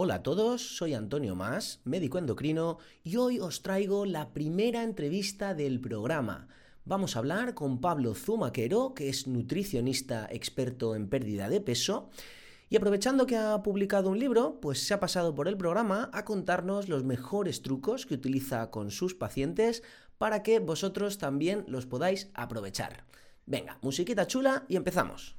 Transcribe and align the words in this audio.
Hola 0.00 0.14
a 0.14 0.22
todos, 0.22 0.76
soy 0.76 0.94
Antonio 0.94 1.34
Más, 1.34 1.80
médico 1.82 2.18
endocrino, 2.18 2.78
y 3.02 3.16
hoy 3.16 3.40
os 3.40 3.62
traigo 3.62 4.06
la 4.06 4.32
primera 4.32 4.84
entrevista 4.84 5.54
del 5.54 5.80
programa. 5.80 6.46
Vamos 6.84 7.16
a 7.16 7.18
hablar 7.18 7.54
con 7.54 7.80
Pablo 7.80 8.14
Zumaquero, 8.14 8.94
que 8.94 9.08
es 9.08 9.26
nutricionista 9.26 10.28
experto 10.30 10.94
en 10.94 11.08
pérdida 11.08 11.48
de 11.48 11.60
peso, 11.60 12.10
y 12.70 12.76
aprovechando 12.76 13.26
que 13.26 13.38
ha 13.38 13.60
publicado 13.64 14.08
un 14.08 14.20
libro, 14.20 14.60
pues 14.60 14.86
se 14.86 14.94
ha 14.94 15.00
pasado 15.00 15.34
por 15.34 15.48
el 15.48 15.56
programa 15.56 16.10
a 16.12 16.24
contarnos 16.24 16.88
los 16.88 17.02
mejores 17.02 17.62
trucos 17.62 18.06
que 18.06 18.14
utiliza 18.14 18.70
con 18.70 18.92
sus 18.92 19.16
pacientes 19.16 19.82
para 20.16 20.44
que 20.44 20.60
vosotros 20.60 21.18
también 21.18 21.64
los 21.66 21.86
podáis 21.86 22.30
aprovechar. 22.34 23.04
Venga, 23.46 23.78
musiquita 23.82 24.28
chula 24.28 24.64
y 24.68 24.76
empezamos. 24.76 25.34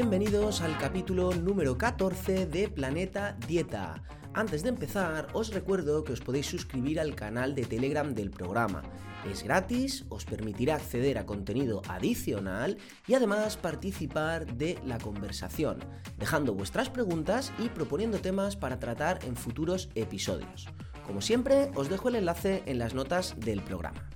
Bienvenidos 0.00 0.60
al 0.60 0.78
capítulo 0.78 1.34
número 1.34 1.76
14 1.76 2.46
de 2.46 2.68
Planeta 2.68 3.36
Dieta. 3.48 4.00
Antes 4.32 4.62
de 4.62 4.68
empezar, 4.68 5.26
os 5.32 5.52
recuerdo 5.52 6.04
que 6.04 6.12
os 6.12 6.20
podéis 6.20 6.46
suscribir 6.46 7.00
al 7.00 7.16
canal 7.16 7.56
de 7.56 7.64
Telegram 7.64 8.14
del 8.14 8.30
programa. 8.30 8.84
Es 9.28 9.42
gratis, 9.42 10.04
os 10.08 10.24
permitirá 10.24 10.76
acceder 10.76 11.18
a 11.18 11.26
contenido 11.26 11.82
adicional 11.88 12.78
y 13.08 13.14
además 13.14 13.56
participar 13.56 14.46
de 14.46 14.78
la 14.86 14.98
conversación, 14.98 15.80
dejando 16.16 16.54
vuestras 16.54 16.90
preguntas 16.90 17.52
y 17.58 17.68
proponiendo 17.68 18.20
temas 18.20 18.54
para 18.54 18.78
tratar 18.78 19.18
en 19.24 19.34
futuros 19.34 19.90
episodios. 19.96 20.68
Como 21.04 21.20
siempre, 21.20 21.72
os 21.74 21.88
dejo 21.88 22.08
el 22.08 22.14
enlace 22.14 22.62
en 22.66 22.78
las 22.78 22.94
notas 22.94 23.34
del 23.40 23.62
programa. 23.62 24.08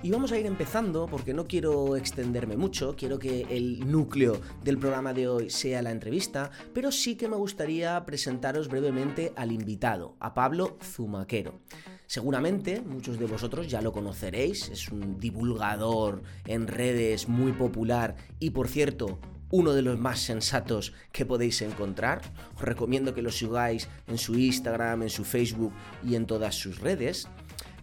Y 0.00 0.12
vamos 0.12 0.30
a 0.30 0.38
ir 0.38 0.46
empezando 0.46 1.06
porque 1.06 1.34
no 1.34 1.48
quiero 1.48 1.96
extenderme 1.96 2.56
mucho, 2.56 2.94
quiero 2.96 3.18
que 3.18 3.46
el 3.50 3.90
núcleo 3.90 4.40
del 4.62 4.78
programa 4.78 5.12
de 5.12 5.26
hoy 5.26 5.50
sea 5.50 5.82
la 5.82 5.90
entrevista, 5.90 6.52
pero 6.72 6.92
sí 6.92 7.16
que 7.16 7.26
me 7.26 7.34
gustaría 7.34 8.04
presentaros 8.06 8.68
brevemente 8.68 9.32
al 9.34 9.50
invitado, 9.50 10.14
a 10.20 10.34
Pablo 10.34 10.78
Zumaquero. 10.80 11.58
Seguramente 12.06 12.80
muchos 12.80 13.18
de 13.18 13.26
vosotros 13.26 13.66
ya 13.66 13.82
lo 13.82 13.90
conoceréis, 13.90 14.68
es 14.68 14.88
un 14.88 15.18
divulgador 15.18 16.22
en 16.46 16.68
redes 16.68 17.28
muy 17.28 17.50
popular 17.50 18.14
y 18.38 18.50
por 18.50 18.68
cierto 18.68 19.18
uno 19.50 19.72
de 19.72 19.82
los 19.82 19.98
más 19.98 20.20
sensatos 20.20 20.92
que 21.10 21.26
podéis 21.26 21.60
encontrar. 21.60 22.20
Os 22.54 22.62
recomiendo 22.62 23.14
que 23.14 23.22
lo 23.22 23.32
sigáis 23.32 23.88
en 24.06 24.18
su 24.18 24.38
Instagram, 24.38 25.02
en 25.02 25.10
su 25.10 25.24
Facebook 25.24 25.72
y 26.06 26.14
en 26.14 26.26
todas 26.26 26.54
sus 26.54 26.78
redes. 26.78 27.28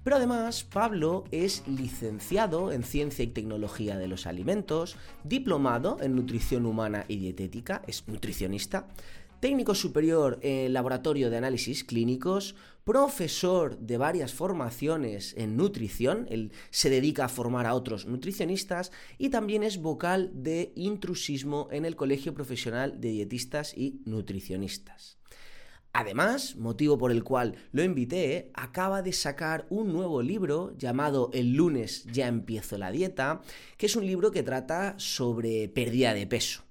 Pero 0.05 0.17
además, 0.17 0.63
Pablo 0.63 1.23
es 1.31 1.67
licenciado 1.67 2.71
en 2.71 2.83
Ciencia 2.83 3.23
y 3.23 3.29
Tecnología 3.29 3.97
de 3.97 4.07
los 4.07 4.27
Alimentos, 4.27 4.97
diplomado 5.23 5.97
en 5.99 6.15
Nutrición 6.15 6.67
Humana 6.67 7.05
y 7.07 7.17
Dietética, 7.17 7.81
es 7.87 8.07
nutricionista, 8.07 8.87
técnico 9.39 9.73
superior 9.73 10.37
en 10.43 10.73
Laboratorio 10.73 11.31
de 11.31 11.37
Análisis 11.37 11.83
Clínicos, 11.83 12.53
profesor 12.83 13.79
de 13.79 13.97
varias 13.97 14.31
formaciones 14.31 15.33
en 15.39 15.57
nutrición, 15.57 16.27
él 16.29 16.51
se 16.69 16.91
dedica 16.91 17.25
a 17.25 17.29
formar 17.29 17.65
a 17.65 17.73
otros 17.73 18.05
nutricionistas 18.05 18.91
y 19.17 19.29
también 19.29 19.63
es 19.63 19.81
vocal 19.81 20.29
de 20.35 20.71
intrusismo 20.75 21.67
en 21.71 21.83
el 21.83 21.95
Colegio 21.95 22.35
Profesional 22.35 23.01
de 23.01 23.09
Dietistas 23.09 23.75
y 23.75 24.01
Nutricionistas. 24.05 25.17
Además, 25.97 26.57
motivo 26.57 26.97
por 26.97 27.09
el 27.09 27.23
cual 27.23 27.55
lo 27.71 27.81
invité, 27.81 28.51
acaba 28.53 29.01
de 29.01 29.13
sacar 29.13 29.65
un 29.69 29.93
nuevo 29.93 30.21
libro 30.21 30.75
llamado 30.77 31.29
El 31.31 31.53
lunes 31.53 32.03
ya 32.11 32.27
empiezo 32.27 32.77
la 32.77 32.91
dieta, 32.91 33.39
que 33.77 33.85
es 33.85 33.95
un 33.95 34.05
libro 34.05 34.29
que 34.29 34.43
trata 34.43 34.95
sobre 34.97 35.69
pérdida 35.69 36.13
de 36.13 36.27
peso. 36.27 36.65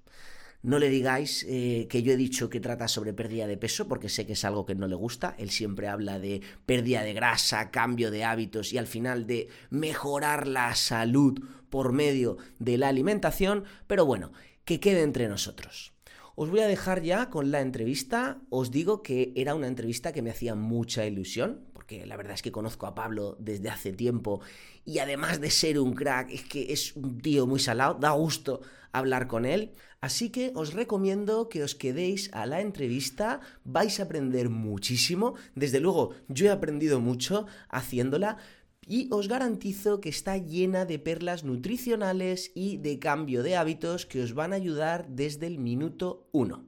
No 0.61 0.77
le 0.77 0.89
digáis 0.89 1.43
eh, 1.49 1.87
que 1.89 2.03
yo 2.03 2.13
he 2.13 2.17
dicho 2.17 2.51
que 2.51 2.59
trata 2.59 2.87
sobre 2.87 3.13
pérdida 3.13 3.47
de 3.47 3.57
peso, 3.57 3.87
porque 3.87 4.09
sé 4.09 4.27
que 4.27 4.33
es 4.33 4.45
algo 4.45 4.63
que 4.63 4.75
no 4.75 4.87
le 4.87 4.93
gusta. 4.93 5.33
Él 5.39 5.49
siempre 5.49 5.87
habla 5.87 6.19
de 6.19 6.41
pérdida 6.67 7.01
de 7.01 7.13
grasa, 7.13 7.71
cambio 7.71 8.11
de 8.11 8.25
hábitos 8.25 8.73
y 8.73 8.77
al 8.77 8.85
final 8.85 9.25
de 9.25 9.47
mejorar 9.71 10.45
la 10.45 10.75
salud 10.75 11.41
por 11.71 11.93
medio 11.93 12.37
de 12.59 12.77
la 12.77 12.89
alimentación. 12.89 13.63
Pero 13.87 14.05
bueno, 14.05 14.31
que 14.65 14.79
quede 14.79 15.01
entre 15.01 15.27
nosotros. 15.27 15.94
Os 16.37 16.49
voy 16.49 16.59
a 16.59 16.67
dejar 16.67 17.01
ya 17.01 17.29
con 17.29 17.49
la 17.49 17.61
entrevista. 17.61 18.41
Os 18.49 18.69
digo 18.69 19.01
que 19.01 19.31
era 19.37 19.55
una 19.55 19.67
entrevista 19.67 20.11
que 20.11 20.21
me 20.21 20.31
hacía 20.31 20.53
mucha 20.53 21.05
ilusión, 21.05 21.61
porque 21.71 22.05
la 22.05 22.17
verdad 22.17 22.33
es 22.33 22.41
que 22.41 22.51
conozco 22.51 22.87
a 22.87 22.93
Pablo 22.93 23.37
desde 23.39 23.69
hace 23.69 23.93
tiempo 23.93 24.41
y 24.83 24.99
además 24.99 25.39
de 25.39 25.49
ser 25.49 25.79
un 25.79 25.93
crack, 25.93 26.29
es 26.31 26.43
que 26.43 26.73
es 26.73 26.93
un 26.97 27.21
tío 27.21 27.47
muy 27.47 27.59
salado, 27.59 27.93
da 27.95 28.11
gusto 28.11 28.61
hablar 28.91 29.27
con 29.27 29.45
él. 29.45 29.71
Así 30.01 30.29
que 30.29 30.51
os 30.55 30.73
recomiendo 30.73 31.47
que 31.47 31.63
os 31.63 31.73
quedéis 31.73 32.29
a 32.33 32.45
la 32.45 32.59
entrevista, 32.61 33.39
vais 33.63 33.99
a 33.99 34.03
aprender 34.03 34.49
muchísimo. 34.49 35.35
Desde 35.55 35.79
luego, 35.79 36.13
yo 36.27 36.47
he 36.47 36.51
aprendido 36.51 36.99
mucho 36.99 37.47
haciéndola, 37.69 38.37
y 38.85 39.09
os 39.11 39.27
garantizo 39.27 39.99
que 39.99 40.09
está 40.09 40.37
llena 40.37 40.85
de 40.85 40.99
perlas 40.99 41.43
nutricionales 41.43 42.51
y 42.55 42.77
de 42.77 42.99
cambio 42.99 43.43
de 43.43 43.55
hábitos 43.55 44.05
que 44.05 44.21
os 44.21 44.33
van 44.33 44.53
a 44.53 44.57
ayudar 44.57 45.07
desde 45.07 45.47
el 45.47 45.57
minuto 45.57 46.29
1. 46.31 46.65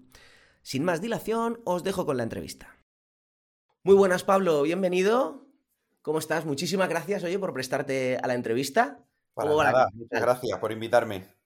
Sin 0.61 0.83
más 0.83 1.01
dilación, 1.01 1.61
os 1.63 1.83
dejo 1.83 2.05
con 2.05 2.17
la 2.17 2.23
entrevista. 2.23 2.77
Muy 3.83 3.95
buenas, 3.95 4.23
Pablo, 4.23 4.63
bienvenido. 4.63 5.47
¿Cómo 6.01 6.19
estás? 6.19 6.45
Muchísimas 6.45 6.89
gracias, 6.89 7.23
oye, 7.23 7.39
por 7.39 7.53
prestarte 7.53 8.17
a 8.17 8.27
la 8.27 8.33
entrevista. 8.33 9.05
Para 9.33 9.49
muchas 9.93 10.21
gracias 10.21 10.59
por 10.59 10.71
invitarme. 10.71 11.36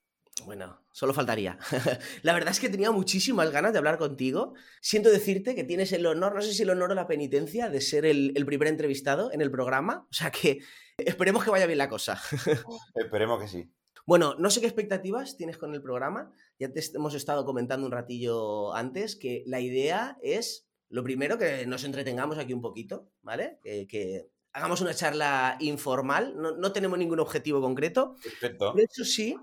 Bueno, 0.45 0.79
solo 0.91 1.13
faltaría. 1.13 1.57
la 2.23 2.33
verdad 2.33 2.51
es 2.51 2.59
que 2.59 2.69
tenía 2.69 2.91
muchísimas 2.91 3.51
ganas 3.51 3.73
de 3.73 3.77
hablar 3.77 3.97
contigo. 3.97 4.53
Siento 4.81 5.09
decirte 5.09 5.55
que 5.55 5.63
tienes 5.63 5.91
el 5.93 6.05
honor, 6.05 6.35
no 6.35 6.41
sé 6.41 6.53
si 6.53 6.63
el 6.63 6.69
honor 6.69 6.91
o 6.91 6.95
la 6.95 7.07
penitencia, 7.07 7.69
de 7.69 7.81
ser 7.81 8.05
el, 8.05 8.33
primer 8.45 8.67
entrevistado 8.67 9.31
en 9.31 9.41
el 9.41 9.51
programa. 9.51 10.07
O 10.09 10.13
sea 10.13 10.31
que 10.31 10.59
esperemos 10.97 11.43
que 11.43 11.51
vaya 11.51 11.65
bien 11.65 11.77
la 11.77 11.89
cosa. 11.89 12.19
esperemos 12.95 13.41
que 13.41 13.47
sí. 13.47 13.71
Bueno, 14.05 14.35
no 14.39 14.49
sé 14.49 14.61
qué 14.61 14.67
expectativas 14.67 15.37
tienes 15.37 15.57
con 15.57 15.73
el 15.73 15.81
programa. 15.81 16.31
Ya 16.59 16.71
te 16.71 16.81
hemos 16.95 17.13
estado 17.13 17.45
comentando 17.45 17.85
un 17.85 17.91
ratillo 17.91 18.73
antes 18.73 19.15
que 19.15 19.43
la 19.45 19.59
idea 19.59 20.17
es, 20.23 20.67
lo 20.89 21.03
primero, 21.03 21.37
que 21.37 21.65
nos 21.67 21.83
entretengamos 21.83 22.37
aquí 22.39 22.53
un 22.53 22.61
poquito, 22.61 23.09
¿vale? 23.21 23.59
Que, 23.63 24.27
hagamos 24.53 24.81
una 24.81 24.93
charla 24.93 25.55
informal. 25.59 26.33
No, 26.35 26.57
no, 26.57 26.73
tenemos 26.73 26.97
ningún 26.97 27.19
objetivo 27.19 27.61
concreto. 27.61 28.15
Perfecto. 28.21 28.73
De 28.73 28.83
hecho, 28.83 29.05
sí, 29.05 29.37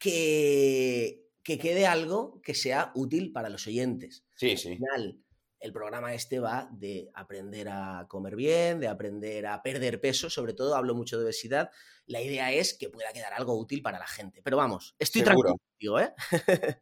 que, 0.00 1.28
quede 1.44 1.86
algo 1.86 2.40
que 2.42 2.54
sea 2.54 2.90
útil 2.94 3.32
para 3.32 3.48
los 3.48 3.66
oyentes. 3.66 4.24
Sí, 4.34 4.56
sí. 4.56 4.70
Al 4.70 4.74
final, 4.76 5.20
el 5.60 5.72
programa 5.72 6.14
este 6.14 6.40
va 6.40 6.68
de 6.72 7.10
aprender 7.14 7.68
a 7.68 8.06
comer 8.08 8.34
bien, 8.34 8.80
de 8.80 8.88
aprender 8.88 9.46
a 9.46 9.62
perder 9.62 10.00
peso, 10.00 10.30
sobre 10.30 10.54
todo 10.54 10.74
hablo 10.74 10.94
mucho 10.94 11.18
de 11.18 11.24
obesidad. 11.24 11.70
La 12.06 12.22
idea 12.22 12.52
es 12.52 12.74
que 12.74 12.88
pueda 12.88 13.12
quedar 13.12 13.34
algo 13.34 13.58
útil 13.58 13.82
para 13.82 13.98
la 13.98 14.06
gente. 14.06 14.40
Pero 14.42 14.56
vamos, 14.56 14.96
estoy 14.98 15.22
tranquilo, 15.22 16.00
¿eh? 16.00 16.14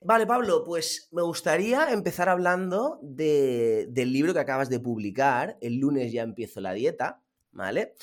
vale, 0.00 0.26
Pablo, 0.26 0.62
pues 0.64 1.08
me 1.10 1.22
gustaría 1.22 1.90
empezar 1.90 2.28
hablando 2.28 3.00
del 3.02 4.12
libro 4.12 4.32
que 4.32 4.40
acabas 4.40 4.70
de 4.70 4.78
publicar. 4.78 5.58
El 5.60 5.78
lunes 5.78 6.12
ya 6.12 6.22
empiezo 6.22 6.60
la 6.60 6.72
dieta, 6.74 7.22
¿vale? 7.50 7.94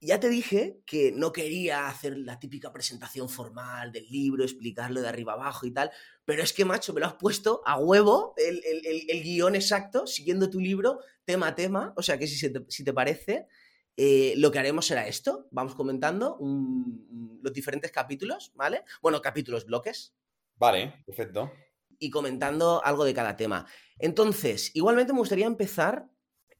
Ya 0.00 0.20
te 0.20 0.28
dije 0.28 0.80
que 0.86 1.10
no 1.10 1.32
quería 1.32 1.88
hacer 1.88 2.16
la 2.16 2.38
típica 2.38 2.72
presentación 2.72 3.28
formal 3.28 3.90
del 3.90 4.06
libro, 4.08 4.44
explicarlo 4.44 5.00
de 5.00 5.08
arriba 5.08 5.32
abajo 5.32 5.66
y 5.66 5.72
tal, 5.72 5.90
pero 6.24 6.42
es 6.42 6.52
que, 6.52 6.64
macho, 6.64 6.92
me 6.92 7.00
lo 7.00 7.06
has 7.06 7.14
puesto 7.14 7.62
a 7.66 7.78
huevo 7.78 8.34
el, 8.36 9.22
guion 9.22 9.56
exacto, 9.56 10.06
siguiendo 10.06 10.50
tu 10.50 10.60
libro, 10.60 11.00
tema 11.24 11.48
a 11.48 11.54
tema. 11.56 11.92
O 11.96 12.02
sea 12.02 12.16
que 12.16 12.28
si, 12.28 12.52
te, 12.52 12.64
si 12.68 12.84
te 12.84 12.92
parece, 12.92 13.48
eh, 13.96 14.34
lo 14.36 14.52
que 14.52 14.60
haremos 14.60 14.86
será 14.86 15.08
esto. 15.08 15.48
Vamos 15.50 15.74
comentando 15.74 16.38
los 17.42 17.52
diferentes 17.52 17.90
capítulos, 17.90 18.52
¿vale? 18.54 18.84
Bueno, 19.02 19.20
capítulos, 19.20 19.66
bloques. 19.66 20.14
Vale, 20.54 21.02
perfecto. 21.04 21.50
Y 21.98 22.08
comentando 22.10 22.80
algo 22.84 23.04
de 23.04 23.12
cada 23.12 23.36
tema. 23.36 23.66
Entonces, 23.98 24.70
igualmente 24.74 25.12
me 25.12 25.18
gustaría 25.18 25.46
empezar 25.46 26.08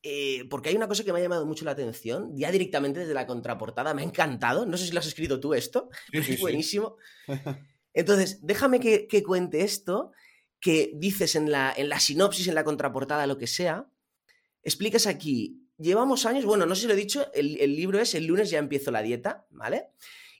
eh, 0.02 0.44
porque 0.48 0.68
hay 0.68 0.76
una 0.76 0.86
cosa 0.86 1.04
que 1.04 1.12
me 1.12 1.18
ha 1.18 1.22
llamado 1.22 1.44
mucho 1.44 1.64
la 1.64 1.72
atención, 1.72 2.30
ya 2.36 2.52
directamente 2.52 3.00
desde 3.00 3.14
la 3.14 3.26
contraportada, 3.26 3.94
me 3.94 4.02
ha 4.02 4.04
encantado, 4.04 4.64
no 4.64 4.76
sé 4.76 4.86
si 4.86 4.92
lo 4.92 5.00
has 5.00 5.06
escrito 5.06 5.40
tú 5.40 5.54
esto, 5.54 5.90
es 6.12 6.38
buenísimo. 6.40 6.96
Entonces, 7.94 8.38
déjame 8.42 8.78
que, 8.80 9.22
cuente 9.24 9.62
esto, 9.62 10.12
que 10.60 10.92
dices 10.94 11.34
en 11.34 11.50
la, 11.50 11.72
en 11.76 11.88
la 11.88 11.98
sinopsis, 11.98 12.46
en 12.46 12.54
la 12.54 12.64
contraportada, 12.64 13.26
lo 13.26 13.38
que 13.38 13.48
sea, 13.48 13.88
explicas 14.62 15.06
aquí, 15.06 15.66
llevamos 15.78 16.26
años, 16.26 16.44
bueno, 16.44 16.64
no 16.64 16.74
sé 16.74 16.82
si 16.82 16.86
lo 16.86 16.92
he 16.92 16.96
dicho, 16.96 17.32
el, 17.34 17.58
el 17.60 17.74
libro 17.74 17.98
es 17.98 18.14
El 18.14 18.26
lunes 18.26 18.50
ya 18.50 18.58
empiezo 18.58 18.90
la 18.90 19.02
dieta, 19.02 19.46
¿vale? 19.50 19.88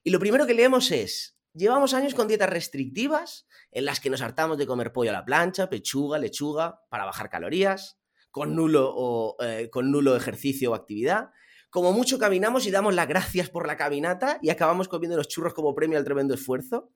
Y 0.05 0.11
lo 0.11 0.21
primero 0.21 0.47
que 0.47 0.55
leemos 0.55 0.93
es, 0.93 1.37
llevamos 1.53 1.95
años 1.95 2.15
con 2.15 2.29
dietas 2.29 2.49
restrictivas 2.49 3.49
en 3.73 3.85
las 3.85 3.99
que 3.99 4.11
nos 4.11 4.23
hartamos 4.23 4.57
de 4.57 4.67
comer 4.67 4.93
pollo 4.93 5.11
a 5.11 5.15
la 5.15 5.25
plancha, 5.25 5.69
pechuga, 5.69 6.19
lechuga, 6.19 6.83
para 6.89 7.05
bajar 7.05 7.29
calorías, 7.29 7.98
con 8.31 8.55
nulo, 8.55 8.93
o, 8.95 9.37
eh, 9.43 9.69
con 9.71 9.91
nulo 9.91 10.17
ejercicio 10.17 10.73
o 10.73 10.75
actividad. 10.75 11.31
Como 11.71 11.93
mucho 11.93 12.19
caminamos 12.19 12.67
y 12.67 12.71
damos 12.71 12.95
las 12.95 13.09
gracias 13.09 13.51
por 13.51 13.67
la 13.67 13.77
caminata 13.77 14.39
y 14.41 14.51
acabamos 14.51 14.89
comiendo 14.89 15.17
los 15.17 15.29
churros 15.29 15.53
como 15.53 15.75
premio 15.75 15.99
al 15.99 16.05
tremendo 16.05 16.35
esfuerzo. 16.35 16.91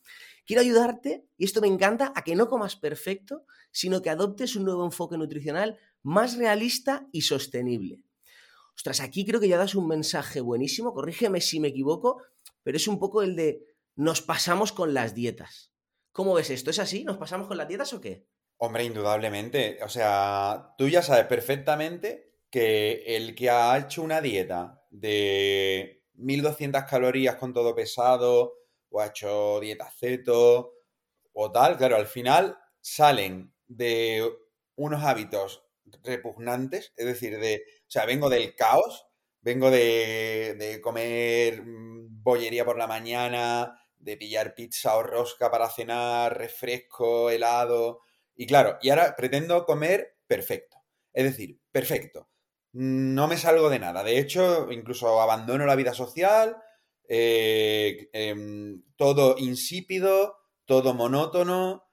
Quiero 0.47 0.63
ayudarte, 0.63 1.27
y 1.37 1.45
esto 1.45 1.61
me 1.61 1.69
encanta, 1.69 2.13
a 2.17 2.25
que 2.25 2.35
no 2.35 2.49
comas 2.49 2.77
perfecto, 2.77 3.45
sino 3.71 4.01
que 4.03 4.11
adoptes 4.11 4.57
un 4.57 4.65
nuevo 4.65 4.85
enfoque 4.85 5.19
nutricional 5.19 5.79
más 6.03 6.37
realista 6.37 7.07
y 7.13 7.23
sostenible. 7.23 8.01
Ostras, 8.75 9.01
aquí 9.01 9.25
creo 9.25 9.41
que 9.41 9.49
ya 9.49 9.59
das 9.59 9.75
un 9.75 9.87
mensaje 9.87 10.41
buenísimo, 10.41 10.95
corrígeme 10.95 11.41
si 11.41 11.61
me 11.61 11.69
equivoco, 11.69 12.23
pero 12.63 12.77
es 12.77 12.89
un 12.89 12.99
poco 12.99 13.23
el 13.23 13.37
de 13.37 13.67
nos 13.95 14.23
pasamos 14.23 14.73
con 14.73 14.95
las 14.95 15.15
dietas. 15.15 15.71
¿Cómo 16.13 16.35
ves 16.35 16.51
esto? 16.51 16.71
¿Es 16.71 16.79
así? 16.79 17.05
¿Nos 17.05 17.19
pasamos 17.19 17.47
con 17.47 17.57
las 17.57 17.69
dietas 17.69 17.93
o 17.93 18.01
qué? 18.01 18.27
Hombre, 18.65 18.85
indudablemente. 18.85 19.79
O 19.83 19.89
sea, 19.89 20.75
tú 20.79 20.89
ya 20.89 21.03
sabes 21.03 21.27
perfectamente 21.27 22.37
que 22.49 23.03
el 23.17 23.35
que 23.35 23.51
ha 23.51 23.77
hecho 23.79 24.03
una 24.03 24.21
dieta 24.21 24.85
de 24.91 26.05
1200 26.15 26.85
calorías 26.85 27.35
con 27.37 27.53
todo 27.53 27.75
pesado, 27.75 28.55
o 28.91 29.01
ha 29.01 29.07
hecho 29.07 29.59
dieta 29.59 29.91
ceto, 29.91 30.75
o 31.33 31.51
tal, 31.51 31.77
claro, 31.77 31.97
al 31.97 32.07
final 32.07 32.57
salen 32.81 33.53
de 33.67 34.31
unos 34.77 35.03
hábitos 35.03 35.65
repugnantes, 36.05 36.93
es 36.97 37.07
decir, 37.07 37.39
de, 37.41 37.65
o 37.89 37.91
sea, 37.91 38.07
vengo 38.07 38.31
del 38.31 38.55
caos, 38.55 39.07
vengo 39.41 39.71
de, 39.73 40.55
de 40.59 40.81
comer 40.81 41.63
mm, 41.65 42.23
bollería 42.23 42.65
por 42.65 42.79
la 42.79 42.87
mañana, 42.87 43.77
de 43.97 44.17
pillar 44.17 44.55
pizza 44.55 44.97
o 44.97 45.03
rosca 45.03 45.51
para 45.51 45.69
cenar, 45.71 46.39
refresco, 46.39 47.29
helado, 47.31 48.01
y 48.35 48.47
claro, 48.47 48.79
y 48.83 48.91
ahora 48.91 49.15
pretendo 49.17 49.65
comer 49.65 50.17
perfecto, 50.27 50.77
es 51.13 51.25
decir, 51.25 51.61
perfecto. 51.71 52.29
No 52.75 53.29
me 53.29 53.37
salgo 53.37 53.69
de 53.69 53.79
nada. 53.79 54.03
De 54.03 54.19
hecho, 54.19 54.73
incluso 54.73 55.21
abandono 55.21 55.67
la 55.67 55.77
vida 55.77 55.93
social, 55.93 56.57
eh, 57.07 58.09
em, 58.15 58.83
todo 58.97 59.37
insípido, 59.39 60.39
todo 60.65 60.95
monótono, 60.95 61.85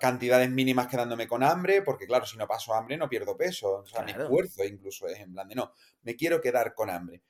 cantidades 0.00 0.50
mínimas 0.50 0.86
quedándome 0.86 1.28
con 1.28 1.42
hambre, 1.42 1.82
porque 1.82 2.06
claro, 2.06 2.24
si 2.24 2.36
no 2.36 2.46
paso 2.46 2.74
hambre 2.74 2.96
no 2.96 3.08
pierdo 3.08 3.36
peso, 3.36 3.80
o 3.80 3.86
sea, 3.86 4.02
mi 4.02 4.12
esfuerzo 4.12 4.64
incluso 4.64 5.06
es 5.06 5.20
en 5.20 5.32
plan 5.32 5.48
de 5.48 5.54
no, 5.54 5.72
me 6.02 6.16
quiero 6.16 6.40
quedar 6.40 6.74
con 6.74 6.90
hambre. 6.90 7.22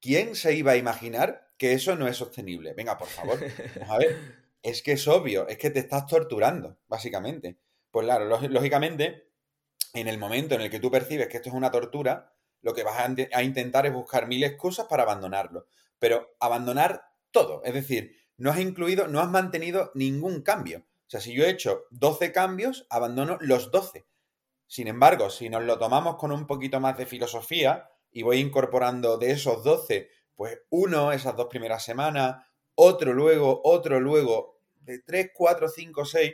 ¿Quién 0.00 0.34
se 0.34 0.54
iba 0.54 0.72
a 0.72 0.76
imaginar 0.76 1.52
que 1.56 1.72
eso 1.72 1.96
no 1.96 2.08
es 2.08 2.16
sostenible? 2.16 2.74
Venga, 2.74 2.98
por 2.98 3.08
favor, 3.08 3.38
vamos 3.76 3.90
a 3.90 3.98
ver. 3.98 4.42
Es 4.64 4.80
que 4.80 4.92
es 4.92 5.08
obvio, 5.08 5.48
es 5.48 5.58
que 5.58 5.70
te 5.70 5.80
estás 5.80 6.06
torturando, 6.06 6.78
básicamente. 6.86 7.58
Pues 7.92 8.06
claro, 8.06 8.24
lógicamente, 8.24 9.28
en 9.92 10.08
el 10.08 10.18
momento 10.18 10.54
en 10.54 10.62
el 10.62 10.70
que 10.70 10.80
tú 10.80 10.90
percibes 10.90 11.28
que 11.28 11.36
esto 11.36 11.50
es 11.50 11.54
una 11.54 11.70
tortura, 11.70 12.34
lo 12.62 12.72
que 12.72 12.84
vas 12.84 12.98
a, 12.98 13.42
intentar 13.42 13.84
es 13.84 13.92
buscar 13.92 14.26
mil 14.26 14.42
excusas 14.44 14.86
para 14.86 15.02
abandonarlo. 15.02 15.66
Pero 15.98 16.34
abandonar 16.40 17.04
todo, 17.30 17.62
es 17.64 17.74
decir, 17.74 18.16
no 18.38 18.50
has 18.50 18.58
incluido, 18.58 19.08
no 19.08 19.20
has 19.20 19.28
mantenido 19.28 19.92
ningún 19.94 20.40
cambio. 20.40 20.78
O 20.78 21.10
sea, 21.12 21.20
si 21.20 21.34
yo 21.34 21.44
he 21.44 21.50
hecho 21.50 21.84
12 21.90 22.32
cambios, 22.32 22.86
abandono 22.88 23.36
los 23.42 23.70
12. 23.70 24.06
Sin 24.66 24.88
embargo, 24.88 25.28
si 25.28 25.50
nos 25.50 25.62
lo 25.64 25.78
tomamos 25.78 26.16
con 26.16 26.32
un 26.32 26.46
poquito 26.46 26.80
más 26.80 26.96
de 26.96 27.04
filosofía 27.04 27.90
y 28.10 28.22
voy 28.22 28.38
incorporando 28.38 29.18
de 29.18 29.32
esos 29.32 29.62
12, 29.62 30.08
pues 30.34 30.62
uno 30.70 31.12
esas 31.12 31.36
dos 31.36 31.48
primeras 31.48 31.84
semanas, 31.84 32.42
otro 32.74 33.12
luego, 33.12 33.60
otro 33.64 34.00
luego, 34.00 34.60
de 34.80 35.00
3, 35.00 35.32
4, 35.34 35.68
5, 35.68 36.04
6, 36.06 36.32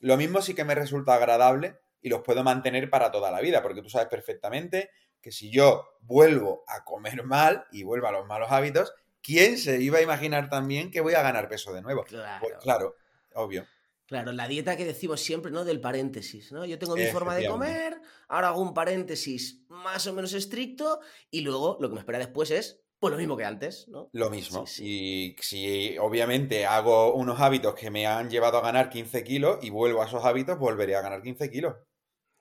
lo 0.00 0.16
mismo 0.16 0.42
sí 0.42 0.54
que 0.54 0.64
me 0.64 0.74
resulta 0.74 1.14
agradable 1.14 1.78
y 2.00 2.08
los 2.08 2.22
puedo 2.22 2.44
mantener 2.44 2.90
para 2.90 3.10
toda 3.10 3.30
la 3.30 3.40
vida, 3.40 3.62
porque 3.62 3.82
tú 3.82 3.90
sabes 3.90 4.08
perfectamente 4.08 4.90
que 5.20 5.32
si 5.32 5.50
yo 5.50 5.84
vuelvo 6.00 6.64
a 6.68 6.84
comer 6.84 7.24
mal 7.24 7.66
y 7.72 7.82
vuelvo 7.82 8.06
a 8.06 8.12
los 8.12 8.26
malos 8.26 8.50
hábitos, 8.50 8.92
¿quién 9.20 9.58
se 9.58 9.80
iba 9.80 9.98
a 9.98 10.02
imaginar 10.02 10.48
también 10.48 10.90
que 10.90 11.00
voy 11.00 11.14
a 11.14 11.22
ganar 11.22 11.48
peso 11.48 11.72
de 11.72 11.82
nuevo? 11.82 12.04
Claro, 12.04 12.40
pues 12.40 12.54
claro 12.62 12.96
obvio. 13.34 13.66
Claro, 14.06 14.32
la 14.32 14.48
dieta 14.48 14.76
que 14.76 14.86
decimos 14.86 15.20
siempre, 15.20 15.50
¿no? 15.50 15.66
Del 15.66 15.82
paréntesis, 15.82 16.50
¿no? 16.50 16.64
Yo 16.64 16.78
tengo 16.78 16.96
mi 16.96 17.06
forma 17.06 17.34
de 17.34 17.46
comer, 17.46 18.00
ahora 18.28 18.48
hago 18.48 18.62
un 18.62 18.72
paréntesis 18.72 19.66
más 19.68 20.06
o 20.06 20.14
menos 20.14 20.32
estricto 20.32 21.00
y 21.30 21.42
luego 21.42 21.76
lo 21.78 21.88
que 21.88 21.94
me 21.94 22.00
espera 22.00 22.18
después 22.18 22.50
es, 22.50 22.80
pues 23.00 23.12
lo 23.12 23.18
mismo 23.18 23.36
que 23.36 23.44
antes, 23.44 23.86
¿no? 23.88 24.10
Lo 24.12 24.28
mismo. 24.28 24.64
Y 24.80 25.36
si 25.40 25.96
obviamente 25.98 26.66
hago 26.66 27.14
unos 27.14 27.40
hábitos 27.40 27.74
que 27.74 27.90
me 27.90 28.06
han 28.06 28.28
llevado 28.28 28.58
a 28.58 28.62
ganar 28.62 28.90
15 28.90 29.22
kilos 29.22 29.58
y 29.62 29.70
vuelvo 29.70 30.02
a 30.02 30.06
esos 30.06 30.24
hábitos, 30.24 30.58
volveré 30.58 30.96
a 30.96 31.02
ganar 31.02 31.22
15 31.22 31.50
kilos. 31.50 31.74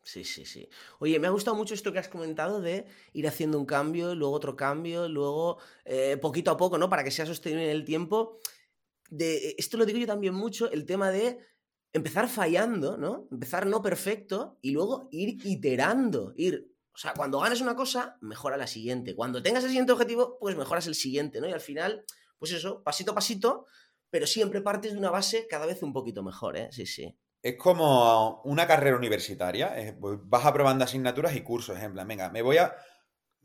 Sí, 0.02 0.24
sí, 0.24 0.46
sí. 0.46 0.68
Oye, 1.00 1.20
me 1.20 1.28
ha 1.28 1.32
gustado 1.32 1.58
mucho 1.58 1.74
esto 1.74 1.92
que 1.92 2.00
has 2.00 2.08
comentado 2.08 2.62
de 2.62 2.86
ir 3.14 3.28
haciendo 3.28 3.60
un 3.60 3.66
cambio, 3.66 4.16
luego 4.16 4.34
otro 4.34 4.56
cambio, 4.56 5.10
luego 5.10 5.58
eh, 5.84 6.18
poquito 6.18 6.50
a 6.50 6.58
poco, 6.58 6.78
¿no? 6.78 6.90
Para 6.90 7.04
que 7.04 7.12
sea 7.12 7.26
sostenible 7.26 7.66
en 7.66 7.72
el 7.72 7.84
tiempo. 7.84 8.40
De, 9.10 9.54
esto 9.58 9.78
lo 9.78 9.86
digo 9.86 10.00
yo 10.00 10.08
también 10.08 10.34
mucho, 10.34 10.72
el 10.72 10.86
tema 10.86 11.12
de 11.12 11.40
empezar 11.92 12.30
fallando, 12.30 12.98
¿no? 12.98 13.28
Empezar 13.32 13.68
no 13.68 13.82
perfecto 13.82 14.58
y 14.62 14.72
luego 14.72 15.10
ir 15.12 15.46
iterando, 15.46 16.34
ir, 16.38 16.74
o 16.98 17.00
sea, 17.00 17.14
cuando 17.14 17.40
ganes 17.40 17.62
una 17.62 17.76
cosa, 17.76 18.18
mejora 18.22 18.58
la 18.58 18.66
siguiente. 18.66 19.16
Cuando 19.16 19.44
tengas 19.44 19.64
el 19.64 19.70
siguiente 19.70 19.92
objetivo, 19.92 20.40
pues 20.40 20.56
mejoras 20.56 20.88
el 20.88 20.96
siguiente, 20.96 21.40
¿no? 21.40 21.48
Y 21.48 21.54
al 21.54 21.62
final, 21.62 22.04
pues 22.40 22.54
eso, 22.54 22.82
pasito 22.82 23.12
a 23.12 23.14
pasito, 23.14 23.68
pero 24.10 24.26
siempre 24.26 24.62
partes 24.62 24.94
de 24.94 24.98
una 24.98 25.12
base 25.12 25.46
cada 25.48 25.68
vez 25.68 25.84
un 25.84 25.94
poquito 25.94 26.24
mejor, 26.24 26.58
¿eh? 26.58 26.70
Sí, 26.72 26.88
sí. 26.88 27.16
Es 27.44 27.56
como 27.56 28.42
una 28.46 28.66
carrera 28.66 28.98
universitaria, 28.98 29.96
pues 30.02 30.18
vas 30.24 30.44
aprobando 30.48 30.86
asignaturas 30.86 31.36
y 31.36 31.42
cursos, 31.42 31.78
en 31.78 31.94
plan, 31.94 32.08
venga, 32.08 32.32
me 32.32 32.42
voy 32.42 32.58
a... 32.58 32.76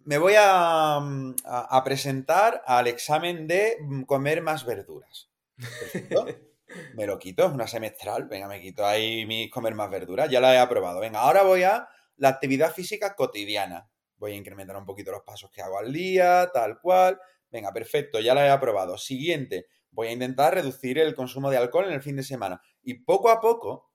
Me 0.04 0.16
voy 0.18 0.32
a, 0.36 0.98
mm, 0.98 1.36
a 1.44 1.84
presentar 1.84 2.62
al 2.66 2.86
examen 2.86 3.46
de 3.46 3.76
mm, 3.82 4.02
comer 4.04 4.40
más 4.40 4.64
verduras. 4.64 5.30
¿Perfecto? 5.56 6.24
me 6.94 7.06
lo 7.06 7.18
quito, 7.18 7.46
es 7.46 7.52
una 7.52 7.66
semestral, 7.66 8.24
venga, 8.28 8.48
me 8.48 8.62
quito 8.62 8.86
ahí 8.86 9.26
mi 9.26 9.50
comer 9.50 9.74
más 9.74 9.90
verduras, 9.90 10.30
ya 10.30 10.40
la 10.40 10.54
he 10.54 10.58
aprobado. 10.58 11.00
Venga, 11.00 11.20
ahora 11.20 11.42
voy 11.42 11.64
a 11.64 11.86
la 12.22 12.28
actividad 12.28 12.72
física 12.72 13.16
cotidiana. 13.16 13.90
Voy 14.14 14.30
a 14.30 14.36
incrementar 14.36 14.76
un 14.76 14.86
poquito 14.86 15.10
los 15.10 15.22
pasos 15.22 15.50
que 15.50 15.60
hago 15.60 15.76
al 15.76 15.92
día, 15.92 16.48
tal 16.54 16.78
cual. 16.80 17.18
Venga, 17.50 17.72
perfecto, 17.72 18.20
ya 18.20 18.32
la 18.32 18.46
he 18.46 18.48
aprobado. 18.48 18.96
Siguiente, 18.96 19.66
voy 19.90 20.06
a 20.06 20.12
intentar 20.12 20.54
reducir 20.54 21.00
el 21.00 21.16
consumo 21.16 21.50
de 21.50 21.56
alcohol 21.56 21.86
en 21.86 21.94
el 21.94 22.00
fin 22.00 22.14
de 22.14 22.22
semana. 22.22 22.62
Y 22.80 23.02
poco 23.02 23.28
a 23.28 23.40
poco, 23.40 23.90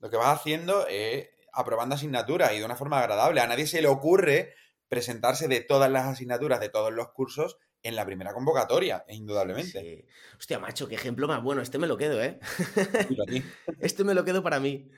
lo 0.00 0.10
que 0.10 0.16
vas 0.16 0.40
haciendo 0.40 0.88
es 0.88 1.28
aprobando 1.52 1.94
asignaturas 1.94 2.52
y 2.52 2.58
de 2.58 2.64
una 2.64 2.74
forma 2.74 2.98
agradable. 2.98 3.40
A 3.40 3.46
nadie 3.46 3.68
se 3.68 3.80
le 3.80 3.86
ocurre 3.86 4.54
presentarse 4.88 5.46
de 5.46 5.60
todas 5.60 5.88
las 5.88 6.06
asignaturas, 6.06 6.58
de 6.58 6.70
todos 6.70 6.92
los 6.92 7.12
cursos 7.12 7.58
en 7.84 7.94
la 7.94 8.04
primera 8.04 8.34
convocatoria, 8.34 9.04
indudablemente. 9.06 9.80
Sí. 9.80 10.04
Hostia, 10.36 10.58
macho, 10.58 10.88
qué 10.88 10.96
ejemplo 10.96 11.28
más 11.28 11.44
bueno. 11.44 11.62
Este 11.62 11.78
me 11.78 11.86
lo 11.86 11.96
quedo, 11.96 12.20
¿eh? 12.20 12.40
este 13.80 14.02
me 14.02 14.14
lo 14.14 14.24
quedo 14.24 14.42
para 14.42 14.58
mí. 14.58 14.90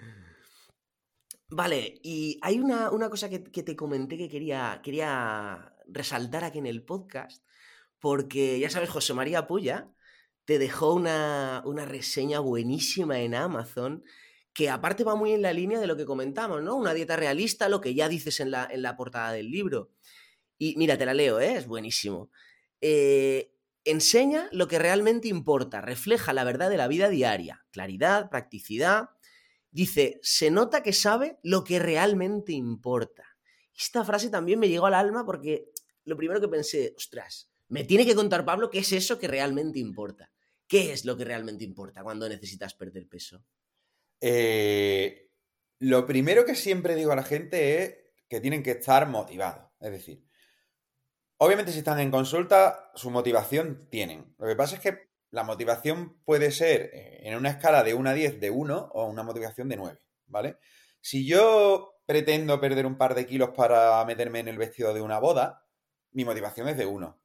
Vale, 1.51 1.99
y 2.03 2.39
hay 2.43 2.61
una, 2.61 2.91
cosa 3.11 3.29
que, 3.29 3.39
te 3.41 3.77
comenté 3.77 4.17
que 4.17 4.29
quería, 4.29 4.81
quería 4.83 5.75
resaltar 5.89 6.45
aquí 6.45 6.59
en 6.59 6.67
el 6.67 6.85
podcast, 6.85 7.45
porque 7.99 8.59
ya 8.61 8.71
sabes, 8.71 8.91
José 8.91 9.15
María 9.15 9.47
Puya 9.47 9.91
te 10.45 10.59
dejó 10.59 10.95
una, 10.95 11.63
una 11.67 11.85
reseña 11.85 12.41
buenísima 12.41 13.21
en 13.21 13.35
Amazon 13.35 14.05
que 14.53 14.69
aparte 14.69 15.05
va 15.05 15.15
muy 15.15 15.33
en 15.33 15.43
la 15.43 15.53
línea 15.53 15.81
de 15.81 15.87
lo 15.87 15.97
que 15.97 16.05
comentamos, 16.05 16.63
¿no? 16.63 16.77
Una 16.77 16.95
dieta 16.95 17.17
realista, 17.17 17.69
lo 17.69 17.81
que 17.81 17.95
ya 17.95 18.09
dices 18.09 18.41
en 18.41 18.51
la, 18.51 18.69
en 18.71 18.83
la 18.83 18.97
portada 18.97 19.33
del 19.33 19.51
libro. 19.51 19.91
Y 20.59 20.77
mira, 20.77 20.99
te 20.99 21.07
la 21.07 21.15
leo, 21.15 21.41
¿eh? 21.41 21.55
es 21.57 21.67
buenísimo. 21.67 22.31
Eh, 22.81 23.55
enseña 23.85 24.49
lo 24.53 24.69
que 24.69 24.79
realmente 24.79 25.29
importa, 25.29 25.81
refleja 25.81 26.33
la 26.33 26.45
verdad 26.45 26.69
de 26.69 26.77
la 26.77 26.89
vida 26.89 27.09
diaria, 27.09 27.65
claridad, 27.71 28.29
practicidad. 28.29 29.11
Dice, 29.71 30.19
se 30.23 30.51
nota 30.51 30.83
que 30.83 30.93
sabe 30.93 31.39
lo 31.43 31.65
que 31.65 31.79
realmente 31.79 32.53
importa. 32.53 33.25
Esta 33.77 34.05
frase 34.05 34.31
también 34.31 34.59
me 34.59 34.69
llegó 34.69 34.87
al 34.87 34.95
alma 34.95 35.25
porque 35.25 35.71
lo 36.05 36.17
primero 36.17 36.41
que 36.41 36.49
pensé, 36.49 36.95
ostras, 36.97 37.51
me 37.69 37.85
tiene 37.85 38.05
que 38.05 38.15
contar 38.15 38.45
Pablo 38.45 38.69
qué 38.69 38.81
es 38.81 38.93
eso 38.93 39.19
que 39.19 39.29
realmente 39.29 39.79
importa. 39.79 40.31
¿Qué 40.67 40.93
es 40.93 41.05
lo 41.05 41.17
que 41.17 41.25
realmente 41.25 41.65
importa 41.65 42.03
cuando 42.03 42.29
necesitas 42.29 42.75
perder 42.75 43.09
peso? 43.09 43.45
Eh, 44.21 45.31
lo 45.79 46.07
primero 46.07 46.45
que 46.45 46.55
siempre 46.55 46.95
digo 46.95 47.13
a 47.13 47.17
la 47.17 47.25
gente 47.25 47.83
es 47.83 47.97
que 48.29 48.41
tienen 48.41 48.63
que 48.63 48.73
estar 48.73 49.09
motivados. 49.09 49.71
Es 49.81 49.91
decir, 49.93 50.25
Obviamente, 51.43 51.73
si 51.73 51.79
están 51.79 51.99
en 52.01 52.11
consulta, 52.11 52.91
su 52.95 53.11
motivación 53.11 53.89
tienen. 53.89 54.35
Lo 54.37 54.47
que 54.47 54.57
pasa 54.57 54.77
es 54.77 54.83
que 54.83 55.10
la 55.31 55.45
motivación 55.45 56.17
puede 56.25 56.51
ser 56.51 56.91
eh, 56.93 57.21
en 57.23 57.37
una 57.37 57.51
escala 57.51 57.83
de 57.83 57.95
1 57.95 58.11
a 58.11 58.15
10 58.15 58.41
de 58.41 58.51
1 58.51 58.91
o 58.93 59.07
una 59.07 59.23
motivación 59.23 59.69
de 59.69 59.77
9, 59.77 59.99
¿vale? 60.27 60.57
Si 61.01 61.27
yo 61.27 61.95
pretendo 62.05 62.61
perder 62.61 62.87
un 62.87 62.99
par 62.99 63.15
de 63.15 63.27
kilos 63.27 63.51
para 63.51 64.05
meterme 64.05 64.41
en 64.41 64.49
el 64.49 64.59
vestido 64.59 64.93
de 64.93 65.01
una 65.01 65.19
boda, 65.19 65.65
mi 66.13 66.25
motivación 66.25 66.69
es 66.69 66.77
de 66.77 66.87
1. 66.87 67.21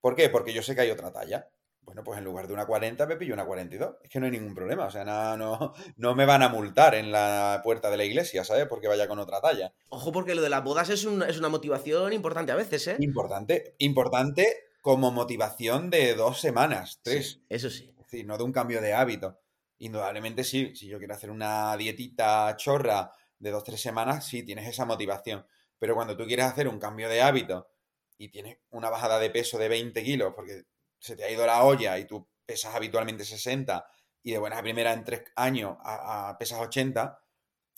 ¿Por 0.00 0.14
qué? 0.14 0.28
Porque 0.28 0.52
yo 0.52 0.62
sé 0.62 0.74
que 0.74 0.82
hay 0.82 0.90
otra 0.90 1.12
talla. 1.12 1.48
bueno, 1.80 2.04
pues 2.04 2.18
en 2.18 2.24
lugar 2.24 2.46
de 2.46 2.52
una 2.52 2.66
40 2.66 3.06
me 3.06 3.16
pillo 3.16 3.32
una 3.32 3.46
42. 3.46 3.96
Es 4.02 4.10
que 4.10 4.20
no 4.20 4.26
hay 4.26 4.32
ningún 4.32 4.54
problema. 4.54 4.86
O 4.86 4.90
sea, 4.90 5.04
no, 5.04 5.36
no, 5.36 5.72
no 5.96 6.14
me 6.14 6.26
van 6.26 6.42
a 6.42 6.48
multar 6.48 6.94
en 6.94 7.10
la 7.10 7.60
puerta 7.64 7.90
de 7.90 7.96
la 7.96 8.04
iglesia, 8.04 8.44
¿sabes? 8.44 8.66
Porque 8.66 8.88
vaya 8.88 9.08
con 9.08 9.18
otra 9.18 9.40
talla. 9.40 9.72
Ojo, 9.88 10.12
porque 10.12 10.34
lo 10.34 10.42
de 10.42 10.50
las 10.50 10.62
bodas 10.62 10.90
es, 10.90 11.04
es 11.04 11.38
una 11.38 11.48
motivación 11.48 12.12
importante 12.12 12.52
a 12.52 12.56
veces, 12.56 12.86
¿eh? 12.88 12.96
Importante. 13.00 13.74
Importante 13.78 14.66
como 14.86 15.10
motivación 15.10 15.90
de 15.90 16.14
dos 16.14 16.40
semanas, 16.40 17.00
tres. 17.02 17.40
eso 17.48 17.70
sí. 17.70 17.92
Es 17.98 18.04
decir, 18.04 18.24
no 18.24 18.38
de 18.38 18.44
un 18.44 18.52
cambio 18.52 18.80
de 18.80 18.94
hábito. 18.94 19.40
Indudablemente 19.78 20.44
sí. 20.44 20.76
Si 20.76 20.86
yo 20.86 20.98
quiero 20.98 21.12
hacer 21.12 21.32
una 21.32 21.76
dietita 21.76 22.54
chorra 22.56 23.10
de 23.36 23.50
dos, 23.50 23.64
tres 23.64 23.80
semanas, 23.80 24.24
sí, 24.24 24.44
tienes 24.44 24.68
esa 24.68 24.84
motivación. 24.84 25.44
Pero 25.80 25.96
cuando 25.96 26.16
tú 26.16 26.24
quieres 26.24 26.46
hacer 26.46 26.68
un 26.68 26.78
cambio 26.78 27.08
de 27.08 27.20
hábito 27.20 27.68
y 28.16 28.28
tienes 28.28 28.58
una 28.70 28.88
bajada 28.88 29.18
de 29.18 29.28
peso 29.28 29.58
de 29.58 29.68
20 29.68 30.04
kilos, 30.04 30.32
porque 30.36 30.66
se 31.00 31.16
te 31.16 31.24
ha 31.24 31.32
ido 31.32 31.44
la 31.44 31.64
olla 31.64 31.98
y 31.98 32.04
tú 32.04 32.28
pesas 32.46 32.72
habitualmente 32.72 33.24
60 33.24 33.84
y 34.22 34.30
de 34.30 34.38
buena 34.38 34.62
primera 34.62 34.92
en 34.92 35.02
tres 35.02 35.24
años 35.34 35.78
a, 35.80 36.36
pesas 36.38 36.60
80, 36.60 37.20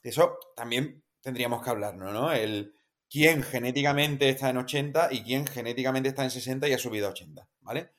eso 0.02 0.38
también 0.54 1.02
tendríamos 1.22 1.64
que 1.64 1.70
hablarnos, 1.70 2.12
¿no? 2.12 2.30
El 2.32 2.77
quién 3.10 3.42
genéticamente 3.42 4.28
está 4.28 4.50
en 4.50 4.58
80 4.58 5.08
y 5.12 5.22
quién 5.22 5.46
genéticamente 5.46 6.10
está 6.10 6.24
en 6.24 6.30
60 6.30 6.68
y 6.68 6.72
ha 6.72 6.78
subido 6.78 7.08
a 7.08 7.10
80, 7.10 7.48
¿vale? 7.60 7.92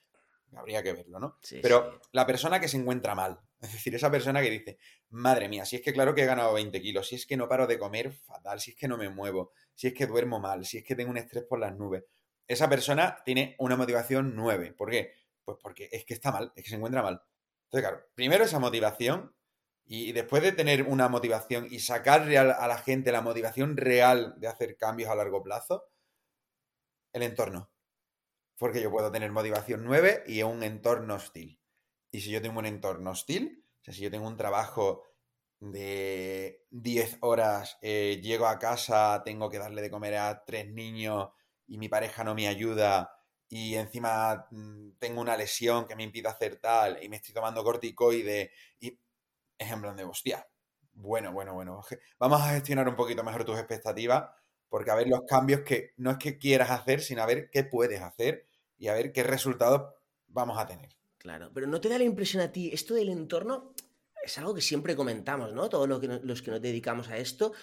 Habría 0.56 0.82
que 0.82 0.94
verlo, 0.94 1.20
¿no? 1.20 1.38
Pero 1.62 2.02
la 2.12 2.26
persona 2.26 2.60
que 2.60 2.68
se 2.68 2.78
encuentra 2.78 3.16
mal, 3.16 3.40
es 3.62 3.72
decir, 3.74 3.94
esa 3.96 4.10
persona 4.10 4.42
que 4.42 4.50
dice, 4.50 4.78
madre 5.10 5.48
mía, 5.48 5.66
si 5.66 5.76
es 5.76 5.82
que 5.82 5.94
claro 5.94 6.16
que 6.16 6.24
he 6.24 6.26
ganado 6.26 6.54
20 6.54 6.82
kilos, 6.82 7.08
si 7.08 7.16
es 7.16 7.26
que 7.26 7.38
no 7.38 7.48
paro 7.48 7.68
de 7.68 7.78
comer 7.78 8.12
fatal, 8.12 8.60
si 8.60 8.72
es 8.72 8.78
que 8.78 8.88
no 8.88 8.98
me 8.98 9.10
muevo, 9.10 9.52
si 9.76 9.88
es 9.88 9.94
que 9.94 10.08
duermo 10.08 10.40
mal, 10.40 10.66
si 10.66 10.80
es 10.80 10.84
que 10.84 10.96
tengo 10.96 11.12
un 11.12 11.18
estrés 11.18 11.44
por 11.44 11.60
las 11.60 11.76
nubes, 11.76 12.04
esa 12.48 12.68
persona 12.68 13.20
tiene 13.24 13.56
una 13.60 13.78
motivación 13.78 14.36
9. 14.36 14.74
¿Por 14.74 14.90
qué? 14.90 15.14
Pues 15.46 15.58
porque 15.62 15.88
es 15.92 16.04
que 16.04 16.16
está 16.16 16.32
mal, 16.32 16.52
es 16.56 16.64
que 16.64 16.70
se 16.70 16.76
encuentra 16.78 17.04
mal. 17.04 17.22
Entonces, 17.66 17.88
claro, 17.88 18.06
primero 18.16 18.44
esa 18.44 18.58
motivación 18.58 19.36
y 19.92 20.12
después 20.12 20.44
de 20.44 20.52
tener 20.52 20.84
una 20.84 21.10
motivación 21.10 21.68
y 21.68 21.80
sacar 21.80 22.22
a 22.22 22.68
la 22.68 22.78
gente 22.78 23.12
la 23.12 23.24
motivación 23.24 23.76
real 23.76 24.36
de 24.38 24.48
hacer 24.48 24.78
cambios 24.78 25.10
a 25.10 25.16
largo 25.16 25.42
plazo, 25.42 25.90
el 27.12 27.24
entorno. 27.24 27.72
Porque 28.56 28.84
yo 28.84 28.92
puedo 28.92 29.12
tener 29.12 29.32
motivación 29.32 29.84
9 29.84 30.26
y 30.28 30.44
un 30.44 30.62
entorno 30.62 31.16
hostil. 31.16 31.60
Y 32.12 32.22
si 32.22 32.30
yo 32.30 32.40
tengo 32.40 32.60
un 32.60 32.68
entorno 32.68 33.10
hostil, 33.10 33.66
o 33.82 33.84
sea, 33.84 33.96
si 33.96 34.02
yo 34.02 34.12
tengo 34.12 34.28
un 34.28 34.38
trabajo 34.38 35.06
de 35.60 36.68
10 36.70 37.18
horas, 37.22 37.80
eh, 37.82 38.20
llego 38.22 38.46
a 38.46 38.60
casa, 38.60 39.24
tengo 39.26 39.50
que 39.50 39.58
darle 39.58 39.82
de 39.82 39.90
comer 39.90 40.18
a 40.18 40.46
tres 40.46 40.72
niños 40.72 41.30
y 41.66 41.80
mi 41.80 41.90
pareja 41.90 42.24
no 42.24 42.36
me 42.36 42.48
ayuda 42.48 43.12
y 43.48 43.74
encima 43.74 44.48
mm, 44.52 44.92
tengo 45.00 45.20
una 45.20 45.36
lesión 45.36 45.88
que 45.88 45.96
me 45.96 46.04
impide 46.04 46.28
hacer 46.28 46.58
tal 46.58 47.04
y 47.04 47.10
me 47.10 47.16
estoy 47.16 47.34
tomando 47.34 47.64
corticoide 47.64 48.52
y 48.80 49.00
es 49.60 49.72
en 49.72 49.82
plan 49.82 49.96
de 49.96 50.06
hostia. 50.06 50.48
Bueno, 50.94 51.32
bueno, 51.32 51.54
bueno. 51.54 51.84
Vamos 52.18 52.42
a 52.42 52.54
gestionar 52.54 52.90
un 52.90 52.96
poquito 52.96 53.24
mejor 53.24 53.46
tus 53.46 53.60
expectativas 53.60 54.32
porque 54.68 54.90
a 54.90 54.96
ver 54.96 55.08
los 55.08 55.22
cambios 55.28 55.62
que 55.62 55.94
no 55.98 56.10
es 56.10 56.18
que 56.18 56.40
quieras 56.40 56.72
hacer, 56.72 57.02
sino 57.02 57.22
a 57.22 57.28
ver 57.28 57.52
qué 57.52 57.64
puedes 57.64 58.02
hacer 58.02 58.48
y 58.78 58.88
a 58.88 58.94
ver 58.94 59.12
qué 59.12 59.22
resultados 59.22 59.94
vamos 60.28 60.58
a 60.58 60.66
tener. 60.66 60.90
Claro, 61.20 61.52
pero 61.54 61.68
¿no 61.68 61.80
te 61.80 61.90
da 61.90 62.00
la 62.00 62.04
impresión 62.04 62.42
a 62.42 62.52
ti 62.52 62.72
esto 62.74 62.96
del 62.96 63.10
entorno? 63.10 63.74
Es 64.24 64.38
algo 64.40 64.56
que 64.56 64.62
siempre 64.62 64.96
comentamos, 64.96 65.54
¿no? 65.54 65.70
Todos 65.70 65.88
los 65.88 66.42
que 66.42 66.52
nos 66.52 66.62
dedicamos 66.62 67.10
a 67.10 67.18
esto. 67.18 67.54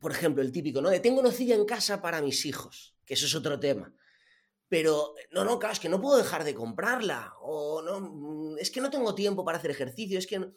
Por 0.00 0.10
ejemplo, 0.10 0.42
el 0.42 0.50
típico, 0.50 0.80
¿no? 0.80 0.90
De 0.90 1.00
tengo 1.00 1.22
nocilla 1.22 1.54
en 1.54 1.64
casa 1.64 2.02
para 2.02 2.20
mis 2.20 2.44
hijos 2.44 2.92
que 3.04 3.14
eso 3.14 3.26
es 3.26 3.34
otro 3.34 3.58
tema. 3.58 3.92
Pero, 4.68 5.14
no, 5.32 5.44
no, 5.44 5.58
claro, 5.58 5.74
es 5.74 5.80
que 5.80 5.88
no 5.88 6.00
puedo 6.00 6.16
dejar 6.16 6.44
de 6.44 6.54
comprarla. 6.54 7.34
O 7.40 7.82
no, 7.82 8.00
mm, 8.00 8.58
es 8.58 8.70
que 8.70 8.80
no 8.80 8.90
tengo 8.90 9.14
tiempo 9.14 9.44
para 9.44 9.58
hacer 9.58 9.70
ejercicio. 9.70 10.18
Es 10.18 10.26
que, 10.26 10.52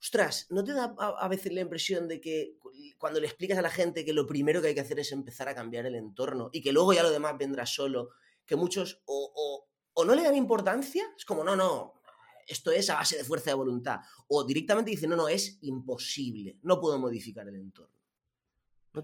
ostras, 0.00 0.46
¿no 0.50 0.64
te 0.64 0.72
da 0.72 0.94
a, 0.98 1.28
veces 1.28 1.52
la 1.52 1.60
impresión 1.60 2.08
de 2.08 2.20
que 2.20 2.56
cuando 2.98 3.20
le 3.20 3.26
explicas 3.26 3.58
a 3.58 3.62
la 3.62 3.70
gente 3.70 4.04
que 4.04 4.12
lo 4.12 4.26
primero 4.26 4.62
que 4.62 4.68
hay 4.68 4.74
que 4.74 4.80
hacer 4.80 4.98
es 4.98 5.12
empezar 5.12 5.48
a 5.48 5.54
cambiar 5.54 5.86
el 5.86 5.94
entorno 5.94 6.50
y 6.52 6.62
que 6.62 6.72
luego 6.72 6.92
ya 6.92 7.02
lo 7.02 7.10
demás 7.10 7.36
vendrá 7.38 7.66
solo, 7.66 8.10
que 8.46 8.56
muchos 8.56 9.02
o, 9.04 9.66
o 9.92 10.04
no 10.04 10.14
le 10.14 10.22
dan 10.22 10.34
importancia? 10.34 11.04
Es 11.16 11.24
como, 11.24 11.44
no, 11.44 11.56
no, 11.56 12.00
esto 12.50 12.72
es 12.72 12.90
a 12.90 12.96
base 12.96 13.16
de 13.16 13.24
fuerza 13.24 13.50
de 13.50 13.54
voluntad. 13.54 14.00
O 14.28 14.44
directamente 14.44 14.90
dicen, 14.90 15.10
no, 15.10 15.16
no, 15.16 15.28
es 15.28 15.58
imposible, 15.62 16.58
no 16.62 16.80
puedo 16.80 16.98
modificar 16.98 17.46
el 17.48 17.54
entorno. 17.56 17.94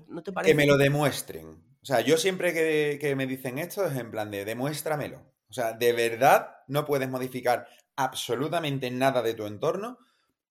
¿No, 0.08 0.22
te 0.22 0.32
parece? 0.32 0.50
Que 0.50 0.56
me 0.56 0.66
lo 0.66 0.76
demuestren. 0.76 1.62
O 1.80 1.86
sea, 1.86 2.00
yo 2.00 2.16
siempre 2.16 2.52
que, 2.52 3.14
me 3.14 3.26
dicen 3.26 3.58
esto 3.58 3.86
es 3.86 3.96
en 3.96 4.10
plan 4.10 4.32
de 4.32 4.44
demuéstramelo. 4.44 5.32
O 5.48 5.52
sea, 5.52 5.72
de 5.74 5.92
verdad 5.92 6.56
no 6.66 6.84
puedes 6.84 7.08
modificar 7.08 7.68
absolutamente 7.94 8.90
nada 8.90 9.22
de 9.22 9.34
tu 9.34 9.46
entorno, 9.46 9.98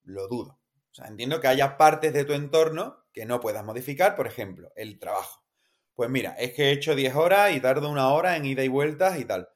lo 0.06 0.28
dudo. 0.28 0.60
O 0.92 0.94
sea, 0.96 1.08
entiendo 1.08 1.42
que 1.42 1.48
haya 1.48 1.78
partes 1.78 2.14
de 2.14 2.24
tu 2.26 2.34
entorno 2.34 3.06
que 3.14 3.26
no 3.26 3.40
puedas 3.40 3.66
modificar, 3.66 4.16
por 4.16 4.28
ejemplo, 4.28 4.72
el 4.76 5.00
trabajo. 5.00 5.44
Pues 5.94 6.10
mira, 6.10 6.32
es 6.38 6.54
que 6.54 6.70
he 6.70 6.72
hecho 6.72 6.96
10 6.96 7.16
horas 7.16 7.54
y 7.56 7.60
tardo 7.62 7.90
una 7.90 8.10
hora 8.10 8.38
en 8.38 8.46
ida 8.46 8.64
y 8.64 8.68
vueltas 8.68 9.20
y 9.20 9.26
tal. 9.26 9.50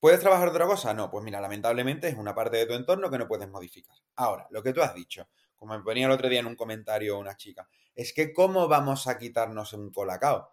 ¿Puedes 0.00 0.20
trabajar 0.20 0.48
otra 0.48 0.66
cosa? 0.66 0.94
No, 0.94 1.10
pues 1.10 1.24
mira, 1.24 1.40
lamentablemente 1.40 2.08
es 2.08 2.16
una 2.16 2.34
parte 2.34 2.58
de 2.58 2.66
tu 2.66 2.74
entorno 2.74 3.10
que 3.10 3.18
no 3.18 3.28
puedes 3.28 3.48
modificar. 3.48 3.96
Ahora, 4.16 4.46
lo 4.50 4.62
que 4.62 4.72
tú 4.72 4.82
has 4.82 4.94
dicho, 4.94 5.28
como 5.56 5.76
me 5.76 5.82
ponía 5.82 6.06
el 6.06 6.12
otro 6.12 6.28
día 6.28 6.40
en 6.40 6.46
un 6.46 6.56
comentario 6.56 7.18
una 7.18 7.36
chica, 7.36 7.68
es 7.94 8.12
que 8.12 8.32
¿cómo 8.32 8.68
vamos 8.68 9.06
a 9.06 9.18
quitarnos 9.18 9.72
un 9.72 9.90
colacao? 9.90 10.52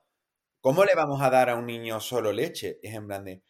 ¿Cómo 0.61 0.85
le 0.85 0.95
vamos 0.95 1.21
a 1.21 1.29
dar 1.29 1.49
a 1.49 1.55
un 1.55 1.65
niño 1.67 1.99
solo 1.99 2.31
leche? 2.31 2.79
Es 2.81 2.93
en 2.95 3.07
plan 3.07 3.25
de, 3.25 3.43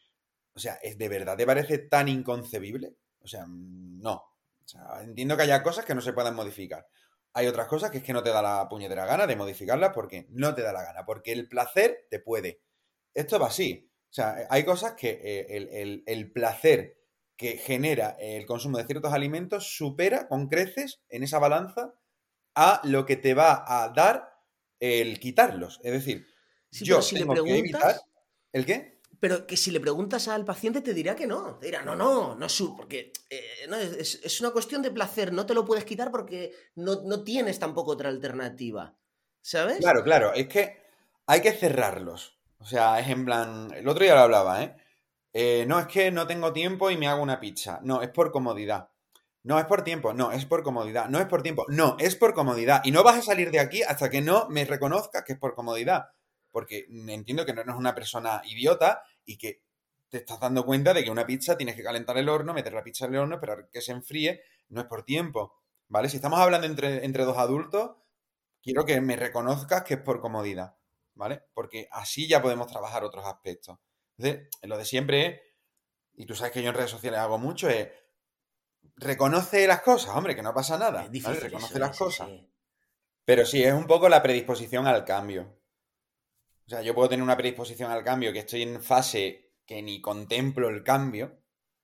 o 0.55 0.59
sea, 0.59 0.75
¿es 0.75 0.97
de 0.97 1.09
verdad 1.09 1.37
te 1.37 1.45
parece 1.45 1.79
tan 1.79 2.07
inconcebible? 2.07 2.95
O 3.21 3.27
sea, 3.27 3.45
mm, 3.47 4.01
no. 4.01 4.32
Sea, 4.73 5.01
entiendo 5.03 5.37
que 5.37 5.43
haya 5.43 5.63
cosas 5.63 5.85
que 5.85 5.95
no 5.95 6.01
se 6.01 6.13
puedan 6.13 6.35
modificar. 6.35 6.87
Hay 7.33 7.47
otras 7.47 7.67
cosas 7.67 7.91
que 7.91 7.99
es 7.99 8.03
que 8.03 8.13
no 8.13 8.23
te 8.23 8.29
da 8.29 8.41
la 8.41 8.67
puñetera 8.69 9.05
gana 9.05 9.27
de 9.27 9.35
modificarlas 9.35 9.91
porque 9.93 10.27
no 10.29 10.53
te 10.53 10.61
da 10.61 10.73
la 10.73 10.83
gana, 10.83 11.05
porque 11.05 11.31
el 11.31 11.47
placer 11.47 12.07
te 12.09 12.19
puede. 12.19 12.61
Esto 13.13 13.39
va 13.39 13.47
así. 13.47 13.89
O 14.09 14.13
sea, 14.13 14.47
hay 14.49 14.63
cosas 14.63 14.93
que 14.93 15.19
eh, 15.23 16.03
el 16.05 16.31
placer 16.31 16.97
que 17.35 17.57
genera 17.57 18.15
el 18.19 18.45
consumo 18.45 18.77
de 18.77 18.85
ciertos 18.85 19.13
alimentos 19.13 19.75
supera 19.75 20.27
con 20.27 20.47
creces 20.47 21.01
en 21.09 21.23
esa 21.23 21.39
balanza 21.39 21.93
a 22.55 22.81
lo 22.83 23.05
que 23.05 23.15
te 23.15 23.33
va 23.33 23.63
a 23.67 23.89
dar 23.89 24.33
el 24.79 25.19
quitarlos. 25.19 25.79
Es 25.83 25.93
decir, 25.93 26.27
yo 26.71 27.01
si 27.01 27.17
le 27.17 27.25
preguntas, 27.25 28.03
¿El 28.51 28.65
qué? 28.65 28.92
Pero 29.23 29.47
que 29.47 29.55
si 29.55 29.71
le 29.71 29.79
preguntas 29.79 30.27
al 30.27 30.43
paciente 30.43 30.81
te 30.81 30.93
dirá 30.93 31.15
que 31.15 31.25
no. 31.25 31.55
Te 31.55 31.67
dirá, 31.67 31.81
no, 31.81 31.95
no, 31.95 32.35
no, 32.35 32.49
su, 32.49 32.75
porque 32.75 33.13
eh, 33.29 33.69
es, 33.97 34.41
una 34.41 34.51
cuestión 34.51 34.81
de 34.81 34.91
placer, 34.91 35.31
no 35.31 35.45
te 35.45 35.53
lo 35.53 35.63
puedes 35.63 35.85
quitar 35.85 36.11
porque 36.11 36.51
no, 36.75 37.03
no 37.03 37.23
tienes 37.23 37.57
tampoco 37.57 37.91
otra 37.91 38.09
alternativa. 38.09 38.97
¿Sabes? 39.39 39.77
Claro, 39.77 40.03
claro, 40.03 40.33
es 40.33 40.49
que 40.49 40.77
hay 41.25 41.39
que 41.39 41.53
cerrarlos. 41.53 42.37
O 42.57 42.65
sea, 42.65 42.99
es 42.99 43.07
en 43.07 43.23
plan. 43.23 43.71
El 43.73 43.87
otro 43.87 44.03
día 44.03 44.13
lo 44.13 44.23
hablaba, 44.23 44.61
¿eh? 44.61 44.75
¿eh? 45.31 45.65
No, 45.69 45.79
es 45.79 45.87
que 45.87 46.11
no 46.11 46.27
tengo 46.27 46.51
tiempo 46.51 46.91
y 46.91 46.97
me 46.97 47.07
hago 47.07 47.23
una 47.23 47.39
pizza. 47.39 47.79
No, 47.81 48.01
es 48.01 48.09
por 48.09 48.29
comodidad. 48.29 48.89
No, 49.43 49.57
es 49.57 49.65
por 49.67 49.85
tiempo. 49.85 50.11
No, 50.11 50.33
es 50.33 50.45
por 50.45 50.63
comodidad. 50.63 51.07
No 51.07 51.21
es 51.21 51.27
por 51.27 51.41
tiempo. 51.43 51.63
No, 51.69 51.95
es 51.97 52.17
por 52.17 52.33
comodidad. 52.33 52.81
Y 52.83 52.91
no 52.91 53.03
vas 53.03 53.19
a 53.19 53.21
salir 53.21 53.51
de 53.51 53.61
aquí 53.61 53.83
hasta 53.83 54.09
que 54.09 54.19
no 54.19 54.49
me 54.49 54.65
reconozcas 54.65 55.23
que 55.23 55.31
es 55.31 55.39
por 55.39 55.55
comodidad. 55.55 56.09
Porque 56.51 56.87
entiendo 56.89 57.45
que 57.45 57.53
no 57.53 57.61
eres 57.61 57.75
una 57.75 57.95
persona 57.95 58.41
idiota 58.43 59.01
y 59.25 59.37
que 59.37 59.63
te 60.09 60.17
estás 60.17 60.39
dando 60.39 60.65
cuenta 60.65 60.93
de 60.93 61.03
que 61.03 61.11
una 61.11 61.25
pizza 61.25 61.57
tienes 61.57 61.75
que 61.75 61.83
calentar 61.83 62.17
el 62.17 62.29
horno, 62.29 62.53
meter 62.53 62.73
la 62.73 62.83
pizza 62.83 63.05
en 63.05 63.15
el 63.15 63.21
horno, 63.21 63.35
esperar 63.35 63.69
que 63.71 63.81
se 63.81 63.91
enfríe. 63.91 64.41
No 64.69 64.81
es 64.81 64.87
por 64.87 65.03
tiempo. 65.03 65.59
¿Vale? 65.87 66.09
Si 66.09 66.17
estamos 66.17 66.39
hablando 66.39 66.67
entre, 66.67 67.05
entre 67.05 67.25
dos 67.25 67.37
adultos, 67.37 67.97
quiero 68.61 68.85
que 68.85 68.99
me 69.01 69.15
reconozcas 69.15 69.83
que 69.83 69.95
es 69.95 69.99
por 69.99 70.21
comodidad. 70.21 70.77
¿Vale? 71.15 71.43
Porque 71.53 71.87
así 71.91 72.27
ya 72.27 72.41
podemos 72.41 72.67
trabajar 72.67 73.03
otros 73.03 73.25
aspectos. 73.25 73.77
Entonces, 74.17 74.49
lo 74.63 74.77
de 74.77 74.85
siempre 74.85 75.53
y 76.15 76.25
tú 76.25 76.35
sabes 76.35 76.53
que 76.53 76.61
yo 76.61 76.69
en 76.69 76.75
redes 76.75 76.91
sociales 76.91 77.19
hago 77.19 77.37
mucho, 77.37 77.69
es 77.69 77.89
reconoce 78.97 79.65
las 79.67 79.81
cosas, 79.81 80.15
hombre, 80.15 80.35
que 80.35 80.43
no 80.43 80.53
pasa 80.53 80.77
nada. 80.77 81.07
Reconoce 81.11 81.79
las 81.79 81.97
cosas. 81.97 82.29
Pero 83.25 83.45
sí, 83.45 83.63
es 83.63 83.73
un 83.73 83.87
poco 83.87 84.09
la 84.09 84.21
predisposición 84.21 84.85
al 84.85 85.05
cambio. 85.05 85.59
O 86.65 86.69
sea, 86.69 86.81
yo 86.81 86.95
puedo 86.95 87.09
tener 87.09 87.23
una 87.23 87.37
predisposición 87.37 87.91
al 87.91 88.03
cambio 88.03 88.31
que 88.31 88.39
estoy 88.39 88.61
en 88.63 88.81
fase 88.81 89.51
que 89.65 89.81
ni 89.81 90.01
contemplo 90.01 90.69
el 90.69 90.83
cambio. 90.83 91.39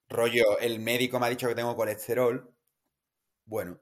Rollo, 0.08 0.60
el 0.60 0.80
médico 0.80 1.20
me 1.20 1.28
ha 1.28 1.30
dicho 1.30 1.48
que 1.48 1.56
tengo 1.56 1.76
colesterol. 1.76 2.56
Bueno, 3.46 3.80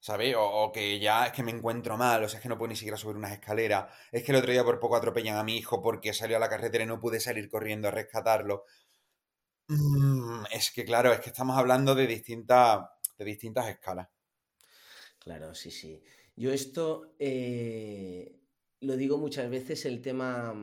¿sabes? 0.00 0.34
O, 0.38 0.70
que 0.72 0.98
ya 0.98 1.26
es 1.26 1.32
que 1.32 1.42
me 1.42 1.50
encuentro 1.52 1.96
mal, 1.96 2.24
o 2.24 2.28
sea, 2.28 2.38
es 2.38 2.42
que 2.42 2.48
no 2.48 2.58
puedo 2.58 2.70
ni 2.70 2.76
siquiera 2.76 2.96
subir 2.96 3.16
unas 3.16 3.32
escaleras. 3.32 3.92
Es 4.12 4.22
que 4.22 4.32
el 4.32 4.38
otro 4.38 4.52
día 4.52 4.64
por 4.64 4.80
poco 4.80 4.96
atropellan 4.96 5.36
a 5.36 5.44
mi 5.44 5.56
hijo 5.56 5.82
porque 5.82 6.12
salió 6.12 6.36
a 6.36 6.40
la 6.40 6.48
carretera 6.48 6.84
y 6.84 6.86
no 6.86 7.00
pude 7.00 7.20
salir 7.20 7.48
corriendo 7.48 7.88
a 7.88 7.90
rescatarlo. 7.90 8.64
Mm, 9.68 10.44
es 10.52 10.70
que, 10.70 10.84
claro, 10.84 11.12
es 11.12 11.20
que 11.20 11.30
estamos 11.30 11.58
hablando 11.58 11.94
de 11.94 12.06
distintas, 12.06 12.80
de 13.18 13.24
distintas 13.24 13.68
escalas. 13.68 14.08
Claro, 15.18 15.54
sí, 15.54 15.70
sí. 15.70 16.02
Yo 16.36 16.52
esto 16.52 17.14
eh, 17.18 18.45
lo 18.80 18.96
digo 18.96 19.18
muchas 19.18 19.48
veces, 19.50 19.84
el 19.84 20.00
tema... 20.02 20.54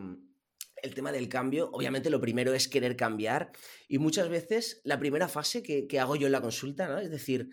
el 0.82 0.94
tema 0.94 1.12
del 1.12 1.30
cambio, 1.30 1.70
obviamente 1.72 2.10
lo 2.10 2.22
primero 2.22 2.54
es 2.54 2.68
querer 2.68 2.96
cambiar 2.96 3.52
y 3.88 3.98
muchas 3.98 4.30
veces 4.30 4.82
la 4.84 5.00
primera 5.00 5.28
fase 5.28 5.64
que, 5.64 6.00
hago 6.00 6.16
yo 6.16 6.28
en 6.28 6.34
la 6.34 6.42
consulta, 6.42 6.88
¿no? 6.88 7.00
Es 7.00 7.10
decir, 7.10 7.50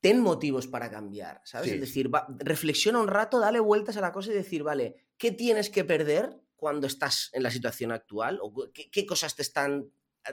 ten 0.00 0.20
motivos 0.20 0.66
para 0.66 0.90
cambiar, 0.90 1.40
¿sabes? 1.44 1.72
Es 1.72 1.80
decir, 1.80 2.10
reflexiona 2.38 3.00
un 3.00 3.08
rato, 3.08 3.38
dale 3.38 3.60
vueltas 3.60 3.96
a 3.96 4.00
la 4.00 4.12
cosa 4.12 4.30
y 4.30 4.34
decir, 4.34 4.62
vale, 4.62 5.06
¿qué 5.16 5.30
tienes 5.30 5.70
que 5.70 5.84
perder 5.84 6.40
cuando 6.56 6.86
estás 6.86 7.30
en 7.32 7.42
la 7.42 7.50
situación 7.50 7.92
actual? 7.92 8.38
¿O 8.42 8.52
qué, 8.72 9.06
cosas 9.06 9.36
te 9.36 9.42
están 9.42 9.90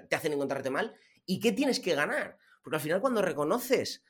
te 0.10 0.16
hacen 0.16 0.34
encontrarte 0.34 0.70
mal? 0.70 0.96
¿Y 1.26 1.40
qué 1.40 1.52
tienes 1.52 1.80
que 1.80 1.96
ganar? 1.96 2.38
Porque 2.64 2.78
al 2.78 2.82
final 2.82 3.02
cuando 3.02 3.22
reconoces 3.22 4.04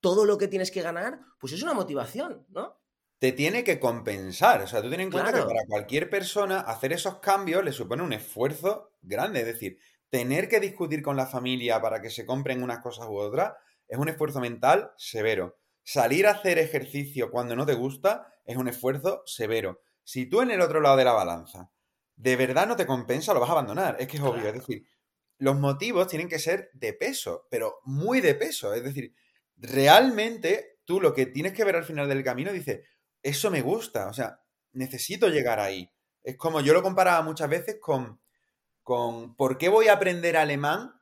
todo 0.00 0.24
lo 0.24 0.36
que 0.36 0.48
tienes 0.48 0.70
que 0.70 0.82
ganar, 0.82 1.20
pues 1.38 1.52
es 1.52 1.62
una 1.62 1.74
motivación, 1.74 2.46
¿no? 2.50 2.81
Te 3.22 3.30
tiene 3.30 3.62
que 3.62 3.78
compensar. 3.78 4.62
O 4.62 4.66
sea, 4.66 4.82
tú 4.82 4.88
tienes 4.88 5.04
en 5.04 5.12
cuenta 5.12 5.32
que 5.32 5.44
para 5.44 5.64
cualquier 5.68 6.10
persona 6.10 6.58
hacer 6.58 6.92
esos 6.92 7.20
cambios 7.20 7.64
le 7.64 7.70
supone 7.70 8.02
un 8.02 8.12
esfuerzo 8.12 8.96
grande. 9.00 9.38
Es 9.38 9.46
decir, 9.46 9.78
tener 10.10 10.48
que 10.48 10.58
discutir 10.58 11.02
con 11.02 11.14
la 11.14 11.26
familia 11.26 11.80
para 11.80 12.02
que 12.02 12.10
se 12.10 12.26
compren 12.26 12.64
unas 12.64 12.80
cosas 12.80 13.06
u 13.06 13.16
otras 13.16 13.52
es 13.86 13.96
un 13.96 14.08
esfuerzo 14.08 14.40
mental 14.40 14.90
severo. 14.96 15.56
Salir 15.84 16.26
a 16.26 16.32
hacer 16.32 16.58
ejercicio 16.58 17.30
cuando 17.30 17.54
no 17.54 17.64
te 17.64 17.74
gusta 17.74 18.26
es 18.44 18.56
un 18.56 18.66
esfuerzo 18.66 19.22
severo. 19.24 19.82
Si 20.02 20.26
tú 20.26 20.42
en 20.42 20.50
el 20.50 20.60
otro 20.60 20.80
lado 20.80 20.96
de 20.96 21.04
la 21.04 21.12
balanza 21.12 21.70
de 22.16 22.34
verdad 22.34 22.66
no 22.66 22.74
te 22.74 22.86
compensa, 22.86 23.32
lo 23.34 23.38
vas 23.38 23.50
a 23.50 23.52
abandonar. 23.52 23.98
Es 24.00 24.08
que 24.08 24.16
es 24.16 24.22
obvio. 24.24 24.48
Es 24.48 24.54
decir, 24.54 24.84
los 25.38 25.56
motivos 25.60 26.08
tienen 26.08 26.28
que 26.28 26.40
ser 26.40 26.70
de 26.74 26.92
peso, 26.92 27.46
pero 27.48 27.78
muy 27.84 28.20
de 28.20 28.34
peso. 28.34 28.74
Es 28.74 28.82
decir, 28.82 29.14
realmente 29.56 30.80
tú 30.84 31.00
lo 31.00 31.14
que 31.14 31.26
tienes 31.26 31.52
que 31.52 31.62
ver 31.62 31.76
al 31.76 31.84
final 31.84 32.08
del 32.08 32.24
camino 32.24 32.52
dices, 32.52 32.80
eso 33.22 33.50
me 33.50 33.62
gusta, 33.62 34.08
o 34.08 34.12
sea, 34.12 34.40
necesito 34.72 35.28
llegar 35.28 35.60
ahí. 35.60 35.90
Es 36.22 36.36
como 36.36 36.60
yo 36.60 36.72
lo 36.72 36.82
comparaba 36.82 37.22
muchas 37.22 37.48
veces 37.48 37.78
con, 37.80 38.20
con 38.82 39.36
¿por 39.36 39.58
qué 39.58 39.68
voy 39.68 39.88
a 39.88 39.94
aprender 39.94 40.36
alemán? 40.36 40.92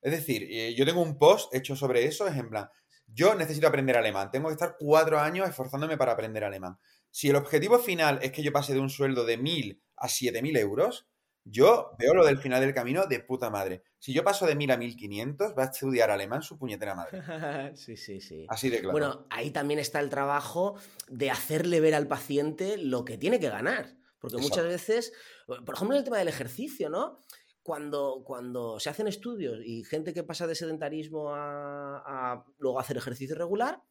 Es 0.00 0.12
decir, 0.12 0.46
eh, 0.50 0.74
yo 0.74 0.84
tengo 0.84 1.02
un 1.02 1.18
post 1.18 1.54
hecho 1.54 1.76
sobre 1.76 2.04
eso, 2.04 2.26
es 2.26 2.36
en 2.36 2.48
plan, 2.48 2.68
yo 3.06 3.34
necesito 3.34 3.68
aprender 3.68 3.96
alemán, 3.96 4.30
tengo 4.30 4.48
que 4.48 4.54
estar 4.54 4.76
cuatro 4.78 5.20
años 5.20 5.48
esforzándome 5.48 5.96
para 5.96 6.12
aprender 6.12 6.44
alemán. 6.44 6.78
Si 7.10 7.28
el 7.28 7.36
objetivo 7.36 7.78
final 7.78 8.18
es 8.22 8.32
que 8.32 8.42
yo 8.42 8.52
pase 8.52 8.72
de 8.72 8.80
un 8.80 8.90
sueldo 8.90 9.24
de 9.24 9.36
mil 9.36 9.82
a 9.96 10.08
siete 10.08 10.42
mil 10.42 10.56
euros, 10.56 11.06
yo 11.44 11.92
veo 11.98 12.14
lo 12.14 12.24
del 12.24 12.38
final 12.38 12.60
del 12.60 12.74
camino 12.74 13.06
de 13.06 13.20
puta 13.20 13.50
madre. 13.50 13.82
Si 13.98 14.12
yo 14.12 14.22
paso 14.22 14.46
de 14.46 14.54
1000 14.54 14.70
a 14.70 14.76
1500, 14.76 15.54
va 15.58 15.64
a 15.64 15.66
estudiar 15.66 16.10
alemán 16.10 16.42
su 16.42 16.58
puñetera 16.58 16.94
madre. 16.94 17.22
sí, 17.76 17.96
sí, 17.96 18.20
sí. 18.20 18.46
Así 18.48 18.70
de 18.70 18.78
claro. 18.78 18.92
Bueno, 18.92 19.26
ahí 19.30 19.50
también 19.50 19.80
está 19.80 20.00
el 20.00 20.10
trabajo 20.10 20.76
de 21.08 21.30
hacerle 21.30 21.80
ver 21.80 21.94
al 21.94 22.06
paciente 22.06 22.76
lo 22.78 23.04
que 23.04 23.18
tiene 23.18 23.40
que 23.40 23.48
ganar. 23.48 23.96
Porque 24.20 24.36
muchas 24.36 24.64
veces, 24.64 25.12
por 25.46 25.74
ejemplo, 25.74 25.96
en 25.96 25.98
el 25.98 26.04
tema 26.04 26.18
del 26.18 26.28
ejercicio, 26.28 26.88
¿no? 26.88 27.18
Cuando, 27.64 28.22
cuando 28.24 28.78
se 28.78 28.90
hacen 28.90 29.08
estudios 29.08 29.58
y 29.64 29.82
gente 29.82 30.14
que 30.14 30.22
pasa 30.22 30.46
de 30.46 30.54
sedentarismo 30.54 31.34
a, 31.34 32.02
a 32.06 32.44
luego 32.58 32.78
hacer 32.78 32.96
ejercicio 32.96 33.34
regular, 33.34 33.82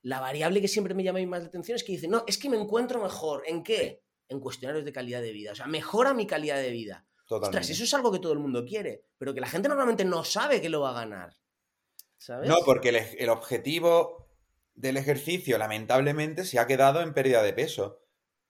la 0.00 0.20
variable 0.20 0.60
que 0.62 0.68
siempre 0.68 0.94
me 0.94 1.02
llama 1.02 1.24
más 1.26 1.40
la 1.40 1.48
atención 1.48 1.76
es 1.76 1.84
que 1.84 1.92
dicen, 1.92 2.10
no, 2.10 2.24
es 2.26 2.38
que 2.38 2.48
me 2.48 2.58
encuentro 2.58 3.02
mejor. 3.02 3.42
¿En 3.46 3.62
qué? 3.62 4.02
En 4.28 4.40
cuestionarios 4.40 4.84
de 4.84 4.92
calidad 4.92 5.22
de 5.22 5.32
vida. 5.32 5.52
O 5.52 5.54
sea, 5.54 5.66
mejora 5.66 6.14
mi 6.14 6.26
calidad 6.26 6.56
de 6.56 6.70
vida. 6.70 7.06
Ostras, 7.28 7.70
eso 7.70 7.84
es 7.84 7.94
algo 7.94 8.12
que 8.12 8.18
todo 8.18 8.32
el 8.32 8.38
mundo 8.38 8.64
quiere, 8.64 9.06
pero 9.18 9.32
que 9.34 9.40
la 9.40 9.48
gente 9.48 9.68
normalmente 9.68 10.04
no 10.04 10.24
sabe 10.24 10.60
que 10.60 10.68
lo 10.68 10.82
va 10.82 10.90
a 10.90 11.04
ganar. 11.04 11.34
¿Sabes? 12.18 12.48
No, 12.48 12.56
porque 12.64 13.16
el, 13.18 13.28
objetivo 13.28 14.28
del 14.74 14.96
ejercicio, 14.96 15.58
lamentablemente, 15.58 16.44
se 16.44 16.58
ha 16.58 16.66
quedado 16.66 17.00
en 17.00 17.14
pérdida 17.14 17.42
de 17.42 17.52
peso. 17.52 18.02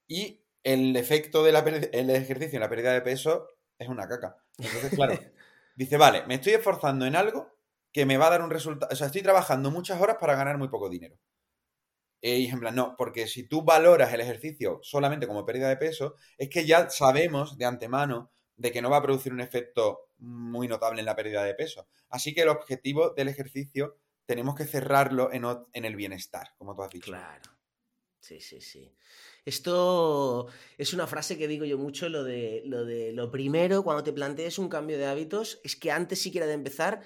Y 0.07 0.45
el 0.63 0.97
efecto 0.97 1.45
del 1.45 1.57
ejercicio 1.57 2.57
en 2.57 2.61
la 2.61 2.69
pérdida 2.69 2.93
de 2.93 3.01
peso 3.01 3.49
es 3.79 3.89
una 3.89 4.09
caca. 4.09 4.37
Entonces, 4.59 4.91
claro, 4.95 5.15
dice, 5.77 5.97
vale, 5.97 6.27
me 6.27 6.35
estoy 6.35 6.55
esforzando 6.55 7.07
en 7.07 7.17
algo 7.17 7.55
que 7.93 8.07
me 8.07 8.17
va 8.17 8.27
a 8.27 8.31
dar 8.31 8.43
un 8.43 8.51
resultado. 8.51 8.93
O 8.93 8.97
sea, 8.97 9.07
estoy 9.07 9.23
trabajando 9.23 9.71
muchas 9.71 10.01
horas 10.01 10.17
para 10.21 10.35
ganar 10.35 10.59
muy 10.59 10.69
poco 10.69 10.89
dinero. 10.89 11.17
Eh, 12.27 12.39
y 12.39 12.47
en 12.47 12.59
plan, 12.59 12.75
no, 12.75 12.95
porque 12.97 13.27
si 13.27 13.47
tú 13.47 13.65
valoras 13.65 14.15
el 14.15 14.23
ejercicio 14.23 14.81
solamente 14.83 15.27
como 15.27 15.45
pérdida 15.45 15.69
de 15.69 15.77
peso, 15.77 16.15
es 16.39 16.49
que 16.49 16.65
ya 16.65 16.89
sabemos 16.89 17.59
de 17.59 17.67
antemano 17.67 18.33
de 18.57 18.73
que 18.73 18.81
no 18.81 18.89
va 18.89 18.97
a 18.97 19.03
producir 19.03 19.31
un 19.31 19.43
efecto 19.43 20.09
muy 20.17 20.67
notable 20.67 21.01
en 21.01 21.05
la 21.05 21.17
pérdida 21.17 21.45
de 21.45 21.53
peso. 21.53 21.87
Así 22.09 22.33
que 22.33 22.41
el 22.41 22.49
objetivo 22.49 23.11
del 23.11 23.29
ejercicio 23.29 23.99
tenemos 24.25 24.55
que 24.55 24.65
cerrarlo 24.65 25.31
en, 25.35 25.45
en 25.75 25.85
el 25.85 25.97
bienestar, 25.97 26.55
como 26.57 26.75
tú 26.75 26.83
has 26.83 26.91
dicho. 26.93 27.05
Claro. 27.05 27.51
Sí, 28.21 28.41
sí, 28.41 28.63
sí. 28.63 28.91
Esto 29.45 30.47
es 30.79 30.95
una 30.95 31.07
frase 31.07 31.37
que 31.37 31.47
digo 31.47 31.67
yo 31.67 31.77
mucho, 31.77 32.09
lo 32.09 32.25
de, 32.25 32.63
lo 32.65 32.87
de 32.87 33.13
lo 33.13 33.31
primero, 33.31 33.85
cuando 33.85 34.03
te 34.03 34.15
plantees 34.15 34.59
un 34.59 34.71
cambio 34.71 34.97
de 34.97 35.05
hábitos, 35.05 35.61
es 35.63 35.77
que 35.77 35.91
antes 35.91 36.23
siquiera 36.23 36.47
de 36.47 36.55
empezar, 36.55 37.03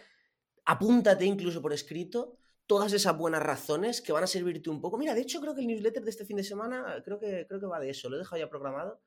apúntate 0.65 1.25
incluso 1.25 1.61
por 1.61 1.73
escrito 1.73 2.39
todas 2.69 2.93
esas 2.93 3.17
buenas 3.17 3.43
razones 3.43 4.01
que 4.03 4.13
van 4.13 4.23
a 4.23 4.29
servirte 4.29 4.71
un 4.71 4.81
poco. 4.81 4.99
Mira, 4.99 5.15
de 5.15 5.23
hecho 5.23 5.41
creo 5.41 5.55
que 5.55 5.63
el 5.63 5.67
newsletter 5.67 6.05
de 6.05 6.11
este 6.11 6.27
fin 6.27 6.37
de 6.37 6.45
semana 6.45 7.03
creo 7.05 7.19
que, 7.19 7.47
creo 7.49 7.59
que 7.59 7.67
va 7.67 7.81
de 7.81 7.91
eso, 7.91 8.09
lo 8.09 8.17
he 8.17 8.19
dejado 8.21 8.39
ya 8.39 8.51
programado. 8.51 9.01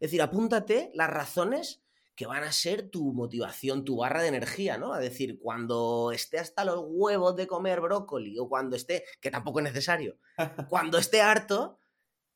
Es 0.00 0.10
decir, 0.10 0.22
apúntate 0.22 0.90
las 0.94 1.10
razones 1.10 1.84
que 2.16 2.26
van 2.26 2.42
a 2.42 2.52
ser 2.52 2.88
tu 2.88 3.12
motivación, 3.12 3.84
tu 3.84 3.98
barra 3.98 4.22
de 4.22 4.28
energía, 4.28 4.78
¿no? 4.78 4.94
A 4.94 4.98
decir, 4.98 5.38
cuando 5.40 6.10
esté 6.12 6.38
hasta 6.38 6.64
los 6.64 6.84
huevos 6.88 7.36
de 7.36 7.46
comer 7.46 7.80
brócoli 7.80 8.38
o 8.38 8.48
cuando 8.48 8.76
esté, 8.76 9.04
que 9.20 9.30
tampoco 9.30 9.60
es 9.60 9.64
necesario, 9.64 10.18
cuando 10.68 10.98
esté 10.98 11.20
harto, 11.20 11.78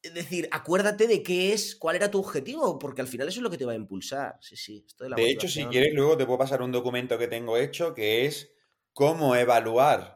es 0.02 0.12
decir, 0.12 0.46
acuérdate 0.52 1.06
de 1.08 1.22
qué 1.22 1.54
es, 1.54 1.74
cuál 1.74 1.96
era 1.96 2.10
tu 2.10 2.20
objetivo, 2.20 2.78
porque 2.78 3.00
al 3.00 3.08
final 3.08 3.28
eso 3.28 3.40
es 3.40 3.42
lo 3.42 3.50
que 3.50 3.58
te 3.58 3.64
va 3.64 3.72
a 3.72 3.76
impulsar. 3.76 4.36
Sí, 4.40 4.56
sí. 4.56 4.84
Esto 4.86 5.04
de, 5.04 5.10
de 5.16 5.30
hecho, 5.30 5.48
si 5.48 5.64
quieres, 5.66 5.94
luego 5.94 6.18
te 6.18 6.26
puedo 6.26 6.38
pasar 6.38 6.60
un 6.60 6.70
documento 6.70 7.16
que 7.18 7.28
tengo 7.28 7.56
hecho 7.56 7.94
que 7.94 8.26
es 8.26 8.52
cómo 8.92 9.34
evaluar 9.36 10.15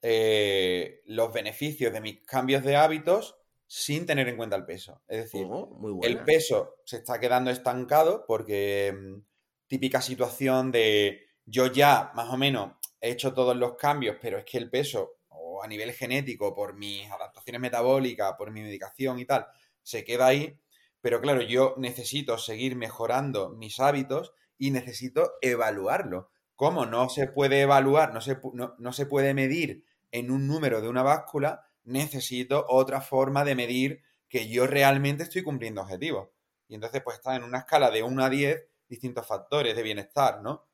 eh, 0.00 1.02
los 1.06 1.32
beneficios 1.32 1.92
de 1.92 2.00
mis 2.00 2.20
cambios 2.24 2.62
de 2.62 2.76
hábitos 2.76 3.36
sin 3.66 4.06
tener 4.06 4.28
en 4.28 4.36
cuenta 4.36 4.56
el 4.56 4.64
peso. 4.64 5.02
Es 5.08 5.24
decir, 5.24 5.46
oh, 5.50 6.00
el 6.02 6.24
peso 6.24 6.76
se 6.84 6.98
está 6.98 7.18
quedando 7.18 7.50
estancado 7.50 8.24
porque 8.26 8.94
mm, 8.96 9.20
típica 9.66 10.00
situación 10.00 10.70
de 10.72 11.26
yo 11.44 11.66
ya 11.66 12.12
más 12.14 12.30
o 12.30 12.36
menos 12.36 12.76
he 13.00 13.10
hecho 13.10 13.34
todos 13.34 13.56
los 13.56 13.74
cambios, 13.76 14.16
pero 14.20 14.38
es 14.38 14.44
que 14.44 14.58
el 14.58 14.70
peso, 14.70 15.18
o 15.28 15.62
a 15.62 15.66
nivel 15.66 15.92
genético, 15.92 16.54
por 16.54 16.74
mis 16.74 17.10
adaptaciones 17.10 17.60
metabólicas, 17.60 18.34
por 18.38 18.50
mi 18.50 18.62
medicación 18.62 19.18
y 19.18 19.24
tal, 19.24 19.46
se 19.82 20.04
queda 20.04 20.26
ahí. 20.26 20.58
Pero 21.00 21.20
claro, 21.20 21.42
yo 21.42 21.74
necesito 21.76 22.38
seguir 22.38 22.76
mejorando 22.76 23.50
mis 23.50 23.80
hábitos 23.80 24.32
y 24.56 24.70
necesito 24.70 25.32
evaluarlo. 25.42 26.30
¿Cómo 26.54 26.86
no 26.86 27.08
se 27.08 27.28
puede 27.28 27.60
evaluar, 27.60 28.12
no 28.14 28.20
se, 28.20 28.38
no 28.52 28.92
se 28.92 29.06
puede 29.06 29.32
medir 29.32 29.84
en 30.10 30.30
un 30.30 30.46
número 30.46 30.80
de 30.80 30.88
una 30.88 31.02
báscula, 31.02 31.64
necesito 31.84 32.64
otra 32.68 33.00
forma 33.00 33.44
de 33.44 33.54
medir 33.54 34.02
que 34.28 34.48
yo 34.48 34.66
realmente 34.66 35.22
estoy 35.22 35.42
cumpliendo 35.42 35.80
objetivos. 35.80 36.28
Y 36.68 36.74
entonces, 36.74 37.02
pues 37.02 37.16
está 37.16 37.34
en 37.36 37.44
una 37.44 37.58
escala 37.58 37.90
de 37.90 38.02
1 38.02 38.24
a 38.24 38.28
10 38.28 38.66
distintos 38.88 39.26
factores 39.26 39.74
de 39.74 39.82
bienestar, 39.82 40.42
¿no? 40.42 40.66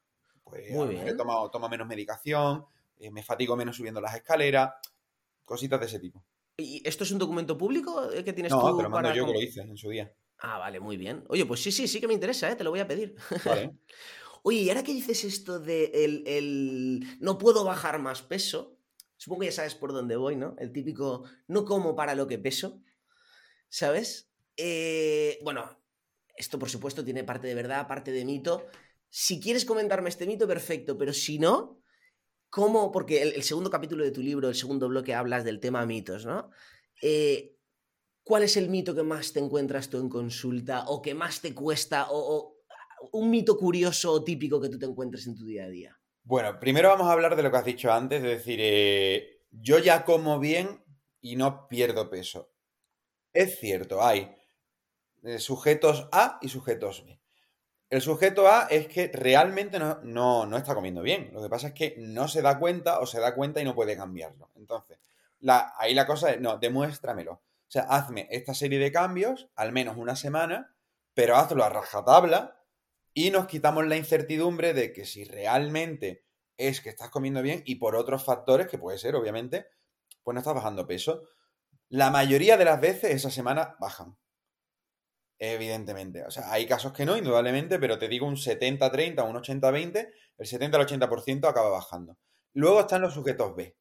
Pues 0.43 0.67
he 0.71 1.15
tomado, 1.15 1.51
tomo 1.51 1.69
menos 1.69 1.87
medicación, 1.87 2.67
eh, 2.99 3.11
me 3.11 3.23
fatigo 3.23 3.57
menos 3.57 3.77
subiendo 3.77 4.01
las 4.01 4.15
escaleras, 4.15 4.75
cositas 5.45 5.81
de 5.81 5.87
ese 5.87 5.99
tipo. 5.99 6.25
¿Y 6.57 6.87
esto 6.87 7.05
es 7.05 7.11
un 7.11 7.19
documento 7.19 7.59
público 7.59 8.13
eh, 8.13 8.23
que 8.23 8.33
tienes 8.33 8.53
no, 8.53 8.61
tú? 8.61 8.83
No, 8.83 8.91
pero 8.91 9.15
yo 9.15 9.27
que 9.27 9.33
lo 9.33 9.41
hice 9.41 9.63
en 9.63 9.77
su 9.77 9.89
día. 9.89 10.13
Ah, 10.39 10.59
vale, 10.59 10.79
muy 10.79 10.97
bien. 10.97 11.25
Oye, 11.29 11.47
pues 11.47 11.63
sí, 11.63 11.73
sí, 11.73 11.89
sí 11.89 12.01
que 12.01 12.07
me 12.07 12.15
interesa, 12.15 12.51
¿eh? 12.51 12.57
te 12.57 12.65
lo 12.65 12.71
voy 12.71 12.81
a 12.81 12.87
pedir. 12.87 13.17
Vale. 13.45 13.79
Oye, 14.43 14.59
y 14.59 14.69
ahora 14.69 14.83
que 14.83 14.93
dices 14.93 15.25
esto 15.25 15.59
de 15.59 16.05
el, 16.05 17.19
no 17.19 17.39
puedo 17.39 17.65
bajar 17.65 17.99
más 17.99 18.21
peso, 18.21 18.74
Supongo 19.25 19.41
que 19.41 19.47
ya 19.47 19.53
sabes 19.53 19.75
por 19.75 19.95
dónde 19.95 20.17
voy, 20.17 20.37
¿no? 20.37 20.55
El 20.59 20.71
típico, 20.71 21.25
no 21.47 21.65
como 21.65 21.97
para 21.97 22.15
lo 22.15 22.27
que 22.27 22.39
peso, 22.39 22.83
¿sabes? 23.71 24.31
Eh, 24.55 25.39
bueno, 25.43 25.83
esto 26.37 26.59
por 26.59 26.69
supuesto 26.69 27.03
tiene 27.03 27.25
parte 27.25 27.47
de 27.47 27.55
verdad, 27.55 27.89
parte 27.89 28.13
de 28.13 28.23
mito. 28.27 28.67
Si 29.09 29.41
quieres 29.41 29.65
comentarme 29.65 30.11
este 30.11 30.27
mito, 30.27 30.47
perfecto, 30.47 30.99
pero 30.99 31.15
si 31.15 31.39
no, 31.39 31.81
¿cómo? 32.51 32.93
Porque 32.93 33.23
el, 33.23 33.43
segundo 33.45 33.71
capítulo 33.71 34.05
de 34.05 34.11
tu 34.11 34.21
libro, 34.21 34.51
el 34.51 34.57
segundo 34.57 34.91
bloque, 34.91 35.15
hablas 35.15 35.43
del 35.43 35.59
tema 35.59 35.87
mitos, 35.87 36.27
¿no? 36.27 36.51
Eh, 37.01 37.57
¿Cuál 38.25 38.43
es 38.43 38.59
el 38.59 38.69
mito 38.69 38.95
que 38.95 39.05
más 39.05 39.33
te 39.33 39.41
encuentras 39.41 39.89
tú 39.89 40.01
en 40.01 40.11
consulta 40.11 40.85
o 40.89 41.01
que 41.01 41.15
más 41.15 41.41
te 41.41 41.55
cuesta 41.55 42.09
o 42.11 42.59
un 43.13 43.31
mito 43.31 43.57
curioso 43.57 44.13
o 44.13 44.23
típico 44.23 44.61
que 44.61 44.69
tú 44.69 44.79
te 44.79 44.85
encuentres 44.85 45.27
en 45.27 45.35
tu 45.35 45.47
día 45.47 45.65
a 45.65 45.71
día? 45.71 45.99
Bueno, 46.27 46.59
primero 46.59 46.89
vamos 46.89 47.07
a 47.07 47.13
hablar 47.13 47.37
de 47.37 47.43
lo 47.43 47.51
que 47.51 47.59
has 47.59 47.65
dicho 47.67 47.93
antes, 47.93 48.25
es 48.25 48.31
decir, 48.31 48.59
eh, 48.63 49.43
yo 49.51 49.79
ya 49.79 50.07
como 50.07 50.39
bien 50.39 50.83
y 51.21 51.37
no 51.37 51.69
pierdo 51.69 52.09
peso. 52.09 52.51
Es 53.35 53.59
cierto, 53.59 54.03
hay 54.03 54.35
eh, 55.23 55.39
sujetos 55.39 56.09
A 56.13 56.39
y 56.41 56.49
sujetos 56.49 57.05
B. 57.05 57.21
El 57.91 58.01
sujeto 58.01 58.49
A 58.49 58.69
es 58.71 58.89
que 58.89 59.09
realmente 59.13 59.79
no, 59.79 60.47
no, 60.47 60.57
está 60.57 60.75
comiendo 60.75 61.03
bien. 61.03 61.29
Lo 61.35 61.43
que 61.43 61.51
pasa 61.51 61.69
es 61.69 61.75
que 61.75 61.95
no 61.99 62.27
se 62.27 62.41
da 62.41 62.59
cuenta 62.59 63.01
o 63.01 63.07
se 63.07 63.21
da 63.21 63.35
cuenta 63.35 63.61
y 63.61 63.65
no 63.65 63.75
puede 63.75 63.95
cambiarlo. 63.95 64.51
Entonces, 64.55 64.99
ahí 65.77 65.93
la 65.93 66.07
cosa 66.07 66.31
es, 66.31 66.41
no, 66.41 66.57
demuéstramelo. 66.57 67.33
O 67.33 67.43
sea, 67.69 67.83
hazme 67.83 68.29
esta 68.31 68.55
serie 68.55 68.79
de 68.79 68.91
cambios, 68.91 69.51
al 69.57 69.73
menos 69.73 69.99
una 69.99 70.17
semana, 70.17 70.75
pero 71.13 71.37
hazlo 71.37 71.65
a 71.65 71.69
rajatabla 71.69 72.64
y 73.15 73.31
nos 73.31 73.47
quitamos 73.47 73.87
la 73.87 73.97
incertidumbre 73.97 74.75
de 74.75 74.93
que 74.93 75.07
si 75.07 75.25
realmente 75.25 76.25
es 76.57 76.81
que 76.81 76.89
estás 76.89 77.11
comiendo 77.11 77.43
bien 77.43 77.63
y 77.65 77.77
por 77.77 77.97
otros 77.97 78.25
factores, 78.25 78.67
que 78.67 78.79
puede 78.79 78.99
ser, 78.99 79.15
obviamente, 79.15 79.67
pues 80.23 80.35
no 80.35 80.41
estás 80.41 80.55
bajando 80.55 80.87
peso. 80.87 81.23
La 81.89 82.11
mayoría 82.11 82.57
de 82.57 82.65
las 82.65 82.81
veces 82.81 83.13
esa 83.13 83.31
semana 83.31 83.77
bajan. 83.79 84.17
Evidentemente. 85.39 86.25
O 86.25 86.31
sea, 86.31 86.51
hay 86.53 86.67
casos 86.67 86.93
que 86.93 87.05
no, 87.05 87.17
indudablemente, 87.17 87.79
pero 87.79 87.99
te 87.99 88.09
digo 88.09 88.27
un 88.27 88.37
70-30, 88.37 89.29
un 89.29 89.37
80-20, 89.37 90.11
el 90.39 90.47
70 90.47 90.77
al 90.77 90.87
80% 90.87 91.49
acaba 91.49 91.71
bajando. 91.71 92.19
Luego 92.53 92.81
están 92.81 93.03
los 93.03 93.15
sujetos 93.15 93.55
B, 93.55 93.77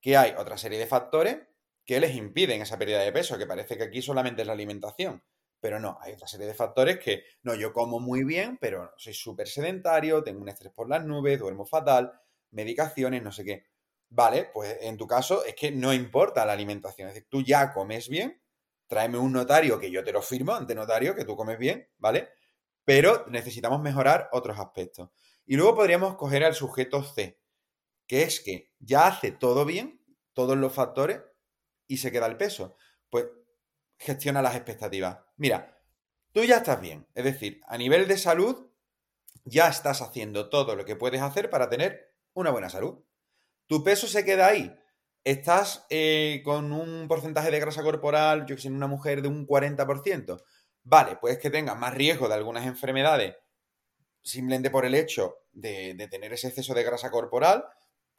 que 0.00 0.16
hay 0.16 0.34
otra 0.36 0.58
serie 0.58 0.78
de 0.78 0.86
factores 0.86 1.38
que 1.84 2.00
les 2.00 2.16
impiden 2.16 2.62
esa 2.62 2.78
pérdida 2.78 3.00
de 3.00 3.12
peso, 3.12 3.38
que 3.38 3.46
parece 3.46 3.76
que 3.76 3.84
aquí 3.84 4.02
solamente 4.02 4.42
es 4.42 4.46
la 4.46 4.54
alimentación. 4.54 5.22
Pero 5.60 5.80
no, 5.80 5.98
hay 6.00 6.12
otra 6.12 6.28
serie 6.28 6.46
de 6.46 6.54
factores 6.54 6.98
que, 6.98 7.24
no, 7.42 7.54
yo 7.54 7.72
como 7.72 7.98
muy 7.98 8.24
bien, 8.24 8.58
pero 8.60 8.92
soy 8.96 9.14
súper 9.14 9.48
sedentario, 9.48 10.22
tengo 10.22 10.40
un 10.40 10.48
estrés 10.48 10.72
por 10.72 10.88
las 10.88 11.04
nubes, 11.04 11.38
duermo 11.38 11.64
fatal, 11.64 12.12
medicaciones, 12.50 13.22
no 13.22 13.32
sé 13.32 13.44
qué. 13.44 13.66
Vale, 14.08 14.50
pues 14.52 14.78
en 14.82 14.96
tu 14.96 15.06
caso 15.06 15.44
es 15.44 15.54
que 15.54 15.70
no 15.72 15.92
importa 15.92 16.44
la 16.46 16.52
alimentación, 16.52 17.08
es 17.08 17.14
decir, 17.14 17.28
tú 17.28 17.42
ya 17.42 17.72
comes 17.72 18.08
bien, 18.08 18.40
tráeme 18.86 19.18
un 19.18 19.32
notario 19.32 19.78
que 19.80 19.90
yo 19.90 20.04
te 20.04 20.12
lo 20.12 20.22
firmo 20.22 20.54
ante 20.54 20.74
notario, 20.74 21.14
que 21.14 21.24
tú 21.24 21.36
comes 21.36 21.58
bien, 21.58 21.88
¿vale? 21.98 22.28
Pero 22.84 23.26
necesitamos 23.28 23.80
mejorar 23.80 24.28
otros 24.32 24.58
aspectos. 24.58 25.10
Y 25.44 25.56
luego 25.56 25.74
podríamos 25.74 26.16
coger 26.16 26.44
al 26.44 26.54
sujeto 26.54 27.02
C, 27.02 27.40
que 28.06 28.22
es 28.22 28.40
que 28.40 28.72
ya 28.78 29.08
hace 29.08 29.32
todo 29.32 29.64
bien, 29.64 30.00
todos 30.34 30.56
los 30.56 30.72
factores, 30.72 31.20
y 31.88 31.98
se 31.98 32.12
queda 32.12 32.26
el 32.26 32.36
peso. 32.36 32.76
Pues 33.10 33.26
gestiona 33.98 34.42
las 34.42 34.54
expectativas. 34.54 35.18
Mira, 35.36 35.80
tú 36.32 36.44
ya 36.44 36.56
estás 36.58 36.80
bien, 36.80 37.06
es 37.14 37.24
decir, 37.24 37.60
a 37.66 37.78
nivel 37.78 38.08
de 38.08 38.18
salud, 38.18 38.70
ya 39.44 39.68
estás 39.68 40.02
haciendo 40.02 40.48
todo 40.48 40.76
lo 40.76 40.84
que 40.84 40.96
puedes 40.96 41.22
hacer 41.22 41.50
para 41.50 41.68
tener 41.68 42.14
una 42.34 42.50
buena 42.50 42.68
salud. 42.68 43.04
Tu 43.66 43.82
peso 43.82 44.06
se 44.06 44.24
queda 44.24 44.48
ahí. 44.48 44.74
Estás 45.24 45.86
eh, 45.90 46.42
con 46.44 46.72
un 46.72 47.08
porcentaje 47.08 47.50
de 47.50 47.60
grasa 47.60 47.82
corporal, 47.82 48.46
yo 48.46 48.54
que 48.56 48.62
sé, 48.62 48.68
en 48.68 48.76
una 48.76 48.86
mujer 48.86 49.22
de 49.22 49.28
un 49.28 49.46
40%. 49.46 50.42
Vale, 50.84 51.16
pues 51.20 51.38
que 51.38 51.50
tengas 51.50 51.76
más 51.76 51.94
riesgo 51.94 52.28
de 52.28 52.34
algunas 52.34 52.66
enfermedades 52.66 53.34
simplemente 54.22 54.70
por 54.70 54.84
el 54.84 54.94
hecho 54.94 55.36
de, 55.52 55.94
de 55.94 56.08
tener 56.08 56.32
ese 56.32 56.48
exceso 56.48 56.74
de 56.74 56.82
grasa 56.82 57.12
corporal, 57.12 57.64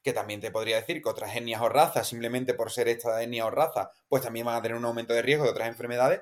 que 0.04 0.14
también 0.14 0.40
te 0.40 0.52
podría 0.52 0.78
decir 0.78 1.02
que 1.02 1.10
otras 1.10 1.36
etnias 1.36 1.62
o 1.62 1.70
razas, 1.70 2.08
simplemente 2.08 2.54
por 2.54 2.72
ser 2.72 2.88
esta 2.88 3.22
etnia 3.22 3.46
o 3.46 3.52
raza, 3.52 3.92
pues 4.08 4.24
también 4.24 4.46
van 4.46 4.56
a 4.56 4.62
tener 4.62 4.78
un 4.78 4.86
aumento 4.86 5.14
de 5.14 5.22
riesgo 5.22 5.44
de 5.44 5.52
otras 5.52 5.68
enfermedades, 5.68 6.22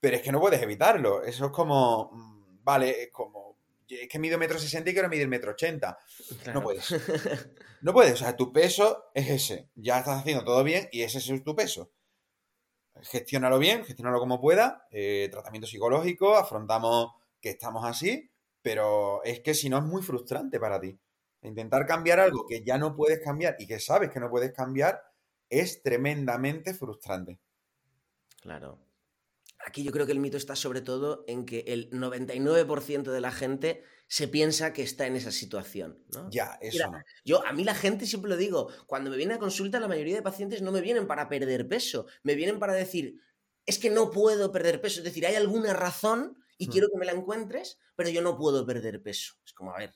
pero 0.00 0.16
es 0.16 0.22
que 0.22 0.32
no 0.32 0.40
puedes 0.40 0.62
evitarlo. 0.62 1.22
Eso 1.22 1.46
es 1.46 1.52
como, 1.52 2.10
mm, 2.12 2.64
vale, 2.64 3.04
es 3.04 3.10
como, 3.10 3.56
es 3.88 4.08
que 4.08 4.18
mido 4.18 4.38
metro 4.38 4.58
sesenta 4.58 4.90
y 4.90 4.92
quiero 4.92 5.08
medir 5.08 5.28
metro 5.28 5.52
ochenta. 5.52 5.98
No 6.52 6.62
puedes. 6.62 6.88
No 7.80 7.92
puedes, 7.92 8.14
o 8.14 8.16
sea, 8.16 8.36
tu 8.36 8.52
peso 8.52 9.04
es 9.14 9.30
ese. 9.30 9.68
Ya 9.76 10.00
estás 10.00 10.18
haciendo 10.18 10.44
todo 10.44 10.64
bien 10.64 10.88
y 10.90 11.02
ese 11.02 11.18
es 11.18 11.44
tu 11.44 11.54
peso. 11.54 11.92
Gestiónalo 13.02 13.60
bien, 13.60 13.84
gestiónalo 13.84 14.18
como 14.18 14.40
pueda. 14.40 14.88
Eh, 14.90 15.28
tratamiento 15.30 15.68
psicológico, 15.68 16.34
afrontamos 16.34 17.12
que 17.40 17.50
estamos 17.50 17.84
así, 17.84 18.32
pero 18.62 19.22
es 19.22 19.40
que 19.40 19.54
si 19.54 19.68
no 19.68 19.78
es 19.78 19.84
muy 19.84 20.02
frustrante 20.02 20.58
para 20.58 20.80
ti. 20.80 20.98
Intentar 21.42 21.86
cambiar 21.86 22.20
algo 22.20 22.46
que 22.46 22.64
ya 22.64 22.78
no 22.78 22.96
puedes 22.96 23.20
cambiar 23.20 23.56
y 23.58 23.66
que 23.66 23.78
sabes 23.78 24.10
que 24.10 24.20
no 24.20 24.30
puedes 24.30 24.52
cambiar 24.52 25.02
es 25.48 25.82
tremendamente 25.82 26.74
frustrante. 26.74 27.38
Claro. 28.40 28.78
Aquí 29.66 29.82
yo 29.82 29.92
creo 29.92 30.06
que 30.06 30.12
el 30.12 30.20
mito 30.20 30.36
está 30.36 30.56
sobre 30.56 30.80
todo 30.80 31.24
en 31.26 31.44
que 31.44 31.64
el 31.66 31.90
99% 31.90 33.10
de 33.10 33.20
la 33.20 33.32
gente 33.32 33.82
se 34.06 34.28
piensa 34.28 34.72
que 34.72 34.82
está 34.82 35.06
en 35.06 35.16
esa 35.16 35.32
situación. 35.32 36.02
¿no? 36.14 36.30
Ya, 36.30 36.58
eso 36.60 36.90
no. 36.90 36.98
Yo, 37.24 37.44
a 37.46 37.52
mí 37.52 37.64
la 37.64 37.74
gente 37.74 38.06
siempre 38.06 38.30
lo 38.30 38.36
digo, 38.36 38.70
cuando 38.86 39.10
me 39.10 39.16
viene 39.16 39.34
a 39.34 39.38
consulta, 39.38 39.80
la 39.80 39.88
mayoría 39.88 40.16
de 40.16 40.22
pacientes 40.22 40.62
no 40.62 40.72
me 40.72 40.80
vienen 40.80 41.06
para 41.06 41.28
perder 41.28 41.68
peso, 41.68 42.06
me 42.22 42.34
vienen 42.34 42.58
para 42.58 42.72
decir, 42.72 43.20
es 43.66 43.78
que 43.78 43.90
no 43.90 44.10
puedo 44.10 44.50
perder 44.50 44.80
peso, 44.80 45.00
es 45.00 45.04
decir, 45.04 45.26
hay 45.26 45.34
alguna 45.34 45.74
razón 45.74 46.38
y 46.56 46.68
hmm. 46.68 46.70
quiero 46.70 46.88
que 46.88 46.98
me 46.98 47.04
la 47.04 47.12
encuentres, 47.12 47.78
pero 47.96 48.08
yo 48.08 48.22
no 48.22 48.38
puedo 48.38 48.64
perder 48.64 49.02
peso. 49.02 49.34
Es 49.44 49.52
como, 49.52 49.74
a 49.74 49.78
ver, 49.78 49.94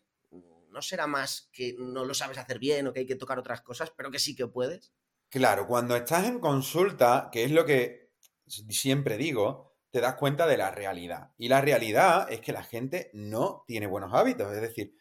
¿no 0.72 0.82
será 0.82 1.06
más 1.06 1.50
que 1.52 1.74
no 1.78 2.04
lo 2.04 2.14
sabes 2.14 2.38
hacer 2.38 2.58
bien 2.58 2.86
o 2.86 2.92
que 2.92 3.00
hay 3.00 3.06
que 3.06 3.16
tocar 3.16 3.38
otras 3.38 3.60
cosas, 3.60 3.92
pero 3.96 4.10
que 4.10 4.18
sí 4.18 4.34
que 4.34 4.46
puedes? 4.46 4.92
Claro, 5.28 5.66
cuando 5.66 5.96
estás 5.96 6.26
en 6.26 6.40
consulta, 6.40 7.28
que 7.32 7.44
es 7.44 7.50
lo 7.50 7.64
que 7.64 8.10
siempre 8.46 9.16
digo, 9.16 9.72
te 9.90 10.00
das 10.00 10.16
cuenta 10.16 10.46
de 10.46 10.56
la 10.56 10.70
realidad. 10.70 11.30
Y 11.38 11.48
la 11.48 11.60
realidad 11.60 12.30
es 12.30 12.40
que 12.40 12.52
la 12.52 12.62
gente 12.62 13.10
no 13.12 13.64
tiene 13.66 13.86
buenos 13.86 14.12
hábitos. 14.14 14.52
Es 14.52 14.60
decir, 14.60 14.94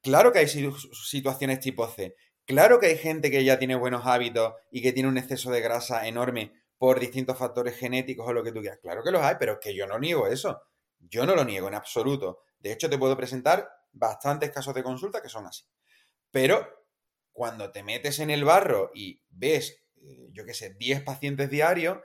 claro, 0.00 0.32
que 0.32 0.38
hay 0.38 0.48
situaciones 0.48 1.60
tipo 1.60 1.86
C. 1.88 2.16
Claro 2.44 2.80
que 2.80 2.86
hay 2.86 2.98
gente 2.98 3.30
que 3.30 3.44
ya 3.44 3.58
tiene 3.58 3.74
buenos 3.74 4.06
hábitos 4.06 4.54
y 4.70 4.82
que 4.82 4.92
tiene 4.92 5.08
un 5.08 5.18
exceso 5.18 5.50
de 5.50 5.60
grasa 5.60 6.06
enorme 6.06 6.52
por 6.78 6.98
distintos 6.98 7.38
factores 7.38 7.76
genéticos 7.76 8.26
o 8.26 8.32
lo 8.32 8.42
que 8.42 8.52
tú 8.52 8.60
quieras. 8.60 8.80
Claro 8.82 9.02
que 9.04 9.12
los 9.12 9.22
hay, 9.22 9.36
pero 9.38 9.54
es 9.54 9.58
que 9.60 9.74
yo 9.74 9.86
no 9.86 9.98
niego 9.98 10.26
eso. 10.26 10.60
Yo 10.98 11.26
no 11.26 11.34
lo 11.34 11.44
niego 11.44 11.68
en 11.68 11.74
absoluto. 11.74 12.40
De 12.58 12.72
hecho, 12.72 12.90
te 12.90 12.98
puedo 12.98 13.16
presentar 13.16 13.68
bastantes 13.92 14.50
casos 14.50 14.74
de 14.74 14.82
consulta 14.82 15.22
que 15.22 15.28
son 15.28 15.46
así. 15.46 15.64
Pero 16.30 16.86
cuando 17.32 17.70
te 17.70 17.82
metes 17.82 18.18
en 18.18 18.30
el 18.30 18.44
barro 18.44 18.90
y 18.94 19.22
ves, 19.30 19.82
eh, 19.96 20.28
yo 20.32 20.44
qué 20.44 20.54
sé, 20.54 20.74
10 20.74 21.02
pacientes 21.02 21.50
diarios, 21.50 21.98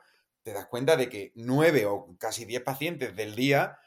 te 0.44 0.54
das 0.54 0.68
cuenta 0.68 0.96
de 0.96 1.10
que 1.10 1.32
9 1.36 1.86
o 1.86 2.16
casi 2.18 2.46
10 2.46 2.62
pacientes 2.62 3.16
del 3.16 3.36
día 3.36 3.80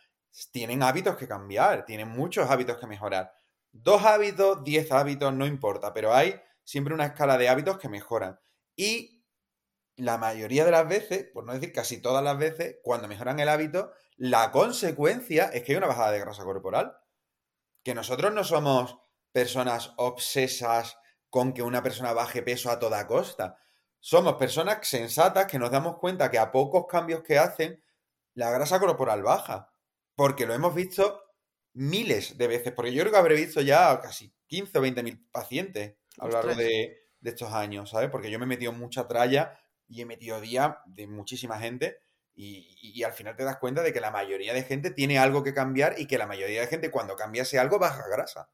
tienen 0.52 0.82
hábitos 0.82 1.16
que 1.16 1.26
cambiar, 1.26 1.84
tienen 1.84 2.08
muchos 2.08 2.50
hábitos 2.50 2.78
que 2.78 2.86
mejorar. 2.86 3.32
Dos 3.72 4.04
hábitos, 4.04 4.62
10 4.64 4.92
hábitos, 4.92 5.32
no 5.32 5.46
importa, 5.46 5.92
pero 5.92 6.14
hay 6.14 6.40
siempre 6.64 6.94
una 6.94 7.06
escala 7.06 7.38
de 7.38 7.48
hábitos 7.48 7.78
que 7.78 7.88
mejoran. 7.88 8.38
Y 8.76 9.24
la 9.96 10.18
mayoría 10.18 10.64
de 10.64 10.70
las 10.70 10.88
veces, 10.88 11.28
por 11.32 11.44
no 11.44 11.52
decir 11.52 11.72
casi 11.72 12.00
todas 12.00 12.22
las 12.22 12.38
veces, 12.38 12.78
cuando 12.82 13.08
mejoran 13.08 13.40
el 13.40 13.48
hábito, 13.48 13.92
la 14.16 14.50
consecuencia 14.50 15.46
es 15.46 15.62
que 15.62 15.72
hay 15.72 15.78
una 15.78 15.86
bajada 15.86 16.12
de 16.12 16.20
grasa 16.20 16.44
corporal 16.44 16.96
que 17.82 17.94
nosotros 17.94 18.32
no 18.32 18.44
somos 18.44 18.98
personas 19.32 19.92
obsesas 19.96 20.98
con 21.28 21.52
que 21.52 21.62
una 21.62 21.82
persona 21.82 22.12
baje 22.12 22.42
peso 22.42 22.70
a 22.70 22.78
toda 22.78 23.06
costa. 23.06 23.58
Somos 24.00 24.34
personas 24.34 24.86
sensatas 24.86 25.46
que 25.46 25.58
nos 25.58 25.70
damos 25.70 25.98
cuenta 25.98 26.30
que 26.30 26.38
a 26.38 26.50
pocos 26.50 26.86
cambios 26.88 27.22
que 27.22 27.38
hacen, 27.38 27.82
la 28.34 28.50
grasa 28.50 28.80
corporal 28.80 29.22
baja. 29.22 29.72
Porque 30.14 30.46
lo 30.46 30.54
hemos 30.54 30.74
visto 30.74 31.22
miles 31.74 32.36
de 32.36 32.48
veces. 32.48 32.72
Porque 32.72 32.92
yo 32.92 33.02
creo 33.02 33.12
que 33.12 33.18
habré 33.18 33.36
visto 33.36 33.60
ya 33.60 34.00
casi 34.00 34.34
15 34.48 34.78
o 34.78 34.80
20 34.82 35.02
mil 35.02 35.26
pacientes 35.30 35.96
a 36.18 36.26
lo 36.26 36.32
largo 36.32 36.54
de, 36.54 36.98
de, 37.20 37.30
estos 37.30 37.52
años, 37.52 37.90
¿sabes? 37.90 38.10
Porque 38.10 38.30
yo 38.30 38.38
me 38.38 38.44
he 38.44 38.48
metido 38.48 38.72
mucha 38.72 39.06
tralla 39.06 39.58
y 39.86 40.02
he 40.02 40.06
metido 40.06 40.40
día 40.40 40.80
de 40.86 41.06
muchísima 41.06 41.58
gente 41.58 42.02
y, 42.34 43.02
al 43.02 43.12
final 43.12 43.36
te 43.36 43.44
das 43.44 43.58
cuenta 43.58 43.82
de 43.82 43.92
que 43.92 44.00
la 44.00 44.10
mayoría 44.10 44.54
de 44.54 44.62
gente 44.62 44.90
tiene 44.90 45.18
algo 45.18 45.42
que 45.42 45.54
cambiar 45.54 45.96
y 45.98 46.06
que 46.06 46.18
la 46.18 46.26
mayoría 46.26 46.60
de 46.60 46.66
gente 46.66 46.90
cuando 46.90 47.16
cambiase 47.16 47.58
algo 47.58 47.78
baja 47.78 48.04
grasa. 48.08 48.50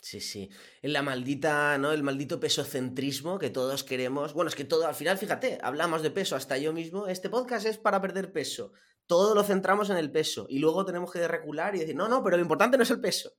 Sí, 0.00 0.20
sí. 0.20 0.50
La 0.82 1.02
maldita, 1.02 1.76
¿no? 1.78 1.92
El 1.92 2.04
maldito 2.04 2.38
pesocentrismo 2.38 3.38
que 3.38 3.50
todos 3.50 3.82
queremos. 3.82 4.32
Bueno, 4.32 4.48
es 4.48 4.54
que 4.54 4.64
todo, 4.64 4.86
al 4.86 4.94
final, 4.94 5.18
fíjate, 5.18 5.58
hablamos 5.60 6.02
de 6.02 6.12
peso 6.12 6.36
hasta 6.36 6.56
yo 6.56 6.72
mismo. 6.72 7.08
Este 7.08 7.28
podcast 7.28 7.66
es 7.66 7.78
para 7.78 8.00
perder 8.00 8.32
peso. 8.32 8.72
Todo 9.06 9.34
lo 9.34 9.42
centramos 9.42 9.90
en 9.90 9.96
el 9.96 10.12
peso. 10.12 10.46
Y 10.48 10.60
luego 10.60 10.84
tenemos 10.84 11.12
que 11.12 11.26
recular 11.26 11.74
y 11.74 11.80
decir, 11.80 11.96
no, 11.96 12.08
no, 12.08 12.22
pero 12.22 12.36
lo 12.36 12.42
importante 12.42 12.76
no 12.76 12.84
es 12.84 12.90
el 12.90 13.00
peso. 13.00 13.32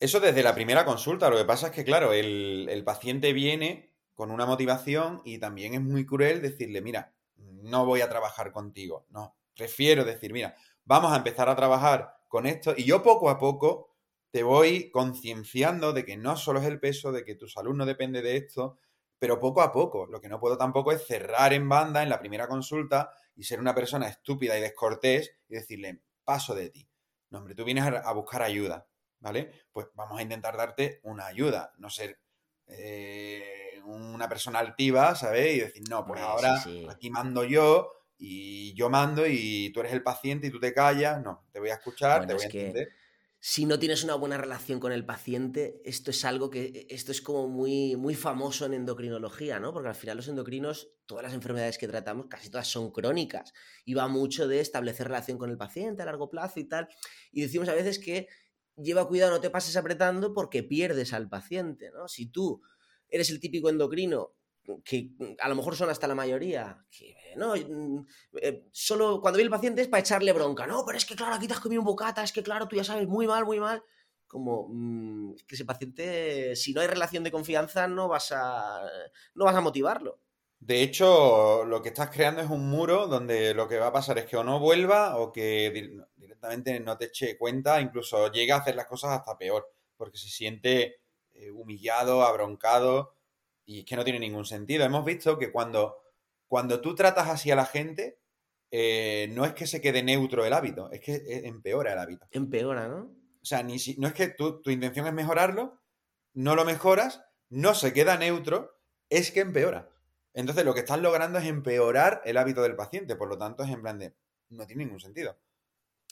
Eso 0.00 0.18
desde 0.18 0.42
la 0.42 0.54
primera 0.54 0.84
consulta. 0.84 1.30
Lo 1.30 1.36
que 1.36 1.44
pasa 1.44 1.68
es 1.68 1.72
que, 1.72 1.84
claro, 1.84 2.12
el, 2.12 2.66
el 2.68 2.82
paciente 2.82 3.32
viene 3.32 3.94
con 4.14 4.32
una 4.32 4.46
motivación 4.46 5.22
y 5.24 5.38
también 5.38 5.74
es 5.74 5.80
muy 5.80 6.04
cruel 6.04 6.42
decirle, 6.42 6.82
mira, 6.82 7.14
no 7.62 7.84
voy 7.84 8.00
a 8.00 8.08
trabajar 8.08 8.52
contigo. 8.52 9.06
No, 9.10 9.36
prefiero 9.54 10.04
decir, 10.04 10.32
mira, 10.32 10.54
vamos 10.84 11.12
a 11.12 11.16
empezar 11.16 11.48
a 11.48 11.56
trabajar 11.56 12.14
con 12.28 12.46
esto 12.46 12.74
y 12.76 12.84
yo 12.84 13.02
poco 13.02 13.30
a 13.30 13.38
poco 13.38 13.94
te 14.30 14.42
voy 14.42 14.90
concienciando 14.90 15.92
de 15.92 16.04
que 16.04 16.16
no 16.16 16.36
solo 16.36 16.60
es 16.60 16.66
el 16.66 16.80
peso, 16.80 17.12
de 17.12 17.24
que 17.24 17.34
tu 17.34 17.48
salud 17.48 17.74
no 17.74 17.86
depende 17.86 18.22
de 18.22 18.36
esto, 18.36 18.76
pero 19.18 19.38
poco 19.38 19.62
a 19.62 19.72
poco. 19.72 20.06
Lo 20.06 20.20
que 20.20 20.28
no 20.28 20.38
puedo 20.38 20.58
tampoco 20.58 20.92
es 20.92 21.06
cerrar 21.06 21.52
en 21.52 21.68
banda 21.68 22.02
en 22.02 22.10
la 22.10 22.20
primera 22.20 22.46
consulta 22.46 23.10
y 23.34 23.44
ser 23.44 23.60
una 23.60 23.74
persona 23.74 24.08
estúpida 24.08 24.58
y 24.58 24.60
descortés 24.60 25.36
y 25.48 25.54
decirle, 25.54 26.02
paso 26.24 26.54
de 26.54 26.70
ti. 26.70 26.88
No, 27.30 27.38
hombre, 27.38 27.54
tú 27.54 27.64
vienes 27.64 27.84
a 27.84 28.12
buscar 28.12 28.42
ayuda, 28.42 28.86
¿vale? 29.20 29.50
Pues 29.72 29.88
vamos 29.94 30.18
a 30.18 30.22
intentar 30.22 30.56
darte 30.56 31.00
una 31.04 31.26
ayuda, 31.26 31.72
no 31.78 31.90
ser... 31.90 32.20
Eh, 32.66 33.67
una 33.88 34.28
persona 34.28 34.58
altiva, 34.58 35.14
¿sabes? 35.14 35.56
Y 35.56 35.60
decir, 35.60 35.82
no, 35.88 36.04
pues 36.04 36.20
ahora 36.20 36.62
aquí 36.90 37.10
mando 37.10 37.44
yo 37.44 37.90
y 38.18 38.74
yo 38.74 38.90
mando 38.90 39.26
y 39.26 39.70
tú 39.72 39.80
eres 39.80 39.92
el 39.92 40.02
paciente 40.02 40.48
y 40.48 40.50
tú 40.50 40.58
te 40.58 40.72
callas, 40.74 41.22
no, 41.22 41.46
te 41.52 41.60
voy 41.60 41.70
a 41.70 41.74
escuchar, 41.74 42.26
te 42.26 42.34
voy 42.34 42.42
a 42.42 42.46
entender. 42.46 42.88
Si 43.40 43.66
no 43.66 43.78
tienes 43.78 44.02
una 44.02 44.16
buena 44.16 44.36
relación 44.36 44.80
con 44.80 44.90
el 44.90 45.06
paciente, 45.06 45.80
esto 45.84 46.10
es 46.10 46.24
algo 46.24 46.50
que 46.50 46.88
esto 46.90 47.12
es 47.12 47.22
como 47.22 47.46
muy, 47.46 47.94
muy 47.94 48.16
famoso 48.16 48.66
en 48.66 48.74
endocrinología, 48.74 49.60
¿no? 49.60 49.72
Porque 49.72 49.88
al 49.88 49.94
final 49.94 50.16
los 50.16 50.26
endocrinos, 50.26 50.90
todas 51.06 51.22
las 51.22 51.34
enfermedades 51.34 51.78
que 51.78 51.86
tratamos, 51.86 52.26
casi 52.28 52.50
todas 52.50 52.66
son 52.66 52.90
crónicas. 52.90 53.52
Y 53.84 53.94
va 53.94 54.08
mucho 54.08 54.48
de 54.48 54.58
establecer 54.58 55.06
relación 55.06 55.38
con 55.38 55.50
el 55.50 55.56
paciente 55.56 56.02
a 56.02 56.06
largo 56.06 56.28
plazo 56.28 56.58
y 56.58 56.64
tal. 56.64 56.88
Y 57.30 57.42
decimos 57.42 57.68
a 57.68 57.74
veces 57.74 58.00
que 58.00 58.26
lleva 58.76 59.06
cuidado, 59.06 59.30
no 59.30 59.40
te 59.40 59.50
pases 59.50 59.76
apretando 59.76 60.34
porque 60.34 60.64
pierdes 60.64 61.12
al 61.12 61.28
paciente, 61.28 61.92
¿no? 61.92 62.08
Si 62.08 62.26
tú 62.26 62.60
eres 63.08 63.30
el 63.30 63.40
típico 63.40 63.68
endocrino 63.68 64.34
que 64.84 65.10
a 65.40 65.48
lo 65.48 65.54
mejor 65.54 65.76
son 65.76 65.90
hasta 65.90 66.06
la 66.06 66.14
mayoría, 66.14 66.84
que 66.90 67.16
no, 67.36 67.54
mm, 67.54 68.06
eh, 68.42 68.66
solo 68.70 69.20
cuando 69.20 69.38
viene 69.38 69.46
el 69.46 69.50
paciente 69.50 69.82
es 69.82 69.88
para 69.88 70.00
echarle 70.00 70.32
bronca, 70.32 70.66
no, 70.66 70.84
pero 70.84 70.98
es 70.98 71.06
que 71.06 71.16
claro, 71.16 71.34
aquí 71.34 71.46
te 71.46 71.54
has 71.54 71.60
comido 71.60 71.80
un 71.80 71.86
bocata, 71.86 72.22
es 72.22 72.32
que 72.32 72.42
claro, 72.42 72.68
tú 72.68 72.76
ya 72.76 72.84
sabes, 72.84 73.08
muy 73.08 73.26
mal, 73.26 73.44
muy 73.44 73.60
mal, 73.60 73.82
como 74.26 74.68
mm, 74.68 75.36
que 75.46 75.54
ese 75.54 75.64
paciente, 75.64 76.54
si 76.56 76.72
no 76.72 76.80
hay 76.80 76.86
relación 76.86 77.24
de 77.24 77.30
confianza, 77.30 77.88
no 77.88 78.08
vas 78.08 78.32
a, 78.32 78.82
no 79.34 79.44
vas 79.44 79.56
a 79.56 79.60
motivarlo. 79.60 80.20
De 80.60 80.82
hecho, 80.82 81.64
lo 81.64 81.80
que 81.80 81.90
estás 81.90 82.10
creando 82.10 82.42
es 82.42 82.50
un 82.50 82.68
muro 82.68 83.06
donde 83.06 83.54
lo 83.54 83.68
que 83.68 83.78
va 83.78 83.88
a 83.88 83.92
pasar 83.92 84.18
es 84.18 84.26
que 84.26 84.36
o 84.36 84.42
no 84.42 84.58
vuelva 84.58 85.16
o 85.16 85.32
que 85.32 85.70
directamente 86.16 86.80
no 86.80 86.98
te 86.98 87.06
eche 87.06 87.38
cuenta, 87.38 87.80
incluso 87.80 88.30
llega 88.32 88.56
a 88.56 88.58
hacer 88.58 88.74
las 88.74 88.86
cosas 88.86 89.12
hasta 89.12 89.38
peor, 89.38 89.70
porque 89.96 90.18
se 90.18 90.28
siente 90.28 90.96
humillado, 91.54 92.22
abroncado 92.22 93.14
y 93.64 93.80
es 93.80 93.84
que 93.84 93.96
no 93.96 94.04
tiene 94.04 94.18
ningún 94.18 94.44
sentido. 94.44 94.84
Hemos 94.84 95.04
visto 95.04 95.38
que 95.38 95.52
cuando, 95.52 96.02
cuando 96.46 96.80
tú 96.80 96.94
tratas 96.94 97.28
así 97.28 97.50
a 97.50 97.56
la 97.56 97.66
gente, 97.66 98.18
eh, 98.70 99.28
no 99.32 99.44
es 99.44 99.52
que 99.52 99.66
se 99.66 99.80
quede 99.80 100.02
neutro 100.02 100.44
el 100.44 100.52
hábito, 100.52 100.90
es 100.90 101.00
que 101.00 101.14
eh, 101.16 101.46
empeora 101.46 101.92
el 101.92 101.98
hábito. 101.98 102.26
Empeora, 102.30 102.88
¿no? 102.88 103.10
O 103.40 103.44
sea, 103.44 103.62
ni 103.62 103.78
si, 103.78 103.96
no 103.98 104.08
es 104.08 104.14
que 104.14 104.28
tu 104.28 104.62
intención 104.70 105.06
es 105.06 105.12
mejorarlo, 105.12 105.80
no 106.34 106.54
lo 106.54 106.64
mejoras, 106.64 107.24
no 107.50 107.74
se 107.74 107.92
queda 107.92 108.16
neutro, 108.16 108.78
es 109.08 109.30
que 109.30 109.40
empeora. 109.40 109.90
Entonces 110.34 110.64
lo 110.64 110.74
que 110.74 110.80
estás 110.80 111.00
logrando 111.00 111.38
es 111.38 111.46
empeorar 111.46 112.22
el 112.24 112.36
hábito 112.36 112.62
del 112.62 112.76
paciente, 112.76 113.16
por 113.16 113.28
lo 113.28 113.38
tanto 113.38 113.64
es 113.64 113.70
en 113.70 113.82
plan 113.82 113.98
de, 113.98 114.14
no 114.50 114.66
tiene 114.66 114.84
ningún 114.84 115.00
sentido. 115.00 115.36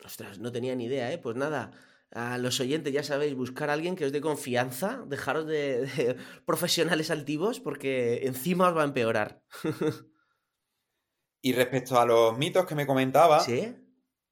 Ostras, 0.04 0.38
no 0.38 0.52
tenía 0.52 0.74
ni 0.74 0.86
idea, 0.86 1.12
¿eh? 1.12 1.18
Pues 1.18 1.36
nada, 1.36 1.72
a 2.12 2.38
los 2.38 2.60
oyentes, 2.60 2.92
ya 2.92 3.02
sabéis, 3.02 3.34
buscar 3.34 3.70
a 3.70 3.72
alguien 3.72 3.96
que 3.96 4.04
os 4.04 4.12
dé 4.12 4.20
confianza, 4.20 5.04
dejaros 5.06 5.46
de, 5.46 6.16
profesionales 6.46 7.10
altivos, 7.10 7.60
porque 7.60 8.26
encima 8.26 8.68
os 8.68 8.76
va 8.76 8.82
a 8.82 8.86
empeorar. 8.86 9.42
y 11.42 11.52
respecto 11.52 11.98
a 11.98 12.06
los 12.06 12.36
mitos 12.38 12.66
que 12.66 12.74
me 12.74 12.86
comentaba, 12.86 13.44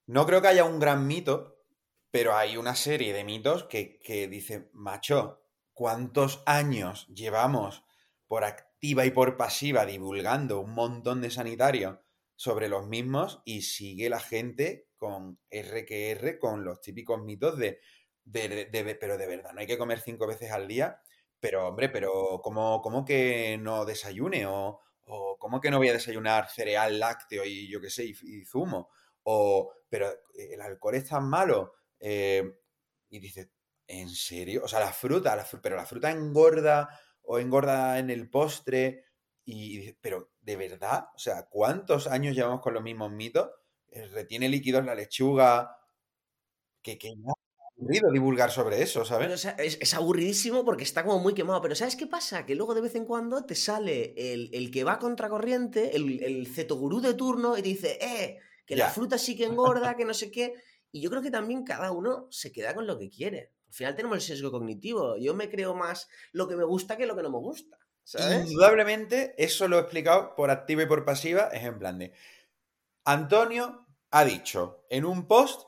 no 0.06 0.26
creo 0.26 0.42
que 0.42 0.48
haya 0.48 0.64
un 0.64 0.78
gran 0.78 1.06
mito, 1.06 1.62
pero 2.10 2.36
hay 2.36 2.56
una 2.56 2.74
serie 2.74 3.12
de 3.12 3.24
mitos 3.24 3.64
que, 3.64 3.98
que 4.00 4.28
dicen, 4.28 4.70
macho, 4.72 5.42
¿cuántos 5.72 6.42
años 6.46 7.08
llevamos 7.08 7.84
por 8.26 8.44
activa 8.44 9.04
y 9.04 9.10
por 9.10 9.36
pasiva 9.36 9.84
divulgando 9.84 10.60
un 10.60 10.74
montón 10.74 11.20
de 11.20 11.30
sanitarios 11.30 11.98
sobre 12.36 12.68
los 12.68 12.86
mismos 12.86 13.42
y 13.44 13.62
sigue 13.62 14.08
la 14.08 14.20
gente 14.20 14.88
con 15.04 15.38
R 15.50 16.38
con 16.38 16.64
los 16.64 16.80
típicos 16.80 17.22
mitos 17.22 17.58
de, 17.58 17.78
de, 18.24 18.96
pero 18.98 19.18
de 19.18 19.26
verdad, 19.26 19.52
no 19.52 19.60
hay 19.60 19.66
que 19.66 19.76
comer 19.76 20.00
cinco 20.00 20.26
veces 20.26 20.50
al 20.50 20.66
día, 20.66 20.98
pero 21.38 21.68
hombre, 21.68 21.90
pero 21.90 22.40
¿cómo, 22.42 22.80
cómo 22.80 23.04
que 23.04 23.58
no 23.60 23.84
desayune? 23.84 24.46
O, 24.46 24.80
o 25.04 25.36
¿cómo 25.38 25.60
que 25.60 25.70
no 25.70 25.76
voy 25.76 25.90
a 25.90 25.92
desayunar 25.92 26.48
cereal 26.48 26.98
lácteo 26.98 27.44
y 27.44 27.70
yo 27.70 27.82
qué 27.82 27.90
sé, 27.90 28.06
y, 28.06 28.44
zumo? 28.46 28.88
O, 29.24 29.74
pero 29.90 30.10
el 30.34 30.62
alcohol 30.62 30.94
es 30.94 31.06
tan 31.06 31.28
malo. 31.28 31.74
Eh, 32.00 32.42
y 33.10 33.18
dice, 33.18 33.50
¿en 33.86 34.08
serio? 34.08 34.62
O 34.64 34.68
sea, 34.68 34.80
la 34.80 34.92
fruta, 34.92 35.36
pero 35.62 35.76
la 35.76 35.84
fruta 35.84 36.10
engorda 36.10 36.88
o 37.20 37.38
engorda 37.38 37.98
en 37.98 38.08
el 38.08 38.30
postre. 38.30 39.04
Y, 39.44 39.92
pero, 40.00 40.32
¿de 40.40 40.56
verdad? 40.56 41.08
O 41.14 41.18
sea, 41.18 41.46
¿cuántos 41.50 42.06
años 42.06 42.34
llevamos 42.34 42.62
con 42.62 42.72
los 42.72 42.82
mismos 42.82 43.12
mitos? 43.12 43.50
Eh, 43.94 44.08
retiene 44.08 44.48
líquidos 44.48 44.84
la 44.84 44.94
lechuga, 44.94 45.78
que, 46.82 46.98
que 46.98 47.14
no 47.16 47.32
aburrido 47.76 48.10
divulgar 48.12 48.50
sobre 48.50 48.82
eso, 48.82 49.04
¿sabes? 49.04 49.46
es, 49.58 49.94
aburridísimo 49.94 50.64
porque 50.64 50.84
está 50.84 51.04
como 51.04 51.18
muy 51.18 51.34
quemado, 51.34 51.60
pero 51.60 51.74
¿sabes 51.74 51.96
qué 51.96 52.06
pasa? 52.06 52.46
Que 52.46 52.54
luego 52.54 52.74
de 52.74 52.80
vez 52.80 52.94
en 52.94 53.04
cuando 53.04 53.44
te 53.44 53.54
sale 53.54 54.14
el, 54.16 54.70
que 54.70 54.84
va 54.84 54.98
contracorriente, 54.98 55.96
el, 55.96 56.22
el 56.22 56.46
cetogurú 56.46 57.00
de 57.00 57.14
turno, 57.14 57.56
y 57.56 57.62
te 57.62 57.68
dice, 57.68 57.98
eh, 58.00 58.38
que 58.66 58.76
la 58.76 58.90
fruta 58.90 59.18
sí 59.18 59.36
que 59.36 59.44
engorda, 59.44 59.96
que 59.96 60.04
no 60.04 60.14
sé 60.14 60.30
qué. 60.30 60.54
Y 60.90 61.00
yo 61.00 61.10
creo 61.10 61.22
que 61.22 61.30
también 61.30 61.64
cada 61.64 61.92
uno 61.92 62.28
se 62.30 62.52
queda 62.52 62.74
con 62.74 62.86
lo 62.86 62.98
que 62.98 63.10
quiere. 63.10 63.52
Al 63.68 63.74
final 63.74 63.96
tenemos 63.96 64.16
el 64.16 64.22
sesgo 64.22 64.50
cognitivo. 64.52 65.16
Yo 65.16 65.34
me 65.34 65.50
creo 65.50 65.74
más 65.74 66.08
lo 66.32 66.48
que 66.48 66.56
me 66.56 66.64
gusta 66.64 66.96
que 66.96 67.06
lo 67.06 67.16
que 67.16 67.22
no 67.22 67.30
me 67.30 67.38
gusta. 67.38 67.78
Indudablemente, 68.42 69.34
eso 69.42 69.66
lo 69.66 69.78
he 69.78 69.80
explicado 69.80 70.34
por 70.34 70.50
activa 70.50 70.82
y 70.82 70.86
por 70.86 71.04
pasiva, 71.04 71.48
es 71.48 71.64
en 71.64 71.78
plan 71.78 71.98
de 71.98 72.12
Antonio 73.04 73.83
ha 74.16 74.24
dicho 74.24 74.86
en 74.90 75.04
un 75.04 75.26
post 75.26 75.62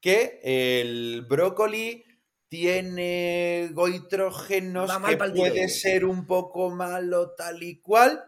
que 0.00 0.40
el 0.42 1.26
brócoli 1.28 2.02
tiene 2.48 3.68
goitrógenos 3.74 4.90
que 5.06 5.16
puede 5.18 5.68
ser 5.68 6.06
un 6.06 6.26
poco 6.26 6.70
malo 6.70 7.34
tal 7.34 7.62
y 7.62 7.78
cual. 7.82 8.24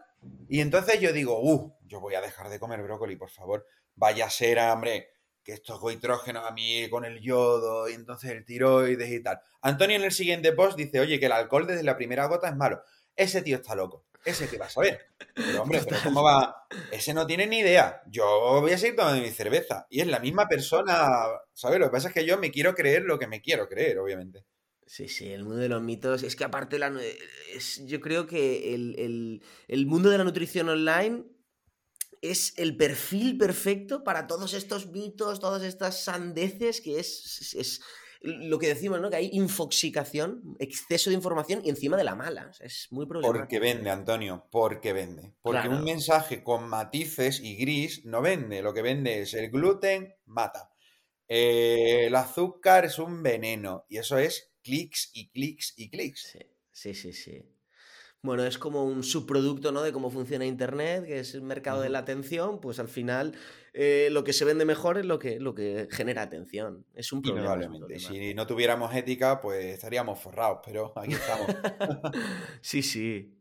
Y 0.47 0.61
entonces 0.61 0.99
yo 1.01 1.11
digo, 1.11 1.41
uh, 1.41 1.75
yo 1.87 1.99
voy 1.99 2.13
a 2.13 2.21
dejar 2.21 2.49
de 2.49 2.59
comer 2.59 2.83
brócoli, 2.83 3.15
por 3.15 3.31
favor. 3.31 3.65
Vaya 3.95 4.27
a 4.27 4.29
ser, 4.29 4.59
hombre, 4.59 5.09
que 5.43 5.53
estos 5.53 5.79
goitrógenos 5.79 6.45
a 6.47 6.51
mí 6.51 6.87
con 6.91 7.03
el 7.03 7.19
yodo 7.19 7.89
y 7.89 7.93
entonces 7.93 8.29
el 8.29 8.45
tiroides 8.45 9.11
y 9.11 9.23
tal. 9.23 9.39
Antonio 9.63 9.95
en 9.95 10.03
el 10.03 10.11
siguiente 10.11 10.51
post 10.53 10.77
dice, 10.77 10.99
oye, 10.99 11.19
que 11.19 11.25
el 11.25 11.31
alcohol 11.31 11.65
desde 11.65 11.81
la 11.81 11.97
primera 11.97 12.27
gota 12.27 12.47
es 12.47 12.55
malo. 12.55 12.83
Ese 13.15 13.41
tío 13.41 13.55
está 13.55 13.73
loco 13.73 14.05
ese 14.25 14.47
que 14.47 14.57
va 14.57 14.65
a 14.65 14.69
saber. 14.69 14.99
Pero 15.35 15.63
hombre, 15.63 15.81
pero 15.83 15.97
¿cómo 16.03 16.23
va? 16.23 16.67
Ese 16.91 17.13
no 17.13 17.25
tiene 17.25 17.47
ni 17.47 17.59
idea. 17.59 18.01
Yo 18.07 18.59
voy 18.61 18.71
a 18.71 18.77
seguir 18.77 18.95
tomando 18.95 19.21
mi 19.21 19.31
cerveza. 19.31 19.87
Y 19.89 20.01
es 20.01 20.07
la 20.07 20.19
misma 20.19 20.47
persona, 20.47 21.25
¿sabes? 21.53 21.79
Lo 21.79 21.87
que 21.87 21.91
pasa 21.91 22.07
es 22.09 22.13
que 22.13 22.25
yo 22.25 22.37
me 22.37 22.51
quiero 22.51 22.73
creer 22.73 23.03
lo 23.03 23.19
que 23.19 23.27
me 23.27 23.41
quiero 23.41 23.67
creer, 23.67 23.99
obviamente. 23.99 24.45
Sí, 24.85 25.07
sí, 25.07 25.29
el 25.29 25.43
mundo 25.43 25.59
de 25.59 25.69
los 25.69 25.81
mitos. 25.81 26.23
Es 26.23 26.35
que 26.35 26.43
aparte, 26.43 26.77
la, 26.77 26.93
es, 27.53 27.85
yo 27.85 27.99
creo 27.99 28.27
que 28.27 28.73
el, 28.73 29.85
mundo 29.87 30.09
de 30.09 30.17
la 30.17 30.23
nutrición 30.23 30.69
online 30.69 31.25
es 32.21 32.53
el 32.57 32.77
perfil 32.77 33.37
perfecto 33.37 34.03
para 34.03 34.27
todos 34.27 34.53
estos 34.53 34.87
mitos, 34.87 35.39
todas 35.39 35.63
estas 35.63 36.03
sandeces 36.03 36.79
que 36.79 36.99
es, 36.99 37.53
es 37.55 37.81
lo 38.23 38.57
que 38.57 38.67
decimos, 38.67 39.01
¿no? 39.01 39.09
Que 39.09 39.17
hay 39.17 39.29
infoxicación, 39.33 40.55
exceso 40.57 41.09
de 41.09 41.15
información 41.15 41.61
y 41.63 41.69
encima 41.69 41.97
de 41.97 42.05
la 42.05 42.15
mala. 42.15 42.51
Es 42.61 42.87
muy 42.89 43.05
problemático. 43.05 43.39
Porque 43.39 43.59
vende, 43.59 43.89
Antonio, 43.89 44.47
porque 44.49 44.93
vende. 44.93 45.33
Porque 45.41 45.67
un 45.67 45.83
mensaje 45.83 46.41
con 46.41 46.67
matices 46.69 47.41
y 47.41 47.57
gris 47.57 48.05
no 48.05 48.21
vende. 48.21 48.61
Lo 48.61 48.73
que 48.73 48.81
vende 48.81 49.21
es 49.21 49.33
el 49.33 49.51
gluten, 49.51 50.15
mata. 50.25 50.71
Eh, 51.27 52.05
el 52.07 52.15
azúcar 52.15 52.85
es 52.85 52.97
un 52.97 53.21
veneno. 53.21 53.85
Y 53.89 53.97
eso 53.97 54.17
es 54.17 54.53
clics 54.63 55.11
y 55.13 55.29
clics 55.29 55.73
y 55.75 55.89
clics. 55.89 56.37
Sí, 56.71 56.93
sí, 56.93 56.93
sí. 56.93 57.13
sí. 57.13 57.52
Bueno, 58.25 58.45
es 58.45 58.57
como 58.57 58.85
un 58.85 59.03
subproducto, 59.03 59.73
¿no? 59.73 59.81
De 59.81 59.91
cómo 59.91 60.09
funciona 60.09 60.45
Internet, 60.45 61.05
que 61.05 61.19
es 61.19 61.35
el 61.35 61.41
mercado 61.41 61.81
de 61.81 61.89
la 61.89 61.99
atención, 61.99 62.61
pues 62.61 62.79
al 62.79 62.87
final 62.87 63.35
eh, 63.73 64.07
lo 64.11 64.23
que 64.23 64.31
se 64.31 64.45
vende 64.45 64.63
mejor 64.63 64.97
es 64.97 65.05
lo 65.05 65.19
que, 65.19 65.41
lo 65.41 65.53
que 65.53 65.89
genera 65.91 66.21
atención. 66.21 66.85
Es 66.95 67.11
un 67.11 67.21
problema. 67.21 67.59
Si 67.97 68.33
no 68.33 68.47
tuviéramos 68.47 68.95
ética, 68.95 69.41
pues 69.41 69.65
estaríamos 69.65 70.21
forrados, 70.21 70.59
pero 70.63 70.93
aquí 70.95 71.15
estamos. 71.15 71.47
sí, 72.61 72.81
sí. 72.81 73.37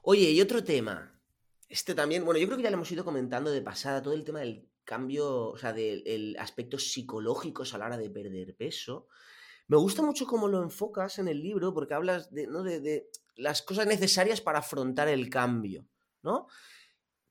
Oye, 0.00 0.30
y 0.30 0.40
otro 0.40 0.64
tema. 0.64 1.20
Este 1.68 1.94
también, 1.94 2.24
bueno, 2.24 2.40
yo 2.40 2.46
creo 2.46 2.56
que 2.56 2.62
ya 2.62 2.70
lo 2.70 2.76
hemos 2.76 2.90
ido 2.92 3.04
comentando 3.04 3.50
de 3.50 3.60
pasada, 3.60 4.00
todo 4.00 4.14
el 4.14 4.24
tema 4.24 4.40
del 4.40 4.70
cambio, 4.84 5.50
o 5.50 5.58
sea, 5.58 5.74
del 5.74 6.34
aspecto 6.38 6.78
psicológico 6.78 7.62
a 7.70 7.76
la 7.76 7.84
hora 7.84 7.98
de 7.98 8.08
perder 8.08 8.56
peso. 8.56 9.06
Me 9.68 9.76
gusta 9.76 10.02
mucho 10.02 10.26
cómo 10.26 10.48
lo 10.48 10.62
enfocas 10.62 11.18
en 11.18 11.28
el 11.28 11.40
libro, 11.40 11.72
porque 11.72 11.94
hablas 11.94 12.30
de, 12.32 13.08
las 13.36 13.62
cosas 13.62 13.86
necesarias 13.86 14.40
para 14.40 14.58
afrontar 14.58 15.08
el 15.08 15.30
cambio, 15.30 15.86
¿no? 16.22 16.46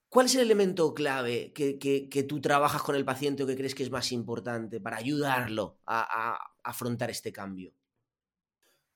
¿Cuál 0.10 0.26
es 0.26 0.36
el 0.36 0.41
elemento 0.41 0.94
clave 0.94 1.54
que, 1.54 2.26
tú 2.28 2.41
trabajas 2.41 2.82
con 2.82 2.96
el 2.96 3.06
paciente 3.06 3.44
o 3.44 3.48
que 3.48 3.56
crees 3.56 3.74
que 3.74 3.84
es 3.84 3.91
más 3.91 4.12
importante 4.12 4.82
para 4.82 4.98
ayudarlo 4.98 5.80
a, 5.86 6.38
afrontar 6.63 7.10
este 7.10 7.32
cambio? 7.32 7.74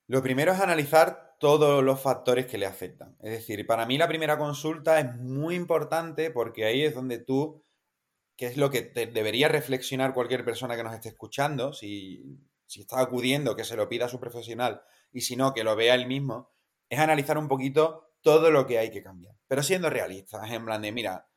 Lo 0.08 0.22
primero 0.22 0.52
es 0.52 0.60
analizar 0.60 1.36
todos 1.40 1.82
los 1.82 2.00
factores 2.00 2.46
que 2.46 2.58
le 2.58 2.66
afectan. 2.66 3.16
Es 3.20 3.30
decir, 3.30 3.66
para 3.66 3.86
mí 3.86 3.96
la 3.96 4.08
primera 4.08 4.36
consulta 4.36 5.00
es 5.00 5.16
muy 5.16 5.54
importante 5.54 6.30
porque 6.30 6.66
ahí 6.66 6.82
es 6.82 6.94
donde 6.94 7.18
tú, 7.18 7.64
que 8.36 8.46
es 8.46 8.58
lo 8.58 8.70
que 8.70 8.82
debería 8.82 9.48
reflexionar 9.48 10.12
cualquier 10.12 10.44
persona 10.44 10.76
que 10.76 10.84
nos 10.84 10.94
esté 10.94 11.08
escuchando, 11.08 11.72
si, 11.72 12.38
si 12.66 12.80
está 12.80 13.00
acudiendo, 13.00 13.56
que 13.56 13.64
se 13.64 13.76
lo 13.76 13.88
pida 13.88 14.06
a 14.06 14.08
su 14.08 14.20
profesional 14.20 14.82
y 15.12 15.22
si 15.22 15.36
no, 15.36 15.54
que 15.54 15.64
lo 15.64 15.76
vea 15.76 15.94
él 15.94 16.06
mismo, 16.06 16.52
es 16.88 16.98
analizar 16.98 17.38
un 17.38 17.48
poquito 17.48 18.12
todo 18.20 18.50
lo 18.50 18.66
que 18.66 18.78
hay 18.78 18.90
que 18.90 19.02
cambiar. 19.02 19.36
Pero 19.46 19.62
siendo 19.62 19.88
realistas, 19.88 20.50
en 20.50 20.64
plan 20.64 20.82
de, 20.82 20.92
mira, 20.92 21.28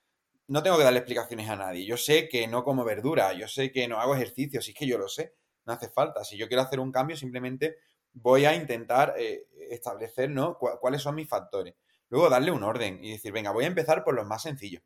no 0.48 0.64
tengo 0.64 0.78
que 0.78 0.84
darle 0.84 1.00
explicaciones 1.00 1.48
a 1.50 1.56
nadie. 1.56 1.86
Yo 1.86 1.98
sé 1.98 2.28
que 2.28 2.48
no 2.48 2.64
como 2.64 2.84
verdura, 2.84 3.34
yo 3.34 3.48
sé 3.48 3.72
que 3.72 3.88
no 3.88 4.00
hago 4.00 4.16
ejercicio, 4.16 4.62
si 4.62 4.72
es 4.72 4.78
que 4.78 4.88
yo 4.88 4.98
lo 4.98 5.08
sé, 5.08 5.36
no 5.66 5.74
hace 5.74 5.90
falta. 5.90 6.24
Si 6.24 6.38
yo 6.38 6.48
quiero 6.48 6.64
hacer 6.64 6.80
un 6.80 6.92
cambio, 6.92 7.16
simplemente 7.16 7.78
voy 8.14 8.46
a 8.46 8.56
intentar 8.56 9.14
eh, 9.18 9.48
establecer 9.70 10.30
¿no? 10.32 10.58
cuáles 10.58 11.02
son 11.02 11.16
mis 11.16 11.30
factores. 11.30 11.76
Luego 12.10 12.30
darle 12.30 12.52
un 12.52 12.64
orden 12.64 13.04
y 13.04 13.12
decir, 13.12 13.32
venga, 13.32 13.52
voy 13.52 13.66
a 13.66 13.68
empezar 13.68 14.04
por 14.04 14.16
los 14.16 14.26
más 14.26 14.42
sencillos. 14.42 14.82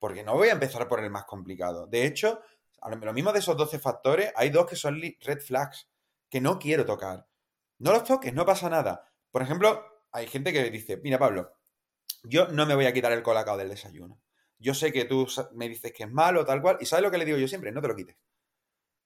Porque 0.00 0.24
no 0.24 0.34
voy 0.34 0.48
a 0.48 0.52
empezar 0.52 0.88
por 0.88 0.98
el 0.98 1.10
más 1.10 1.24
complicado. 1.24 1.86
De 1.86 2.04
hecho, 2.04 2.40
lo 2.90 3.12
mismo 3.12 3.32
de 3.32 3.38
esos 3.38 3.56
12 3.56 3.78
factores, 3.78 4.32
hay 4.36 4.50
dos 4.50 4.66
que 4.66 4.76
son 4.76 5.00
red 5.00 5.40
flags 5.40 5.88
que 6.28 6.40
no 6.40 6.58
quiero 6.58 6.84
tocar. 6.84 7.26
No 7.78 7.92
los 7.92 8.04
toques, 8.04 8.32
no 8.32 8.44
pasa 8.44 8.68
nada. 8.70 9.12
Por 9.30 9.42
ejemplo, 9.42 9.84
hay 10.12 10.26
gente 10.26 10.52
que 10.52 10.70
dice, 10.70 10.98
mira 10.98 11.18
Pablo, 11.18 11.52
yo 12.24 12.48
no 12.48 12.66
me 12.66 12.74
voy 12.74 12.86
a 12.86 12.92
quitar 12.92 13.12
el 13.12 13.22
colacao 13.22 13.56
del 13.56 13.68
desayuno. 13.68 14.20
Yo 14.58 14.74
sé 14.74 14.92
que 14.92 15.04
tú 15.04 15.26
me 15.52 15.68
dices 15.68 15.92
que 15.92 16.04
es 16.04 16.10
malo, 16.10 16.44
tal 16.44 16.62
cual, 16.62 16.78
y 16.80 16.86
¿sabes 16.86 17.02
lo 17.02 17.10
que 17.10 17.18
le 17.18 17.24
digo 17.24 17.38
yo 17.38 17.48
siempre? 17.48 17.72
No 17.72 17.80
te 17.82 17.88
lo 17.88 17.96
quites. 17.96 18.16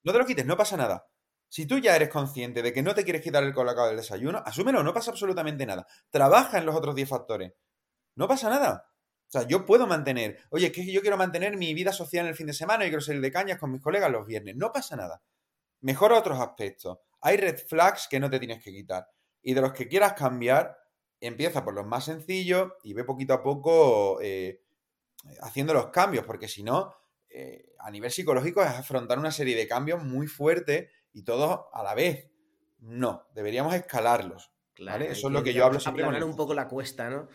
No 0.03 0.11
te 0.11 0.19
lo 0.19 0.25
quites, 0.25 0.45
no 0.45 0.55
pasa 0.55 0.77
nada. 0.77 1.07
Si 1.49 1.65
tú 1.65 1.79
ya 1.79 1.95
eres 1.95 2.09
consciente 2.09 2.61
de 2.61 2.73
que 2.73 2.83
no 2.83 2.93
te 2.93 3.03
quieres 3.03 3.21
quitar 3.21 3.43
el 3.43 3.53
colacao 3.53 3.87
del 3.87 3.97
desayuno, 3.97 4.43
asúmelo, 4.45 4.83
no 4.83 4.93
pasa 4.93 5.11
absolutamente 5.11 5.65
nada. 5.65 5.87
Trabaja 6.09 6.57
en 6.57 6.65
los 6.65 6.75
otros 6.75 6.93
10 6.93 7.09
factores. 7.09 7.53
No 8.15 8.27
pasa 8.27 8.49
nada. 8.49 8.91
O 9.27 9.29
sea, 9.29 9.45
yo 9.45 9.65
puedo 9.65 9.87
mantener, 9.87 10.39
oye, 10.49 10.67
es 10.67 10.71
que 10.71 10.89
yo 10.89 11.01
quiero 11.01 11.17
mantener 11.17 11.57
mi 11.57 11.73
vida 11.73 11.91
social 11.91 12.25
en 12.25 12.29
el 12.29 12.35
fin 12.35 12.47
de 12.47 12.53
semana 12.53 12.85
y 12.85 12.89
quiero 12.89 13.01
salir 13.01 13.21
de 13.21 13.31
cañas 13.31 13.59
con 13.59 13.71
mis 13.71 13.81
colegas 13.81 14.09
los 14.09 14.25
viernes. 14.25 14.55
No 14.55 14.71
pasa 14.71 14.95
nada. 14.95 15.21
Mejora 15.81 16.17
otros 16.17 16.39
aspectos. 16.39 16.99
Hay 17.21 17.35
red 17.35 17.57
flags 17.57 18.07
que 18.09 18.19
no 18.19 18.29
te 18.29 18.39
tienes 18.39 18.63
que 18.63 18.71
quitar. 18.71 19.07
Y 19.41 19.53
de 19.53 19.61
los 19.61 19.73
que 19.73 19.87
quieras 19.89 20.13
cambiar, 20.13 20.77
empieza 21.19 21.65
por 21.65 21.73
los 21.73 21.85
más 21.85 22.05
sencillos 22.05 22.71
y 22.83 22.93
ve 22.93 23.03
poquito 23.03 23.33
a 23.33 23.43
poco 23.43 24.19
eh, 24.21 24.61
haciendo 25.41 25.73
los 25.73 25.87
cambios, 25.87 26.25
porque 26.25 26.47
si 26.47 26.63
no, 26.63 26.93
eh, 27.29 27.73
a 27.79 27.91
nivel 27.91 28.11
psicológico 28.11 28.61
es 28.63 28.69
afrontar 28.69 29.19
una 29.19 29.31
serie 29.31 29.57
de 29.57 29.67
cambios 29.67 30.03
muy 30.03 30.27
fuertes 30.27 30.89
y 31.11 31.23
todos 31.23 31.65
a 31.73 31.83
la 31.83 31.95
vez. 31.95 32.29
No, 32.79 33.27
deberíamos 33.33 33.73
escalarlos. 33.73 34.51
Claro, 34.73 35.05
Eso 35.05 35.27
es 35.27 35.33
lo 35.33 35.43
que 35.43 35.53
yo 35.53 35.65
hablo 35.65 35.79
siempre. 35.79 36.23
un 36.23 36.35
poco 36.35 36.53
la 36.53 36.67
cuesta, 36.67 37.09
¿no? 37.09 37.27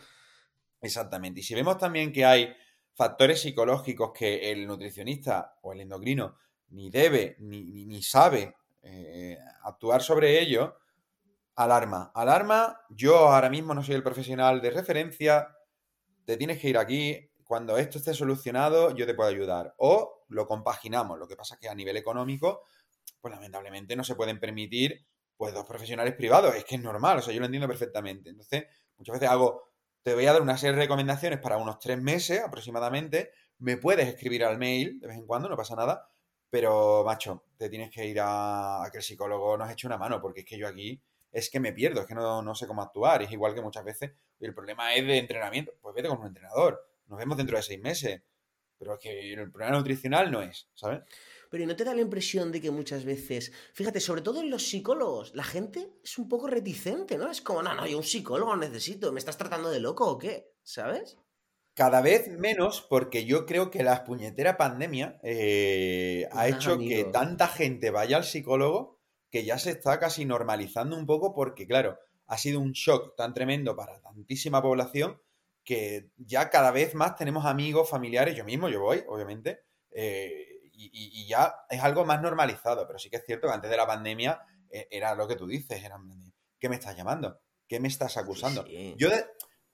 Exactamente. 0.83 1.39
Y 1.39 1.43
si 1.43 1.55
vemos 1.55 1.77
también 1.77 2.11
que 2.11 2.25
hay 2.25 2.53
factores 2.93 3.41
psicológicos 3.41 4.11
que 4.13 4.51
el 4.51 4.67
nutricionista 4.67 5.55
o 5.61 5.73
el 5.73 5.81
endocrino 5.81 6.35
ni 6.69 6.89
debe 6.89 7.37
ni, 7.39 8.03
sabe 8.03 8.55
eh, 8.81 9.37
actuar 9.63 10.01
sobre 10.01 10.39
ello, 10.39 10.75
alarma. 11.55 12.11
Alarma, 12.13 12.81
yo 12.89 13.29
ahora 13.29 13.49
mismo 13.49 13.73
no 13.73 13.81
soy 13.81 13.95
el 13.95 14.03
profesional 14.03 14.61
de 14.61 14.71
referencia, 14.71 15.47
te 16.25 16.35
tienes 16.35 16.59
que 16.59 16.69
ir 16.69 16.77
aquí, 16.77 17.31
cuando 17.45 17.77
esto 17.77 17.97
esté 17.97 18.13
solucionado 18.13 18.95
yo 18.95 19.05
te 19.05 19.13
puedo 19.13 19.29
ayudar. 19.29 19.73
O 19.77 20.25
lo 20.29 20.47
compaginamos, 20.47 21.17
lo 21.17 21.27
que 21.27 21.37
pasa 21.37 21.55
es 21.55 21.61
que 21.61 21.69
a 21.69 21.75
nivel 21.75 21.95
económico, 21.95 22.63
pues 23.21 23.33
lamentablemente 23.33 23.95
no 23.95 24.03
se 24.03 24.15
pueden 24.15 24.39
permitir 24.39 25.05
pues 25.37 25.53
dos 25.53 25.65
profesionales 25.65 26.13
privados, 26.15 26.55
es 26.55 26.65
que 26.65 26.75
es 26.75 26.81
normal, 26.81 27.19
o 27.19 27.21
sea, 27.21 27.33
yo 27.33 27.39
lo 27.39 27.45
entiendo 27.45 27.67
perfectamente. 27.67 28.29
Entonces, 28.29 28.65
muchas 28.97 29.13
veces 29.13 29.29
hago, 29.29 29.72
te 30.03 30.13
voy 30.13 30.25
a 30.25 30.33
dar 30.33 30.41
una 30.41 30.57
serie 30.57 30.75
de 30.75 30.81
recomendaciones 30.81 31.39
para 31.39 31.57
unos 31.57 31.79
tres 31.79 32.01
meses 32.01 32.41
aproximadamente, 32.41 33.31
me 33.59 33.77
puedes 33.77 34.07
escribir 34.07 34.43
al 34.43 34.57
mail 34.57 34.99
de 34.99 35.07
vez 35.07 35.17
en 35.17 35.25
cuando, 35.25 35.49
no 35.49 35.55
pasa 35.55 35.75
nada, 35.75 36.07
pero, 36.53 37.03
macho, 37.03 37.45
te 37.57 37.67
tienes 37.67 37.89
que 37.89 38.05
ir 38.05 38.19
a, 38.21 38.87
que 38.91 38.99
el 38.99 39.03
psicólogo 39.03 39.57
nos 39.57 39.71
eche 39.71 39.87
una 39.87 39.97
mano, 39.97 40.21
porque 40.21 40.41
es 40.41 40.45
que 40.45 40.55
yo 40.55 40.67
aquí 40.67 41.01
es 41.31 41.49
que 41.49 41.59
me 41.59 41.73
pierdo, 41.73 42.01
es 42.01 42.05
que 42.05 42.13
no, 42.13 42.43
no 42.43 42.53
sé 42.53 42.67
cómo 42.67 42.83
actuar. 42.83 43.23
Es 43.23 43.31
igual 43.31 43.55
que 43.55 43.61
muchas 43.61 43.83
veces 43.83 44.11
el 44.39 44.53
problema 44.53 44.93
es 44.93 45.03
de 45.07 45.17
entrenamiento. 45.17 45.73
Pues 45.81 45.95
vete 45.95 46.09
con 46.09 46.19
un 46.19 46.27
entrenador. 46.27 46.79
Nos 47.07 47.17
vemos 47.17 47.37
dentro 47.37 47.57
de 47.57 47.63
seis 47.63 47.81
meses. 47.81 48.21
Pero 48.77 48.93
es 48.93 48.99
que 48.99 49.33
el 49.33 49.51
problema 49.51 49.75
nutricional 49.77 50.31
no 50.31 50.43
es, 50.43 50.69
¿sabes? 50.75 51.01
Pero 51.53 51.65
¿y 51.65 51.67
no 51.67 51.75
te 51.75 51.83
da 51.83 51.93
la 51.93 52.01
impresión 52.01 52.51
de 52.51 52.59
que 52.59 52.71
muchas 52.71 53.05
veces, 53.05 53.51
fíjate, 53.73 53.99
sobre 53.99 54.23
todo 54.23 54.41
en 54.41 54.49
los 54.49 54.67
psicólogos, 54.67 55.35
la 55.35 55.43
gente 55.43 55.87
es 56.03 56.17
un 56.17 56.27
poco 56.27 56.47
reticente, 56.47 57.15
¿no? 57.15 57.29
Es 57.29 57.43
como, 57.43 57.61
no, 57.61 57.75
no, 57.75 57.85
yo 57.85 57.95
un 57.95 58.03
psicólogo 58.03 58.55
necesito, 58.55 59.11
¿me 59.11 59.19
estás 59.19 59.37
tratando 59.37 59.69
de 59.69 59.79
loco 59.79 60.09
o 60.09 60.17
qué? 60.17 60.51
¿Sabes? 60.63 61.15
Cada 61.75 62.01
vez 62.01 62.27
menos, 62.27 62.81
porque 62.81 63.25
yo 63.25 63.45
creo 63.45 63.69
que 63.69 63.83
la 63.83 64.03
puñetera 64.03 64.57
pandemia 64.57 65.19
eh, 65.21 66.27
ha 66.31 66.47
hecho 66.47 66.79
que 66.79 67.03
tanta 67.03 67.47
gente 67.47 67.91
vaya 67.91 68.17
al 68.17 68.23
psicólogo 68.23 68.99
que 69.29 69.45
ya 69.45 69.59
se 69.59 69.69
está 69.69 69.99
casi 69.99 70.25
normalizando 70.25 70.97
un 70.97 71.05
poco 71.05 71.35
porque, 71.35 71.67
claro, 71.67 71.99
ha 72.25 72.39
sido 72.39 72.61
un 72.61 72.71
shock 72.71 73.15
tan 73.15 73.35
tremendo 73.35 73.75
para 73.75 74.01
tantísima 74.01 74.59
población 74.59 75.21
que 75.63 76.09
ya 76.17 76.49
cada 76.49 76.71
vez 76.71 76.95
más 76.95 77.15
tenemos 77.15 77.45
amigos, 77.45 77.91
familiares, 77.91 78.35
yo 78.35 78.43
mismo, 78.43 78.69
yo 78.69 78.81
voy, 78.81 79.03
obviamente, 79.07 79.59
eh, 79.91 80.52
y, 80.91 81.27
ya 81.27 81.53
es 81.69 81.81
algo 81.81 82.05
más 82.05 82.21
normalizado, 82.21 82.85
pero 82.87 82.99
sí 82.99 83.09
que 83.09 83.17
es 83.17 83.25
cierto 83.25 83.47
que 83.47 83.53
antes 83.53 83.69
de 83.71 83.77
la 83.77 83.87
pandemia 83.87 84.41
eh, 84.69 84.87
era 84.91 85.15
lo 85.15 85.27
que 85.27 85.35
tú 85.35 85.47
dices, 85.47 85.83
era, 85.83 85.97
¿qué 86.59 86.69
me 86.69 86.75
estás 86.75 86.95
llamando? 86.95 87.39
¿Qué 87.67 87.79
me 87.79 87.87
estás 87.87 88.17
acusando? 88.17 88.65
Yo 88.97 89.09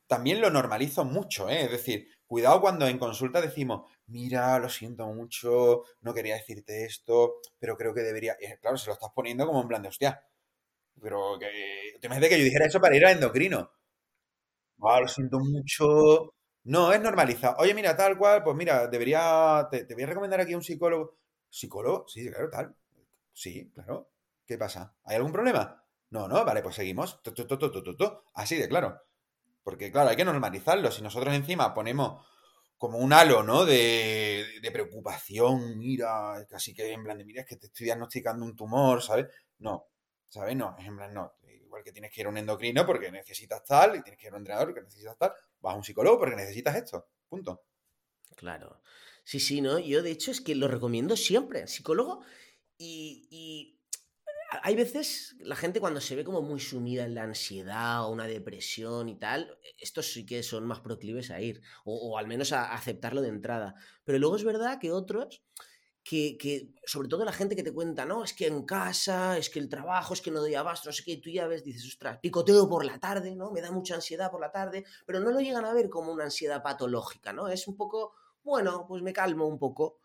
también 0.07 0.41
lo 0.41 0.49
normalizo 0.49 1.05
mucho, 1.05 1.49
¿eh? 1.49 1.65
es 1.65 1.71
decir, 1.71 2.07
cuidado 2.25 2.61
cuando 2.61 2.87
en 2.87 2.97
consulta 2.97 3.41
decimos, 3.41 3.91
mira, 4.07 4.57
lo 4.59 4.69
siento 4.69 5.05
mucho, 5.07 5.83
no 6.01 6.13
quería 6.13 6.35
decirte 6.35 6.85
esto, 6.85 7.35
pero 7.59 7.77
creo 7.77 7.93
que 7.93 8.01
debería. 8.01 8.35
claro, 8.61 8.77
se 8.77 8.87
lo 8.87 8.93
estás 8.93 9.11
poniendo 9.13 9.45
como 9.45 9.61
en 9.61 9.67
plan 9.67 9.81
de 9.81 9.89
hostia. 9.89 10.23
Pero 11.01 11.37
que. 11.39 11.97
Te 11.99 12.07
imaginas 12.07 12.29
que 12.29 12.39
yo 12.39 12.43
dijera 12.43 12.65
eso 12.65 12.81
para 12.81 12.95
ir 12.95 13.05
al 13.05 13.13
endocrino. 13.13 13.71
Ah, 14.81 14.99
lo 15.01 15.07
siento 15.07 15.39
mucho. 15.39 16.33
No, 16.69 16.93
es 16.93 17.01
normalizado. 17.01 17.55
Oye, 17.57 17.73
mira, 17.73 17.97
tal 17.97 18.15
cual, 18.15 18.43
pues 18.43 18.55
mira, 18.55 18.87
debería. 18.87 19.67
Te, 19.71 19.91
voy 19.91 20.03
a 20.03 20.05
recomendar 20.05 20.39
aquí 20.39 20.53
a 20.53 20.57
un 20.57 20.63
psicólogo. 20.63 21.17
¿Psicólogo? 21.49 22.05
Sí, 22.07 22.29
claro, 22.29 22.47
tal. 22.51 22.75
Sí, 23.33 23.71
claro. 23.73 24.11
¿Qué 24.45 24.55
pasa? 24.55 24.95
¿Hay 25.03 25.15
algún 25.15 25.31
problema? 25.31 25.83
No, 26.11 26.27
no, 26.27 26.45
vale, 26.45 26.61
pues 26.61 26.75
seguimos. 26.75 27.19
Así 28.35 28.55
de 28.55 28.69
claro. 28.69 29.01
Porque, 29.63 29.91
claro, 29.91 30.11
hay 30.11 30.15
que 30.15 30.23
normalizarlo. 30.23 30.91
Si 30.91 31.01
nosotros 31.01 31.33
encima 31.33 31.73
ponemos 31.73 32.23
como 32.77 32.99
un 32.99 33.13
halo, 33.13 33.41
¿no? 33.41 33.65
De, 33.65 34.45
preocupación, 34.71 35.75
mira, 35.75 36.45
casi 36.47 36.75
que 36.75 36.93
en 36.93 37.03
plan 37.03 37.17
de, 37.17 37.25
mira, 37.25 37.41
es 37.41 37.47
que 37.47 37.55
te 37.55 37.65
estoy 37.65 37.85
diagnosticando 37.85 38.45
un 38.45 38.55
tumor, 38.55 39.01
¿sabes? 39.01 39.25
No, 39.57 39.87
¿sabes? 40.27 40.55
No, 40.55 40.75
es 40.77 40.85
en 40.85 40.95
plan, 40.95 41.15
no. 41.15 41.33
Igual 41.47 41.83
que 41.83 41.91
tienes 41.91 42.11
que 42.11 42.21
ir 42.21 42.27
a 42.27 42.29
un 42.29 42.37
endocrino 42.37 42.85
porque 42.85 43.11
necesitas 43.11 43.63
tal, 43.65 43.95
y 43.95 44.03
tienes 44.03 44.19
que 44.19 44.27
ir 44.27 44.33
a 44.33 44.35
un 44.35 44.41
entrenador 44.41 44.67
porque 44.67 44.83
necesitas 44.83 45.17
tal, 45.17 45.33
vas 45.61 45.73
a 45.73 45.77
un 45.77 45.83
psicólogo 45.83 46.19
porque 46.19 46.35
necesitas 46.35 46.75
esto, 46.75 47.07
punto. 47.27 47.63
Claro. 48.35 48.81
Sí, 49.23 49.39
sí, 49.39 49.61
¿no? 49.61 49.79
Yo 49.79 50.01
de 50.01 50.11
hecho 50.11 50.31
es 50.31 50.41
que 50.41 50.55
lo 50.55 50.67
recomiendo 50.67 51.15
siempre, 51.15 51.67
psicólogo, 51.67 52.23
y 52.77 53.79
hay 54.63 54.75
veces 54.75 55.35
la 55.39 55.55
gente 55.55 55.79
cuando 55.79 56.01
se 56.01 56.15
ve 56.15 56.23
como 56.23 56.41
muy 56.41 56.59
sumida 56.59 57.05
en 57.05 57.13
la 57.13 57.23
ansiedad 57.23 58.03
o 58.05 58.09
una 58.09 58.25
depresión 58.25 59.07
y 59.09 59.15
tal, 59.15 59.57
estos 59.77 60.11
sí 60.11 60.25
que 60.25 60.41
son 60.43 60.65
más 60.65 60.79
proclives 60.79 61.29
a 61.29 61.39
ir, 61.39 61.61
o, 61.85 62.17
al 62.17 62.27
menos 62.27 62.51
a, 62.51 62.73
aceptarlo 62.73 63.21
de 63.21 63.29
entrada. 63.29 63.75
Pero 64.03 64.17
luego 64.17 64.35
es 64.35 64.43
verdad 64.43 64.79
que 64.79 64.91
otros, 64.91 65.43
que, 66.09 66.73
sobre 66.85 67.07
todo 67.07 67.23
la 67.23 67.31
gente 67.31 67.55
que 67.55 67.61
te 67.61 67.71
cuenta, 67.71 68.03
no, 68.03 68.23
es 68.23 68.33
que 68.33 68.47
en 68.47 68.65
casa, 68.65 69.37
es 69.37 69.49
que 69.49 69.59
el 69.59 69.69
trabajo, 69.69 70.15
es 70.15 70.21
que 70.21 70.31
no 70.31 70.39
doy 70.39 70.55
abasto, 70.55 70.89
no 70.89 70.93
sé 70.93 71.17
tú 71.17 71.29
ya 71.29 71.45
ves, 71.45 71.63
dices, 71.63 71.85
ostras, 71.85 72.17
picoteo 72.19 72.67
por 72.67 72.83
la 72.83 72.99
tarde, 72.99 73.35
¿no? 73.35 73.51
Me 73.51 73.61
da 73.61 73.71
mucha 73.71 73.93
ansiedad 73.93 74.31
por 74.31 74.41
la 74.41 74.51
tarde, 74.51 74.85
pero 75.05 75.19
no 75.19 75.29
lo 75.29 75.39
llegan 75.39 75.65
a 75.65 75.73
ver 75.73 75.87
como 75.87 76.11
una 76.11 76.23
ansiedad 76.23 76.63
patológica, 76.63 77.31
¿no? 77.31 77.47
Es 77.47 77.67
un 77.67 77.77
poco, 77.77 78.13
bueno, 78.43 78.85
pues 78.87 79.03
me 79.03 79.13
calmo 79.13 79.45
un 79.45 79.59
poco. 79.59 79.99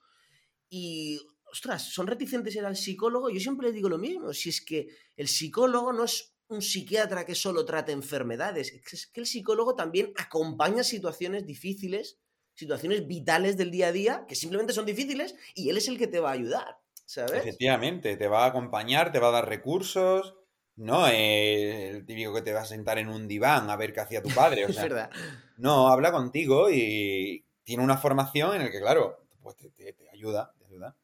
Y 0.68 1.18
ostras, 1.50 1.82
son 1.90 2.06
reticentes 2.06 2.54
ir 2.54 2.66
al 2.66 2.76
psicólogo, 2.76 3.30
yo 3.30 3.40
siempre 3.40 3.68
les 3.68 3.74
digo 3.74 3.88
lo 3.88 3.96
mismo, 3.96 4.34
si 4.34 4.50
es 4.50 4.60
que 4.60 4.88
el 5.16 5.28
psicólogo 5.28 5.90
no 5.92 6.04
es 6.04 6.34
un 6.48 6.60
psiquiatra 6.60 7.24
que 7.24 7.34
solo 7.34 7.64
trata 7.64 7.92
enfermedades, 7.92 8.74
es 8.92 9.06
que 9.06 9.20
el 9.20 9.26
psicólogo 9.26 9.74
también 9.74 10.12
acompaña 10.16 10.84
situaciones 10.84 11.46
difíciles, 11.46 12.18
situaciones 12.54 13.06
vitales 13.06 13.56
del 13.56 13.70
día 13.70 13.88
a 13.88 13.92
día, 13.92 14.24
que 14.28 14.34
simplemente 14.34 14.72
son 14.72 14.86
difíciles, 14.86 15.34
y 15.54 15.68
él 15.68 15.76
es 15.76 15.88
el 15.88 15.98
que 15.98 16.06
te 16.06 16.20
va 16.20 16.30
a 16.30 16.34
ayudar, 16.34 16.78
¿sabes? 17.04 17.32
Efectivamente, 17.32 18.16
te 18.16 18.28
va 18.28 18.44
a 18.44 18.48
acompañar, 18.48 19.12
te 19.12 19.18
va 19.18 19.28
a 19.28 19.32
dar 19.32 19.48
recursos, 19.48 20.36
no 20.76 21.06
el 21.06 22.04
típico 22.04 22.34
que 22.34 22.42
te 22.42 22.52
va 22.52 22.62
a 22.62 22.66
sentar 22.66 22.98
en 22.98 23.08
un 23.08 23.28
diván 23.28 23.70
a 23.70 23.76
ver 23.76 23.92
qué 23.92 24.00
hacía 24.00 24.22
tu 24.22 24.30
padre, 24.30 24.64
o 24.64 24.68
sea, 24.72 24.82
verdad. 24.82 25.10
no, 25.56 25.88
habla 25.88 26.12
contigo 26.12 26.70
y 26.70 27.44
tiene 27.62 27.82
una 27.82 27.96
formación 27.96 28.56
en 28.56 28.62
el 28.62 28.70
que, 28.70 28.80
claro, 28.80 29.26
pues 29.42 29.56
te, 29.56 29.70
te 29.70 30.10
ayuda, 30.10 30.54
te 30.58 30.66
ayuda. 30.66 30.96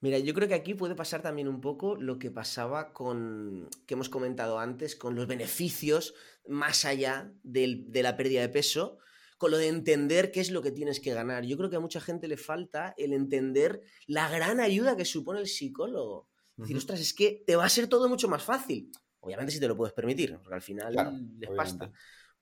Mira, 0.00 0.18
yo 0.18 0.34
creo 0.34 0.48
que 0.48 0.54
aquí 0.54 0.74
puede 0.74 0.94
pasar 0.94 1.22
también 1.22 1.48
un 1.48 1.62
poco 1.62 1.96
lo 1.96 2.18
que 2.18 2.30
pasaba 2.30 2.92
con, 2.92 3.70
que 3.86 3.94
hemos 3.94 4.10
comentado 4.10 4.58
antes, 4.58 4.96
con 4.96 5.14
los 5.14 5.26
beneficios 5.26 6.14
más 6.46 6.84
allá 6.84 7.32
de 7.42 8.02
la 8.02 8.14
pérdida 8.14 8.42
de 8.42 8.50
peso, 8.50 8.98
con 9.36 9.50
lo 9.50 9.58
de 9.58 9.68
entender 9.68 10.30
qué 10.30 10.40
es 10.40 10.50
lo 10.50 10.62
que 10.62 10.70
tienes 10.70 11.00
que 11.00 11.12
ganar. 11.12 11.44
Yo 11.44 11.56
creo 11.56 11.70
que 11.70 11.76
a 11.76 11.80
mucha 11.80 12.00
gente 12.00 12.28
le 12.28 12.36
falta 12.36 12.94
el 12.96 13.12
entender 13.12 13.82
la 14.06 14.28
gran 14.28 14.60
ayuda 14.60 14.96
que 14.96 15.04
supone 15.04 15.40
el 15.40 15.46
psicólogo. 15.46 16.28
Es 16.56 16.62
decir, 16.62 16.76
ostras, 16.76 17.00
es 17.00 17.12
que 17.12 17.42
te 17.46 17.56
va 17.56 17.64
a 17.64 17.68
ser 17.68 17.88
todo 17.88 18.08
mucho 18.08 18.28
más 18.28 18.42
fácil. 18.42 18.90
Obviamente 19.20 19.52
si 19.52 19.60
te 19.60 19.68
lo 19.68 19.76
puedes 19.76 19.94
permitir, 19.94 20.38
porque 20.38 20.54
al 20.54 20.62
final 20.62 20.94
les 21.38 21.50
basta. 21.50 21.90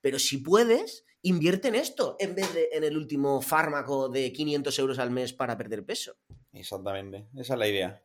Pero 0.01 0.19
si 0.19 0.39
puedes, 0.39 1.07
invierte 1.23 1.69
en 1.69 1.77
esto 1.77 2.17
en 2.19 2.35
vez 2.35 2.53
de 2.53 2.69
en 2.73 2.85
el 2.85 2.97
último 2.97 3.41
fármaco 3.41 4.09
de 4.09 4.33
500 4.33 4.79
euros 4.81 4.99
al 4.99 5.11
mes 5.11 5.33
para 5.33 5.57
perder 5.57 5.85
peso. 5.85 6.17
Exactamente, 6.53 7.29
esa 7.37 7.55
es 7.55 7.59
la 7.59 7.69
idea. 7.69 8.05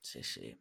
Sí, 0.00 0.22
sí. 0.22 0.60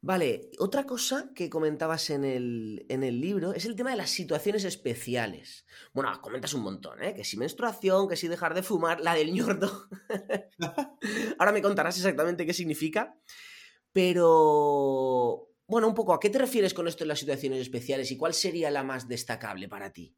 Vale, 0.00 0.50
otra 0.58 0.84
cosa 0.84 1.32
que 1.34 1.50
comentabas 1.50 2.10
en 2.10 2.24
el, 2.24 2.86
en 2.88 3.02
el, 3.02 3.20
libro 3.20 3.52
es 3.52 3.64
el 3.64 3.74
tema 3.74 3.90
de 3.90 3.96
las 3.96 4.10
situaciones 4.10 4.62
especiales. 4.62 5.66
Bueno, 5.92 6.10
comentas 6.22 6.54
un 6.54 6.62
montón, 6.62 7.02
¿eh? 7.02 7.14
Que 7.14 7.24
si 7.24 7.36
menstruación, 7.36 8.08
que 8.08 8.14
si 8.14 8.28
dejar 8.28 8.54
de 8.54 8.62
fumar, 8.62 9.00
la 9.00 9.14
del 9.14 9.32
ñordo. 9.32 9.88
Ahora 11.38 11.50
me 11.50 11.62
contarás 11.62 11.96
exactamente 11.96 12.46
qué 12.46 12.54
significa. 12.54 13.18
Pero, 13.92 15.48
bueno, 15.66 15.88
un 15.88 15.94
poco, 15.94 16.14
¿a 16.14 16.20
qué 16.20 16.30
te 16.30 16.38
refieres 16.38 16.74
con 16.74 16.86
esto 16.86 17.02
en 17.02 17.08
las 17.08 17.18
situaciones 17.18 17.60
especiales 17.60 18.10
y 18.12 18.16
cuál 18.16 18.34
sería 18.34 18.70
la 18.70 18.84
más 18.84 19.08
destacable 19.08 19.68
para 19.68 19.92
ti? 19.92 20.16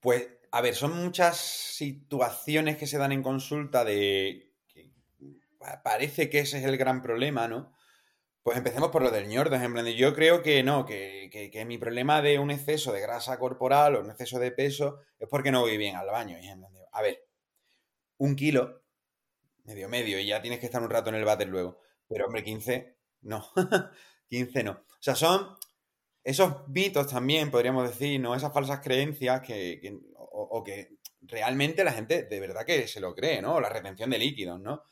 Pues, 0.00 0.26
a 0.50 0.62
ver, 0.62 0.74
son 0.74 0.96
muchas 0.96 1.36
situaciones 1.36 2.78
que 2.78 2.86
se 2.86 2.96
dan 2.96 3.12
en 3.12 3.22
consulta 3.22 3.84
de... 3.84 4.54
parece 5.84 6.30
que 6.30 6.38
ese 6.38 6.58
es 6.58 6.64
el 6.64 6.78
gran 6.78 7.02
problema, 7.02 7.46
¿no? 7.48 7.74
Pues 8.42 8.56
empecemos 8.58 8.90
por 8.90 9.02
lo 9.02 9.10
del 9.10 9.28
ñordo, 9.28 9.54
en 9.54 9.86
yo 9.94 10.14
creo 10.14 10.42
que 10.42 10.64
no, 10.64 10.84
que, 10.84 11.30
que, 11.30 11.64
mi 11.64 11.78
problema 11.78 12.22
de 12.22 12.40
un 12.40 12.50
exceso 12.50 12.92
de 12.92 13.00
grasa 13.00 13.38
corporal 13.38 13.94
o 13.94 14.00
un 14.00 14.10
exceso 14.10 14.40
de 14.40 14.50
peso 14.50 14.98
es 15.18 15.28
porque 15.28 15.52
no 15.52 15.60
voy 15.60 15.76
bien 15.76 15.94
al 15.94 16.08
baño. 16.08 16.36
Y 16.40 16.48
a 16.48 17.02
ver, 17.02 17.24
un 18.18 18.34
kilo, 18.34 18.82
medio 19.64 19.88
medio, 19.88 20.18
y 20.18 20.26
ya 20.26 20.42
tienes 20.42 20.58
que 20.58 20.66
estar 20.66 20.82
un 20.82 20.90
rato 20.90 21.10
en 21.10 21.16
el 21.16 21.24
váter 21.24 21.48
luego. 21.48 21.78
Pero 22.08 22.26
hombre, 22.26 22.42
15, 22.42 22.96
no. 23.22 23.48
15 24.28 24.64
no. 24.64 24.72
O 24.72 25.02
sea, 25.02 25.14
son 25.14 25.56
esos 26.24 26.68
mitos 26.68 27.08
también, 27.08 27.50
podríamos 27.50 27.88
decir, 27.88 28.20
¿no? 28.20 28.34
Esas 28.34 28.52
falsas 28.52 28.80
creencias 28.80 29.40
que, 29.42 30.00
o, 30.16 30.62
que 30.64 30.98
realmente 31.20 31.84
la 31.84 31.92
gente 31.92 32.24
de 32.24 32.40
verdad 32.40 32.64
que 32.64 32.86
se 32.88 33.00
lo 33.00 33.14
cree, 33.14 33.42
¿no? 33.42 33.60
La 33.60 33.68
retención 33.68 34.10
de 34.10 34.18
líquidos, 34.18 34.60
¿no? 34.60 34.82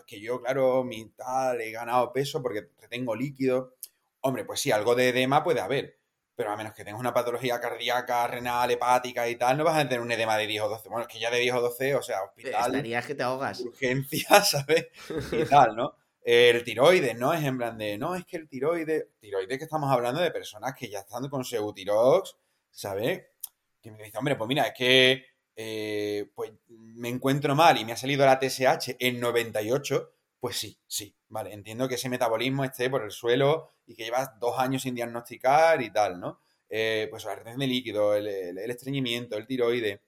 Es 0.00 0.06
que 0.06 0.20
yo, 0.20 0.40
claro, 0.40 0.84
mi 0.84 1.04
tal, 1.10 1.60
he 1.60 1.70
ganado 1.70 2.12
peso 2.12 2.42
porque 2.42 2.70
retengo 2.80 3.14
líquido. 3.14 3.74
Hombre, 4.20 4.44
pues 4.44 4.60
sí, 4.60 4.70
algo 4.70 4.94
de 4.94 5.10
edema 5.10 5.44
puede 5.44 5.60
haber, 5.60 5.98
pero 6.34 6.50
a 6.50 6.56
menos 6.56 6.72
que 6.72 6.84
tengas 6.84 7.00
una 7.00 7.14
patología 7.14 7.60
cardíaca, 7.60 8.26
renal, 8.26 8.70
hepática 8.70 9.28
y 9.28 9.36
tal, 9.36 9.58
no 9.58 9.64
vas 9.64 9.76
a 9.76 9.88
tener 9.88 10.00
un 10.00 10.10
edema 10.12 10.36
de 10.36 10.46
10 10.46 10.62
o 10.62 10.68
12. 10.68 10.88
Bueno, 10.88 11.02
es 11.02 11.08
que 11.08 11.20
ya 11.20 11.30
de 11.30 11.38
10 11.38 11.54
o 11.54 11.60
12, 11.60 11.94
o 11.94 12.02
sea, 12.02 12.22
hospital. 12.22 12.74
Estarías 12.74 13.06
que 13.06 13.14
te 13.14 13.22
ahogas. 13.22 13.60
Urgencia, 13.60 14.28
¿sabes? 14.44 14.88
Y 15.32 15.44
tal, 15.44 15.76
¿no? 15.76 15.94
El 16.22 16.62
tiroides, 16.62 17.16
¿no? 17.16 17.32
Es 17.32 17.42
en 17.42 17.56
plan 17.56 17.78
de, 17.78 17.96
no, 17.96 18.14
es 18.14 18.26
que 18.26 18.36
el 18.36 18.48
tiroides, 18.48 19.06
tiroides 19.18 19.58
que 19.58 19.64
estamos 19.64 19.90
hablando 19.90 20.20
de 20.20 20.30
personas 20.30 20.74
que 20.74 20.88
ya 20.88 21.00
están 21.00 21.28
con 21.28 21.44
Seutirox, 21.44 22.36
¿sabes? 22.70 23.22
Que 23.80 23.90
me 23.90 24.04
dicen, 24.04 24.18
hombre, 24.18 24.36
pues 24.36 24.46
mira, 24.46 24.64
es 24.64 24.74
que 24.76 25.24
eh, 25.60 26.30
pues 26.36 26.52
me 26.68 27.08
encuentro 27.08 27.56
mal 27.56 27.76
y 27.78 27.84
me 27.84 27.90
ha 27.90 27.96
salido 27.96 28.24
la 28.24 28.38
TSH 28.38 28.94
en 29.00 29.18
98, 29.18 30.12
pues 30.38 30.56
sí, 30.56 30.78
sí, 30.86 31.16
vale, 31.26 31.52
entiendo 31.52 31.88
que 31.88 31.96
ese 31.96 32.08
metabolismo 32.08 32.62
esté 32.62 32.88
por 32.88 33.02
el 33.02 33.10
suelo 33.10 33.68
y 33.84 33.96
que 33.96 34.04
llevas 34.04 34.38
dos 34.38 34.56
años 34.60 34.82
sin 34.82 34.94
diagnosticar 34.94 35.82
y 35.82 35.92
tal, 35.92 36.20
¿no? 36.20 36.38
Eh, 36.68 37.08
pues 37.10 37.24
la 37.24 37.34
retención 37.34 37.58
de 37.58 37.66
líquido, 37.66 38.14
el, 38.14 38.28
estreñimiento, 38.70 39.36
el 39.36 39.48
tiroides, 39.48 39.98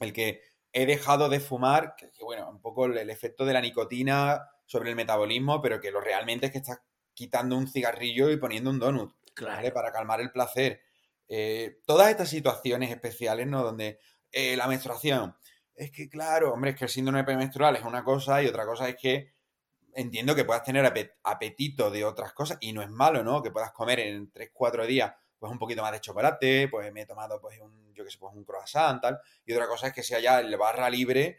el 0.00 0.14
que 0.14 0.40
he 0.72 0.86
dejado 0.86 1.28
de 1.28 1.40
fumar, 1.40 1.94
que, 1.94 2.08
bueno, 2.22 2.48
un 2.48 2.62
poco 2.62 2.86
el 2.86 3.10
efecto 3.10 3.44
de 3.44 3.52
la 3.52 3.60
nicotina 3.60 4.48
sobre 4.64 4.88
el 4.88 4.96
metabolismo, 4.96 5.60
pero 5.60 5.78
que 5.78 5.90
lo 5.90 6.00
realmente 6.00 6.46
es 6.46 6.52
que 6.52 6.58
estás 6.58 6.80
quitando 7.12 7.54
un 7.54 7.68
cigarrillo 7.68 8.30
y 8.30 8.38
poniendo 8.38 8.70
un 8.70 8.78
donut, 8.78 9.12
¿vale? 9.42 9.72
Para 9.72 9.92
calmar 9.92 10.22
el 10.22 10.32
placer. 10.32 10.80
Eh, 11.28 11.82
todas 11.84 12.08
estas 12.08 12.30
situaciones 12.30 12.90
especiales, 12.90 13.46
¿no? 13.46 13.62
Donde 13.62 13.98
eh, 14.32 14.56
la 14.56 14.66
menstruación. 14.66 15.36
Es 15.74 15.90
que, 15.90 16.08
claro, 16.08 16.52
hombre, 16.52 16.70
es 16.70 16.76
que 16.76 16.84
el 16.84 16.90
síndrome 16.90 17.24
premenstrual 17.24 17.76
es 17.76 17.84
una 17.84 18.04
cosa 18.04 18.42
y 18.42 18.46
otra 18.46 18.66
cosa 18.66 18.88
es 18.88 18.96
que 18.96 19.32
entiendo 19.94 20.34
que 20.34 20.44
puedas 20.44 20.62
tener 20.62 20.84
apetito 21.22 21.90
de 21.90 22.04
otras 22.04 22.32
cosas 22.32 22.58
y 22.60 22.72
no 22.72 22.82
es 22.82 22.90
malo, 22.90 23.24
¿no? 23.24 23.42
Que 23.42 23.50
puedas 23.50 23.72
comer 23.72 24.00
en 24.00 24.30
3, 24.30 24.50
4 24.52 24.86
días 24.86 25.12
pues 25.40 25.50
un 25.50 25.58
poquito 25.58 25.80
más 25.80 25.92
de 25.92 26.00
chocolate, 26.00 26.68
pues 26.68 26.92
me 26.92 27.00
he 27.00 27.06
tomado 27.06 27.40
pues 27.40 27.58
un, 27.60 27.94
yo 27.94 28.04
qué 28.04 28.10
sé, 28.10 28.18
pues 28.18 28.34
un 28.34 28.44
croissant, 28.44 29.00
tal. 29.00 29.18
Y 29.46 29.54
otra 29.54 29.66
cosa 29.66 29.86
es 29.88 29.94
que 29.94 30.02
sea 30.02 30.20
ya 30.20 30.38
el 30.38 30.54
barra 30.58 30.90
libre 30.90 31.38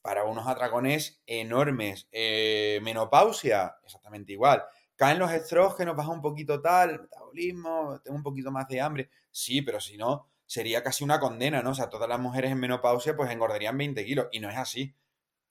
para 0.00 0.24
unos 0.24 0.48
atracones 0.48 1.22
enormes. 1.26 2.08
Eh, 2.10 2.80
menopausia, 2.82 3.76
exactamente 3.84 4.32
igual. 4.32 4.64
Caen 4.96 5.18
los 5.18 5.30
estrógenos, 5.30 5.94
baja 5.94 6.10
un 6.10 6.22
poquito 6.22 6.62
tal, 6.62 7.02
metabolismo, 7.02 8.00
tengo 8.02 8.16
un 8.16 8.22
poquito 8.22 8.50
más 8.50 8.66
de 8.68 8.80
hambre. 8.80 9.10
Sí, 9.30 9.60
pero 9.60 9.80
si 9.80 9.98
no, 9.98 10.31
sería 10.52 10.82
casi 10.82 11.04
una 11.04 11.18
condena, 11.20 11.62
¿no? 11.62 11.70
O 11.70 11.74
sea, 11.74 11.88
todas 11.88 12.08
las 12.08 12.20
mujeres 12.20 12.52
en 12.52 12.60
menopausia 12.60 13.16
pues 13.16 13.30
engordarían 13.30 13.78
20 13.78 14.04
kilos 14.04 14.26
y 14.32 14.40
no 14.40 14.50
es 14.50 14.56
así, 14.56 14.94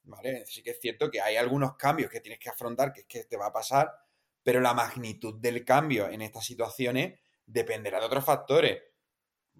¿vale? 0.03 0.45
Sí 0.45 0.61
que 0.61 0.71
es 0.71 0.79
cierto 0.79 1.09
que 1.09 1.21
hay 1.21 1.37
algunos 1.37 1.75
cambios 1.75 2.11
que 2.11 2.19
tienes 2.19 2.39
que 2.39 2.49
afrontar, 2.49 2.93
que 2.93 3.01
es 3.01 3.07
que 3.07 3.23
te 3.23 3.37
va 3.37 3.47
a 3.47 3.53
pasar, 3.53 3.91
pero 4.43 4.59
la 4.59 4.73
magnitud 4.73 5.39
del 5.39 5.65
cambio 5.65 6.09
en 6.09 6.21
estas 6.21 6.45
situaciones 6.45 7.19
dependerá 7.45 7.99
de 7.99 8.05
otros 8.05 8.25
factores 8.25 8.81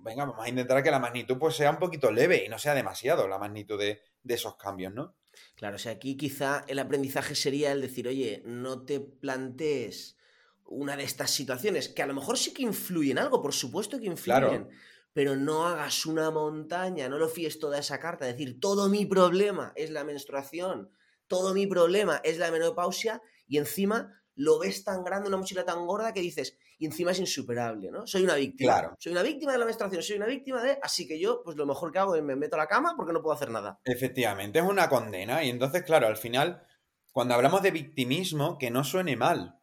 venga, 0.04 0.26
vamos 0.26 0.46
a 0.46 0.50
intentar 0.50 0.84
que 0.84 0.92
la 0.92 1.00
magnitud 1.00 1.38
pues 1.38 1.56
sea 1.56 1.72
un 1.72 1.80
poquito 1.80 2.12
leve 2.12 2.44
y 2.46 2.50
no 2.50 2.58
sea 2.58 2.74
demasiado 2.74 3.28
la 3.28 3.38
magnitud 3.38 3.80
de, 3.80 4.02
esos 4.28 4.56
cambios, 4.56 4.94
¿no? 4.94 5.16
Claro, 5.56 5.78
o 5.78 5.80
sea, 5.80 5.94
aquí 5.94 6.18
quizá 6.18 6.64
el 6.68 6.80
aprendizaje 6.80 7.36
sería 7.36 7.72
el 7.72 7.82
decir, 7.82 8.08
oye, 8.08 8.44
no 8.46 8.84
te 8.84 9.00
plantees 9.00 10.18
una 10.66 10.96
de 10.96 11.04
estas 11.04 11.32
situaciones, 11.32 11.89
que 11.89 12.02
a 12.02 12.08
lo 12.08 12.14
mejor 12.14 12.38
sí 12.38 12.54
que 12.54 12.64
influyen 12.64 13.18
algo, 13.18 13.42
por 13.42 13.54
supuesto 13.54 14.00
que 14.00 14.06
influyen, 14.06 14.70
pero 15.14 15.36
no 15.36 15.68
hagas 15.68 16.05
una 16.05 16.32
montaña, 16.32 17.09
no 17.09 17.18
lo 17.18 17.28
fíes 17.28 17.59
toda 17.59 17.80
esa 17.80 17.99
carta, 17.99 18.26
decir, 18.26 18.59
todo 18.59 18.89
mi 18.89 19.05
problema 19.05 19.74
es 19.76 19.89
la 19.89 20.03
menstruación, 20.03 20.91
todo 21.28 21.53
mi 21.53 21.68
problema 21.68 22.22
es 22.24 22.38
la 22.38 22.51
menopausia, 22.51 23.22
y 23.47 23.57
encima 23.57 24.22
lo 24.36 24.59
ves 24.59 24.84
tan 24.84 25.03
grande, 25.03 25.28
una 25.28 25.38
mochila 25.38 25.66
tan 25.66 25.86
gorda 25.86 26.14
que 26.14 26.22
dices, 26.22 26.57
y 26.82 26.86
encima 26.88 27.12
es 27.12 27.20
insuperable, 27.20 27.91
¿no? 27.91 28.07
Soy 28.07 28.24
una 28.24 28.34
víctima. 28.34 28.74
Claro. 28.74 28.95
Soy 28.97 29.12
una 29.12 29.22
víctima 29.22 29.51
de 29.51 29.59
la 29.59 29.66
menstruación, 29.66 30.01
soy 30.01 30.16
una 30.16 30.26
víctima 30.26 30.64
de. 30.64 30.80
Así 30.82 31.07
que 31.07 31.20
yo, 31.20 31.43
pues 31.43 31.55
lo 31.55 31.68
mejor 31.68 31.91
que 31.91 31.99
hago 31.99 32.16
es 32.16 32.24
me 32.24 32.36
meto 32.36 32.55
a 32.55 32.57
la 32.57 32.66
cama 32.66 32.95
porque 32.97 33.14
no 33.14 33.22
puedo 33.22 33.36
hacer 33.36 33.51
nada. 33.51 33.80
Efectivamente, 33.86 34.57
es 34.57 34.66
una 34.66 34.89
condena. 34.89 35.43
Y 35.43 35.51
entonces, 35.51 35.84
claro, 35.84 36.07
al 36.07 36.18
final, 36.18 36.66
cuando 37.12 37.36
hablamos 37.36 37.62
de 37.62 37.70
victimismo, 37.70 38.57
que 38.57 38.72
no 38.72 38.84
suene 38.84 39.16
mal. 39.16 39.59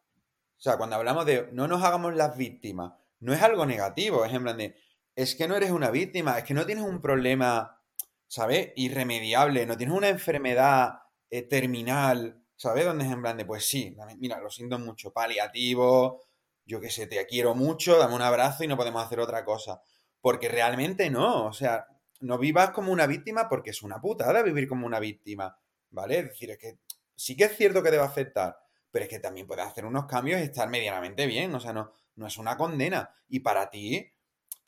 O 0.57 0.61
sea, 0.61 0.77
cuando 0.77 0.95
hablamos 0.95 1.25
de 1.25 1.49
no 1.51 1.67
nos 1.67 1.83
hagamos 1.83 2.15
las 2.15 2.37
víctimas, 2.37 2.93
no 3.19 3.33
es 3.33 3.41
algo 3.41 3.65
negativo. 3.65 4.23
Es 4.23 4.33
en 4.33 4.43
plan 4.43 4.57
de. 4.57 4.77
Es 5.19 5.35
que 5.35 5.47
no 5.47 5.55
eres 5.55 5.71
una 5.71 5.91
víctima, 5.91 6.37
es 6.37 6.45
que 6.45 6.53
no 6.53 6.65
tienes 6.65 6.85
un 6.85 7.01
problema, 7.01 7.81
¿sabes? 8.27 8.71
Irremediable, 8.75 9.65
no 9.65 9.75
tienes 9.75 9.95
una 9.95 10.09
enfermedad 10.09 10.99
eh, 11.29 11.41
terminal 11.41 12.39
¿sabes? 12.59 12.83
Donde 12.83 13.05
es 13.05 13.11
en 13.11 13.21
plan 13.21 13.41
pues 13.47 13.65
sí, 13.65 13.95
mira, 14.17 14.37
lo 14.41 14.49
siento 14.49 14.77
mucho, 14.77 15.13
paliativo, 15.13 16.19
yo 16.65 16.81
qué 16.81 16.89
sé, 16.89 17.07
te 17.07 17.25
quiero 17.25 17.55
mucho, 17.55 17.97
dame 17.97 18.15
un 18.15 18.21
abrazo 18.21 18.65
y 18.65 18.67
no 18.67 18.75
podemos 18.75 19.01
hacer 19.01 19.21
otra 19.21 19.45
cosa. 19.45 19.81
Porque 20.19 20.49
realmente 20.49 21.09
no, 21.09 21.45
o 21.45 21.53
sea, 21.53 21.87
no 22.19 22.37
vivas 22.37 22.71
como 22.71 22.91
una 22.91 23.07
víctima 23.07 23.47
porque 23.47 23.69
es 23.69 23.81
una 23.81 24.01
putada 24.01 24.43
vivir 24.43 24.67
como 24.67 24.85
una 24.85 24.99
víctima, 24.99 25.57
¿vale? 25.89 26.19
Es 26.19 26.25
decir, 26.25 26.51
es 26.51 26.57
que 26.57 26.79
sí 27.15 27.37
que 27.37 27.45
es 27.45 27.55
cierto 27.55 27.81
que 27.81 27.91
debe 27.91 28.03
afectar, 28.03 28.57
pero 28.91 29.05
es 29.05 29.09
que 29.09 29.19
también 29.19 29.47
puedes 29.47 29.65
hacer 29.65 29.85
unos 29.85 30.05
cambios 30.05 30.41
y 30.41 30.43
estar 30.43 30.69
medianamente 30.69 31.27
bien, 31.27 31.55
o 31.55 31.61
sea, 31.61 31.71
no, 31.71 31.93
no 32.15 32.27
es 32.27 32.37
una 32.37 32.57
condena. 32.57 33.15
Y 33.29 33.39
para 33.39 33.69
ti, 33.69 34.05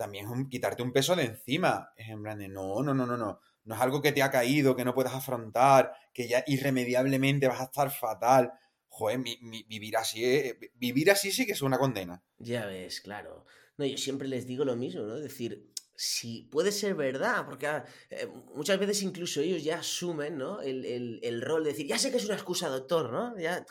también 0.02 0.26
es 0.26 0.48
quitarte 0.50 0.82
un 0.84 0.92
peso 0.92 1.16
de 1.16 1.26
encima. 1.26 1.92
Es 1.96 2.10
en 2.10 2.24
plan 2.24 2.40
de, 2.40 2.48
no, 2.48 2.82
no, 2.82 2.94
no, 2.94 3.06
no, 3.06 3.18
no 3.18 3.40
no 3.64 3.76
es 3.76 3.82
algo 3.82 4.02
que 4.02 4.12
te 4.12 4.24
ha 4.24 4.32
caído, 4.32 4.76
que 4.76 4.86
no 4.86 4.94
puedes 4.94 5.14
afrontar, 5.14 5.94
que 6.14 6.28
ya 6.28 6.44
irremediablemente 6.48 7.48
vas 7.48 7.62
a 7.62 7.66
estar 7.66 7.92
fatal. 7.92 8.52
Joder, 8.88 9.20
vivir 9.20 9.98
así, 9.98 10.54
vivir 10.76 11.12
así 11.12 11.32
sí 11.32 11.46
que 11.46 11.54
es 11.54 11.62
una 11.62 11.78
condena. 11.78 12.24
Ya 12.40 12.66
ves, 12.66 13.02
claro. 13.02 13.46
No, 13.78 13.86
yo 13.86 13.98
siempre 13.98 14.28
les 14.28 14.46
digo 14.46 14.66
lo 14.66 14.76
mismo, 14.76 15.04
¿no? 15.04 15.16
Es 15.16 15.24
decir, 15.24 15.72
si 15.96 16.50
puede 16.52 16.72
ser 16.72 16.96
verdad, 16.96 17.46
porque 17.46 17.68
ah, 17.68 17.86
eh, 18.10 18.28
muchas 18.54 18.78
veces 18.80 19.02
incluso 19.04 19.40
ellos 19.40 19.64
ya 19.64 19.80
asumen, 19.80 20.38
¿no? 20.38 20.60
El, 20.62 21.42
rol 21.42 21.64
de 21.64 21.72
decir, 21.72 21.88
ya 21.88 21.98
sé 21.98 22.12
que 22.12 22.18
es 22.18 22.26
una 22.26 22.34
excusa, 22.34 22.68
doctor, 22.68 23.12
¿no? 23.12 23.38
Ya, 23.38 23.66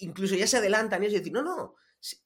incluso 0.00 0.36
ya 0.36 0.46
se 0.46 0.58
adelantan 0.58 1.02
y 1.02 1.06
es 1.06 1.14
decir, 1.14 1.32
no, 1.32 1.42
no, 1.42 1.74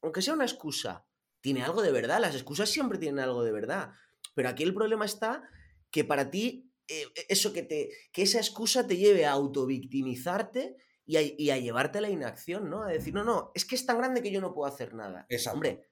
aunque 0.02 0.20
sea 0.20 0.34
una 0.34 0.44
excusa, 0.44 1.07
tiene 1.45 1.62
algo 1.62 1.82
de 1.82 1.92
verdad, 1.92 2.20
las 2.20 2.34
excusas 2.34 2.70
siempre 2.70 2.97
tienen 2.97 3.20
algo 3.20 3.45
de 3.45 3.53
verdad. 3.53 3.90
Pero 4.34 4.49
aquí 4.49 4.62
el 4.62 4.72
problema 4.72 5.05
está 5.05 5.47
que 5.90 6.03
para 6.03 6.30
ti 6.30 6.72
eh, 6.88 7.05
eso 7.28 7.53
que 7.53 7.62
te. 7.62 7.90
que 8.14 8.22
esa 8.22 8.38
excusa 8.38 8.86
te 8.86 8.97
lleve 8.97 9.26
a 9.26 9.32
autovictimizarte 9.32 10.74
y 11.05 11.16
a, 11.18 11.20
y 11.20 11.51
a 11.51 11.59
llevarte 11.59 11.99
a 11.99 12.01
la 12.01 12.09
inacción, 12.09 12.70
¿no? 12.70 12.84
A 12.84 12.88
decir, 12.88 13.12
no, 13.12 13.24
no, 13.24 13.53
es 13.55 13.66
que 13.66 13.74
es 13.74 13.84
tan 13.84 13.99
grande 13.99 14.22
que 14.22 14.32
yo 14.32 14.40
no 14.40 14.55
puedo 14.55 14.72
hacer 14.72 14.95
nada. 14.95 15.26
Hombre, 15.53 15.82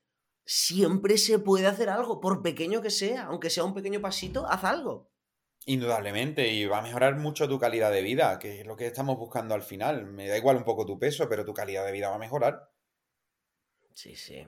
siempre 0.46 1.18
se 1.18 1.38
puede 1.38 1.66
hacer 1.66 1.90
algo, 1.90 2.18
por 2.18 2.40
pequeño 2.40 2.80
que 2.80 2.88
sea, 2.88 3.24
aunque 3.24 3.50
sea 3.50 3.64
un 3.64 3.74
pequeño 3.74 4.00
pasito, 4.00 4.46
haz 4.46 4.64
algo. 4.64 5.12
Indudablemente, 5.66 6.48
y 6.48 6.64
va 6.64 6.78
a 6.78 6.82
mejorar 6.82 7.18
mucho 7.18 7.46
tu 7.46 7.59
calidad 7.59 7.92
de 7.92 8.00
vida, 8.00 8.38
que 8.38 8.61
es 8.61 8.66
lo 8.66 8.74
que 8.74 8.86
estamos 8.86 9.18
buscando 9.18 9.55
al 9.55 9.62
final. 9.62 10.07
Me 10.07 10.28
da 10.28 10.38
igual 10.38 10.57
un 10.57 10.64
poco 10.64 10.86
tu 10.86 10.98
peso, 10.98 11.28
pero 11.28 11.44
tu 11.44 11.53
calidad 11.53 11.84
de 11.84 11.92
vida 11.92 12.09
va 12.09 12.16
a 12.16 12.18
mejorar. 12.18 12.72
Sí, 13.92 14.16
sí. 14.16 14.46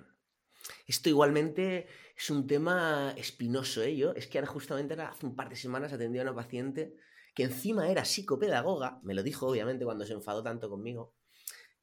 Esto 0.86 1.08
igualmente 1.08 1.86
es 2.16 2.30
un 2.30 2.46
tema 2.46 3.14
espinoso, 3.16 3.82
¿eh? 3.82 4.12
es 4.16 4.26
que 4.26 4.38
ahora 4.38 4.50
justamente 4.50 4.94
hace 4.94 5.26
un 5.26 5.36
par 5.36 5.48
de 5.48 5.56
semanas 5.56 5.92
atendí 5.92 6.18
a 6.18 6.22
una 6.22 6.34
paciente 6.34 6.94
que 7.34 7.42
encima 7.42 7.90
era 7.90 8.04
psicopedagoga, 8.04 9.00
me 9.02 9.14
lo 9.14 9.22
dijo 9.22 9.48
obviamente 9.48 9.84
cuando 9.84 10.06
se 10.06 10.12
enfadó 10.12 10.42
tanto 10.42 10.70
conmigo, 10.70 11.14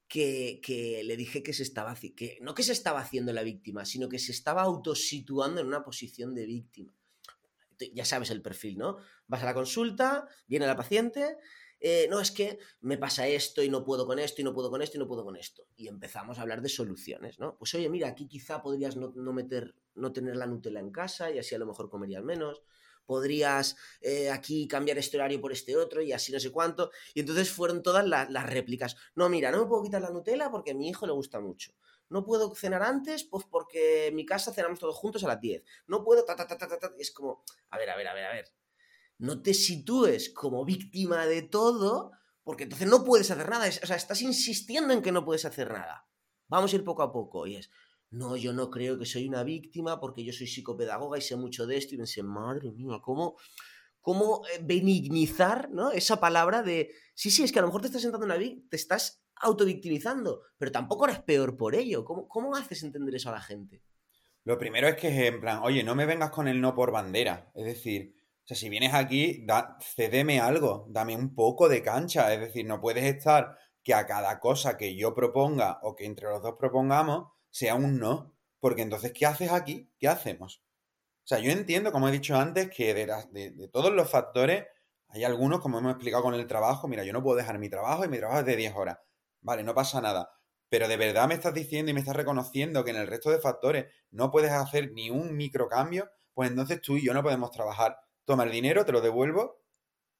que, 0.08 0.60
que, 0.62 1.02
le 1.04 1.16
dije 1.16 1.42
que 1.42 1.52
se 1.52 1.62
estaba 1.62 1.94
que 1.94 2.38
no 2.42 2.54
que 2.54 2.62
se 2.62 2.72
estaba 2.72 3.00
haciendo 3.00 3.32
la 3.32 3.42
víctima, 3.42 3.84
sino 3.84 4.08
que 4.08 4.18
se 4.18 4.32
estaba 4.32 4.62
autosituando 4.62 5.60
en 5.60 5.66
una 5.66 5.84
posición 5.84 6.34
de 6.34 6.46
víctima. 6.46 6.94
Ya 7.94 8.04
sabes 8.04 8.30
el 8.30 8.42
perfil, 8.42 8.78
¿no? 8.78 8.98
Vas 9.26 9.42
a 9.42 9.46
la 9.46 9.54
consulta, 9.54 10.28
viene 10.46 10.66
la 10.66 10.76
paciente, 10.76 11.36
eh, 11.84 12.06
no, 12.08 12.20
es 12.20 12.30
que 12.30 12.60
me 12.82 12.96
pasa 12.96 13.26
esto 13.26 13.60
y 13.60 13.68
no 13.68 13.84
puedo 13.84 14.06
con 14.06 14.20
esto 14.20 14.40
y 14.40 14.44
no 14.44 14.54
puedo 14.54 14.70
con 14.70 14.82
esto 14.82 14.96
y 14.96 15.00
no 15.00 15.08
puedo 15.08 15.24
con 15.24 15.34
esto. 15.34 15.66
Y 15.74 15.88
empezamos 15.88 16.38
a 16.38 16.42
hablar 16.42 16.62
de 16.62 16.68
soluciones, 16.68 17.40
¿no? 17.40 17.56
Pues 17.56 17.74
oye, 17.74 17.88
mira, 17.88 18.06
aquí 18.06 18.28
quizá 18.28 18.62
podrías 18.62 18.96
no, 18.96 19.10
meter, 19.32 19.74
no 19.96 20.12
tener 20.12 20.36
la 20.36 20.46
Nutella 20.46 20.78
en 20.78 20.92
casa 20.92 21.32
y 21.32 21.40
así 21.40 21.56
a 21.56 21.58
lo 21.58 21.66
mejor 21.66 21.90
comerías 21.90 22.22
menos 22.22 22.62
podrías 23.04 23.76
eh, 24.00 24.30
aquí 24.30 24.68
cambiar 24.68 24.96
este 24.96 25.16
horario 25.16 25.40
por 25.40 25.50
este 25.50 25.76
otro 25.76 26.00
y 26.02 26.12
así 26.12 26.30
no 26.30 26.38
sé 26.38 26.52
cuánto. 26.52 26.92
Y 27.14 27.20
entonces 27.20 27.50
fueron 27.50 27.82
todas 27.82 28.06
las 28.06 28.46
réplicas. 28.46 28.96
No, 29.16 29.28
mira, 29.28 29.50
no 29.50 29.58
me 29.58 29.66
puedo 29.66 29.82
quitar 29.82 30.00
la 30.00 30.10
Nutella 30.10 30.52
porque 30.52 30.72
mi 30.72 30.88
hijo 30.88 31.04
le 31.04 31.12
gusta 31.12 31.40
mucho. 31.40 31.72
No 32.10 32.24
puedo 32.24 32.54
cenar 32.54 32.84
antes, 32.84 33.24
pues 33.24 33.44
porque 33.50 34.06
en 34.06 34.14
mi 34.14 34.24
casa 34.24 34.52
cenamos 34.52 34.78
todos 34.78 34.94
juntos 34.94 35.24
a 35.24 35.26
las 35.26 35.40
10. 35.40 35.64
No 35.88 36.04
puedo, 36.04 36.24
ta, 36.24 36.36
ta, 36.36 36.46
ta, 36.46 36.56
ta, 36.56 36.78
ta. 36.78 36.92
Es 36.96 37.10
como, 37.10 37.42
a 37.70 37.76
ver, 37.76 37.90
a 37.90 37.96
ver, 37.96 38.06
a 38.06 38.14
ver, 38.14 38.24
a 38.24 38.32
ver 38.32 38.61
no 39.22 39.40
te 39.40 39.54
sitúes 39.54 40.30
como 40.30 40.64
víctima 40.64 41.26
de 41.26 41.42
todo, 41.42 42.10
porque 42.42 42.64
entonces 42.64 42.88
no 42.88 43.04
puedes 43.04 43.30
hacer 43.30 43.48
nada. 43.48 43.68
o 43.68 43.86
sea, 43.86 43.94
estás 43.94 44.20
insistiendo 44.20 44.92
en 44.92 45.00
que 45.00 45.12
no 45.12 45.24
puedes 45.24 45.44
hacer 45.44 45.70
nada. 45.70 46.08
Vamos 46.48 46.72
a 46.72 46.76
ir 46.76 46.82
poco 46.82 47.04
a 47.04 47.12
poco. 47.12 47.46
Y 47.46 47.54
es, 47.54 47.70
no, 48.10 48.36
yo 48.36 48.52
no 48.52 48.68
creo 48.68 48.98
que 48.98 49.06
soy 49.06 49.28
una 49.28 49.44
víctima 49.44 50.00
porque 50.00 50.24
yo 50.24 50.32
soy 50.32 50.48
psicopedagoga 50.48 51.18
y 51.18 51.20
sé 51.20 51.36
mucho 51.36 51.68
de 51.68 51.76
esto. 51.76 51.94
Y 51.94 51.98
pensé, 51.98 52.24
madre 52.24 52.72
mía, 52.72 52.98
¿cómo, 53.00 53.36
cómo 54.00 54.42
eh, 54.52 54.60
benignizar 54.60 55.70
¿no? 55.70 55.92
esa 55.92 56.18
palabra 56.18 56.64
de, 56.64 56.90
sí, 57.14 57.30
sí, 57.30 57.44
es 57.44 57.52
que 57.52 57.60
a 57.60 57.62
lo 57.62 57.68
mejor 57.68 57.82
te 57.82 57.86
estás 57.86 58.02
sentando 58.02 58.26
una 58.26 58.36
te 58.36 58.76
estás 58.76 59.22
autovictimizando, 59.36 60.42
pero 60.58 60.72
tampoco 60.72 61.04
eres 61.04 61.20
peor 61.20 61.56
por 61.56 61.76
ello. 61.76 62.04
¿Cómo, 62.04 62.26
¿Cómo 62.26 62.56
haces 62.56 62.82
entender 62.82 63.14
eso 63.14 63.28
a 63.28 63.34
la 63.34 63.40
gente? 63.40 63.84
Lo 64.42 64.58
primero 64.58 64.88
es 64.88 64.96
que, 64.96 65.28
en 65.28 65.40
plan, 65.40 65.60
oye, 65.62 65.84
no 65.84 65.94
me 65.94 66.06
vengas 66.06 66.32
con 66.32 66.48
el 66.48 66.60
no 66.60 66.74
por 66.74 66.90
bandera. 66.90 67.52
Es 67.54 67.66
decir, 67.66 68.16
o 68.44 68.46
sea, 68.46 68.56
si 68.56 68.68
vienes 68.68 68.92
aquí, 68.92 69.46
cédeme 69.94 70.40
algo, 70.40 70.86
dame 70.88 71.14
un 71.14 71.34
poco 71.34 71.68
de 71.68 71.80
cancha. 71.80 72.34
Es 72.34 72.40
decir, 72.40 72.66
no 72.66 72.80
puedes 72.80 73.04
estar 73.04 73.56
que 73.84 73.94
a 73.94 74.04
cada 74.06 74.40
cosa 74.40 74.76
que 74.76 74.96
yo 74.96 75.14
proponga 75.14 75.78
o 75.82 75.94
que 75.94 76.06
entre 76.06 76.28
los 76.28 76.42
dos 76.42 76.56
propongamos 76.58 77.28
sea 77.50 77.76
un 77.76 77.98
no. 77.98 78.36
Porque 78.58 78.82
entonces, 78.82 79.12
¿qué 79.12 79.26
haces 79.26 79.52
aquí? 79.52 79.92
¿Qué 79.98 80.08
hacemos? 80.08 80.64
O 81.24 81.26
sea, 81.26 81.38
yo 81.38 81.52
entiendo, 81.52 81.92
como 81.92 82.08
he 82.08 82.12
dicho 82.12 82.36
antes, 82.36 82.68
que 82.68 82.94
de, 82.94 83.68
todos 83.72 83.92
los 83.92 84.10
factores, 84.10 84.66
hay 85.08 85.22
algunos, 85.22 85.60
como 85.60 85.78
hemos 85.78 85.92
explicado 85.92 86.24
con 86.24 86.34
el 86.34 86.46
trabajo, 86.48 86.88
mira, 86.88 87.04
yo 87.04 87.12
no 87.12 87.22
puedo 87.22 87.36
dejar 87.36 87.58
mi 87.60 87.68
trabajo 87.68 88.04
y 88.04 88.08
mi 88.08 88.18
trabajo 88.18 88.40
es 88.40 88.46
de 88.46 88.56
10 88.56 88.74
horas. 88.74 88.98
Vale, 89.40 89.62
no 89.62 89.74
pasa 89.74 90.00
nada. 90.00 90.30
Pero 90.68 90.88
de 90.88 90.96
verdad 90.96 91.28
me 91.28 91.34
estás 91.34 91.54
diciendo 91.54 91.90
y 91.90 91.94
me 91.94 92.00
estás 92.00 92.16
reconociendo 92.16 92.82
que 92.84 92.90
en 92.90 92.96
el 92.96 93.06
resto 93.06 93.30
de 93.30 93.38
factores 93.38 93.86
no 94.10 94.32
puedes 94.32 94.50
hacer 94.50 94.90
ni 94.92 95.10
un 95.10 95.36
microcambio, 95.36 96.10
pues 96.34 96.50
entonces 96.50 96.80
tú 96.80 96.96
y 96.96 97.04
yo 97.04 97.14
no 97.14 97.22
podemos 97.22 97.50
trabajar 97.52 97.98
toma 98.24 98.44
el 98.44 98.52
dinero, 98.52 98.84
te 98.84 98.92
lo 98.92 99.00
devuelvo, 99.00 99.62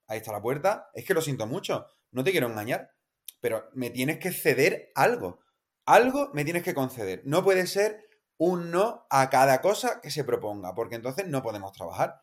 ahí 0.07 0.19
está 0.19 0.33
la 0.33 0.43
puerta, 0.43 0.91
es 0.95 1.05
que 1.05 1.15
lo 1.15 1.23
siento 1.23 1.47
mucho, 1.47 1.87
no 2.11 2.25
te 2.25 2.33
quiero 2.33 2.49
engañar, 2.49 2.93
pero 3.41 3.69
me 3.75 3.91
tienes 3.91 4.19
que 4.19 4.33
ceder 4.33 4.91
algo, 4.95 5.41
algo 5.87 6.31
me 6.33 6.45
tienes 6.45 6.63
que 6.63 6.75
conceder, 6.75 7.23
no 7.25 7.43
puede 7.43 7.67
ser 7.67 8.09
un 8.37 8.71
no 8.71 9.07
a 9.11 9.31
cada 9.31 9.61
cosa 9.61 10.01
que 10.01 10.11
se 10.11 10.25
proponga, 10.25 10.75
porque 10.75 10.97
entonces 10.97 11.29
no 11.29 11.43
podemos 11.43 11.73
trabajar. 11.73 12.23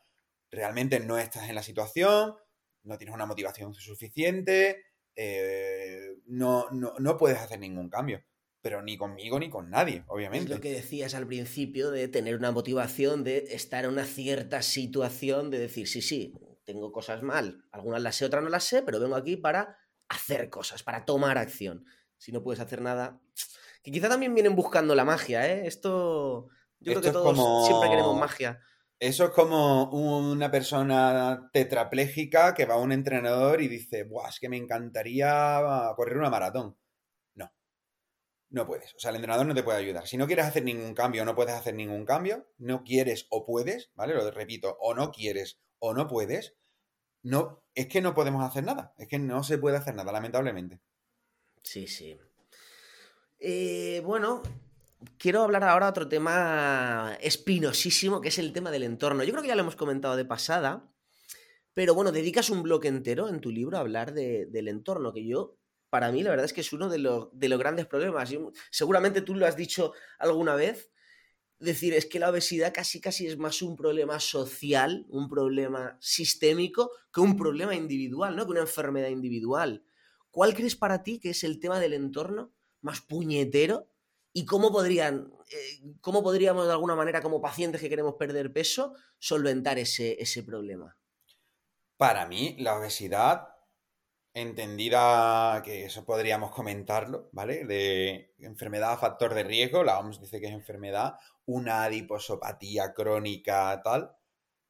Realmente 0.50 1.00
no 1.00 1.16
estás 1.16 1.48
en 1.48 1.54
la 1.54 1.62
situación, 1.62 2.34
no 2.82 2.98
tienes 2.98 3.14
una 3.14 3.24
motivación 3.24 3.72
suficiente, 3.72 4.84
eh, 5.16 6.16
no, 6.26 6.68
no, 6.72 6.94
no 6.98 7.16
puedes 7.16 7.38
hacer 7.38 7.58
ningún 7.58 7.88
cambio 7.88 8.22
pero 8.62 8.82
ni 8.82 8.96
conmigo 8.96 9.38
ni 9.38 9.48
con 9.48 9.70
nadie, 9.70 10.04
obviamente. 10.06 10.52
Es 10.52 10.58
lo 10.58 10.60
que 10.60 10.72
decías 10.72 11.14
al 11.14 11.26
principio 11.26 11.90
de 11.90 12.08
tener 12.08 12.36
una 12.36 12.50
motivación, 12.50 13.24
de 13.24 13.38
estar 13.50 13.84
en 13.84 13.90
una 13.90 14.04
cierta 14.04 14.62
situación, 14.62 15.50
de 15.50 15.58
decir, 15.58 15.88
sí, 15.88 16.02
sí, 16.02 16.34
tengo 16.64 16.92
cosas 16.92 17.22
mal, 17.22 17.64
algunas 17.72 18.02
las 18.02 18.16
sé, 18.16 18.26
otras 18.26 18.42
no 18.42 18.50
las 18.50 18.64
sé, 18.64 18.82
pero 18.82 19.00
vengo 19.00 19.16
aquí 19.16 19.36
para 19.36 19.78
hacer 20.08 20.50
cosas, 20.50 20.82
para 20.82 21.04
tomar 21.04 21.38
acción. 21.38 21.84
Si 22.18 22.32
no 22.32 22.42
puedes 22.42 22.60
hacer 22.60 22.82
nada, 22.82 23.20
que 23.82 23.90
quizá 23.90 24.08
también 24.08 24.34
vienen 24.34 24.54
buscando 24.54 24.94
la 24.94 25.04
magia, 25.04 25.50
¿eh? 25.50 25.66
Esto, 25.66 26.48
yo 26.80 26.92
creo 26.92 27.00
que 27.00 27.12
todos 27.12 27.66
siempre 27.66 27.88
queremos 27.88 28.18
magia. 28.18 28.60
Eso 28.98 29.24
es 29.24 29.30
como 29.30 29.90
una 29.90 30.50
persona 30.50 31.48
tetrapléjica 31.54 32.52
que 32.52 32.66
va 32.66 32.74
a 32.74 32.78
un 32.78 32.92
entrenador 32.92 33.62
y 33.62 33.68
dice, 33.68 34.04
Buah, 34.04 34.28
es 34.28 34.38
que 34.38 34.50
me 34.50 34.58
encantaría 34.58 35.62
correr 35.96 36.18
una 36.18 36.28
maratón 36.28 36.76
no 38.50 38.66
puedes. 38.66 38.94
O 38.94 38.98
sea, 38.98 39.10
el 39.10 39.16
entrenador 39.16 39.46
no 39.46 39.54
te 39.54 39.62
puede 39.62 39.78
ayudar. 39.78 40.06
Si 40.06 40.16
no 40.16 40.26
quieres 40.26 40.46
hacer 40.46 40.64
ningún 40.64 40.94
cambio, 40.94 41.24
no 41.24 41.34
puedes 41.34 41.54
hacer 41.54 41.74
ningún 41.74 42.04
cambio, 42.04 42.48
no 42.58 42.84
quieres 42.84 43.26
o 43.30 43.46
puedes, 43.46 43.90
¿vale? 43.94 44.14
Lo 44.14 44.30
repito, 44.30 44.76
o 44.80 44.94
no 44.94 45.10
quieres 45.12 45.60
o 45.78 45.94
no 45.94 46.06
puedes, 46.08 46.56
no, 47.22 47.62
es 47.74 47.86
que 47.86 48.00
no 48.00 48.14
podemos 48.14 48.44
hacer 48.44 48.64
nada. 48.64 48.94
Es 48.98 49.08
que 49.08 49.18
no 49.18 49.42
se 49.44 49.58
puede 49.58 49.76
hacer 49.76 49.94
nada, 49.94 50.12
lamentablemente. 50.12 50.80
Sí, 51.62 51.86
sí. 51.86 52.18
Eh, 53.38 54.02
bueno, 54.04 54.42
quiero 55.18 55.42
hablar 55.42 55.64
ahora 55.64 55.86
de 55.86 55.90
otro 55.90 56.08
tema 56.08 57.16
espinosísimo, 57.20 58.20
que 58.20 58.28
es 58.28 58.38
el 58.38 58.52
tema 58.52 58.70
del 58.70 58.82
entorno. 58.82 59.24
Yo 59.24 59.32
creo 59.32 59.42
que 59.42 59.48
ya 59.48 59.54
lo 59.54 59.62
hemos 59.62 59.76
comentado 59.76 60.16
de 60.16 60.24
pasada, 60.24 60.90
pero 61.74 61.94
bueno, 61.94 62.12
dedicas 62.12 62.50
un 62.50 62.62
bloque 62.62 62.88
entero 62.88 63.28
en 63.28 63.40
tu 63.40 63.50
libro 63.50 63.76
a 63.76 63.80
hablar 63.80 64.12
del 64.12 64.68
entorno, 64.68 65.12
que 65.12 65.24
yo 65.24 65.59
para 65.90 66.12
mí 66.12 66.22
la 66.22 66.30
verdad 66.30 66.46
es 66.46 66.52
que 66.52 66.60
es 66.60 66.72
uno 66.72 66.88
de 66.88 66.98
los, 66.98 67.28
de 67.32 67.48
los 67.48 67.58
grandes 67.58 67.86
problemas. 67.86 68.32
seguramente 68.70 69.20
tú 69.20 69.34
lo 69.34 69.46
has 69.46 69.56
dicho 69.56 69.92
alguna 70.18 70.54
vez. 70.54 70.90
Decir, 71.58 71.92
es 71.92 72.06
que 72.06 72.18
la 72.18 72.30
obesidad 72.30 72.72
casi 72.72 73.02
casi 73.02 73.26
es 73.26 73.36
más 73.36 73.60
un 73.60 73.76
problema 73.76 74.18
social, 74.18 75.04
un 75.10 75.28
problema 75.28 75.98
sistémico, 76.00 76.90
que 77.12 77.20
un 77.20 77.36
problema 77.36 77.74
individual, 77.74 78.34
¿no? 78.34 78.46
Que 78.46 78.52
una 78.52 78.60
enfermedad 78.60 79.10
individual. 79.10 79.84
¿Cuál 80.30 80.54
crees 80.54 80.74
para 80.74 81.02
ti 81.02 81.20
que 81.20 81.30
es 81.30 81.44
el 81.44 81.60
tema 81.60 81.78
del 81.78 81.92
entorno 81.92 82.54
más 82.80 83.02
puñetero? 83.02 83.88
¿Y 84.32 84.46
cómo 84.46 84.72
podrían, 84.72 85.34
eh, 85.50 85.82
cómo 86.00 86.22
podríamos 86.22 86.66
de 86.66 86.72
alguna 86.72 86.94
manera, 86.94 87.20
como 87.20 87.42
pacientes 87.42 87.82
que 87.82 87.90
queremos 87.90 88.14
perder 88.14 88.54
peso, 88.54 88.94
solventar 89.18 89.78
ese, 89.78 90.16
ese 90.18 90.42
problema? 90.42 90.96
Para 91.98 92.24
mí, 92.24 92.56
la 92.58 92.78
obesidad 92.78 93.49
entendida 94.40 95.62
que 95.64 95.84
eso 95.84 96.04
podríamos 96.04 96.50
comentarlo, 96.50 97.28
¿vale? 97.32 97.64
De 97.64 98.34
enfermedad 98.38 98.98
factor 98.98 99.34
de 99.34 99.44
riesgo, 99.44 99.84
la 99.84 99.98
OMS 99.98 100.20
dice 100.20 100.40
que 100.40 100.46
es 100.46 100.52
enfermedad, 100.52 101.14
una 101.46 101.84
adiposopatía 101.84 102.92
crónica, 102.92 103.80
tal, 103.82 104.16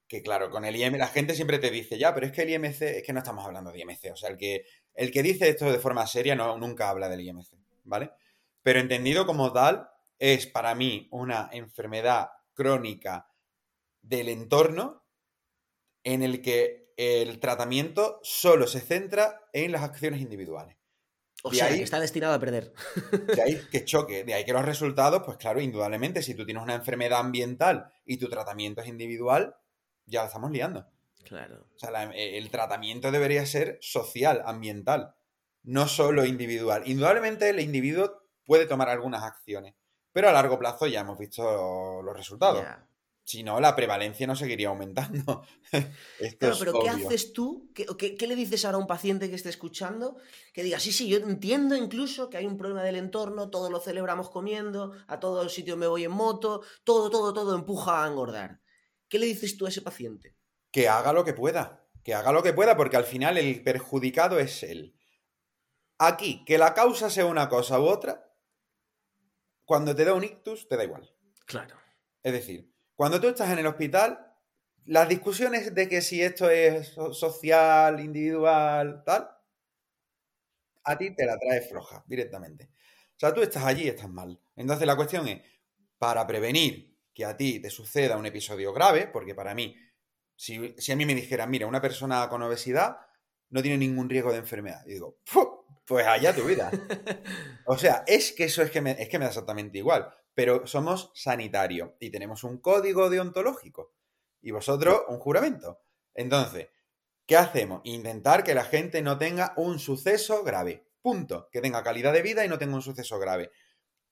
que 0.06 0.22
claro, 0.22 0.50
con 0.50 0.64
el 0.64 0.76
IMC 0.76 0.98
la 0.98 1.06
gente 1.08 1.34
siempre 1.34 1.58
te 1.58 1.70
dice, 1.70 1.98
ya, 1.98 2.14
pero 2.14 2.26
es 2.26 2.32
que 2.32 2.42
el 2.42 2.50
IMC, 2.50 2.82
es 2.82 3.02
que 3.02 3.12
no 3.12 3.20
estamos 3.20 3.44
hablando 3.44 3.70
de 3.70 3.80
IMC, 3.80 4.12
o 4.12 4.16
sea, 4.16 4.30
el 4.30 4.36
que, 4.36 4.64
el 4.94 5.10
que 5.10 5.22
dice 5.22 5.48
esto 5.48 5.70
de 5.70 5.78
forma 5.78 6.06
seria 6.06 6.34
no, 6.34 6.56
nunca 6.58 6.88
habla 6.88 7.08
del 7.08 7.20
IMC, 7.20 7.54
¿vale? 7.84 8.10
Pero 8.62 8.80
entendido 8.80 9.26
como 9.26 9.52
tal, 9.52 9.88
es 10.18 10.46
para 10.46 10.74
mí 10.74 11.08
una 11.12 11.48
enfermedad 11.52 12.30
crónica 12.54 13.28
del 14.02 14.28
entorno 14.28 15.04
en 16.04 16.22
el 16.22 16.42
que 16.42 16.79
el 17.00 17.40
tratamiento 17.40 18.20
solo 18.22 18.66
se 18.66 18.80
centra 18.80 19.48
en 19.52 19.72
las 19.72 19.82
acciones 19.82 20.20
individuales. 20.20 20.76
O 21.42 21.52
sea, 21.54 21.68
que 21.68 21.82
está 21.82 21.98
destinado 21.98 22.34
a 22.34 22.38
perder. 22.38 22.74
De 23.34 23.42
ahí 23.42 23.60
que 23.72 23.84
choque, 23.84 24.24
de 24.24 24.34
ahí 24.34 24.44
que 24.44 24.52
los 24.52 24.64
resultados, 24.64 25.22
pues 25.24 25.38
claro, 25.38 25.60
indudablemente, 25.60 26.22
si 26.22 26.34
tú 26.34 26.44
tienes 26.44 26.62
una 26.62 26.74
enfermedad 26.74 27.20
ambiental 27.20 27.90
y 28.04 28.18
tu 28.18 28.28
tratamiento 28.28 28.82
es 28.82 28.88
individual, 28.88 29.56
ya 30.04 30.20
la 30.20 30.26
estamos 30.26 30.50
liando. 30.50 30.86
Claro. 31.24 31.66
O 31.74 31.78
sea, 31.78 32.10
eh, 32.12 32.36
el 32.36 32.50
tratamiento 32.50 33.10
debería 33.10 33.46
ser 33.46 33.78
social, 33.80 34.42
ambiental, 34.44 35.14
no 35.62 35.88
solo 35.88 36.26
individual. 36.26 36.82
Indudablemente 36.86 37.48
el 37.48 37.60
individuo 37.60 38.22
puede 38.44 38.66
tomar 38.66 38.90
algunas 38.90 39.22
acciones, 39.22 39.74
pero 40.12 40.28
a 40.28 40.32
largo 40.32 40.58
plazo 40.58 40.86
ya 40.86 41.00
hemos 41.00 41.18
visto 41.18 42.02
los 42.02 42.16
resultados. 42.16 42.64
Si 43.24 43.42
no, 43.42 43.60
la 43.60 43.76
prevalencia 43.76 44.26
no 44.26 44.34
seguiría 44.34 44.68
aumentando. 44.68 45.44
claro, 46.38 46.56
pero 46.58 46.80
¿qué 46.80 46.88
haces 46.88 47.32
tú? 47.32 47.70
¿Qué, 47.74 48.26
le 48.26 48.34
dices 48.34 48.64
ahora 48.64 48.78
a 48.78 48.80
un 48.80 48.86
paciente 48.86 49.28
que 49.28 49.36
esté 49.36 49.50
escuchando? 49.50 50.16
Que 50.52 50.64
diga, 50.64 50.80
sí, 50.80 50.90
sí, 50.90 51.08
yo 51.08 51.18
entiendo 51.18 51.76
incluso 51.76 52.28
que 52.28 52.38
hay 52.38 52.46
un 52.46 52.56
problema 52.56 52.82
del 52.82 52.96
entorno, 52.96 53.50
todo 53.50 53.70
lo 53.70 53.78
celebramos 53.80 54.30
comiendo, 54.30 54.94
a 55.06 55.20
todos 55.20 55.44
los 55.44 55.54
sitios 55.54 55.78
me 55.78 55.86
voy 55.86 56.04
en 56.04 56.10
moto, 56.10 56.62
todo, 56.82 57.08
todo, 57.08 57.32
todo 57.32 57.54
empuja 57.54 58.04
a 58.04 58.08
engordar. 58.08 58.60
¿Qué 59.08 59.18
le 59.18 59.26
dices 59.26 59.56
tú 59.56 59.66
a 59.66 59.68
ese 59.68 59.82
paciente? 59.82 60.36
Que 60.72 60.88
haga 60.88 61.12
lo 61.12 61.24
que 61.24 61.34
pueda, 61.34 61.86
que 62.02 62.14
haga 62.14 62.32
lo 62.32 62.42
que 62.42 62.52
pueda, 62.52 62.76
porque 62.76 62.96
al 62.96 63.04
final 63.04 63.38
el 63.38 63.62
perjudicado 63.62 64.38
es 64.38 64.62
él. 64.62 64.96
Aquí, 65.98 66.44
que 66.44 66.58
la 66.58 66.74
causa 66.74 67.10
sea 67.10 67.26
una 67.26 67.48
cosa 67.48 67.78
u 67.78 67.84
otra, 67.84 68.32
cuando 69.64 69.94
te 69.94 70.04
da 70.04 70.14
un 70.14 70.24
ictus, 70.24 70.66
te 70.66 70.76
da 70.76 70.82
igual. 70.82 71.14
Claro. 71.46 71.76
Es 72.22 72.32
decir, 72.32 72.72
cuando 73.00 73.18
tú 73.18 73.28
estás 73.28 73.50
en 73.50 73.60
el 73.60 73.66
hospital, 73.66 74.30
las 74.84 75.08
discusiones 75.08 75.74
de 75.74 75.88
que 75.88 76.02
si 76.02 76.20
esto 76.20 76.50
es 76.50 76.94
social, 77.12 77.98
individual, 77.98 79.02
tal, 79.06 79.26
a 80.84 80.98
ti 80.98 81.14
te 81.14 81.24
la 81.24 81.38
trae 81.38 81.62
floja 81.62 82.04
directamente. 82.06 82.64
O 82.64 83.16
sea, 83.16 83.32
tú 83.32 83.40
estás 83.40 83.64
allí 83.64 83.84
y 83.84 83.88
estás 83.88 84.10
mal. 84.10 84.38
Entonces 84.54 84.86
la 84.86 84.96
cuestión 84.96 85.26
es, 85.28 85.40
para 85.96 86.26
prevenir 86.26 86.94
que 87.14 87.24
a 87.24 87.38
ti 87.38 87.58
te 87.58 87.70
suceda 87.70 88.18
un 88.18 88.26
episodio 88.26 88.70
grave, 88.74 89.06
porque 89.06 89.34
para 89.34 89.54
mí, 89.54 89.74
si, 90.36 90.74
si 90.76 90.92
a 90.92 90.96
mí 90.96 91.06
me 91.06 91.14
dijeran, 91.14 91.48
mira, 91.48 91.66
una 91.66 91.80
persona 91.80 92.28
con 92.28 92.42
obesidad 92.42 92.98
no 93.48 93.62
tiene 93.62 93.78
ningún 93.78 94.10
riesgo 94.10 94.30
de 94.30 94.40
enfermedad. 94.40 94.84
Y 94.84 94.90
digo, 94.90 95.20
pues 95.86 96.06
allá 96.06 96.34
tu 96.34 96.44
vida. 96.44 96.70
O 97.64 97.78
sea, 97.78 98.04
es 98.06 98.32
que 98.32 98.44
eso 98.44 98.60
es 98.60 98.70
que, 98.70 98.82
me, 98.82 98.90
es 98.90 99.08
que 99.08 99.18
me 99.18 99.24
da 99.24 99.30
exactamente 99.30 99.78
igual. 99.78 100.12
Pero 100.34 100.66
somos 100.66 101.10
sanitarios 101.14 101.90
y 102.00 102.10
tenemos 102.10 102.44
un 102.44 102.58
código 102.58 103.10
deontológico. 103.10 103.94
Y 104.42 104.52
vosotros 104.52 105.02
un 105.08 105.18
juramento. 105.18 105.80
Entonces, 106.14 106.68
¿qué 107.26 107.36
hacemos? 107.36 107.82
Intentar 107.84 108.44
que 108.44 108.54
la 108.54 108.64
gente 108.64 109.02
no 109.02 109.18
tenga 109.18 109.52
un 109.56 109.78
suceso 109.78 110.42
grave. 110.44 110.86
Punto. 111.02 111.48
Que 111.50 111.60
tenga 111.60 111.82
calidad 111.82 112.12
de 112.12 112.22
vida 112.22 112.44
y 112.44 112.48
no 112.48 112.58
tenga 112.58 112.74
un 112.74 112.82
suceso 112.82 113.18
grave. 113.18 113.50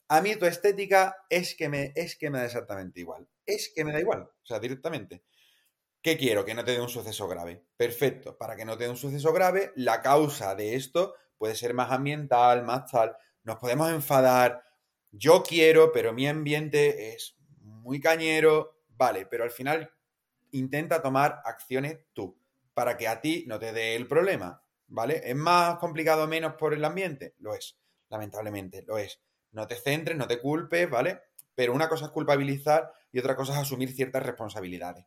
A 0.09 0.21
mí 0.21 0.37
tu 0.37 0.47
estética 0.47 1.17
es 1.29 1.55
que 1.55 1.69
me, 1.69 1.93
es 1.95 2.17
que 2.17 2.31
me 2.31 2.39
da 2.39 2.47
exactamente 2.47 3.01
igual. 3.01 3.29
Es 3.45 3.71
que 3.75 3.85
me 3.85 3.93
da 3.93 4.01
igual. 4.01 4.23
O 4.23 4.47
sea, 4.47 4.59
directamente. 4.59 5.23
¿Qué 6.01 6.17
quiero? 6.17 6.45
Que 6.45 6.55
no 6.55 6.65
te 6.65 6.73
dé 6.73 6.81
un 6.81 6.89
suceso 6.89 7.29
grave. 7.29 7.65
Perfecto. 7.77 8.39
Para 8.39 8.57
que 8.57 8.65
no 8.65 8.79
te 8.79 8.85
dé 8.85 8.91
un 8.91 8.97
suceso 8.97 9.33
grave, 9.33 9.73
la 9.77 10.01
causa 10.01 10.55
de 10.55 10.75
esto 10.77 11.15
puede 11.37 11.55
ser 11.55 11.75
más 11.75 11.91
ambiental, 11.91 12.65
más 12.65 12.91
tal. 12.91 13.17
Nos 13.43 13.57
podemos 13.57 13.91
enfadar. 13.91 14.63
Yo 15.11 15.43
quiero, 15.43 15.93
pero 15.93 16.13
mi 16.13 16.27
ambiente 16.27 17.15
es 17.15 17.37
muy 17.61 18.01
cañero. 18.01 18.83
Vale, 18.89 19.27
pero 19.27 19.45
al 19.45 19.51
final 19.51 19.91
intenta 20.53 21.03
tomar 21.03 21.41
acciones 21.45 21.99
tú 22.13 22.39
para 22.75 22.97
que 22.97 23.09
a 23.09 23.21
ti 23.21 23.45
no 23.47 23.59
te 23.59 23.73
dé 23.73 23.97
el 23.97 24.07
problema. 24.07 24.63
¿Vale? 24.91 25.21
¿Es 25.25 25.37
más 25.37 25.79
complicado 25.79 26.25
o 26.25 26.29
menos 26.29 26.55
por 26.55 26.73
el 26.73 26.85
ambiente? 26.85 27.35
Lo 27.39 27.55
es. 27.55 27.79
Lamentablemente, 28.09 28.83
lo 28.87 28.97
es. 28.97 29.21
No 29.53 29.67
te 29.67 29.75
centres, 29.75 30.17
no 30.17 30.27
te 30.27 30.41
culpes, 30.41 30.89
¿vale? 30.89 31.21
Pero 31.55 31.75
una 31.75 31.89
cosa 31.89 32.07
es 32.07 32.11
culpabilizar 32.11 32.91
y 33.13 33.19
otra 33.19 33.37
cosa 33.37 33.53
es 33.53 33.59
asumir 33.59 33.93
ciertas 33.93 34.23
responsabilidades. 34.23 35.05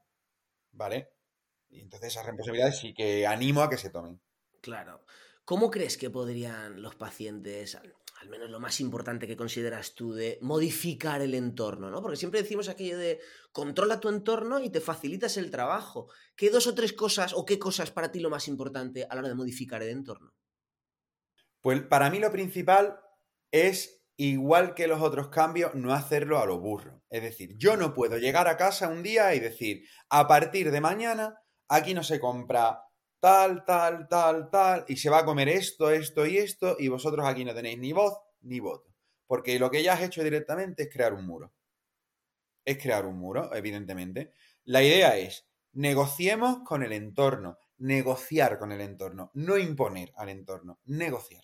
¿vale? 0.72 1.12
Y 1.70 1.82
entonces 1.82 2.10
esas 2.10 2.26
responsabilidades 2.26 2.80
sí 2.80 2.94
que 2.94 3.26
animo 3.28 3.62
a 3.62 3.70
que 3.70 3.78
se 3.78 3.90
tomen. 3.90 4.20
Claro. 4.62 5.04
¿Cómo 5.46 5.72
crees 5.72 5.98
que 5.98 6.10
podrían 6.10 6.82
los 6.82 6.96
pacientes, 6.96 7.78
al 8.22 8.30
menos 8.30 8.52
lo 8.52 8.60
más 8.60 8.80
importante 8.80 9.26
que 9.26 9.36
consideras 9.36 9.96
tú, 9.96 10.14
de 10.14 10.38
modificar 10.42 11.22
el 11.22 11.34
entorno, 11.34 11.90
¿no? 11.90 12.04
Porque 12.04 12.18
siempre 12.18 12.44
decimos 12.44 12.70
aquello 12.70 13.00
de 13.00 13.20
controla 13.52 14.00
tu 14.00 14.10
entorno 14.10 14.60
y 14.60 14.70
te 14.70 14.80
facilitas 14.80 15.38
el 15.38 15.50
trabajo. 15.50 16.08
¿Qué 16.36 16.52
dos 16.52 16.68
o 16.68 16.76
tres 16.76 16.94
cosas 16.94 17.34
o 17.34 17.46
qué 17.46 17.58
cosas 17.58 17.90
para 17.90 18.12
ti 18.12 18.20
lo 18.20 18.30
más 18.30 18.48
importante 18.48 19.08
a 19.10 19.16
la 19.16 19.22
hora 19.22 19.30
de 19.30 19.36
modificar 19.36 19.82
el 19.82 19.90
entorno? 19.90 20.36
Pues 21.62 21.82
para 21.82 22.12
mí 22.12 22.20
lo 22.20 22.32
principal 22.32 23.00
es 23.50 24.04
igual 24.18 24.76
que 24.76 24.88
los 24.88 25.02
otros 25.02 25.30
cambios, 25.30 25.74
no 25.74 25.92
hacerlo 25.92 26.38
a 26.38 26.46
lo 26.46 26.60
burro. 26.60 27.02
Es 27.10 27.24
decir, 27.24 27.56
yo 27.58 27.76
no 27.76 27.96
puedo 27.96 28.20
llegar 28.20 28.48
a 28.48 28.56
casa 28.58 28.88
un 28.88 29.02
día 29.02 29.34
y 29.34 29.40
decir, 29.40 29.88
a 30.10 30.28
partir 30.28 30.70
de 30.70 30.80
mañana, 30.80 31.42
aquí 31.68 31.96
no 31.96 32.04
se 32.04 32.20
compra 32.20 32.84
tal, 33.22 33.64
tal, 33.64 34.08
tal, 34.10 34.50
tal, 34.50 34.86
y 34.88 34.98
se 34.98 35.10
va 35.10 35.20
a 35.20 35.26
comer 35.26 35.48
esto, 35.48 35.92
esto 35.92 36.26
y 36.26 36.38
esto, 36.38 36.76
y 36.80 36.88
vosotros 36.88 37.26
aquí 37.26 37.46
no 37.46 37.54
tenéis 37.54 37.78
ni 37.78 37.94
voz 37.94 38.18
ni 38.42 38.60
voto. 38.60 38.90
Porque 39.28 39.60
lo 39.60 39.70
que 39.70 39.84
ya 39.84 39.94
has 39.94 40.02
hecho 40.02 40.24
directamente 40.24 40.84
es 40.84 40.90
crear 40.92 41.14
un 41.14 41.26
muro. 41.26 41.54
Es 42.66 42.78
crear 42.80 43.06
un 43.06 43.18
muro, 43.18 43.54
evidentemente. 43.56 44.34
La 44.64 44.84
idea 44.84 45.18
es, 45.18 45.48
negociemos 45.74 46.60
con 46.66 46.84
el 46.84 46.94
entorno, 46.94 47.60
negociar 47.78 48.58
con 48.58 48.72
el 48.72 48.82
entorno, 48.82 49.32
no 49.36 49.58
imponer 49.58 50.12
al 50.18 50.30
entorno, 50.30 50.80
negociar. 50.86 51.44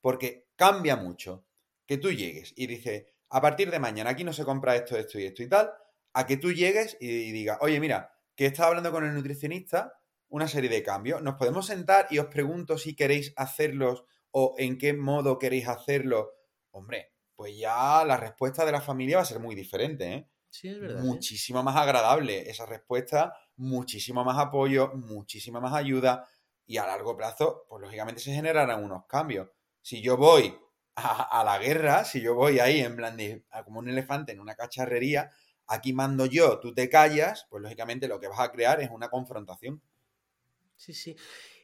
Porque 0.00 0.46
cambia 0.54 0.96
mucho 0.96 1.44
que 1.86 1.98
tú 1.98 2.12
llegues 2.12 2.54
y 2.56 2.68
dices, 2.68 3.04
a 3.30 3.40
partir 3.40 3.70
de 3.70 3.80
mañana 3.80 4.10
aquí 4.10 4.22
no 4.22 4.32
se 4.32 4.44
compra 4.44 4.76
esto, 4.76 4.96
esto 4.96 5.18
y 5.18 5.24
esto 5.24 5.42
y 5.42 5.48
tal, 5.48 5.72
a 6.12 6.24
que 6.24 6.36
tú 6.36 6.52
llegues 6.52 6.96
y, 7.00 7.32
digas, 7.32 7.58
oye, 7.60 7.80
mira, 7.80 8.12
que 8.36 8.46
estaba 8.46 8.68
hablando 8.68 8.92
con 8.92 9.04
el 9.04 9.14
nutricionista 9.14 9.92
una 10.28 10.48
serie 10.48 10.70
de 10.70 10.82
cambios, 10.82 11.22
nos 11.22 11.36
podemos 11.36 11.66
sentar 11.66 12.06
y 12.10 12.18
os 12.18 12.26
pregunto 12.26 12.78
si 12.78 12.94
queréis 12.94 13.32
hacerlos 13.36 14.04
o 14.30 14.54
en 14.58 14.78
qué 14.78 14.92
modo 14.92 15.38
queréis 15.38 15.68
hacerlo. 15.68 16.32
Hombre, 16.70 17.12
pues 17.34 17.56
ya 17.56 18.04
la 18.04 18.16
respuesta 18.16 18.64
de 18.64 18.72
la 18.72 18.80
familia 18.80 19.16
va 19.16 19.22
a 19.22 19.26
ser 19.26 19.40
muy 19.40 19.54
diferente, 19.54 20.12
¿eh? 20.12 20.30
Sí, 20.48 20.68
es 20.68 20.80
verdad. 20.80 21.02
Muchísimo 21.02 21.62
más 21.62 21.76
agradable 21.76 22.48
esa 22.48 22.64
respuesta, 22.66 23.34
muchísimo 23.56 24.24
más 24.24 24.38
apoyo, 24.38 24.92
muchísima 24.94 25.60
más 25.60 25.74
ayuda 25.74 26.26
y 26.66 26.78
a 26.78 26.86
largo 26.86 27.16
plazo, 27.16 27.66
pues 27.68 27.82
lógicamente 27.82 28.20
se 28.20 28.32
generarán 28.32 28.82
unos 28.82 29.06
cambios. 29.06 29.48
Si 29.82 30.02
yo 30.02 30.16
voy 30.16 30.56
a, 30.96 31.44
la 31.44 31.58
guerra, 31.58 32.04
si 32.04 32.20
yo 32.20 32.34
voy 32.34 32.58
ahí 32.58 32.80
en 32.80 32.96
plan 32.96 33.16
de 33.16 33.44
como 33.64 33.80
un 33.80 33.88
elefante 33.88 34.32
en 34.32 34.40
una 34.40 34.54
cacharrería, 34.54 35.30
aquí 35.66 35.92
mando 35.92 36.26
yo, 36.26 36.58
tú 36.58 36.74
te 36.74 36.88
callas, 36.88 37.46
pues 37.50 37.62
lógicamente 37.62 38.08
lo 38.08 38.18
que 38.18 38.28
vas 38.28 38.40
a 38.40 38.50
crear 38.50 38.80
es 38.80 38.90
una 38.90 39.08
confrontación. 39.08 39.82
Sí, 40.76 40.94
sí. 40.94 41.16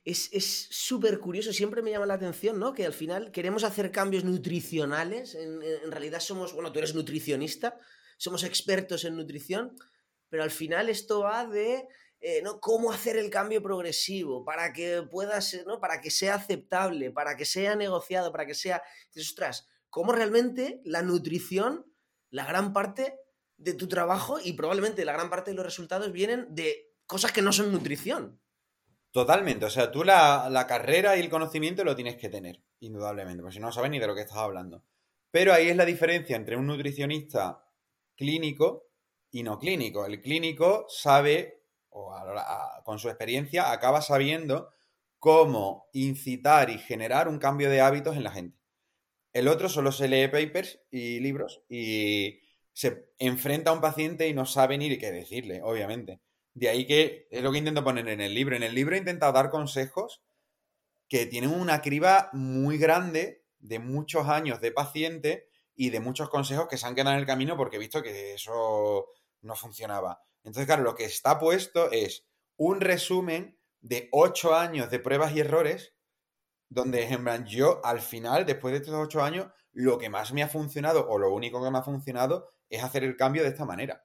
Es 0.05 0.69
súper 0.71 1.21
curioso, 1.21 1.53
siempre 1.53 1.81
me 1.81 1.91
llama 1.91 2.07
la 2.07 2.15
atención, 2.15 2.59
¿no? 2.59 2.73
Que 2.73 2.85
al 2.85 2.93
final 2.93 3.31
queremos 3.31 3.63
hacer 3.63 3.93
cambios 3.93 4.25
nutricionales, 4.25 5.35
en, 5.37 5.63
en, 5.63 5.93
realidad 5.93 6.19
somos, 6.19 6.53
bueno, 6.55 6.73
tú 6.73 6.81
eres 6.81 6.95
nutricionista, 6.95 7.79
somos 8.17 8.43
expertos 8.43 9.05
en 9.05 9.17
nutrición, 9.17 9.77
pero 10.29 10.43
al 10.43 10.51
final 10.51 10.89
esto 10.89 11.21
va 11.21 11.47
de 11.47 11.87
eh, 12.25 12.41
¿no? 12.41 12.61
cómo 12.61 12.93
hacer 12.93 13.17
el 13.17 13.31
cambio 13.31 13.61
progresivo 13.61 14.45
para 14.45 14.73
que 14.73 15.03
pueda 15.03 15.41
ser, 15.41 15.67
¿no? 15.67 15.81
para 15.81 16.01
que 16.01 16.11
sea 16.13 16.37
aceptable, 16.37 17.11
para 17.11 17.37
que 17.37 17.45
sea 17.45 17.75
negociado, 17.75 18.31
para 18.31 18.47
que 18.47 18.55
sea. 18.55 18.81
ostras, 19.17 19.69
cómo 19.91 20.13
realmente 20.13 20.81
la 20.85 21.03
nutrición, 21.03 21.85
la 22.31 22.47
gran 22.47 22.73
parte 22.73 23.19
de 23.57 23.75
tu 23.75 23.89
trabajo 23.89 24.39
y 24.43 24.53
probablemente 24.53 25.05
la 25.05 25.15
gran 25.15 25.31
parte 25.31 25.51
de 25.51 25.57
los 25.57 25.67
resultados 25.67 26.13
vienen 26.13 26.47
de 26.49 26.95
cosas 27.07 27.33
que 27.33 27.43
no 27.43 27.53
son 27.53 27.73
nutrición. 27.73 28.41
Totalmente, 29.13 29.67
o 29.67 29.71
sea, 29.71 29.93
tú 29.93 30.05
la, 30.05 30.49
la 30.51 30.67
carrera 30.67 31.17
y 31.17 31.21
el 31.21 31.29
conocimiento 31.31 31.85
lo 31.85 31.95
tienes 31.95 32.17
que 32.17 32.31
tener, 32.31 32.61
indudablemente, 32.81 33.43
porque 33.43 33.55
si 33.55 33.61
no 33.61 33.71
sabes 33.71 33.91
ni 33.91 33.99
de 33.99 34.07
lo 34.07 34.15
que 34.15 34.23
estás 34.23 34.39
hablando. 34.39 34.83
Pero 35.31 35.53
ahí 35.53 35.69
es 35.69 35.77
la 35.77 35.85
diferencia 35.85 36.35
entre 36.35 36.57
un 36.57 36.67
nutricionista 36.67 37.65
clínico 38.17 38.89
y 39.31 39.43
no 39.43 39.59
clínico. 39.59 40.07
El 40.07 40.21
clínico 40.21 40.87
sabe 40.89 41.63
o 41.93 42.15
con 42.85 42.99
su 42.99 43.09
experiencia, 43.09 43.71
acaba 43.71 44.01
sabiendo 44.01 44.71
cómo 45.19 45.89
incitar 45.93 46.71
y 46.71 46.79
generar 46.79 47.29
un 47.29 47.39
cambio 47.39 47.71
de 47.71 47.81
hábitos 47.81 48.17
en 48.17 48.25
la 48.25 48.33
gente. 48.33 48.59
El 49.33 49.49
otro 49.49 49.69
solo 49.69 49.93
se 49.93 50.09
lee 50.09 50.29
papers 50.29 50.81
y 50.91 51.21
libros 51.21 51.63
y 51.69 52.41
se 52.73 53.11
enfrenta 53.19 53.71
a 53.71 53.75
un 53.75 53.81
paciente 53.81 54.29
y 54.29 54.35
no 54.35 54.47
sabe 54.47 54.79
ni 54.79 54.99
qué 54.99 55.13
decirle, 55.13 55.61
obviamente. 55.63 56.21
De 56.55 56.69
ahí 56.69 56.87
que 56.87 57.27
es 57.31 57.43
lo 57.43 57.51
que 57.51 57.59
intento 57.59 57.85
poner 57.85 58.09
en 58.09 58.21
el 58.21 58.35
libro. 58.35 58.57
En 58.57 58.63
el 58.63 58.75
libro 58.75 58.95
he 58.95 58.99
intentado 58.99 59.33
dar 59.33 59.51
consejos 59.51 60.23
que 61.09 61.27
tienen 61.27 61.51
una 61.51 61.83
criba 61.83 62.31
muy 62.33 62.79
grande 62.79 63.45
de 63.59 63.79
muchos 63.79 64.29
años 64.29 64.61
de 64.61 64.73
paciente 64.73 65.49
y 65.75 65.91
de 65.91 66.01
muchos 66.01 66.29
consejos 66.29 66.69
que 66.69 66.77
se 66.77 66.87
han 66.87 66.95
quedado 66.95 67.13
en 67.13 67.21
el 67.21 67.27
camino 67.27 67.57
porque 67.57 67.77
he 67.77 67.81
visto 67.81 68.03
que 68.03 68.35
eso 68.35 69.07
no 69.41 69.55
funcionaba. 69.55 70.23
Entonces, 70.45 70.67
claro, 70.67 70.83
lo 70.83 70.95
que 70.95 71.05
está 71.05 71.39
puesto 71.39 71.91
es 71.91 72.27
un 72.57 72.81
resumen 72.81 73.59
de 73.81 74.09
ocho 74.13 74.55
años 74.55 74.91
de 74.91 74.99
pruebas 74.99 75.35
y 75.35 75.41
errores, 75.41 75.95
donde, 76.69 77.05
en 77.05 77.47
yo 77.47 77.85
al 77.85 78.01
final, 78.01 78.47
después 78.47 78.73
de 78.73 78.79
estos 78.79 78.95
ocho 78.95 79.23
años, 79.23 79.49
lo 79.73 79.99
que 79.99 80.09
más 80.09 80.33
me 80.33 80.43
ha 80.43 80.49
funcionado, 80.49 81.09
o 81.09 81.19
lo 81.19 81.33
único 81.33 81.63
que 81.63 81.71
me 81.71 81.79
ha 81.79 81.83
funcionado, 81.83 82.51
es 82.69 82.83
hacer 82.83 83.05
el 83.05 83.17
cambio 83.17 83.43
de 83.43 83.51
esta 83.51 83.65
manera. 83.65 84.05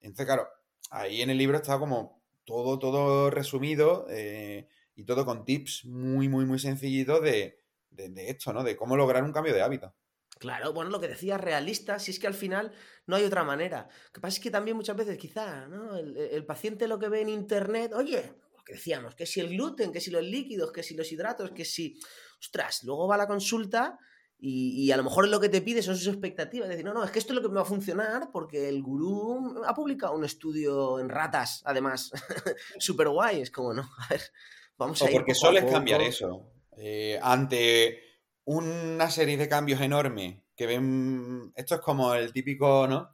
Entonces, 0.00 0.26
claro, 0.26 0.48
ahí 0.90 1.22
en 1.22 1.30
el 1.30 1.38
libro 1.38 1.56
está 1.56 1.78
como 1.78 2.22
todo, 2.44 2.78
todo 2.78 3.30
resumido 3.30 4.06
eh, 4.10 4.68
y 4.94 5.04
todo 5.04 5.24
con 5.24 5.44
tips 5.44 5.84
muy, 5.86 6.28
muy, 6.28 6.44
muy 6.46 6.58
sencillitos 6.58 7.22
de, 7.22 7.60
de 7.90 8.30
esto, 8.30 8.52
¿no? 8.52 8.62
De 8.62 8.76
cómo 8.76 8.96
lograr 8.96 9.24
un 9.24 9.32
cambio 9.32 9.54
de 9.54 9.62
hábito. 9.62 9.94
Claro, 10.38 10.74
bueno, 10.74 10.90
lo 10.90 11.00
que 11.00 11.08
decía 11.08 11.38
realista, 11.38 11.98
si 11.98 12.10
es 12.10 12.18
que 12.18 12.26
al 12.26 12.34
final 12.34 12.72
no 13.06 13.16
hay 13.16 13.24
otra 13.24 13.42
manera. 13.42 13.88
Lo 14.06 14.12
que 14.12 14.20
pasa 14.20 14.36
es 14.36 14.42
que 14.42 14.50
también 14.50 14.76
muchas 14.76 14.96
veces 14.96 15.16
quizá, 15.16 15.66
¿no? 15.66 15.96
El, 15.96 16.44
paciente 16.44 16.88
lo 16.88 16.98
que 16.98 17.08
ve 17.08 17.22
en 17.22 17.30
internet, 17.30 17.92
oye, 17.94 18.34
lo 18.54 18.62
que 18.62 18.74
decíamos, 18.74 19.14
que 19.14 19.24
si 19.24 19.40
el 19.40 19.48
gluten, 19.48 19.92
que 19.92 20.00
si 20.00 20.10
los 20.10 20.22
líquidos, 20.22 20.72
que 20.72 20.82
si 20.82 20.94
los 20.94 21.10
hidratos, 21.10 21.52
que 21.52 21.64
si... 21.64 21.98
Ostras, 22.38 22.84
luego 22.84 23.08
va 23.08 23.14
a 23.14 23.18
la 23.18 23.26
consulta 23.26 23.98
y, 24.38 24.90
a 24.90 24.96
lo 24.96 25.04
mejor 25.04 25.28
lo 25.28 25.40
que 25.40 25.48
te 25.48 25.62
pide 25.62 25.82
son 25.82 25.96
sus 25.96 26.08
expectativas. 26.08 26.68
decir, 26.68 26.84
no, 26.84 26.92
no, 26.92 27.02
es 27.02 27.10
que 27.10 27.18
esto 27.18 27.32
es 27.32 27.36
lo 27.36 27.42
que 27.42 27.48
me 27.48 27.56
va 27.56 27.62
a 27.62 27.66
funcionar 27.66 28.30
porque 28.32 28.68
el 28.68 28.82
gurú 28.82 29.62
ha 29.66 29.74
publicado 29.74 30.14
un 30.14 30.24
estudio 30.24 31.00
en 31.00 31.08
ratas, 31.08 31.62
además, 31.64 32.10
súper 32.78 33.08
guay. 33.08 33.40
Es 33.40 33.50
como, 33.50 33.72
no, 33.72 33.82
a 33.82 34.08
ver, 34.08 34.20
vamos 34.76 35.00
a 35.02 35.06
ir 35.06 35.12
porque 35.12 35.34
sueles 35.34 35.64
cambiar 35.64 36.02
eso. 36.02 36.52
Eh, 36.76 37.18
ante 37.22 37.98
una 38.44 39.10
serie 39.10 39.36
de 39.36 39.48
cambios 39.48 39.80
enormes 39.80 40.38
que 40.54 40.66
ven. 40.66 41.52
Esto 41.54 41.76
es 41.76 41.80
como 41.80 42.14
el 42.14 42.32
típico, 42.32 42.86
¿no? 42.86 43.12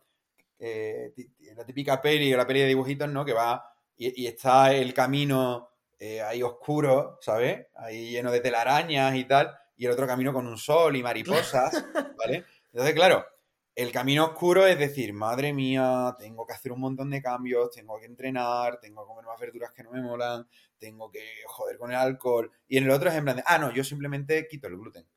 la 1.56 1.66
típica 1.66 2.00
peli 2.00 2.32
o 2.32 2.36
la 2.36 2.46
peli 2.46 2.60
de 2.60 2.66
dibujitos, 2.66 3.08
¿no? 3.08 3.24
Que 3.24 3.32
va 3.32 3.72
y, 3.96 4.26
está 4.26 4.74
el 4.74 4.94
camino 4.94 5.70
eh, 5.98 6.20
ahí 6.20 6.42
oscuro, 6.42 7.18
¿sabes? 7.20 7.66
Ahí 7.76 8.10
lleno 8.10 8.32
de 8.32 8.40
telarañas 8.40 9.14
y 9.16 9.24
tal, 9.24 9.54
y 9.82 9.86
el 9.86 9.90
otro 9.90 10.06
camino 10.06 10.32
con 10.32 10.46
un 10.46 10.56
sol 10.56 10.94
y 10.94 11.02
mariposas, 11.02 11.72
¿vale? 12.16 12.44
Entonces, 12.72 12.94
claro, 12.94 13.26
El 13.74 13.90
camino 13.90 14.26
oscuro 14.26 14.64
es 14.66 14.78
decir, 14.78 15.12
madre 15.12 15.52
mía, 15.52 16.14
tengo 16.20 16.46
que 16.46 16.52
hacer 16.52 16.70
un 16.70 16.80
montón 16.80 17.10
de 17.10 17.20
cambios, 17.20 17.72
tengo 17.72 17.98
que 17.98 18.06
entrenar, 18.06 18.78
tengo 18.78 19.02
que 19.02 19.08
comer 19.08 19.24
más 19.24 19.40
verduras 19.40 19.72
que 19.72 19.82
no 19.82 19.90
me 19.90 20.00
molan, 20.00 20.46
tengo 20.78 21.10
que 21.10 21.24
joder 21.46 21.78
con 21.78 21.90
el 21.90 21.96
alcohol. 21.96 22.48
Y 22.68 22.78
en 22.78 22.84
el 22.84 22.90
otro 22.90 23.10
es 23.10 23.16
en 23.16 23.24
plan 23.24 23.36
de, 23.38 23.42
ah, 23.44 23.58
no, 23.58 23.72
yo 23.72 23.82
simplemente 23.82 24.46
quito 24.48 24.68
el 24.68 24.76
gluten. 24.76 25.08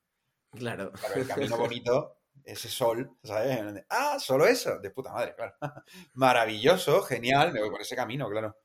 Claro. 0.52 0.92
Claro, 0.94 1.16
el 1.16 1.28
camino 1.28 1.58
bonito, 1.58 2.18
ese 2.44 2.70
sol, 2.70 3.18
¿sabes? 3.24 3.86
Ah, 3.90 4.18
solo 4.20 4.48
eso, 4.48 4.80
de 4.80 4.90
puta 4.90 5.14
madre, 5.14 5.36
claro. 5.36 5.54
Maravilloso, 6.14 7.04
genial, 7.04 7.54
me 7.54 7.62
voy 7.62 7.70
por 7.70 7.82
ese 7.82 7.96
camino, 7.96 8.28
claro. 8.30 8.58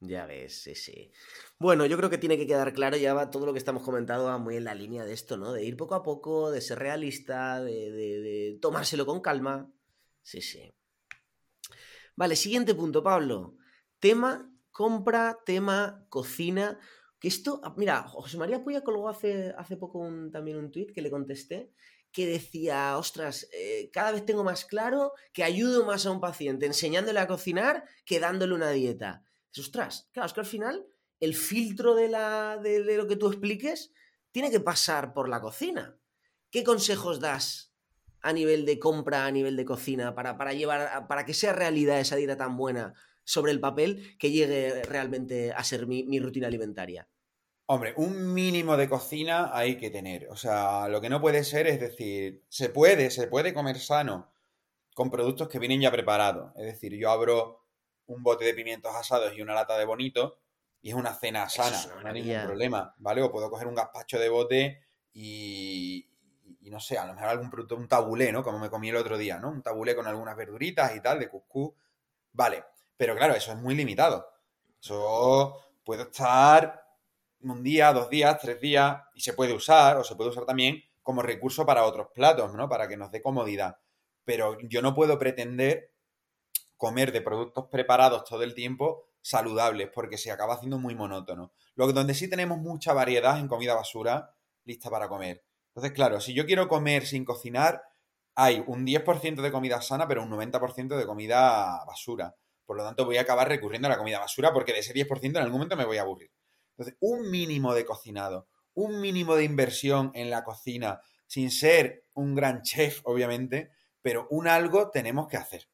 Ya 0.00 0.26
ves, 0.26 0.62
sí, 0.62 0.74
sí. 0.74 1.10
Bueno, 1.60 1.84
yo 1.84 1.98
creo 1.98 2.08
que 2.08 2.16
tiene 2.16 2.38
que 2.38 2.46
quedar 2.46 2.72
claro, 2.72 2.96
ya 2.96 3.12
va 3.12 3.28
todo 3.28 3.44
lo 3.44 3.52
que 3.52 3.58
estamos 3.58 3.82
comentando 3.82 4.24
va 4.24 4.38
muy 4.38 4.56
en 4.56 4.64
la 4.64 4.74
línea 4.74 5.04
de 5.04 5.12
esto, 5.12 5.36
¿no? 5.36 5.52
De 5.52 5.62
ir 5.62 5.76
poco 5.76 5.94
a 5.94 6.02
poco, 6.02 6.50
de 6.50 6.62
ser 6.62 6.78
realista, 6.78 7.62
de, 7.62 8.58
tomárselo 8.62 9.04
con 9.04 9.20
calma. 9.20 9.70
Sí, 10.22 10.40
sí. 10.40 10.72
Vale, 12.16 12.34
siguiente 12.34 12.74
punto, 12.74 13.02
Pablo. 13.02 13.56
Tema 13.98 14.50
compra, 14.70 15.38
tema 15.44 16.06
cocina. 16.08 16.78
Que 17.18 17.28
esto, 17.28 17.60
ah, 17.62 17.74
mira, 17.76 18.04
José 18.04 18.38
María 18.38 18.64
Puya 18.64 18.82
colgó 18.82 19.10
hace, 19.10 19.54
hace 19.58 19.76
poco 19.76 20.08
también 20.32 20.56
un 20.56 20.70
tuit 20.70 20.92
que 20.94 21.02
le 21.02 21.10
contesté 21.10 21.74
que 22.10 22.26
decía, 22.26 22.96
ostras, 22.96 23.48
eh, 23.52 23.90
cada 23.92 24.12
vez 24.12 24.24
tengo 24.24 24.44
más 24.44 24.64
claro 24.64 25.12
que 25.34 25.44
ayudo 25.44 25.84
más 25.84 26.06
a 26.06 26.10
un 26.10 26.20
paciente 26.20 26.64
enseñándole 26.64 27.20
a 27.20 27.28
cocinar 27.28 27.84
que 28.06 28.18
dándole 28.18 28.54
una 28.54 28.70
dieta. 28.70 29.24
ostras, 29.58 30.08
claro, 30.12 30.26
es 30.26 30.32
que 30.32 30.40
al 30.40 30.46
final 30.46 30.86
el 31.20 31.34
filtro 31.34 31.94
de, 31.94 32.08
la, 32.08 32.56
de, 32.56 32.96
lo 32.96 33.06
que 33.06 33.16
tú 33.16 33.28
expliques 33.28 33.92
tiene 34.32 34.50
que 34.50 34.60
pasar 34.60 35.12
por 35.12 35.28
la 35.28 35.40
cocina. 35.40 35.96
¿Qué 36.50 36.64
consejos 36.64 37.20
das 37.20 37.74
a 38.22 38.32
nivel 38.32 38.64
de 38.64 38.78
compra, 38.78 39.26
a 39.26 39.30
nivel 39.30 39.56
de 39.56 39.64
cocina, 39.64 40.14
para, 40.14 40.52
llevar, 40.52 41.06
para 41.06 41.24
que 41.24 41.34
sea 41.34 41.52
realidad 41.52 42.00
esa 42.00 42.16
dieta 42.16 42.36
tan 42.36 42.56
buena 42.56 42.94
sobre 43.24 43.52
el 43.52 43.60
papel 43.60 44.16
que 44.18 44.30
llegue 44.30 44.82
realmente 44.82 45.52
a 45.52 45.62
ser 45.62 45.86
mi, 45.86 46.04
mi 46.04 46.18
rutina 46.18 46.48
alimentaria? 46.48 47.08
Hombre, 47.66 47.94
un 47.96 48.34
mínimo 48.34 48.76
de 48.76 48.88
cocina 48.88 49.50
hay 49.52 49.76
que 49.76 49.90
tener. 49.90 50.28
O 50.30 50.36
sea, 50.36 50.88
lo 50.88 51.00
que 51.00 51.08
no 51.08 51.20
puede 51.20 51.44
ser 51.44 51.68
es 51.68 51.78
decir, 51.78 52.44
se 52.48 52.68
puede, 52.68 53.10
se 53.10 53.28
puede 53.28 53.54
comer 53.54 53.78
sano 53.78 54.32
con 54.94 55.10
productos 55.10 55.48
que 55.48 55.60
vienen 55.60 55.80
ya 55.80 55.92
preparados. 55.92 56.52
Es 56.56 56.64
decir, 56.64 56.94
yo 56.96 57.10
abro 57.10 57.64
un 58.06 58.22
bote 58.24 58.44
de 58.44 58.54
pimientos 58.54 58.92
asados 58.94 59.32
y 59.36 59.40
una 59.40 59.54
lata 59.54 59.78
de 59.78 59.84
bonito 59.84 60.40
y 60.82 60.90
es 60.90 60.94
una 60.94 61.14
cena 61.14 61.48
sana, 61.48 61.78
no 62.02 62.08
hay 62.08 62.22
ningún 62.22 62.46
problema, 62.46 62.94
¿vale? 62.98 63.22
O 63.22 63.30
puedo 63.30 63.50
coger 63.50 63.66
un 63.66 63.74
gazpacho 63.74 64.18
de 64.18 64.28
bote 64.28 64.80
y, 65.12 66.08
y, 66.60 66.70
no 66.70 66.80
sé, 66.80 66.96
a 66.96 67.06
lo 67.06 67.14
mejor 67.14 67.28
algún 67.28 67.50
producto, 67.50 67.76
un 67.76 67.88
tabulé, 67.88 68.32
¿no? 68.32 68.42
Como 68.42 68.58
me 68.58 68.70
comí 68.70 68.88
el 68.88 68.96
otro 68.96 69.18
día, 69.18 69.38
¿no? 69.38 69.50
Un 69.50 69.62
tabulé 69.62 69.94
con 69.94 70.06
algunas 70.06 70.36
verduritas 70.36 70.94
y 70.96 71.00
tal, 71.00 71.18
de 71.18 71.28
cuscús. 71.28 71.72
Vale, 72.32 72.64
pero 72.96 73.14
claro, 73.14 73.34
eso 73.34 73.52
es 73.52 73.58
muy 73.58 73.74
limitado. 73.74 74.26
Eso 74.80 75.56
puedo 75.84 76.04
estar 76.04 76.82
un 77.42 77.62
día, 77.62 77.92
dos 77.92 78.08
días, 78.08 78.38
tres 78.40 78.60
días, 78.60 79.02
y 79.14 79.20
se 79.20 79.34
puede 79.34 79.52
usar, 79.52 79.98
o 79.98 80.04
se 80.04 80.14
puede 80.14 80.30
usar 80.30 80.44
también 80.44 80.82
como 81.02 81.22
recurso 81.22 81.66
para 81.66 81.84
otros 81.84 82.08
platos, 82.14 82.54
¿no? 82.54 82.68
Para 82.68 82.88
que 82.88 82.96
nos 82.96 83.10
dé 83.10 83.20
comodidad. 83.20 83.78
Pero 84.24 84.58
yo 84.60 84.80
no 84.80 84.94
puedo 84.94 85.18
pretender 85.18 85.92
comer 86.76 87.12
de 87.12 87.20
productos 87.20 87.66
preparados 87.70 88.24
todo 88.24 88.42
el 88.42 88.54
tiempo 88.54 89.09
saludables, 89.22 89.90
porque 89.92 90.18
se 90.18 90.30
acaba 90.30 90.54
haciendo 90.54 90.78
muy 90.78 90.94
monótono. 90.94 91.52
Lo 91.74 91.92
donde 91.92 92.14
sí 92.14 92.28
tenemos 92.28 92.58
mucha 92.58 92.92
variedad 92.92 93.38
en 93.38 93.48
comida 93.48 93.74
basura 93.74 94.34
lista 94.64 94.90
para 94.90 95.08
comer. 95.08 95.44
Entonces, 95.68 95.92
claro, 95.92 96.20
si 96.20 96.34
yo 96.34 96.46
quiero 96.46 96.68
comer 96.68 97.06
sin 97.06 97.24
cocinar, 97.24 97.82
hay 98.34 98.62
un 98.66 98.84
10% 98.84 99.42
de 99.42 99.52
comida 99.52 99.80
sana, 99.82 100.08
pero 100.08 100.22
un 100.22 100.30
90% 100.30 100.96
de 100.96 101.06
comida 101.06 101.84
basura. 101.86 102.34
Por 102.64 102.76
lo 102.76 102.84
tanto, 102.84 103.04
voy 103.04 103.16
a 103.16 103.22
acabar 103.22 103.48
recurriendo 103.48 103.86
a 103.86 103.90
la 103.90 103.98
comida 103.98 104.18
basura 104.18 104.52
porque 104.52 104.72
de 104.72 104.80
ese 104.80 104.94
10% 104.94 105.24
en 105.24 105.36
algún 105.38 105.52
momento 105.54 105.76
me 105.76 105.84
voy 105.84 105.98
a 105.98 106.02
aburrir. 106.02 106.30
Entonces, 106.76 106.96
un 107.00 107.30
mínimo 107.30 107.74
de 107.74 107.84
cocinado, 107.84 108.48
un 108.74 109.00
mínimo 109.00 109.36
de 109.36 109.44
inversión 109.44 110.12
en 110.14 110.30
la 110.30 110.44
cocina, 110.44 111.00
sin 111.26 111.50
ser 111.50 112.04
un 112.14 112.34
gran 112.34 112.62
chef, 112.62 113.00
obviamente, 113.04 113.70
pero 114.02 114.26
un 114.30 114.48
algo 114.48 114.90
tenemos 114.90 115.28
que 115.28 115.36
hacer. 115.36 115.68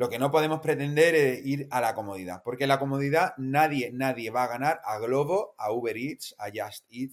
Lo 0.00 0.08
que 0.08 0.18
no 0.18 0.30
podemos 0.30 0.60
pretender 0.60 1.14
es 1.14 1.44
ir 1.44 1.68
a 1.70 1.82
la 1.82 1.94
comodidad, 1.94 2.42
porque 2.42 2.66
la 2.66 2.78
comodidad 2.78 3.34
nadie, 3.36 3.90
nadie 3.92 4.30
va 4.30 4.44
a 4.44 4.46
ganar 4.46 4.80
a 4.82 4.98
Globo, 4.98 5.54
a 5.58 5.72
Uber 5.72 5.94
Eats, 5.94 6.34
a 6.38 6.46
Just 6.46 6.86
Eat, 6.90 7.10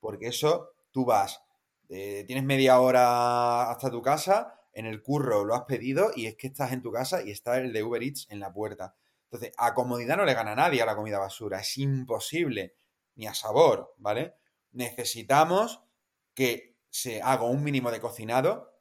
porque 0.00 0.28
eso 0.28 0.70
tú 0.92 1.04
vas, 1.04 1.42
eh, 1.90 2.24
tienes 2.26 2.42
media 2.42 2.80
hora 2.80 3.70
hasta 3.70 3.90
tu 3.90 4.00
casa, 4.00 4.58
en 4.72 4.86
el 4.86 5.02
curro 5.02 5.44
lo 5.44 5.54
has 5.54 5.64
pedido 5.64 6.10
y 6.16 6.24
es 6.24 6.34
que 6.36 6.46
estás 6.46 6.72
en 6.72 6.80
tu 6.80 6.90
casa 6.90 7.22
y 7.22 7.30
está 7.30 7.58
el 7.58 7.70
de 7.70 7.82
Uber 7.82 8.02
Eats 8.02 8.26
en 8.30 8.40
la 8.40 8.50
puerta. 8.50 8.96
Entonces, 9.24 9.52
a 9.58 9.74
comodidad 9.74 10.16
no 10.16 10.24
le 10.24 10.32
gana 10.32 10.54
nadie 10.54 10.80
a 10.80 10.86
la 10.86 10.96
comida 10.96 11.18
basura, 11.18 11.60
es 11.60 11.76
imposible 11.76 12.76
ni 13.14 13.26
a 13.26 13.34
sabor, 13.34 13.92
¿vale? 13.98 14.36
Necesitamos 14.70 15.82
que 16.32 16.78
se 16.88 17.20
haga 17.20 17.44
un 17.44 17.62
mínimo 17.62 17.90
de 17.90 18.00
cocinado 18.00 18.72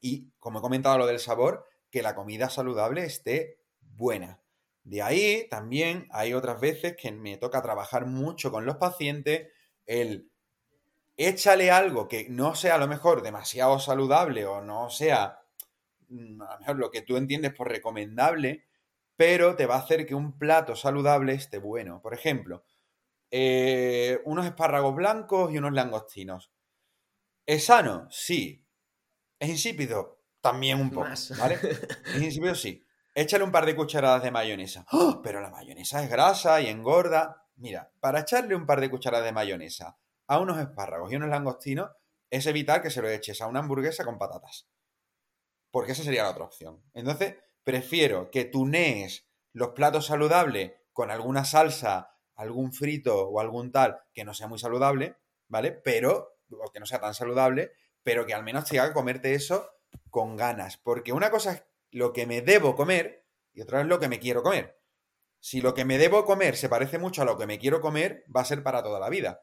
y, 0.00 0.30
como 0.38 0.60
he 0.60 0.62
comentado 0.62 0.96
lo 0.96 1.06
del 1.06 1.18
sabor, 1.18 1.65
que 1.90 2.02
la 2.02 2.14
comida 2.14 2.48
saludable 2.50 3.04
esté 3.04 3.58
buena. 3.80 4.40
De 4.84 5.02
ahí 5.02 5.48
también 5.50 6.06
hay 6.10 6.32
otras 6.32 6.60
veces 6.60 6.96
que 6.96 7.10
me 7.10 7.36
toca 7.38 7.62
trabajar 7.62 8.06
mucho 8.06 8.52
con 8.52 8.64
los 8.66 8.76
pacientes 8.76 9.48
el 9.84 10.30
échale 11.16 11.70
algo 11.70 12.08
que 12.08 12.28
no 12.28 12.54
sea 12.54 12.74
a 12.74 12.78
lo 12.78 12.86
mejor 12.88 13.22
demasiado 13.22 13.78
saludable 13.78 14.46
o 14.46 14.60
no 14.60 14.90
sea 14.90 15.40
mm, 16.08 16.42
a 16.42 16.54
lo 16.54 16.60
mejor 16.60 16.76
lo 16.76 16.90
que 16.90 17.02
tú 17.02 17.16
entiendes 17.16 17.54
por 17.54 17.68
recomendable, 17.68 18.66
pero 19.16 19.56
te 19.56 19.66
va 19.66 19.76
a 19.76 19.80
hacer 19.80 20.06
que 20.06 20.14
un 20.14 20.38
plato 20.38 20.76
saludable 20.76 21.32
esté 21.34 21.58
bueno. 21.58 22.00
Por 22.02 22.14
ejemplo, 22.14 22.64
eh, 23.30 24.20
unos 24.24 24.46
espárragos 24.46 24.94
blancos 24.94 25.52
y 25.52 25.58
unos 25.58 25.72
langostinos. 25.72 26.52
¿Es 27.46 27.64
sano? 27.66 28.08
Sí. 28.10 28.64
¿Es 29.38 29.48
insípido? 29.48 30.15
También 30.50 30.80
un 30.80 30.90
poco, 30.90 31.08
¿vale? 31.38 31.58
¿Es 32.14 32.22
insípido? 32.22 32.54
Sí. 32.54 32.84
Échale 33.14 33.44
un 33.44 33.50
par 33.50 33.64
de 33.64 33.74
cucharadas 33.74 34.22
de 34.22 34.30
mayonesa. 34.30 34.84
¡Oh! 34.92 35.20
Pero 35.22 35.40
la 35.40 35.50
mayonesa 35.50 36.02
es 36.02 36.10
grasa 36.10 36.60
y 36.60 36.68
engorda. 36.68 37.48
Mira, 37.56 37.90
para 37.98 38.20
echarle 38.20 38.54
un 38.54 38.66
par 38.66 38.80
de 38.80 38.90
cucharadas 38.90 39.24
de 39.24 39.32
mayonesa 39.32 39.98
a 40.26 40.38
unos 40.38 40.58
espárragos 40.58 41.10
y 41.10 41.16
unos 41.16 41.30
langostinos 41.30 41.90
es 42.30 42.46
evitar 42.46 42.82
que 42.82 42.90
se 42.90 43.00
lo 43.00 43.08
eches 43.08 43.40
a 43.40 43.46
una 43.46 43.60
hamburguesa 43.60 44.04
con 44.04 44.18
patatas. 44.18 44.68
Porque 45.70 45.92
esa 45.92 46.02
sería 46.02 46.24
la 46.24 46.30
otra 46.30 46.44
opción. 46.44 46.82
Entonces, 46.92 47.36
prefiero 47.64 48.30
que 48.30 48.44
tunees 48.44 49.28
los 49.52 49.70
platos 49.70 50.06
saludables 50.06 50.72
con 50.92 51.10
alguna 51.10 51.44
salsa 51.44 52.16
algún 52.34 52.72
frito 52.72 53.28
o 53.28 53.40
algún 53.40 53.72
tal 53.72 53.98
que 54.12 54.24
no 54.24 54.34
sea 54.34 54.46
muy 54.46 54.58
saludable, 54.58 55.16
¿vale? 55.48 55.72
Pero, 55.72 56.38
o 56.50 56.70
que 56.70 56.80
no 56.80 56.86
sea 56.86 57.00
tan 57.00 57.14
saludable, 57.14 57.72
pero 58.02 58.26
que 58.26 58.34
al 58.34 58.44
menos 58.44 58.66
te 58.66 58.78
haga 58.78 58.92
comerte 58.92 59.34
eso 59.34 59.70
con 60.10 60.36
ganas. 60.36 60.76
Porque 60.76 61.12
una 61.12 61.30
cosa 61.30 61.52
es 61.52 61.64
lo 61.90 62.12
que 62.12 62.26
me 62.26 62.42
debo 62.42 62.76
comer 62.76 63.26
y 63.52 63.62
otra 63.62 63.80
es 63.80 63.86
lo 63.86 63.98
que 63.98 64.08
me 64.08 64.18
quiero 64.18 64.42
comer. 64.42 64.78
Si 65.40 65.60
lo 65.60 65.74
que 65.74 65.84
me 65.84 65.98
debo 65.98 66.24
comer 66.24 66.56
se 66.56 66.68
parece 66.68 66.98
mucho 66.98 67.22
a 67.22 67.24
lo 67.24 67.38
que 67.38 67.46
me 67.46 67.58
quiero 67.58 67.80
comer, 67.80 68.24
va 68.34 68.40
a 68.40 68.46
ser 68.46 68.62
para 68.62 68.82
toda 68.82 69.00
la 69.00 69.08
vida. 69.08 69.42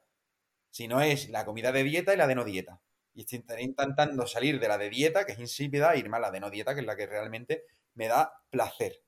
Si 0.70 0.88
no 0.88 1.02
es 1.02 1.30
la 1.30 1.46
comida 1.46 1.72
de 1.72 1.84
dieta 1.84 2.14
y 2.14 2.18
la 2.18 2.28
de 2.28 2.36
no 2.36 2.44
dieta. 2.44 2.82
Y 3.14 3.22
estoy 3.22 3.44
intentando 3.60 4.26
salir 4.26 4.60
de 4.60 4.68
la 4.68 4.78
de 4.78 4.90
dieta, 4.90 5.26
que 5.26 5.34
es 5.34 5.40
insípida, 5.40 5.94
e 5.94 6.00
irme 6.00 6.18
a 6.18 6.20
la 6.20 6.32
de 6.32 6.40
no 6.40 6.50
dieta, 6.50 6.74
que 6.74 6.82
es 6.82 6.88
la 6.88 6.96
que 6.96 7.06
realmente 7.06 7.66
me 7.94 8.08
da 8.08 8.34
placer. 8.50 9.04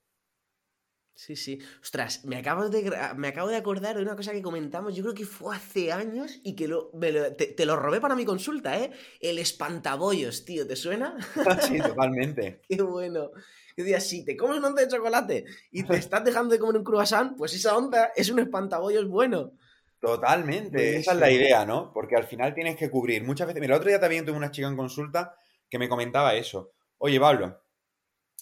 Sí, 1.16 1.34
sí. 1.34 1.58
Ostras, 1.80 2.26
me 2.26 2.36
acabo, 2.36 2.68
de, 2.68 2.92
me 3.16 3.28
acabo 3.28 3.48
de 3.48 3.56
acordar 3.56 3.96
de 3.96 4.02
una 4.02 4.14
cosa 4.14 4.32
que 4.32 4.42
comentamos, 4.42 4.94
yo 4.94 5.02
creo 5.02 5.14
que 5.14 5.24
fue 5.24 5.56
hace 5.56 5.90
años 5.90 6.40
y 6.44 6.54
que 6.54 6.68
lo, 6.68 6.90
te, 7.36 7.64
lo 7.64 7.74
robé 7.74 8.02
para 8.02 8.14
mi 8.14 8.26
consulta, 8.26 8.78
¿eh? 8.78 8.90
El 9.18 9.38
espantabollos, 9.38 10.44
tío, 10.44 10.66
¿te 10.66 10.76
suena? 10.76 11.16
sí, 11.62 11.78
totalmente. 11.78 12.60
Qué 12.68 12.82
bueno. 12.82 13.30
Yo 13.78 13.84
decía, 13.84 13.98
si 14.00 14.26
te 14.26 14.36
comes 14.36 14.58
una 14.58 14.68
onza 14.68 14.82
de 14.82 14.88
chocolate 14.88 15.44
y 15.70 15.84
te 15.84 15.96
estás 15.96 16.22
dejando 16.22 16.52
de 16.52 16.58
comer 16.58 16.76
un 16.76 16.84
croissant, 16.84 17.34
pues 17.36 17.54
esa 17.54 17.74
onda 17.76 18.12
es 18.14 18.28
un 18.28 18.38
espantabollos 18.38 19.08
bueno. 19.08 19.52
Totalmente, 19.98 20.98
esa 20.98 21.12
es 21.12 21.18
la 21.18 21.30
idea, 21.30 21.64
¿no? 21.64 21.92
Porque 21.94 22.16
al 22.16 22.24
final 22.24 22.54
tienes 22.54 22.76
que 22.76 22.90
cubrir. 22.90 23.24
Muchas 23.24 23.46
veces, 23.46 23.62
mira, 23.62 23.74
el 23.74 23.80
otro 23.80 23.88
día 23.88 24.00
también 24.00 24.26
tuve 24.26 24.36
una 24.36 24.50
chica 24.50 24.68
en 24.68 24.76
consulta 24.76 25.34
que 25.70 25.78
me 25.78 25.88
comentaba 25.88 26.34
eso. 26.34 26.72
Oye, 26.98 27.18
Pablo, 27.18 27.58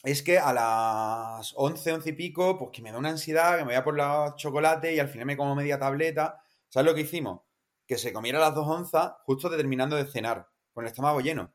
es 0.02 0.22
que 0.22 0.38
a 0.38 0.52
las 0.52 1.52
11, 1.56 1.92
11 1.92 2.10
y 2.10 2.12
pico, 2.12 2.58
pues 2.58 2.70
que 2.72 2.82
me 2.82 2.92
da 2.92 2.98
una 2.98 3.10
ansiedad, 3.10 3.52
que 3.52 3.64
me 3.64 3.70
voy 3.70 3.74
a 3.74 3.84
por 3.84 3.94
los 3.94 4.36
chocolate 4.36 4.94
y 4.94 4.98
al 4.98 5.08
final 5.08 5.26
me 5.26 5.36
como 5.36 5.54
media 5.54 5.78
tableta. 5.78 6.42
¿Sabes 6.68 6.86
lo 6.86 6.94
que 6.94 7.02
hicimos? 7.02 7.42
Que 7.86 7.96
se 7.96 8.12
comiera 8.12 8.38
las 8.38 8.54
dos 8.54 8.66
onzas 8.66 9.14
justo 9.24 9.48
terminando 9.48 9.96
de 9.96 10.04
cenar, 10.04 10.48
con 10.72 10.84
el 10.84 10.88
estómago 10.88 11.20
lleno. 11.20 11.54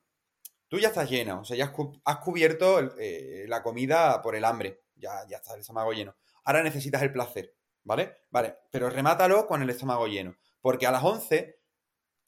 Tú 0.68 0.80
ya 0.80 0.90
estás 0.90 1.10
lleno, 1.10 1.42
o 1.42 1.46
sea, 1.46 1.58
ya 1.58 1.74
has, 2.06 2.18
cubierto 2.20 2.80
eh, 3.00 3.46
la 3.48 3.64
comida 3.64 4.22
por 4.22 4.36
el 4.36 4.46
hambre, 4.46 4.84
ya, 4.96 5.28
ya 5.28 5.38
está 5.38 5.56
el 5.56 5.62
estómago 5.62 5.92
lleno. 5.94 6.16
Ahora 6.44 6.64
necesitas 6.64 7.02
el 7.02 7.12
placer, 7.12 7.56
¿vale? 7.84 8.18
Vale, 8.30 8.60
pero 8.72 8.90
remátalo 8.90 9.48
con 9.48 9.64
el 9.64 9.70
estómago 9.70 10.08
lleno, 10.08 10.36
porque 10.62 10.86
a 10.86 10.92
las 10.92 11.04
11 11.04 11.59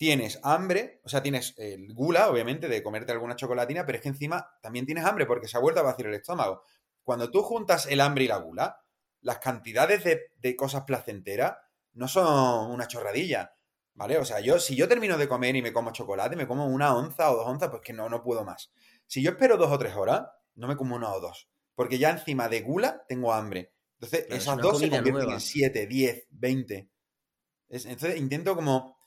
tienes 0.01 0.39
hambre, 0.41 0.99
o 1.03 1.09
sea, 1.09 1.21
tienes 1.21 1.53
el 1.59 1.93
gula, 1.93 2.27
obviamente, 2.31 2.67
de 2.67 2.81
comerte 2.81 3.11
alguna 3.11 3.35
chocolatina, 3.35 3.85
pero 3.85 3.97
es 3.97 4.01
que 4.01 4.09
encima 4.09 4.49
también 4.59 4.87
tienes 4.87 5.05
hambre 5.05 5.27
porque 5.27 5.47
se 5.47 5.57
ha 5.57 5.59
vuelto 5.59 5.79
a 5.79 5.83
vaciar 5.83 6.07
el 6.07 6.15
estómago. 6.15 6.63
Cuando 7.03 7.29
tú 7.29 7.43
juntas 7.43 7.85
el 7.85 8.01
hambre 8.01 8.23
y 8.23 8.27
la 8.27 8.37
gula, 8.37 8.83
las 9.19 9.37
cantidades 9.37 10.03
de, 10.03 10.55
cosas 10.55 10.85
placenteras 10.85 11.55
no 11.93 12.07
son 12.07 12.71
una 12.71 12.87
chorradilla, 12.87 13.53
¿vale? 13.93 14.17
O 14.17 14.25
sea, 14.25 14.39
yo, 14.39 14.59
si 14.59 14.75
yo 14.75 14.87
termino 14.87 15.19
de 15.19 15.27
comer 15.27 15.55
y 15.55 15.61
me 15.61 15.71
como 15.71 15.91
chocolate, 15.91 16.35
me 16.35 16.47
como 16.47 16.65
una 16.65 16.95
onza 16.95 17.29
o 17.29 17.35
dos 17.35 17.45
onzas, 17.45 17.69
pues 17.69 17.83
que 17.83 17.93
no, 17.93 18.09
no 18.09 18.23
puedo 18.23 18.43
más. 18.43 18.71
Si 19.05 19.21
yo 19.21 19.29
espero 19.29 19.55
dos 19.55 19.71
o 19.71 19.77
tres 19.77 19.93
horas, 19.93 20.23
no 20.55 20.67
me 20.67 20.77
como 20.77 20.95
una 20.95 21.13
o 21.13 21.19
dos, 21.19 21.47
porque 21.75 21.99
ya 21.99 22.09
encima 22.09 22.49
de 22.49 22.61
gula 22.61 23.05
tengo 23.07 23.33
hambre. 23.33 23.71
Entonces, 23.99 24.25
esas 24.29 24.57
dos 24.57 24.79
se 24.79 24.89
convierten 24.89 25.29
en 25.29 25.39
siete, 25.39 25.85
diez, 25.85 26.25
veinte. 26.31 26.89
entonces, 27.69 28.17
intento 28.17 28.55
como 28.55 28.99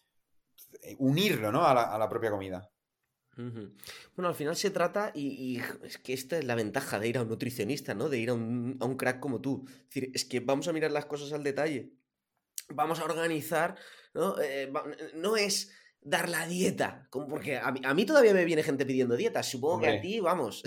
unirlo, 0.99 1.53
¿no? 1.53 1.67
A 1.67 1.99
la, 1.99 2.09
propia 2.09 2.31
comida. 2.31 2.71
Bueno, 3.37 4.29
al 4.29 4.35
final 4.35 4.57
se 4.57 4.71
trata, 4.71 5.11
y, 5.15 5.61
es 5.83 5.99
que 5.99 6.13
esta 6.13 6.39
es 6.39 6.45
la 6.45 6.55
ventaja 6.55 6.99
de 6.99 7.09
ir 7.09 7.19
a 7.19 7.23
un 7.23 7.29
nutricionista, 7.29 7.95
¿no? 7.95 8.09
De 8.09 8.19
ir 8.19 8.31
a 8.31 8.35
un, 8.35 8.97
crack 8.97 9.21
como 9.21 9.41
tú. 9.41 9.65
Es 9.69 9.85
decir, 9.87 10.11
es 10.15 10.25
que 10.25 10.41
vamos 10.41 10.69
a 10.69 10.73
mirar 10.73 10.91
las 10.91 11.07
cosas 11.07 11.33
al 11.33 11.43
detalle. 11.43 11.93
Vamos 12.69 13.01
a 13.01 13.05
organizar, 13.05 13.77
¿no? 14.15 14.41
Eh, 14.41 14.73
no 15.15 15.37
es 15.37 15.71
dar 16.05 16.29
la 16.29 16.47
dieta, 16.47 17.07
como 17.09 17.27
porque 17.27 17.57
a 17.57 17.73
mí, 17.73 18.05
todavía 18.05 18.35
me 18.35 18.45
viene 18.45 18.63
gente 18.63 18.85
pidiendo 18.85 19.17
dieta, 19.17 19.43
supongo 19.43 19.81
que 19.81 19.89
a 19.89 20.01
ti, 20.03 20.21
vamos, 20.21 20.63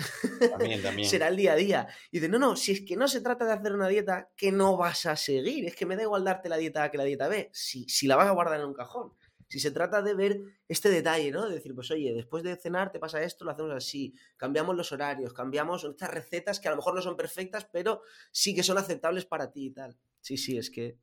también, 0.49 0.81
también. 0.81 1.07
será 1.09 1.27
el 1.27 1.37
día 1.37 1.53
a 1.53 1.55
día. 1.55 1.87
Y 2.11 2.17
dice, 2.17 2.27
no, 2.27 2.39
no, 2.39 2.55
si 2.55 2.71
es 2.71 2.81
que 2.81 2.95
no 2.95 3.07
se 3.07 3.21
trata 3.21 3.45
de 3.45 3.53
hacer 3.53 3.73
una 3.73 3.87
dieta 3.87 4.31
que 4.35 4.51
no 4.51 4.77
vas 4.77 5.05
a 5.05 5.15
seguir, 5.15 5.65
es 5.65 5.75
que 5.75 5.85
me 5.85 5.95
da 5.95 6.01
igual 6.01 6.23
darte 6.23 6.49
la 6.49 6.57
dieta 6.57 6.83
A 6.83 6.91
que 6.91 6.97
la 6.97 7.03
dieta 7.03 7.27
B, 7.27 7.51
si, 7.53 7.87
si 7.87 8.07
la 8.07 8.15
vas 8.15 8.27
a 8.27 8.31
guardar 8.31 8.59
en 8.59 8.65
un 8.65 8.73
cajón. 8.73 9.13
Si 9.49 9.59
se 9.59 9.71
trata 9.71 10.01
de 10.01 10.13
ver 10.13 10.41
este 10.67 10.89
detalle, 10.89 11.31
¿no? 11.31 11.47
De 11.47 11.55
decir, 11.55 11.73
pues 11.73 11.89
oye, 11.91 12.13
después 12.13 12.43
de 12.43 12.55
cenar 12.57 12.91
te 12.91 12.99
pasa 12.99 13.23
esto, 13.23 13.45
lo 13.45 13.51
hacemos 13.51 13.71
así, 13.71 14.13
cambiamos 14.35 14.75
los 14.75 14.91
horarios, 14.91 15.33
cambiamos 15.33 15.85
estas 15.85 16.11
recetas 16.11 16.59
que 16.59 16.67
a 16.67 16.71
lo 16.71 16.77
mejor 16.77 16.95
no 16.95 17.01
son 17.01 17.15
perfectas, 17.15 17.65
pero 17.71 18.01
sí 18.31 18.53
que 18.53 18.63
son 18.63 18.77
aceptables 18.77 19.25
para 19.25 19.51
ti 19.51 19.67
y 19.67 19.71
tal. 19.71 19.97
Sí, 20.19 20.37
sí, 20.37 20.57
es 20.57 20.69
que... 20.69 20.97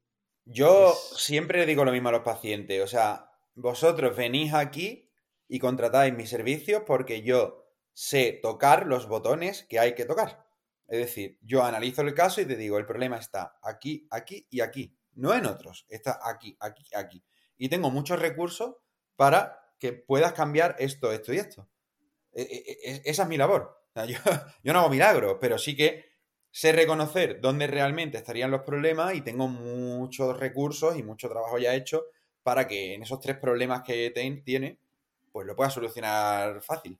Yo 0.44 0.92
siempre 1.16 1.64
digo 1.64 1.86
lo 1.86 1.92
mismo 1.92 2.10
a 2.10 2.12
los 2.12 2.20
pacientes, 2.20 2.82
o 2.82 2.86
sea, 2.86 3.30
vosotros 3.54 4.14
venís 4.14 4.52
aquí 4.52 5.10
y 5.48 5.58
contratáis 5.58 6.12
mis 6.12 6.28
servicios 6.28 6.82
porque 6.86 7.22
yo 7.22 7.64
sé 7.94 8.40
tocar 8.42 8.86
los 8.86 9.08
botones 9.08 9.64
que 9.70 9.78
hay 9.78 9.94
que 9.94 10.04
tocar. 10.04 10.44
Es 10.86 10.98
decir, 10.98 11.38
yo 11.40 11.62
analizo 11.62 12.02
el 12.02 12.12
caso 12.12 12.42
y 12.42 12.46
te 12.46 12.56
digo, 12.56 12.76
el 12.76 12.84
problema 12.84 13.16
está 13.16 13.58
aquí, 13.62 14.06
aquí 14.10 14.46
y 14.50 14.60
aquí, 14.60 14.94
no 15.14 15.32
en 15.32 15.46
otros, 15.46 15.86
está 15.88 16.20
aquí, 16.22 16.54
aquí, 16.60 16.84
aquí 16.94 17.24
y 17.56 17.68
tengo 17.68 17.90
muchos 17.90 18.18
recursos 18.18 18.76
para 19.16 19.72
que 19.78 19.92
puedas 19.92 20.32
cambiar 20.32 20.76
esto, 20.78 21.12
esto 21.12 21.32
y 21.32 21.38
esto. 21.38 21.68
E, 22.32 22.42
e, 22.42 22.90
e, 22.90 23.02
esa 23.04 23.22
es 23.22 23.28
mi 23.28 23.36
labor. 23.36 23.84
yo, 24.62 24.72
no 24.72 24.80
hago 24.80 24.90
milagros, 24.90 25.36
pero 25.40 25.58
sí 25.58 25.76
que 25.76 26.04
sé 26.50 26.72
reconocer 26.72 27.40
dónde 27.40 27.66
realmente 27.66 28.18
estarían 28.18 28.50
los 28.50 28.62
problemas 28.62 29.14
y 29.14 29.20
tengo 29.20 29.48
muchos 29.48 30.38
recursos 30.38 30.96
y 30.98 31.02
mucho 31.02 31.28
trabajo 31.28 31.58
ya 31.58 31.74
hecho 31.74 32.06
para 32.42 32.66
que 32.66 32.94
en 32.94 33.02
esos 33.02 33.20
tres 33.20 33.38
problemas 33.38 33.82
que 33.82 34.12
tiene, 34.44 34.78
pues 35.32 35.46
lo 35.46 35.56
pueda 35.56 35.70
solucionar 35.70 36.60
fácil. 36.60 36.98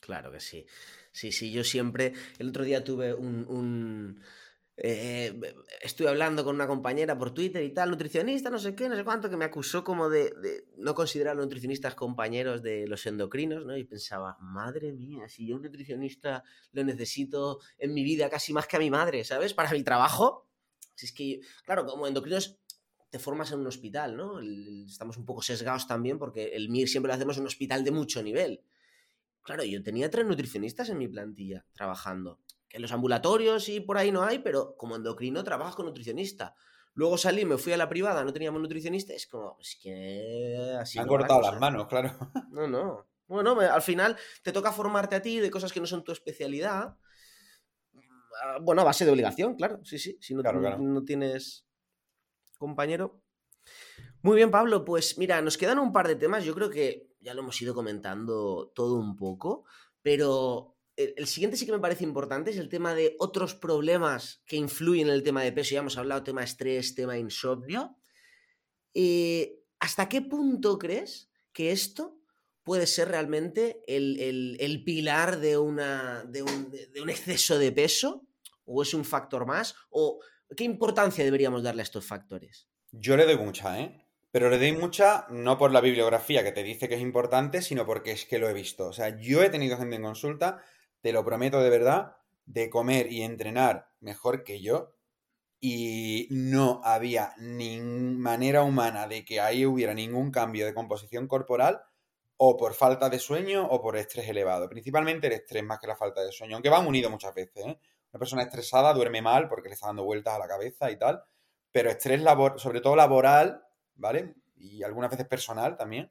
Claro 0.00 0.30
que 0.30 0.40
sí. 0.40 0.64
Sí, 1.10 1.32
sí, 1.32 1.50
yo 1.50 1.64
siempre. 1.64 2.12
El 2.38 2.50
otro 2.50 2.64
día 2.64 2.84
tuve 2.84 3.12
un 3.12 4.20
eh, 4.80 5.34
estuve 5.82 6.08
hablando 6.08 6.44
con 6.44 6.54
una 6.54 6.68
compañera 6.68 7.18
por 7.18 7.34
Twitter 7.34 7.64
y 7.64 7.74
tal, 7.74 7.90
nutricionista, 7.90 8.48
no 8.48 8.60
sé 8.60 8.76
qué, 8.76 8.88
no 8.88 8.94
sé 8.94 9.02
cuánto, 9.02 9.28
que 9.28 9.36
me 9.36 9.44
acusó 9.44 9.82
como 9.82 10.08
de, 10.08 10.32
no 10.76 10.94
considerar 10.94 11.32
a 11.32 11.34
los 11.34 11.46
nutricionistas 11.46 11.96
compañeros 11.96 12.62
de 12.62 12.86
los 12.86 13.04
endocrinos, 13.06 13.66
¿no? 13.66 13.76
Y 13.76 13.82
pensaba, 13.82 14.36
madre 14.40 14.92
mía, 14.92 15.28
si 15.28 15.48
yo 15.48 15.56
un 15.56 15.62
nutricionista 15.62 16.44
lo 16.70 16.84
necesito 16.84 17.58
en 17.76 17.92
mi 17.92 18.04
vida 18.04 18.30
casi 18.30 18.52
más 18.52 18.68
que 18.68 18.76
a 18.76 18.78
mi 18.78 18.88
madre, 18.88 19.24
¿sabes? 19.24 19.52
Para 19.52 19.72
mi 19.72 19.82
trabajo. 19.82 20.46
Si 20.94 21.06
es 21.06 21.12
que, 21.12 21.40
claro, 21.64 21.84
como 21.84 22.06
endocrinos 22.06 22.60
te 23.10 23.18
formas 23.18 23.50
en 23.50 23.58
un 23.58 23.66
hospital, 23.66 24.16
¿no? 24.16 24.38
estamos 24.86 25.16
un 25.16 25.24
poco 25.24 25.42
sesgados 25.42 25.88
también 25.88 26.18
porque 26.18 26.48
el 26.54 26.68
MIR 26.68 26.88
siempre 26.88 27.08
lo 27.08 27.14
hacemos 27.14 27.36
en 27.36 27.42
un 27.42 27.46
hospital 27.48 27.82
de 27.82 27.90
mucho 27.90 28.22
nivel. 28.22 28.62
Claro, 29.42 29.64
yo 29.64 29.82
tenía 29.82 30.10
tres 30.10 30.26
nutricionistas 30.26 30.90
en 30.90 30.98
mi 30.98 31.08
plantilla 31.08 31.64
trabajando 31.72 32.38
que 32.68 32.76
en 32.78 32.82
los 32.82 32.92
ambulatorios 32.92 33.68
y 33.68 33.80
por 33.80 33.98
ahí 33.98 34.12
no 34.12 34.22
hay, 34.22 34.38
pero 34.40 34.76
como 34.76 34.96
endocrino 34.96 35.44
trabajas 35.44 35.74
con 35.74 35.86
nutricionista. 35.86 36.54
Luego 36.94 37.16
salí, 37.16 37.44
me 37.44 37.58
fui 37.58 37.72
a 37.72 37.76
la 37.76 37.88
privada, 37.88 38.24
no 38.24 38.32
teníamos 38.32 38.60
nutricionista, 38.60 39.12
es 39.14 39.26
como, 39.26 39.56
es 39.60 39.78
que 39.80 40.76
así. 40.80 40.98
Han 40.98 41.06
cortado 41.06 41.40
las 41.40 41.58
manos, 41.60 41.86
claro. 41.86 42.10
No, 42.50 42.66
no. 42.66 43.06
Bueno, 43.28 43.60
al 43.60 43.82
final 43.82 44.16
te 44.42 44.52
toca 44.52 44.72
formarte 44.72 45.14
a 45.14 45.22
ti 45.22 45.38
de 45.38 45.50
cosas 45.50 45.72
que 45.72 45.80
no 45.80 45.86
son 45.86 46.02
tu 46.02 46.12
especialidad. 46.12 46.96
Ah, 48.42 48.58
bueno, 48.60 48.80
a 48.80 48.84
base 48.84 49.04
de 49.04 49.10
obligación, 49.10 49.54
claro, 49.54 49.80
sí, 49.84 49.98
sí. 49.98 50.16
Si 50.20 50.34
no, 50.34 50.42
no 50.42 51.04
tienes 51.04 51.66
compañero. 52.58 53.20
Muy 54.22 54.36
bien, 54.36 54.50
Pablo, 54.50 54.84
pues 54.84 55.18
mira, 55.18 55.40
nos 55.42 55.58
quedan 55.58 55.78
un 55.78 55.92
par 55.92 56.08
de 56.08 56.16
temas. 56.16 56.44
Yo 56.44 56.54
creo 56.54 56.70
que 56.70 57.10
ya 57.20 57.34
lo 57.34 57.42
hemos 57.42 57.60
ido 57.60 57.74
comentando 57.74 58.72
todo 58.74 58.96
un 58.96 59.14
poco, 59.14 59.64
pero 60.02 60.77
el, 60.98 61.26
siguiente 61.28 61.56
sí 61.56 61.64
que 61.64 61.72
me 61.72 61.78
parece 61.78 62.02
importante, 62.02 62.50
es 62.50 62.56
el 62.56 62.68
tema 62.68 62.92
de 62.92 63.14
otros 63.20 63.54
problemas 63.54 64.42
que 64.46 64.56
influyen 64.56 65.06
en 65.06 65.14
el 65.14 65.22
tema 65.22 65.42
de 65.42 65.52
peso. 65.52 65.74
Ya 65.74 65.80
hemos 65.80 65.96
hablado 65.96 66.24
tema 66.24 66.42
estrés, 66.42 66.94
tema 66.96 67.16
insomnio. 67.16 67.96
Eh, 68.94 69.60
¿Hasta 69.78 70.08
qué 70.08 70.22
punto 70.22 70.76
crees 70.76 71.30
que 71.52 71.70
esto 71.70 72.18
puede 72.64 72.88
ser 72.88 73.08
realmente 73.08 73.80
el, 73.86 74.82
pilar 74.84 75.38
de, 75.38 75.56
una, 75.56 76.24
un, 76.24 76.70
de, 76.70 77.00
un, 77.00 77.10
exceso 77.10 77.58
de 77.58 77.70
peso? 77.70 78.26
¿O 78.64 78.82
es 78.82 78.92
un 78.92 79.04
factor 79.04 79.46
más? 79.46 79.76
¿O 79.90 80.18
qué 80.56 80.64
importancia 80.64 81.24
deberíamos 81.24 81.62
darle 81.62 81.82
a 81.82 81.84
estos 81.84 82.04
factores? 82.04 82.68
Yo 82.90 83.16
le 83.16 83.24
doy 83.24 83.36
mucha, 83.36 83.80
¿eh? 83.80 84.04
Pero 84.32 84.50
le 84.50 84.58
doy 84.58 84.72
mucha 84.72 85.26
no 85.30 85.56
por 85.58 85.70
la 85.70 85.80
bibliografía 85.80 86.42
que 86.42 86.52
te 86.52 86.64
dice 86.64 86.88
que 86.88 86.96
es 86.96 87.00
importante, 87.00 87.62
sino 87.62 87.86
porque 87.86 88.10
es 88.10 88.26
que 88.26 88.38
lo 88.38 88.48
he 88.48 88.52
visto. 88.52 88.88
O 88.88 88.92
sea, 88.92 89.16
yo 89.18 89.42
he 89.42 89.48
tenido 89.48 89.78
gente 89.78 89.96
en 89.96 90.02
consulta 90.02 90.62
te 91.00 91.12
lo 91.12 91.24
prometo 91.24 91.60
de 91.60 91.70
verdad, 91.70 92.16
de 92.46 92.70
comer 92.70 93.12
y 93.12 93.22
entrenar 93.22 93.90
mejor 94.00 94.44
que 94.44 94.60
yo. 94.60 94.94
Y 95.60 96.28
no 96.30 96.80
había 96.84 97.34
ni 97.38 97.80
manera 97.80 98.62
humana 98.62 99.08
de 99.08 99.24
que 99.24 99.40
ahí 99.40 99.66
hubiera 99.66 99.92
ningún 99.92 100.30
cambio 100.30 100.64
de 100.64 100.74
composición 100.74 101.26
corporal 101.26 101.82
o 102.36 102.56
por 102.56 102.74
falta 102.74 103.10
de 103.10 103.18
sueño 103.18 103.66
o 103.66 103.82
por 103.82 103.96
estrés 103.96 104.28
elevado. 104.28 104.68
Principalmente 104.68 105.26
el 105.26 105.32
estrés 105.34 105.64
más 105.64 105.80
que 105.80 105.88
la 105.88 105.96
falta 105.96 106.22
de 106.22 106.30
sueño, 106.30 106.54
aunque 106.54 106.68
van 106.68 106.86
unidos 106.86 107.10
muchas 107.10 107.34
veces. 107.34 107.66
¿eh? 107.66 107.78
Una 108.12 108.18
persona 108.18 108.42
estresada 108.42 108.94
duerme 108.94 109.20
mal 109.20 109.48
porque 109.48 109.68
le 109.68 109.74
está 109.74 109.88
dando 109.88 110.04
vueltas 110.04 110.34
a 110.34 110.38
la 110.38 110.46
cabeza 110.46 110.90
y 110.90 110.96
tal, 110.96 111.22
pero 111.72 111.90
estrés 111.90 112.22
labor, 112.22 112.60
sobre 112.60 112.80
todo 112.80 112.94
laboral, 112.94 113.64
¿vale? 113.96 114.36
Y 114.56 114.84
algunas 114.84 115.10
veces 115.10 115.26
personal 115.26 115.76
también, 115.76 116.10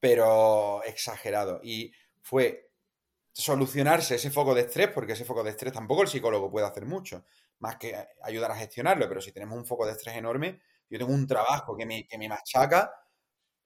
pero 0.00 0.82
exagerado. 0.84 1.60
Y 1.62 1.92
fue 2.22 2.69
solucionarse 3.40 4.16
ese 4.16 4.30
foco 4.30 4.54
de 4.54 4.62
estrés, 4.62 4.88
porque 4.88 5.14
ese 5.14 5.24
foco 5.24 5.42
de 5.42 5.50
estrés 5.50 5.72
tampoco 5.72 6.02
el 6.02 6.08
psicólogo 6.08 6.50
puede 6.50 6.66
hacer 6.66 6.84
mucho, 6.86 7.24
más 7.58 7.76
que 7.76 7.96
ayudar 8.22 8.50
a 8.50 8.56
gestionarlo, 8.56 9.08
pero 9.08 9.20
si 9.20 9.32
tenemos 9.32 9.56
un 9.56 9.66
foco 9.66 9.86
de 9.86 9.92
estrés 9.92 10.16
enorme, 10.16 10.60
yo 10.88 10.98
tengo 10.98 11.12
un 11.12 11.26
trabajo 11.26 11.76
que 11.76 11.86
me, 11.86 12.06
que 12.06 12.18
me 12.18 12.28
machaca, 12.28 12.92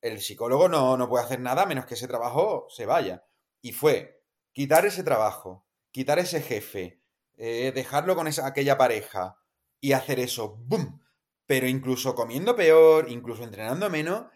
el 0.01 0.20
psicólogo 0.20 0.68
no, 0.68 0.97
no 0.97 1.09
puede 1.09 1.25
hacer 1.25 1.41
nada 1.41 1.66
menos 1.66 1.87
que 1.87 1.95
ese 1.95 2.07
trabajo 2.07 2.66
se 2.68 2.85
vaya. 2.85 3.25
Y 3.62 3.72
fue 3.72 4.22
quitar 4.53 4.85
ese 4.85 5.03
trabajo, 5.03 5.66
quitar 5.91 6.18
ese 6.18 6.43
jefe, 6.43 7.01
eh, 7.37 7.72
dejarlo 7.75 8.14
con 8.14 8.29
esa, 8.29 8.47
aquella 8.47 8.77
pareja 8.77 9.39
y 9.81 9.93
hacer 9.93 10.20
eso, 10.20 10.57
¡boom! 10.57 11.01
Pero 11.47 11.66
incluso 11.66 12.14
comiendo 12.14 12.55
peor, 12.55 13.11
incluso 13.11 13.43
entrenando 13.45 13.89
menos, 13.91 14.27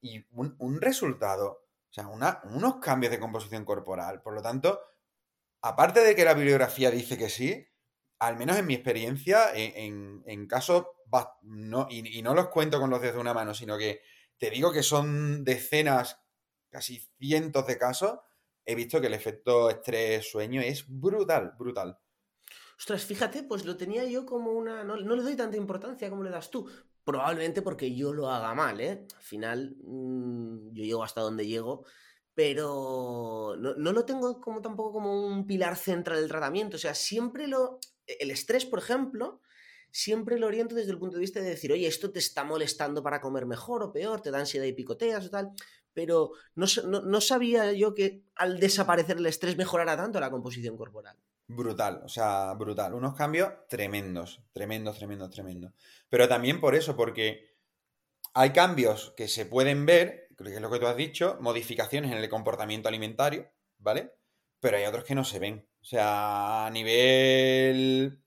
y 0.00 0.26
un, 0.30 0.54
un 0.58 0.80
resultado 0.80 1.63
o 1.94 2.18
sea, 2.18 2.40
unos 2.44 2.76
cambios 2.76 3.12
de 3.12 3.20
composición 3.20 3.64
corporal. 3.64 4.20
Por 4.20 4.34
lo 4.34 4.42
tanto, 4.42 4.80
aparte 5.62 6.00
de 6.00 6.16
que 6.16 6.24
la 6.24 6.34
bibliografía 6.34 6.90
dice 6.90 7.16
que 7.16 7.28
sí, 7.28 7.68
al 8.18 8.36
menos 8.36 8.56
en 8.56 8.66
mi 8.66 8.74
experiencia, 8.74 9.50
en, 9.54 10.46
casos, 10.48 10.86
no, 11.42 11.86
y, 11.88 12.20
no 12.22 12.34
los 12.34 12.48
cuento 12.48 12.80
con 12.80 12.90
los 12.90 13.00
dedos 13.00 13.14
de 13.14 13.20
una 13.20 13.34
mano, 13.34 13.54
sino 13.54 13.78
que 13.78 14.00
te 14.38 14.50
digo 14.50 14.72
que 14.72 14.82
son 14.82 15.44
decenas, 15.44 16.20
casi 16.68 16.98
cientos 17.18 17.66
de 17.66 17.78
casos, 17.78 18.18
he 18.64 18.74
visto 18.74 19.00
que 19.00 19.06
el 19.06 19.14
efecto 19.14 19.70
estrés-sueño 19.70 20.62
es 20.62 20.86
brutal, 20.88 21.52
brutal. 21.56 21.98
Ostras, 22.76 23.04
fíjate, 23.04 23.44
pues 23.44 23.64
lo 23.64 23.76
tenía 23.76 24.04
yo 24.04 24.26
como 24.26 24.50
una... 24.50 24.82
No, 24.82 24.96
le 24.96 25.22
doy 25.22 25.36
tanta 25.36 25.56
importancia 25.56 26.10
como 26.10 26.24
le 26.24 26.30
das 26.30 26.50
tú. 26.50 26.68
Probablemente 27.04 27.60
porque 27.60 27.94
yo 27.94 28.12
lo 28.14 28.30
haga 28.30 28.54
mal, 28.54 28.80
¿eh? 28.80 29.06
Al 29.14 29.22
final 29.22 29.76
mm, 29.82 30.72
yo 30.72 30.84
llego 30.84 31.04
hasta 31.04 31.20
donde 31.20 31.46
llego, 31.46 31.84
pero 32.34 33.56
no, 33.58 33.92
lo 33.92 34.04
tengo 34.04 34.40
como 34.40 34.62
tampoco 34.62 34.94
como 34.94 35.26
un 35.26 35.46
pilar 35.46 35.76
central 35.76 36.20
del 36.20 36.28
tratamiento. 36.28 36.76
O 36.76 36.80
sea, 36.80 36.94
siempre 36.94 37.46
lo... 37.46 37.78
El 38.06 38.30
estrés, 38.30 38.66
por 38.66 38.78
ejemplo, 38.78 39.40
siempre 39.90 40.38
lo 40.38 40.46
oriento 40.46 40.74
desde 40.74 40.92
el 40.92 40.98
punto 40.98 41.16
de 41.16 41.20
vista 41.20 41.40
de 41.40 41.50
decir, 41.50 41.72
oye, 41.72 41.86
esto 41.86 42.10
te 42.10 42.18
está 42.18 42.44
molestando 42.44 43.02
para 43.02 43.20
comer 43.20 43.46
mejor 43.46 43.82
o 43.82 43.92
peor, 43.92 44.20
te 44.20 44.30
da 44.30 44.40
ansiedad 44.40 44.66
y 44.66 44.72
picoteas 44.72 45.26
o 45.26 45.30
tal. 45.30 45.52
pero 45.92 46.32
no, 46.56 46.66
no, 46.84 47.20
sabía 47.20 47.72
yo 47.72 47.94
que 47.94 48.24
al 48.34 48.58
desaparecer 48.58 49.18
el 49.18 49.26
estrés 49.26 49.56
mejorara 49.56 49.96
tanto 49.96 50.18
la 50.20 50.30
composición 50.30 50.76
corporal. 50.76 51.16
Brutal, 51.46 52.00
o 52.04 52.08
sea, 52.08 52.54
brutal. 52.54 52.94
Unos 52.94 53.14
cambios 53.14 53.52
tremendos, 53.68 54.42
tremendos, 54.52 54.96
tremendos, 54.96 55.30
tremendos. 55.30 55.72
Pero 56.08 56.26
también 56.26 56.60
por 56.60 56.74
eso, 56.74 56.96
porque 56.96 57.54
hay 58.32 58.50
cambios 58.50 59.12
que 59.16 59.28
se 59.28 59.44
pueden 59.46 59.84
ver, 59.84 60.28
creo 60.36 60.50
que 60.50 60.56
es 60.56 60.62
lo 60.62 60.70
que 60.70 60.78
tú 60.78 60.86
has 60.86 60.96
dicho, 60.96 61.36
modificaciones 61.40 62.12
en 62.12 62.18
el 62.18 62.28
comportamiento 62.28 62.88
alimentario, 62.88 63.50
¿vale? 63.78 64.12
Pero 64.60 64.78
hay 64.78 64.84
otros 64.84 65.04
que 65.04 65.14
no 65.14 65.24
se 65.24 65.38
ven. 65.38 65.68
O 65.82 65.84
sea, 65.84 66.66
a 66.66 66.70
nivel 66.70 68.22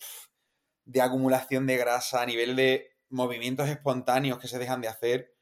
de 0.86 1.01
acumulación 1.01 1.65
de 1.65 1.78
grasa, 1.78 2.22
a 2.22 2.26
nivel 2.26 2.55
de 2.55 2.97
movimientos 3.09 3.68
espontáneos 3.68 4.38
que 4.38 4.47
se 4.47 4.59
dejan 4.59 4.82
de 4.82 4.89
hacer. 4.89 5.36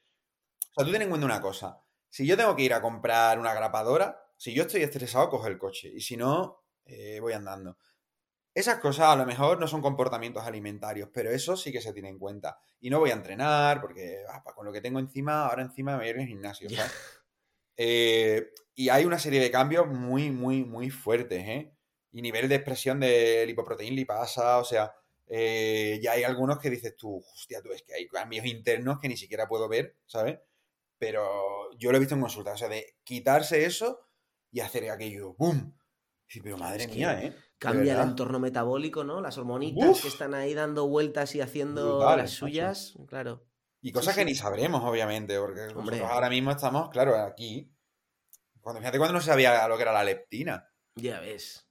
O 0.70 0.74
sea, 0.74 0.84
tú 0.84 0.92
ten 0.92 1.02
en 1.02 1.10
cuenta 1.10 1.26
una 1.26 1.42
cosa. 1.42 1.82
Si 2.08 2.26
yo 2.26 2.36
tengo 2.38 2.56
que 2.56 2.62
ir 2.62 2.72
a 2.72 2.80
comprar 2.80 3.38
una 3.38 3.52
grapadora, 3.52 4.18
si 4.36 4.54
yo 4.54 4.62
estoy 4.62 4.82
estresado, 4.82 5.28
cojo 5.28 5.46
el 5.46 5.58
coche. 5.58 5.92
Y 5.94 6.00
si 6.00 6.16
no, 6.16 6.65
eh, 6.86 7.20
voy 7.20 7.32
andando. 7.32 7.76
Esas 8.54 8.78
cosas 8.78 9.08
a 9.08 9.16
lo 9.16 9.26
mejor 9.26 9.60
no 9.60 9.68
son 9.68 9.82
comportamientos 9.82 10.44
alimentarios, 10.44 11.10
pero 11.12 11.30
eso 11.30 11.58
sí 11.58 11.70
que 11.72 11.82
se 11.82 11.92
tiene 11.92 12.08
en 12.08 12.18
cuenta. 12.18 12.58
Y 12.80 12.88
no 12.88 13.00
voy 13.00 13.10
a 13.10 13.14
entrenar, 13.14 13.82
porque 13.82 14.24
ah, 14.30 14.42
con 14.54 14.64
lo 14.64 14.72
que 14.72 14.80
tengo 14.80 14.98
encima, 14.98 15.46
ahora 15.46 15.62
encima 15.62 15.92
me 15.92 15.98
voy 15.98 16.06
a 16.06 16.10
ir 16.10 16.20
al 16.20 16.26
gimnasio, 16.26 16.70
¿sabes? 16.70 16.92
Eh, 17.76 18.52
y 18.74 18.88
hay 18.88 19.04
una 19.04 19.18
serie 19.18 19.40
de 19.40 19.50
cambios 19.50 19.86
muy, 19.86 20.30
muy, 20.30 20.64
muy 20.64 20.88
fuertes, 20.88 21.46
¿eh? 21.46 21.72
Y 22.12 22.22
nivel 22.22 22.48
de 22.48 22.54
expresión 22.54 23.00
de 23.00 23.44
lipoproteína, 23.46 23.94
lipasa, 23.94 24.56
o 24.56 24.64
sea, 24.64 24.94
eh, 25.26 26.00
ya 26.02 26.12
hay 26.12 26.24
algunos 26.24 26.58
que 26.58 26.70
dices 26.70 26.96
tú, 26.96 27.22
hostia, 27.34 27.60
tú, 27.60 27.72
es 27.72 27.82
que 27.82 27.94
hay 27.94 28.08
cambios 28.08 28.46
internos 28.46 28.98
que 28.98 29.08
ni 29.08 29.16
siquiera 29.16 29.48
puedo 29.48 29.68
ver, 29.68 29.96
¿sabes? 30.06 30.38
Pero 30.98 31.70
yo 31.76 31.90
lo 31.90 31.98
he 31.98 32.00
visto 32.00 32.14
en 32.14 32.22
consulta, 32.22 32.52
o 32.52 32.56
sea, 32.56 32.68
de 32.68 32.96
quitarse 33.04 33.64
eso 33.64 34.08
y 34.50 34.60
hacer 34.60 34.90
aquello, 34.90 35.34
¡boom! 35.34 35.76
Sí, 36.26 36.40
pero 36.40 36.58
madre 36.58 36.88
mía, 36.88 37.22
¿eh? 37.22 37.36
Cambia 37.58 37.94
el 37.94 38.08
entorno 38.08 38.38
metabólico, 38.38 39.04
¿no? 39.04 39.20
Las 39.20 39.38
hormonitas 39.38 40.02
que 40.02 40.08
están 40.08 40.34
ahí 40.34 40.54
dando 40.54 40.88
vueltas 40.88 41.34
y 41.34 41.40
haciendo 41.40 42.00
las 42.16 42.32
suyas, 42.32 42.94
claro. 43.08 43.46
Y 43.80 43.92
cosas 43.92 44.16
que 44.16 44.24
ni 44.24 44.34
sabremos, 44.34 44.82
obviamente, 44.82 45.38
porque 45.38 46.00
ahora 46.02 46.28
mismo 46.28 46.50
estamos, 46.50 46.90
claro, 46.90 47.16
aquí. 47.16 47.72
Cuando, 48.60 48.80
fíjate 48.80 48.98
cuando 48.98 49.14
no 49.14 49.20
sabía 49.20 49.68
lo 49.68 49.76
que 49.76 49.82
era 49.82 49.92
la 49.92 50.02
leptina. 50.02 50.68
Ya 50.96 51.20
ves. 51.20 51.66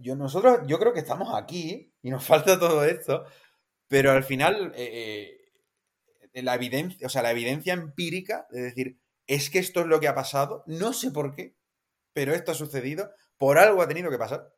Yo, 0.00 0.16
nosotros, 0.16 0.60
yo 0.66 0.78
creo 0.78 0.92
que 0.92 1.00
estamos 1.00 1.34
aquí 1.34 1.92
y 2.02 2.10
nos 2.10 2.24
falta 2.26 2.58
todo 2.58 2.84
esto, 2.84 3.24
pero 3.88 4.12
al 4.12 4.24
final, 4.24 4.72
eh, 4.76 5.36
eh, 6.32 6.42
la 6.42 6.54
evidencia, 6.54 7.06
o 7.06 7.10
sea, 7.10 7.22
la 7.22 7.32
evidencia 7.32 7.72
empírica 7.72 8.46
de 8.50 8.62
decir, 8.62 9.00
es 9.26 9.50
que 9.50 9.58
esto 9.58 9.80
es 9.80 9.86
lo 9.86 10.00
que 10.00 10.08
ha 10.08 10.14
pasado, 10.14 10.64
no 10.66 10.92
sé 10.92 11.10
por 11.10 11.34
qué, 11.34 11.56
pero 12.12 12.34
esto 12.34 12.52
ha 12.52 12.54
sucedido, 12.54 13.10
por 13.40 13.56
algo 13.56 13.80
ha 13.80 13.88
tenido 13.88 14.10
que 14.10 14.18
pasar. 14.18 14.54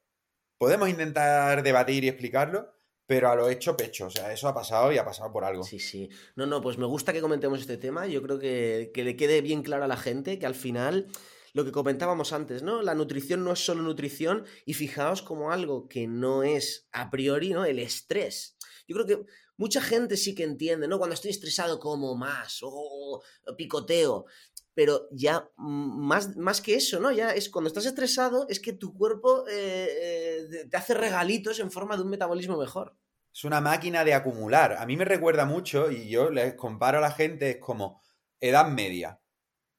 Podemos 0.59 0.89
intentar 0.89 1.62
debatir 1.62 2.03
y 2.03 2.09
explicarlo, 2.09 2.74
pero 3.07 3.30
a 3.30 3.37
lo 3.37 3.49
hecho 3.49 3.76
pecho. 3.76 4.07
O 4.07 4.11
sea, 4.11 4.33
eso 4.33 4.49
ha 4.49 4.55
pasado 4.55 4.93
y 4.93 4.99
ha 4.99 5.05
pasado 5.05 5.33
por 5.33 5.45
algo. 5.45 5.62
Sí, 5.62 5.78
sí. 5.78 6.11
No, 6.35 6.47
no, 6.47 6.61
pues 6.61 6.78
me 6.78 6.87
gusta 6.87 7.12
que 7.12 7.20
comentemos 7.20 7.61
este 7.61 7.76
tema. 7.76 8.09
Yo 8.09 8.22
creo 8.22 8.41
que, 8.41 8.91
que 8.93 9.05
le 9.05 9.14
quede 9.14 9.41
bien 9.41 9.62
claro 9.62 9.85
a 9.85 9.89
la 9.89 9.97
gente 9.97 10.41
que 10.41 10.47
al 10.47 10.57
final 10.57 11.07
lo 11.53 11.64
que 11.64 11.70
comentábamos 11.70 12.33
antes, 12.33 12.64
¿no? 12.64 12.83
La 12.83 12.97
nutrición 12.97 13.45
no 13.45 13.53
es 13.53 13.64
solo 13.64 13.83
nutrición 13.83 14.45
y 14.66 14.74
fijaos 14.74 15.22
como 15.22 15.53
algo 15.53 15.87
que 15.87 16.09
no 16.09 16.43
es 16.43 16.89
a 16.91 17.09
priori, 17.09 17.51
¿no? 17.51 17.64
El 17.64 17.78
estrés. 17.78 18.57
Yo 18.89 18.97
creo 18.97 19.07
que 19.07 19.26
mucha 19.57 19.80
gente 19.80 20.16
sí 20.16 20.35
que 20.35 20.45
entiende, 20.45 20.89
¿no? 20.89 20.99
Cuando 20.99 21.14
estoy 21.14 21.30
estresado 21.30 21.78
como 21.78 22.16
más 22.16 22.59
o, 22.62 23.22
picoteo, 23.57 24.26
pero 24.75 25.09
ya 25.11 25.49
más, 25.57 26.37
más, 26.37 26.61
que 26.61 26.75
eso, 26.75 27.01
¿no? 27.01 27.12
Ya 27.12 27.31
es 27.31 27.51
cuando 27.51 27.68
estás 27.68 27.87
estresado 27.87 28.47
es 28.49 28.61
que 28.61 28.73
tu 28.73 28.95
cuerpo 28.95 29.47
eh, 29.49 29.89
eh, 30.01 30.66
te 30.70 30.77
hace 30.77 30.95
regalitos 30.95 31.61
en 31.61 31.70
forma 31.70 31.97
de 31.97 32.03
un 32.03 32.11
metabolismo 32.11 32.57
mejor. 32.57 32.97
Es 33.35 33.45
una 33.45 33.61
máquina 33.61 34.05
de 34.05 34.14
acumular. 34.14 34.77
A 34.79 34.87
mí 34.87 34.97
me 34.97 35.05
recuerda 35.05 35.45
mucho 35.45 35.91
y 35.91 36.09
yo 36.09 36.31
les 36.31 36.55
comparo 36.55 36.99
a 36.99 37.03
la 37.03 37.12
gente, 37.12 37.51
es 37.51 37.59
como 37.59 38.03
edad 38.41 38.68
media. 38.68 39.20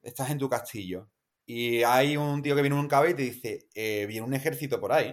Estás 0.02 0.30
en 0.30 0.38
tu 0.38 0.48
castillo 0.48 1.10
y 1.46 1.82
hay 1.82 2.16
un 2.16 2.42
tío 2.42 2.54
que 2.56 2.62
viene 2.62 2.76
en 2.76 2.82
un 2.82 2.88
caballo 2.88 3.12
y 3.12 3.16
te 3.16 3.22
dice, 3.22 3.68
eh, 3.74 4.06
viene 4.06 4.26
un 4.26 4.34
ejército 4.34 4.80
por 4.80 4.92
ahí. 4.92 5.10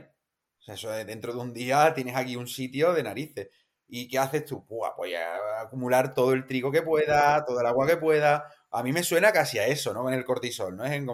O 0.59 0.63
sea, 0.63 0.75
eso 0.75 0.89
dentro 0.91 1.33
de 1.33 1.39
un 1.39 1.53
día 1.53 1.93
tienes 1.93 2.15
aquí 2.15 2.35
un 2.35 2.47
sitio 2.47 2.93
de 2.93 3.03
narices. 3.03 3.49
¿Y 3.93 4.07
qué 4.07 4.19
haces 4.19 4.45
tú? 4.45 4.65
Pues, 4.65 4.89
pues 4.95 5.13
a 5.17 5.63
acumular 5.63 6.13
todo 6.13 6.31
el 6.31 6.45
trigo 6.45 6.71
que 6.71 6.81
pueda, 6.81 7.43
todo 7.43 7.59
el 7.59 7.67
agua 7.67 7.85
que 7.85 7.97
pueda. 7.97 8.47
A 8.71 8.83
mí 8.83 8.93
me 8.93 9.03
suena 9.03 9.33
casi 9.33 9.59
a 9.59 9.67
eso, 9.67 9.93
¿no? 9.93 10.01
Con 10.01 10.13
el 10.13 10.23
cortisol, 10.23 10.77
¿no? 10.77 10.85
Es 10.85 10.93
en, 10.93 11.05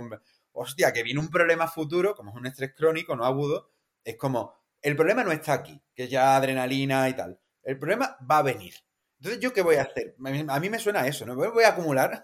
hostia, 0.51 0.93
que 0.93 1.01
viene 1.01 1.19
un 1.19 1.30
problema 1.32 1.67
futuro, 1.67 2.13
como 2.13 2.30
es 2.30 2.38
un 2.38 2.45
estrés 2.45 2.75
crónico, 2.75 3.15
no 3.15 3.25
agudo, 3.25 3.71
es 4.03 4.15
como, 4.15 4.53
el 4.84 4.95
problema 4.95 5.23
no 5.23 5.32
está 5.32 5.53
aquí, 5.53 5.82
que 5.95 6.07
ya 6.07 6.36
adrenalina 6.36 7.09
y 7.09 7.15
tal. 7.15 7.39
El 7.63 7.80
problema 7.80 8.15
va 8.30 8.38
a 8.38 8.43
venir. 8.43 8.75
Entonces, 9.19 9.41
¿yo 9.41 9.51
qué 9.53 9.63
voy 9.63 9.78
a 9.78 9.82
hacer? 9.82 10.15
A 10.47 10.59
mí 10.59 10.69
me 10.69 10.78
suena 10.78 11.01
a 11.01 11.07
eso, 11.07 11.25
¿no? 11.25 11.36
Voy 11.36 11.63
a 11.63 11.69
acumular, 11.69 12.21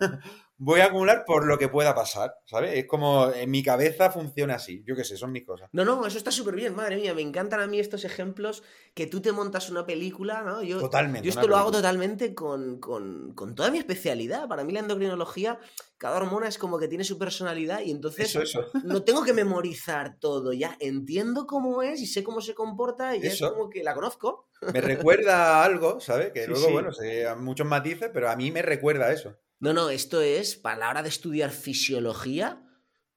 voy 0.58 0.82
a 0.82 0.86
acumular 0.86 1.24
por 1.26 1.46
lo 1.46 1.58
que 1.58 1.68
pueda 1.68 1.96
pasar, 1.96 2.36
¿sabes? 2.46 2.78
Es 2.78 2.86
como 2.86 3.32
en 3.32 3.50
mi 3.50 3.64
cabeza 3.64 4.12
funciona 4.12 4.56
así, 4.56 4.84
yo 4.86 4.96
qué 4.96 5.04
sé, 5.04 5.18
son 5.18 5.32
mis 5.32 5.46
cosas. 5.46 5.70
No, 5.72 5.84
no, 5.84 6.06
eso 6.06 6.18
está 6.18 6.32
súper 6.32 6.56
bien, 6.56 6.76
madre 6.76 6.96
mía, 6.96 7.14
me 7.14 7.22
encantan 7.22 7.60
a 7.60 7.68
mí 7.68 7.80
estos 7.80 8.06
ejemplos 8.06 8.64
que 8.94 9.08
tú 9.08 9.22
te 9.22 9.32
montas 9.32 9.70
una 9.70 9.86
película, 9.86 10.42
¿no? 10.44 10.62
Yo, 10.62 10.80
totalmente. 10.80 11.26
Yo 11.26 11.30
esto 11.30 11.48
lo 11.48 11.58
hago 11.58 11.72
totalmente 11.72 12.34
con, 12.34 12.80
con, 12.80 13.34
con, 13.34 13.56
toda 13.56 13.72
mi 13.72 13.78
especialidad. 13.78 14.48
Para 14.48 14.64
mí 14.64 14.74
la 14.74 14.80
endocrinología, 14.80 15.60
cada 15.98 16.18
hormona 16.18 16.48
es 16.48 16.58
como 16.58 16.78
que 16.78 16.88
tiene 16.88 17.04
su 17.04 17.18
personalidad 17.18 17.82
y 17.82 17.92
entonces 17.92 18.38
no 18.84 19.04
tengo 19.04 19.24
que 19.24 19.34
memorizar 19.34 20.18
todo, 20.20 20.54
ya 20.54 20.78
entiendo 20.80 21.48
cómo 21.48 21.82
es 21.82 22.02
y 22.02 22.08
sé 22.08 22.24
cómo 22.24 22.42
se 22.42 22.54
comporta 22.54 23.16
y 23.16 23.22
ya 23.22 23.30
es 23.30 23.42
como 23.42 23.70
que 23.70 23.84
la 23.84 23.94
conozco. 23.94 24.48
Me 24.74 24.82
recuerda 24.82 25.64
algo, 25.64 26.00
¿sabes? 26.00 26.32
Que 26.32 26.48
luego, 26.48 26.72
bueno, 26.72 26.94
sé 26.94 27.26
muchos 27.36 27.68
matices, 27.68 28.12
pero 28.14 28.30
a 28.30 28.36
mí 28.36 28.52
me 28.52 28.62
recuerda 28.62 29.12
eso. 29.12 29.36
No, 29.64 29.72
no, 29.72 29.90
esto 29.90 30.20
es, 30.20 30.58
para 30.58 30.76
la 30.76 30.90
hora 30.90 31.04
de 31.04 31.08
estudiar 31.08 31.50
fisiología, 31.50 32.62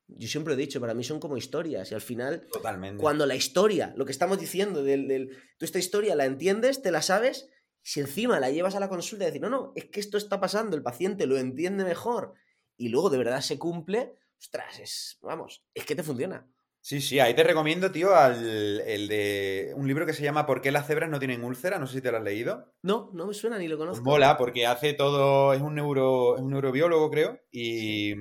yo 0.07 0.29
siempre 0.29 0.55
he 0.55 0.57
dicho, 0.57 0.81
para 0.81 0.95
mí 0.95 1.03
son 1.03 1.19
como 1.19 1.37
historias 1.37 1.91
y 1.91 1.95
al 1.97 2.01
final, 2.01 2.47
Totalmente. 2.53 3.03
cuando 3.03 3.27
la 3.27 3.35
historia, 3.35 3.93
lo 3.97 4.05
que 4.05 4.13
estamos 4.13 4.39
diciendo, 4.39 4.85
del, 4.85 5.09
del, 5.09 5.37
tú 5.59 5.65
esta 5.65 5.81
historia 5.81 6.15
la 6.15 6.25
entiendes, 6.25 6.83
te 6.83 6.93
la 6.93 7.03
sabes, 7.03 7.49
si 7.83 7.99
encima 7.99 8.39
la 8.39 8.53
llevas 8.53 8.77
a 8.77 8.81
la 8.81 8.89
consulta 8.89 9.25
y 9.25 9.27
decir, 9.27 9.43
no, 9.43 9.51
no, 9.51 9.73
es 9.75 9.87
que 9.87 9.99
esto 9.99 10.17
está 10.17 10.39
pasando, 10.39 10.77
el 10.77 10.85
paciente 10.85 11.27
lo 11.27 11.37
entiende 11.37 11.83
mejor 11.83 12.35
y 12.77 12.91
luego 12.91 13.11
de 13.11 13.19
verdad 13.19 13.41
se 13.41 13.59
cumple, 13.59 14.15
ostras, 14.39 14.79
es, 14.79 15.19
vamos, 15.23 15.65
es 15.75 15.85
que 15.85 15.97
te 15.97 16.05
funciona. 16.05 16.49
Sí, 16.87 17.01
sí, 17.01 17.19
ahí 17.19 17.35
te 17.35 17.43
recomiendo, 17.43 17.91
tío, 17.91 18.15
al, 18.15 18.81
el 18.83 19.09
de 19.09 19.73
un 19.75 19.89
libro 19.89 20.07
que 20.07 20.13
se 20.13 20.23
llama 20.23 20.47
¿Por 20.47 20.61
qué 20.61 20.71
las 20.71 20.87
cebras 20.87 21.11
no 21.11 21.19
tienen 21.19 21.43
úlcera? 21.43 21.81
No 21.81 21.89
sé 21.89 21.95
si 21.95 22.01
te 22.01 22.13
lo 22.13 22.19
has 22.19 22.23
leído. 22.23 22.73
No, 22.83 23.11
no 23.13 23.27
me 23.27 23.35
suena 23.35 23.59
ni 23.59 23.67
lo 23.67 23.77
conozco. 23.77 24.05
Pues 24.05 24.13
mola, 24.13 24.37
porque 24.37 24.69
hace 24.69 24.93
todo, 24.93 25.53
es 25.53 25.61
un, 25.61 25.75
neuro, 25.75 26.37
es 26.37 26.43
un 26.43 26.51
neurobiólogo, 26.51 27.11
creo, 27.11 27.41
y, 27.51 28.13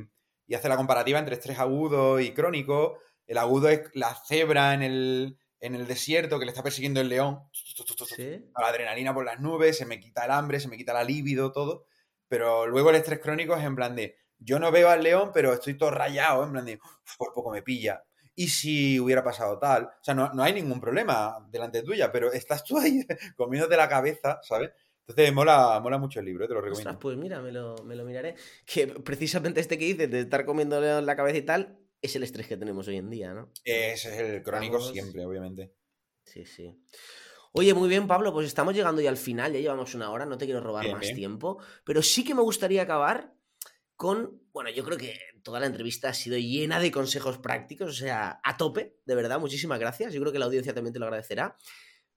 y, 0.48 0.56
hace 0.56 0.68
la 0.68 0.78
comparativa 0.78 1.20
entre 1.20 1.36
estrés 1.36 1.60
agudo 1.60 2.20
y 2.20 2.34
crónico. 2.34 2.98
El 3.28 3.38
agudo 3.38 3.70
es 3.70 3.82
la 3.94 4.16
cebra 4.16 4.74
en 4.74 4.82
el, 4.82 5.38
en 5.60 5.76
el 5.76 5.86
desierto 5.86 6.40
que 6.40 6.46
le 6.46 6.50
está 6.50 6.64
persiguiendo 6.64 7.00
el 7.00 7.10
león. 7.10 7.42
¿Sí? 7.54 8.50
La 8.60 8.70
adrenalina 8.70 9.14
por 9.14 9.26
las 9.26 9.40
nubes, 9.40 9.78
se 9.78 9.86
me 9.86 10.00
quita 10.00 10.26
el 10.26 10.32
hambre, 10.32 10.60
se 10.60 10.70
me 10.70 10.78
quita 10.78 10.92
la 10.92 11.04
libido, 11.04 11.52
todo. 11.52 11.86
Pero 12.28 12.66
luego 12.66 12.90
el 12.90 12.96
estrés 12.96 13.20
crónico 13.20 13.56
es 13.56 13.64
en 13.64 13.76
plan 13.76 13.96
de, 13.96 14.16
yo 14.40 14.58
no 14.58 14.72
veo 14.72 14.90
al 14.90 15.04
león, 15.04 15.30
pero 15.36 15.54
estoy 15.54 15.78
todo 15.78 15.92
rayado, 15.92 16.44
en 16.44 16.52
plan 16.52 16.66
de, 16.66 16.80
por 17.20 17.32
poco 17.32 17.52
me 17.52 17.62
pilla 17.62 18.04
y 18.36 18.48
si 18.50 19.00
hubiera 19.00 19.24
pasado 19.24 19.58
tal. 19.58 19.86
O 19.86 20.04
sea, 20.04 20.14
no, 20.14 20.32
no, 20.34 20.44
hay 20.44 20.54
ningún 20.54 20.80
problema 20.80 21.38
delante 21.50 21.82
tuya, 21.82 22.12
pero 22.12 22.32
estás 22.32 22.64
tú 22.64 22.78
ahí 22.78 23.06
comiéndote 23.36 23.78
la 23.78 23.90
cabeza, 23.90 24.40
¿sabes? 24.44 24.72
Entonces 25.08 25.34
mola, 25.34 25.80
mola 25.82 25.98
mucho 25.98 26.20
el 26.20 26.26
libro, 26.26 26.48
te 26.48 26.54
lo 26.54 26.62
recomiendo. 26.62 27.00
pues 27.00 27.16
mira, 27.16 27.40
me 27.42 27.52
lo, 27.52 27.76
me 27.84 27.96
lo, 27.96 28.06
miraré. 28.06 28.36
Que 28.66 28.88
precisamente 28.88 29.60
este 29.60 29.78
que 29.78 29.86
dices 29.86 30.10
de 30.10 30.22
estar 30.22 30.46
comiendo 30.46 30.80
la 30.82 31.16
cabeza 31.16 31.38
y 31.38 31.44
tal, 31.44 31.78
es 32.02 32.16
el 32.16 32.24
estrés 32.24 32.48
que 32.48 32.58
tenemos 32.58 32.88
hoy 32.88 32.98
en 32.98 33.10
día, 33.10 33.34
¿no? 33.34 33.52
Ese 33.64 34.10
es 34.10 34.20
el 34.20 34.44
crónico 34.44 34.80
siempre, 34.82 35.24
obviamente. 35.26 35.74
Sí, 36.24 36.46
sí. 36.46 36.76
Oye, 37.52 37.74
muy 37.74 37.88
bien, 37.88 38.08
Pablo, 38.08 38.34
pues 38.34 38.48
estamos 38.48 38.74
llegando 38.74 39.02
ya 39.02 39.10
al 39.10 39.18
final, 39.18 39.54
ya 39.54 39.60
llevamos 39.60 39.94
una 39.96 40.12
hora, 40.12 40.26
no 40.26 40.38
te 40.38 40.46
quiero 40.46 40.60
robar 40.60 40.92
más 40.92 41.14
tiempo, 41.14 41.60
pero 41.86 42.02
sí 42.02 42.24
que 42.26 42.36
me 42.36 42.42
gustaría 42.42 42.82
acabar 42.82 43.35
con, 43.96 44.42
bueno, 44.52 44.70
yo 44.70 44.84
creo 44.84 44.98
que 44.98 45.18
toda 45.44 45.60
la 45.60 45.68
entrevista 45.68 46.10
ha 46.10 46.14
sido 46.14 46.38
llena 46.38 46.80
de 46.80 46.92
consejos 46.92 47.38
prácticos, 47.38 47.90
o 47.90 47.94
sea, 47.94 48.40
a 48.44 48.58
tope, 48.58 48.98
de 49.06 49.16
verdad, 49.16 49.40
muchísimas 49.40 49.80
gracias. 49.80 50.14
Yo 50.14 50.20
creo 50.22 50.34
que 50.34 50.40
la 50.40 50.46
audiencia 50.46 50.74
también 50.74 50.94
te 50.94 51.00
lo 51.00 51.06
agradecerá. 51.06 51.56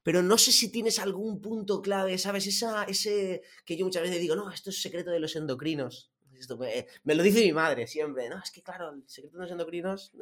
Pero 0.02 0.22
no 0.22 0.38
sé 0.38 0.52
si 0.52 0.72
tienes 0.72 0.98
algún 0.98 1.40
punto 1.40 1.82
clave, 1.82 2.16
¿sabes? 2.18 2.46
Esa, 2.46 2.84
ese 2.84 3.42
que 3.64 3.76
yo 3.76 3.84
muchas 3.84 4.02
veces 4.02 4.20
digo, 4.20 4.34
no, 4.34 4.50
esto 4.50 4.70
es 4.70 4.80
secreto 4.80 5.10
de 5.10 5.20
los 5.20 5.36
endocrinos. 5.36 6.10
Esto 6.38 6.56
me, 6.56 7.14
lo 7.14 7.22
dice 7.22 7.42
mi 7.42 7.52
madre 7.52 7.86
siempre, 7.86 8.28
¿no? 8.28 8.40
Es 8.42 8.50
que 8.50 8.62
claro, 8.62 8.90
el 8.90 9.02
secreto 9.06 9.36
de 9.36 9.42
los 9.42 9.52
endocrinos. 9.52 10.12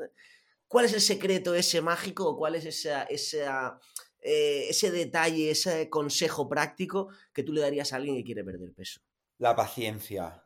¿Cuál 0.66 0.86
es 0.86 0.94
el 0.94 1.00
secreto 1.00 1.54
ese 1.54 1.80
mágico 1.80 2.26
o 2.26 2.36
cuál 2.36 2.56
es 2.56 2.64
esa, 2.64 3.06
eh, 4.20 4.66
ese 4.68 4.90
detalle, 4.90 5.50
ese 5.50 5.88
consejo 5.88 6.48
práctico 6.48 7.10
que 7.32 7.44
tú 7.44 7.52
le 7.52 7.60
darías 7.60 7.92
a 7.92 7.96
alguien 7.96 8.16
que 8.16 8.24
quiere 8.24 8.42
perder 8.42 8.72
peso? 8.72 9.00
La 9.38 9.54
paciencia 9.54 10.45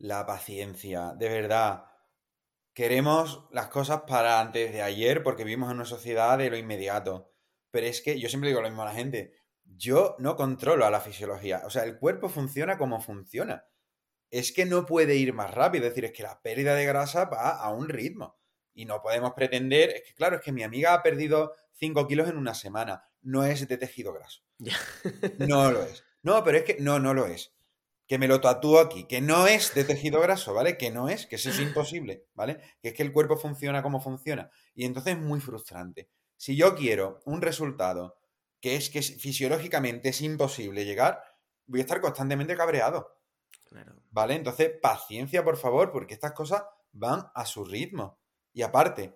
la 0.00 0.24
paciencia, 0.26 1.12
de 1.16 1.28
verdad. 1.28 1.84
Queremos 2.72 3.46
las 3.52 3.68
cosas 3.68 4.02
para 4.06 4.40
antes 4.40 4.72
de 4.72 4.82
ayer 4.82 5.22
porque 5.22 5.44
vivimos 5.44 5.70
en 5.70 5.76
una 5.76 5.84
sociedad 5.84 6.38
de 6.38 6.50
lo 6.50 6.56
inmediato. 6.56 7.32
Pero 7.70 7.86
es 7.86 8.00
que 8.00 8.18
yo 8.18 8.28
siempre 8.28 8.48
digo 8.48 8.62
lo 8.62 8.68
mismo 8.68 8.82
a 8.82 8.86
la 8.86 8.94
gente. 8.94 9.34
Yo 9.64 10.16
no 10.18 10.36
controlo 10.36 10.86
a 10.86 10.90
la 10.90 11.00
fisiología. 11.00 11.62
O 11.66 11.70
sea, 11.70 11.84
el 11.84 11.98
cuerpo 11.98 12.28
funciona 12.28 12.78
como 12.78 13.00
funciona. 13.00 13.66
Es 14.30 14.52
que 14.52 14.64
no 14.64 14.86
puede 14.86 15.16
ir 15.16 15.34
más 15.34 15.52
rápido. 15.52 15.84
Es 15.84 15.90
decir, 15.90 16.06
es 16.06 16.12
que 16.12 16.22
la 16.22 16.40
pérdida 16.40 16.74
de 16.74 16.86
grasa 16.86 17.26
va 17.26 17.50
a 17.50 17.70
un 17.70 17.88
ritmo. 17.88 18.38
Y 18.72 18.86
no 18.86 19.02
podemos 19.02 19.34
pretender. 19.34 19.90
Es 19.90 20.02
que, 20.02 20.14
claro, 20.14 20.36
es 20.36 20.42
que 20.42 20.52
mi 20.52 20.62
amiga 20.62 20.94
ha 20.94 21.02
perdido 21.02 21.52
5 21.74 22.08
kilos 22.08 22.28
en 22.28 22.38
una 22.38 22.54
semana. 22.54 23.04
No 23.20 23.44
es 23.44 23.68
de 23.68 23.76
tejido 23.76 24.14
graso. 24.14 24.40
no 25.38 25.70
lo 25.70 25.82
es. 25.82 26.04
No, 26.22 26.42
pero 26.42 26.58
es 26.58 26.64
que 26.64 26.78
no, 26.80 26.98
no 26.98 27.12
lo 27.12 27.26
es 27.26 27.52
que 28.10 28.18
me 28.18 28.26
lo 28.26 28.40
tatúo 28.40 28.80
aquí, 28.80 29.04
que 29.04 29.20
no 29.20 29.46
es 29.46 29.72
de 29.72 29.84
tejido 29.84 30.20
graso, 30.20 30.52
¿vale? 30.52 30.76
Que 30.76 30.90
no 30.90 31.08
es, 31.08 31.28
que 31.28 31.36
eso 31.36 31.48
es 31.48 31.60
imposible, 31.60 32.26
¿vale? 32.34 32.58
Que 32.82 32.88
es 32.88 32.94
que 32.94 33.04
el 33.04 33.12
cuerpo 33.12 33.36
funciona 33.36 33.84
como 33.84 34.00
funciona. 34.00 34.50
Y 34.74 34.84
entonces 34.84 35.14
es 35.14 35.20
muy 35.20 35.38
frustrante. 35.38 36.10
Si 36.36 36.56
yo 36.56 36.74
quiero 36.74 37.20
un 37.24 37.40
resultado 37.40 38.18
que 38.60 38.74
es 38.74 38.90
que 38.90 39.00
fisiológicamente 39.00 40.08
es 40.08 40.22
imposible 40.22 40.84
llegar, 40.84 41.22
voy 41.66 41.78
a 41.78 41.82
estar 41.84 42.00
constantemente 42.00 42.56
cabreado. 42.56 43.16
Claro. 43.68 44.02
¿Vale? 44.10 44.34
Entonces, 44.34 44.72
paciencia, 44.82 45.44
por 45.44 45.56
favor, 45.56 45.92
porque 45.92 46.14
estas 46.14 46.32
cosas 46.32 46.64
van 46.90 47.30
a 47.32 47.46
su 47.46 47.64
ritmo. 47.64 48.18
Y 48.52 48.62
aparte, 48.62 49.14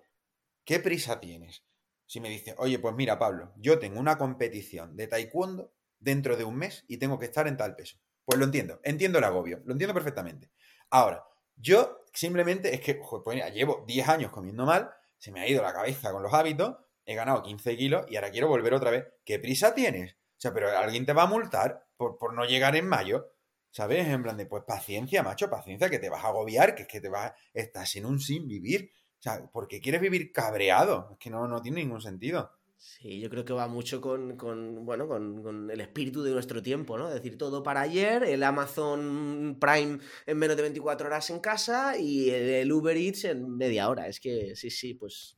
¿qué 0.63 0.79
prisa 0.79 1.19
tienes? 1.19 1.65
Si 2.05 2.21
me 2.21 2.29
dices, 2.29 2.55
oye, 2.59 2.79
pues 2.79 2.95
mira, 2.95 3.19
Pablo, 3.19 3.51
yo 3.57 3.77
tengo 3.77 3.99
una 3.99 4.17
competición 4.17 4.95
de 4.95 5.07
taekwondo 5.07 5.73
dentro 5.99 6.37
de 6.37 6.45
un 6.45 6.55
mes 6.55 6.85
y 6.87 6.95
tengo 6.95 7.19
que 7.19 7.25
estar 7.25 7.45
en 7.49 7.57
tal 7.57 7.75
peso. 7.75 7.97
Pues 8.25 8.39
lo 8.39 8.45
entiendo, 8.45 8.79
entiendo 8.83 9.19
el 9.19 9.23
agobio, 9.23 9.61
lo 9.65 9.73
entiendo 9.73 9.93
perfectamente. 9.93 10.49
Ahora, 10.89 11.23
yo 11.55 12.05
simplemente 12.13 12.73
es 12.73 12.81
que, 12.81 12.95
pues 13.23 13.53
llevo 13.53 13.83
10 13.87 14.09
años 14.09 14.31
comiendo 14.31 14.65
mal, 14.65 14.89
se 15.17 15.31
me 15.31 15.41
ha 15.41 15.47
ido 15.47 15.61
la 15.61 15.73
cabeza 15.73 16.11
con 16.11 16.23
los 16.23 16.33
hábitos, 16.33 16.75
he 17.05 17.15
ganado 17.15 17.43
15 17.43 17.77
kilos 17.77 18.05
y 18.09 18.15
ahora 18.15 18.31
quiero 18.31 18.47
volver 18.47 18.73
otra 18.73 18.91
vez. 18.91 19.05
¿Qué 19.23 19.39
prisa 19.39 19.73
tienes? 19.73 20.13
O 20.13 20.37
sea, 20.37 20.53
pero 20.53 20.75
alguien 20.77 21.05
te 21.05 21.13
va 21.13 21.23
a 21.23 21.27
multar 21.27 21.87
por, 21.97 22.17
por 22.17 22.33
no 22.33 22.45
llegar 22.45 22.75
en 22.75 22.87
mayo. 22.87 23.31
¿Sabes? 23.71 24.07
En 24.07 24.23
plan 24.23 24.37
de, 24.37 24.45
pues 24.45 24.63
paciencia, 24.65 25.21
macho, 25.21 25.49
paciencia, 25.49 25.89
que 25.89 25.99
te 25.99 26.09
vas 26.09 26.23
a 26.23 26.29
agobiar, 26.29 26.75
que 26.75 26.83
es 26.83 26.87
que 26.87 27.01
te 27.01 27.09
vas, 27.09 27.33
estás 27.53 27.93
en 27.97 28.05
un 28.05 28.21
sin 28.21 28.47
vivir. 28.47 28.89
O 29.19 29.21
sea, 29.21 29.45
¿por 29.51 29.67
qué 29.67 29.81
quieres 29.81 29.99
vivir 29.99 30.31
cabreado? 30.31 31.09
Es 31.11 31.17
que 31.17 31.29
no, 31.29 31.45
no 31.45 31.61
tiene 31.61 31.81
ningún 31.81 31.99
sentido. 31.99 32.51
Sí, 32.87 33.19
yo 33.19 33.31
creo 33.31 33.43
que 33.43 33.51
va 33.51 33.67
mucho 33.67 33.99
con, 33.99 34.37
bueno, 34.85 35.07
con, 35.07 35.71
el 35.71 35.81
espíritu 35.81 36.21
de 36.21 36.31
nuestro 36.31 36.61
tiempo, 36.61 36.99
¿no? 36.99 37.07
Es 37.07 37.15
decir, 37.15 37.35
todo 37.35 37.63
para 37.63 37.81
ayer, 37.81 38.23
el 38.23 38.43
Amazon 38.43 39.57
Prime 39.59 39.97
en 40.27 40.37
menos 40.37 40.55
de 40.55 40.61
24 40.61 41.07
horas 41.07 41.31
en 41.31 41.39
casa 41.39 41.97
y 41.97 42.29
el, 42.29 42.71
Uber 42.71 42.95
Eats 42.95 43.25
en 43.25 43.57
media 43.57 43.89
hora. 43.89 44.07
Es 44.07 44.19
que 44.19 44.55
sí, 44.55 44.69
sí, 44.69 44.93
pues 44.93 45.35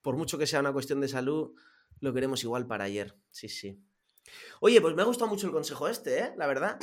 por 0.00 0.16
mucho 0.16 0.38
que 0.38 0.46
sea 0.46 0.60
una 0.60 0.72
cuestión 0.72 1.00
de 1.00 1.08
salud, 1.08 1.56
lo 1.98 2.14
queremos 2.14 2.44
igual 2.44 2.68
para 2.68 2.84
ayer. 2.84 3.16
Sí, 3.32 3.48
sí. 3.48 3.82
Oye, 4.60 4.80
pues 4.80 4.94
me 4.94 5.02
ha 5.02 5.06
gustado 5.06 5.28
mucho 5.28 5.48
el 5.48 5.52
consejo 5.52 5.88
este, 5.88 6.20
¿eh? 6.20 6.34
La 6.36 6.46
verdad. 6.46 6.78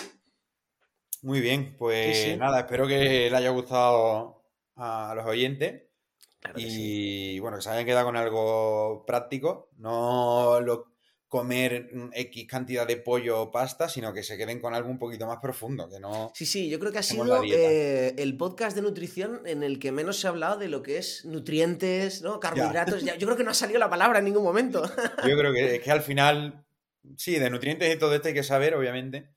Muy 1.21 1.39
bien, 1.39 1.77
pues 1.77 2.37
nada, 2.37 2.59
espero 2.59 2.85
que 2.87 3.29
le 3.29 3.37
haya 3.37 3.51
gustado 3.51 4.43
a 4.75 5.13
los 5.15 5.25
oyentes 5.25 5.92
y 6.55 7.39
bueno, 7.39 7.57
que 7.57 7.63
se 7.63 7.69
hayan 7.69 7.85
quedado 7.85 8.05
con 8.05 8.17
algo 8.17 9.03
práctico, 9.05 9.69
no 9.77 10.59
lo, 10.61 10.93
comer 11.33 11.89
X 12.13 12.45
cantidad 12.47 12.85
de 12.85 12.95
pollo 12.95 13.41
o 13.41 13.51
pasta, 13.51 13.89
sino 13.89 14.13
que 14.13 14.21
se 14.21 14.37
queden 14.37 14.59
con 14.59 14.75
algo 14.75 14.91
un 14.91 14.99
poquito 14.99 15.25
más 15.25 15.39
profundo, 15.41 15.89
que 15.89 15.99
no... 15.99 16.31
Sí, 16.35 16.45
sí, 16.45 16.69
yo 16.69 16.79
creo 16.79 16.91
que 16.91 16.99
ha 16.99 17.01
sido 17.01 17.43
eh, 17.43 18.13
el 18.19 18.37
podcast 18.37 18.75
de 18.75 18.83
nutrición 18.83 19.41
en 19.47 19.63
el 19.63 19.79
que 19.79 19.91
menos 19.91 20.19
se 20.19 20.27
ha 20.27 20.29
hablado 20.29 20.59
de 20.59 20.67
lo 20.67 20.83
que 20.83 20.99
es 20.99 21.25
nutrientes, 21.25 22.21
¿no? 22.21 22.39
Carbohidratos, 22.39 23.03
yo 23.03 23.17
creo 23.17 23.35
que 23.35 23.43
no 23.43 23.49
ha 23.49 23.55
salido 23.55 23.79
la 23.79 23.89
palabra 23.89 24.19
en 24.19 24.25
ningún 24.25 24.43
momento. 24.43 24.83
yo 25.27 25.35
creo 25.35 25.51
que 25.51 25.77
es 25.77 25.81
que 25.81 25.89
al 25.89 26.03
final, 26.03 26.67
sí, 27.17 27.39
de 27.39 27.49
nutrientes 27.49 27.91
y 27.91 27.97
todo 27.97 28.13
esto 28.13 28.27
hay 28.27 28.35
que 28.35 28.43
saber, 28.43 28.75
obviamente, 28.75 29.31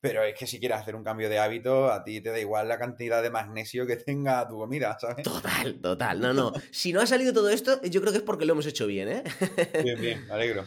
pero 0.00 0.22
es 0.22 0.34
que 0.38 0.46
si 0.46 0.60
quieres 0.60 0.78
hacer 0.78 0.94
un 0.94 1.04
cambio 1.04 1.28
de 1.28 1.38
hábito, 1.38 1.90
a 1.90 2.04
ti 2.04 2.20
te 2.20 2.30
da 2.30 2.38
igual 2.38 2.68
la 2.68 2.78
cantidad 2.78 3.22
de 3.22 3.30
magnesio 3.30 3.86
que 3.86 3.96
tenga 3.96 4.46
tu 4.48 4.58
comida, 4.58 4.96
¿sabes? 5.00 5.22
Total, 5.24 5.80
total. 5.80 6.20
No, 6.20 6.32
no. 6.32 6.52
Si 6.70 6.92
no 6.92 7.00
ha 7.00 7.06
salido 7.06 7.32
todo 7.32 7.50
esto, 7.50 7.80
yo 7.82 8.00
creo 8.00 8.12
que 8.12 8.18
es 8.18 8.24
porque 8.24 8.44
lo 8.44 8.52
hemos 8.52 8.66
hecho 8.66 8.86
bien, 8.86 9.08
¿eh? 9.08 9.24
Bien, 9.82 10.00
bien, 10.00 10.26
me 10.26 10.34
alegro. 10.34 10.66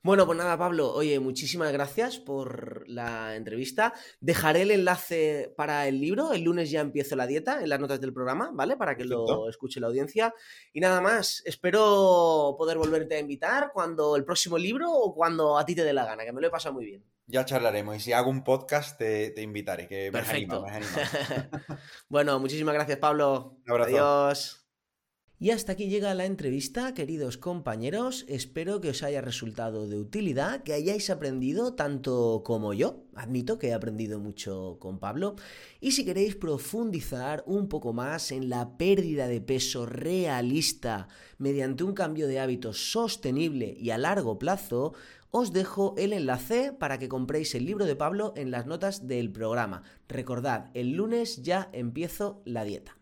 Bueno, 0.00 0.26
pues 0.26 0.38
nada, 0.38 0.56
Pablo, 0.56 0.92
oye, 0.92 1.18
muchísimas 1.18 1.72
gracias 1.72 2.18
por 2.18 2.88
la 2.88 3.34
entrevista. 3.34 3.92
Dejaré 4.20 4.62
el 4.62 4.70
enlace 4.70 5.52
para 5.56 5.88
el 5.88 6.00
libro, 6.00 6.32
el 6.32 6.42
lunes 6.42 6.70
ya 6.70 6.80
empiezo 6.80 7.16
la 7.16 7.26
dieta 7.26 7.60
en 7.60 7.68
las 7.68 7.80
notas 7.80 8.00
del 8.00 8.12
programa, 8.12 8.50
¿vale? 8.54 8.76
Para 8.76 8.96
que 8.96 9.04
lo 9.04 9.48
escuche 9.48 9.80
la 9.80 9.88
audiencia. 9.88 10.32
Y 10.72 10.78
nada 10.78 11.00
más, 11.00 11.42
espero 11.44 12.54
poder 12.56 12.78
volverte 12.78 13.16
a 13.16 13.20
invitar 13.20 13.72
cuando 13.74 14.14
el 14.14 14.24
próximo 14.24 14.56
libro 14.56 14.90
o 14.92 15.12
cuando 15.14 15.58
a 15.58 15.66
ti 15.66 15.74
te 15.74 15.82
dé 15.82 15.92
la 15.92 16.06
gana, 16.06 16.24
que 16.24 16.32
me 16.32 16.40
lo 16.40 16.46
he 16.46 16.50
pasado 16.50 16.74
muy 16.74 16.84
bien. 16.84 17.04
Ya 17.30 17.44
charlaremos 17.44 17.96
y 17.96 18.00
si 18.00 18.12
hago 18.14 18.30
un 18.30 18.42
podcast 18.42 18.98
te, 18.98 19.42
invitaré, 19.42 19.86
que 19.86 20.10
Perfecto. 20.10 20.64
bueno, 22.08 22.40
muchísimas 22.40 22.72
gracias, 22.72 22.98
Pablo. 22.98 23.58
Un 23.66 23.70
abrazo. 23.70 23.90
Adiós. 23.90 24.68
Y 25.40 25.50
hasta 25.50 25.72
aquí 25.72 25.88
llega 25.88 26.14
la 26.14 26.24
entrevista, 26.24 26.94
queridos 26.94 27.38
compañeros. 27.38 28.24
Espero 28.26 28.80
que 28.80 28.90
os 28.90 29.04
haya 29.04 29.20
resultado 29.20 29.86
de 29.86 29.96
utilidad, 29.96 30.64
que 30.64 30.72
hayáis 30.72 31.10
aprendido 31.10 31.74
tanto 31.74 32.42
como 32.44 32.74
yo. 32.74 33.04
Admito 33.14 33.56
que 33.56 33.68
he 33.68 33.72
aprendido 33.72 34.18
mucho 34.18 34.78
con 34.80 34.98
Pablo. 34.98 35.36
Y 35.80 35.92
si 35.92 36.04
queréis 36.04 36.34
profundizar 36.34 37.44
un 37.46 37.68
poco 37.68 37.92
más 37.92 38.32
en 38.32 38.48
la 38.48 38.76
pérdida 38.76 39.28
de 39.28 39.40
peso 39.40 39.86
realista 39.86 41.06
mediante 41.38 41.84
un 41.84 41.92
cambio 41.92 42.26
de 42.26 42.40
hábitos 42.40 42.90
sostenible 42.90 43.76
y 43.78 43.90
a 43.90 43.98
largo 43.98 44.40
plazo, 44.40 44.92
os 45.30 45.52
dejo 45.52 45.94
el 45.98 46.12
enlace 46.12 46.72
para 46.72 46.98
que 46.98 47.08
compréis 47.08 47.54
el 47.54 47.64
libro 47.64 47.84
de 47.84 47.96
Pablo 47.96 48.32
en 48.36 48.50
las 48.50 48.66
notas 48.66 49.06
del 49.06 49.30
programa. 49.30 49.82
Recordad, 50.08 50.70
el 50.74 50.92
lunes 50.92 51.42
ya 51.42 51.68
empiezo 51.72 52.42
la 52.44 52.64
dieta. 52.64 52.96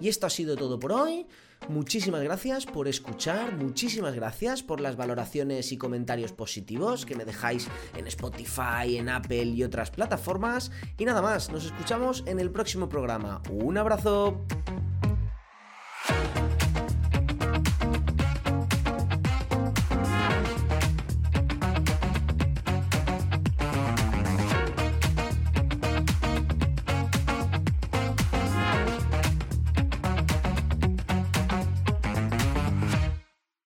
Y 0.00 0.08
esto 0.08 0.26
ha 0.26 0.30
sido 0.30 0.56
todo 0.56 0.78
por 0.78 0.92
hoy. 0.92 1.26
Muchísimas 1.68 2.22
gracias 2.22 2.66
por 2.66 2.88
escuchar, 2.88 3.56
muchísimas 3.56 4.14
gracias 4.14 4.64
por 4.64 4.80
las 4.80 4.96
valoraciones 4.96 5.70
y 5.70 5.78
comentarios 5.78 6.32
positivos 6.32 7.06
que 7.06 7.14
me 7.14 7.24
dejáis 7.24 7.68
en 7.96 8.08
Spotify, 8.08 8.96
en 8.96 9.08
Apple 9.08 9.44
y 9.44 9.62
otras 9.62 9.92
plataformas. 9.92 10.72
Y 10.98 11.04
nada 11.04 11.22
más, 11.22 11.50
nos 11.50 11.64
escuchamos 11.64 12.24
en 12.26 12.40
el 12.40 12.50
próximo 12.50 12.88
programa. 12.88 13.42
Un 13.50 13.78
abrazo. 13.78 14.44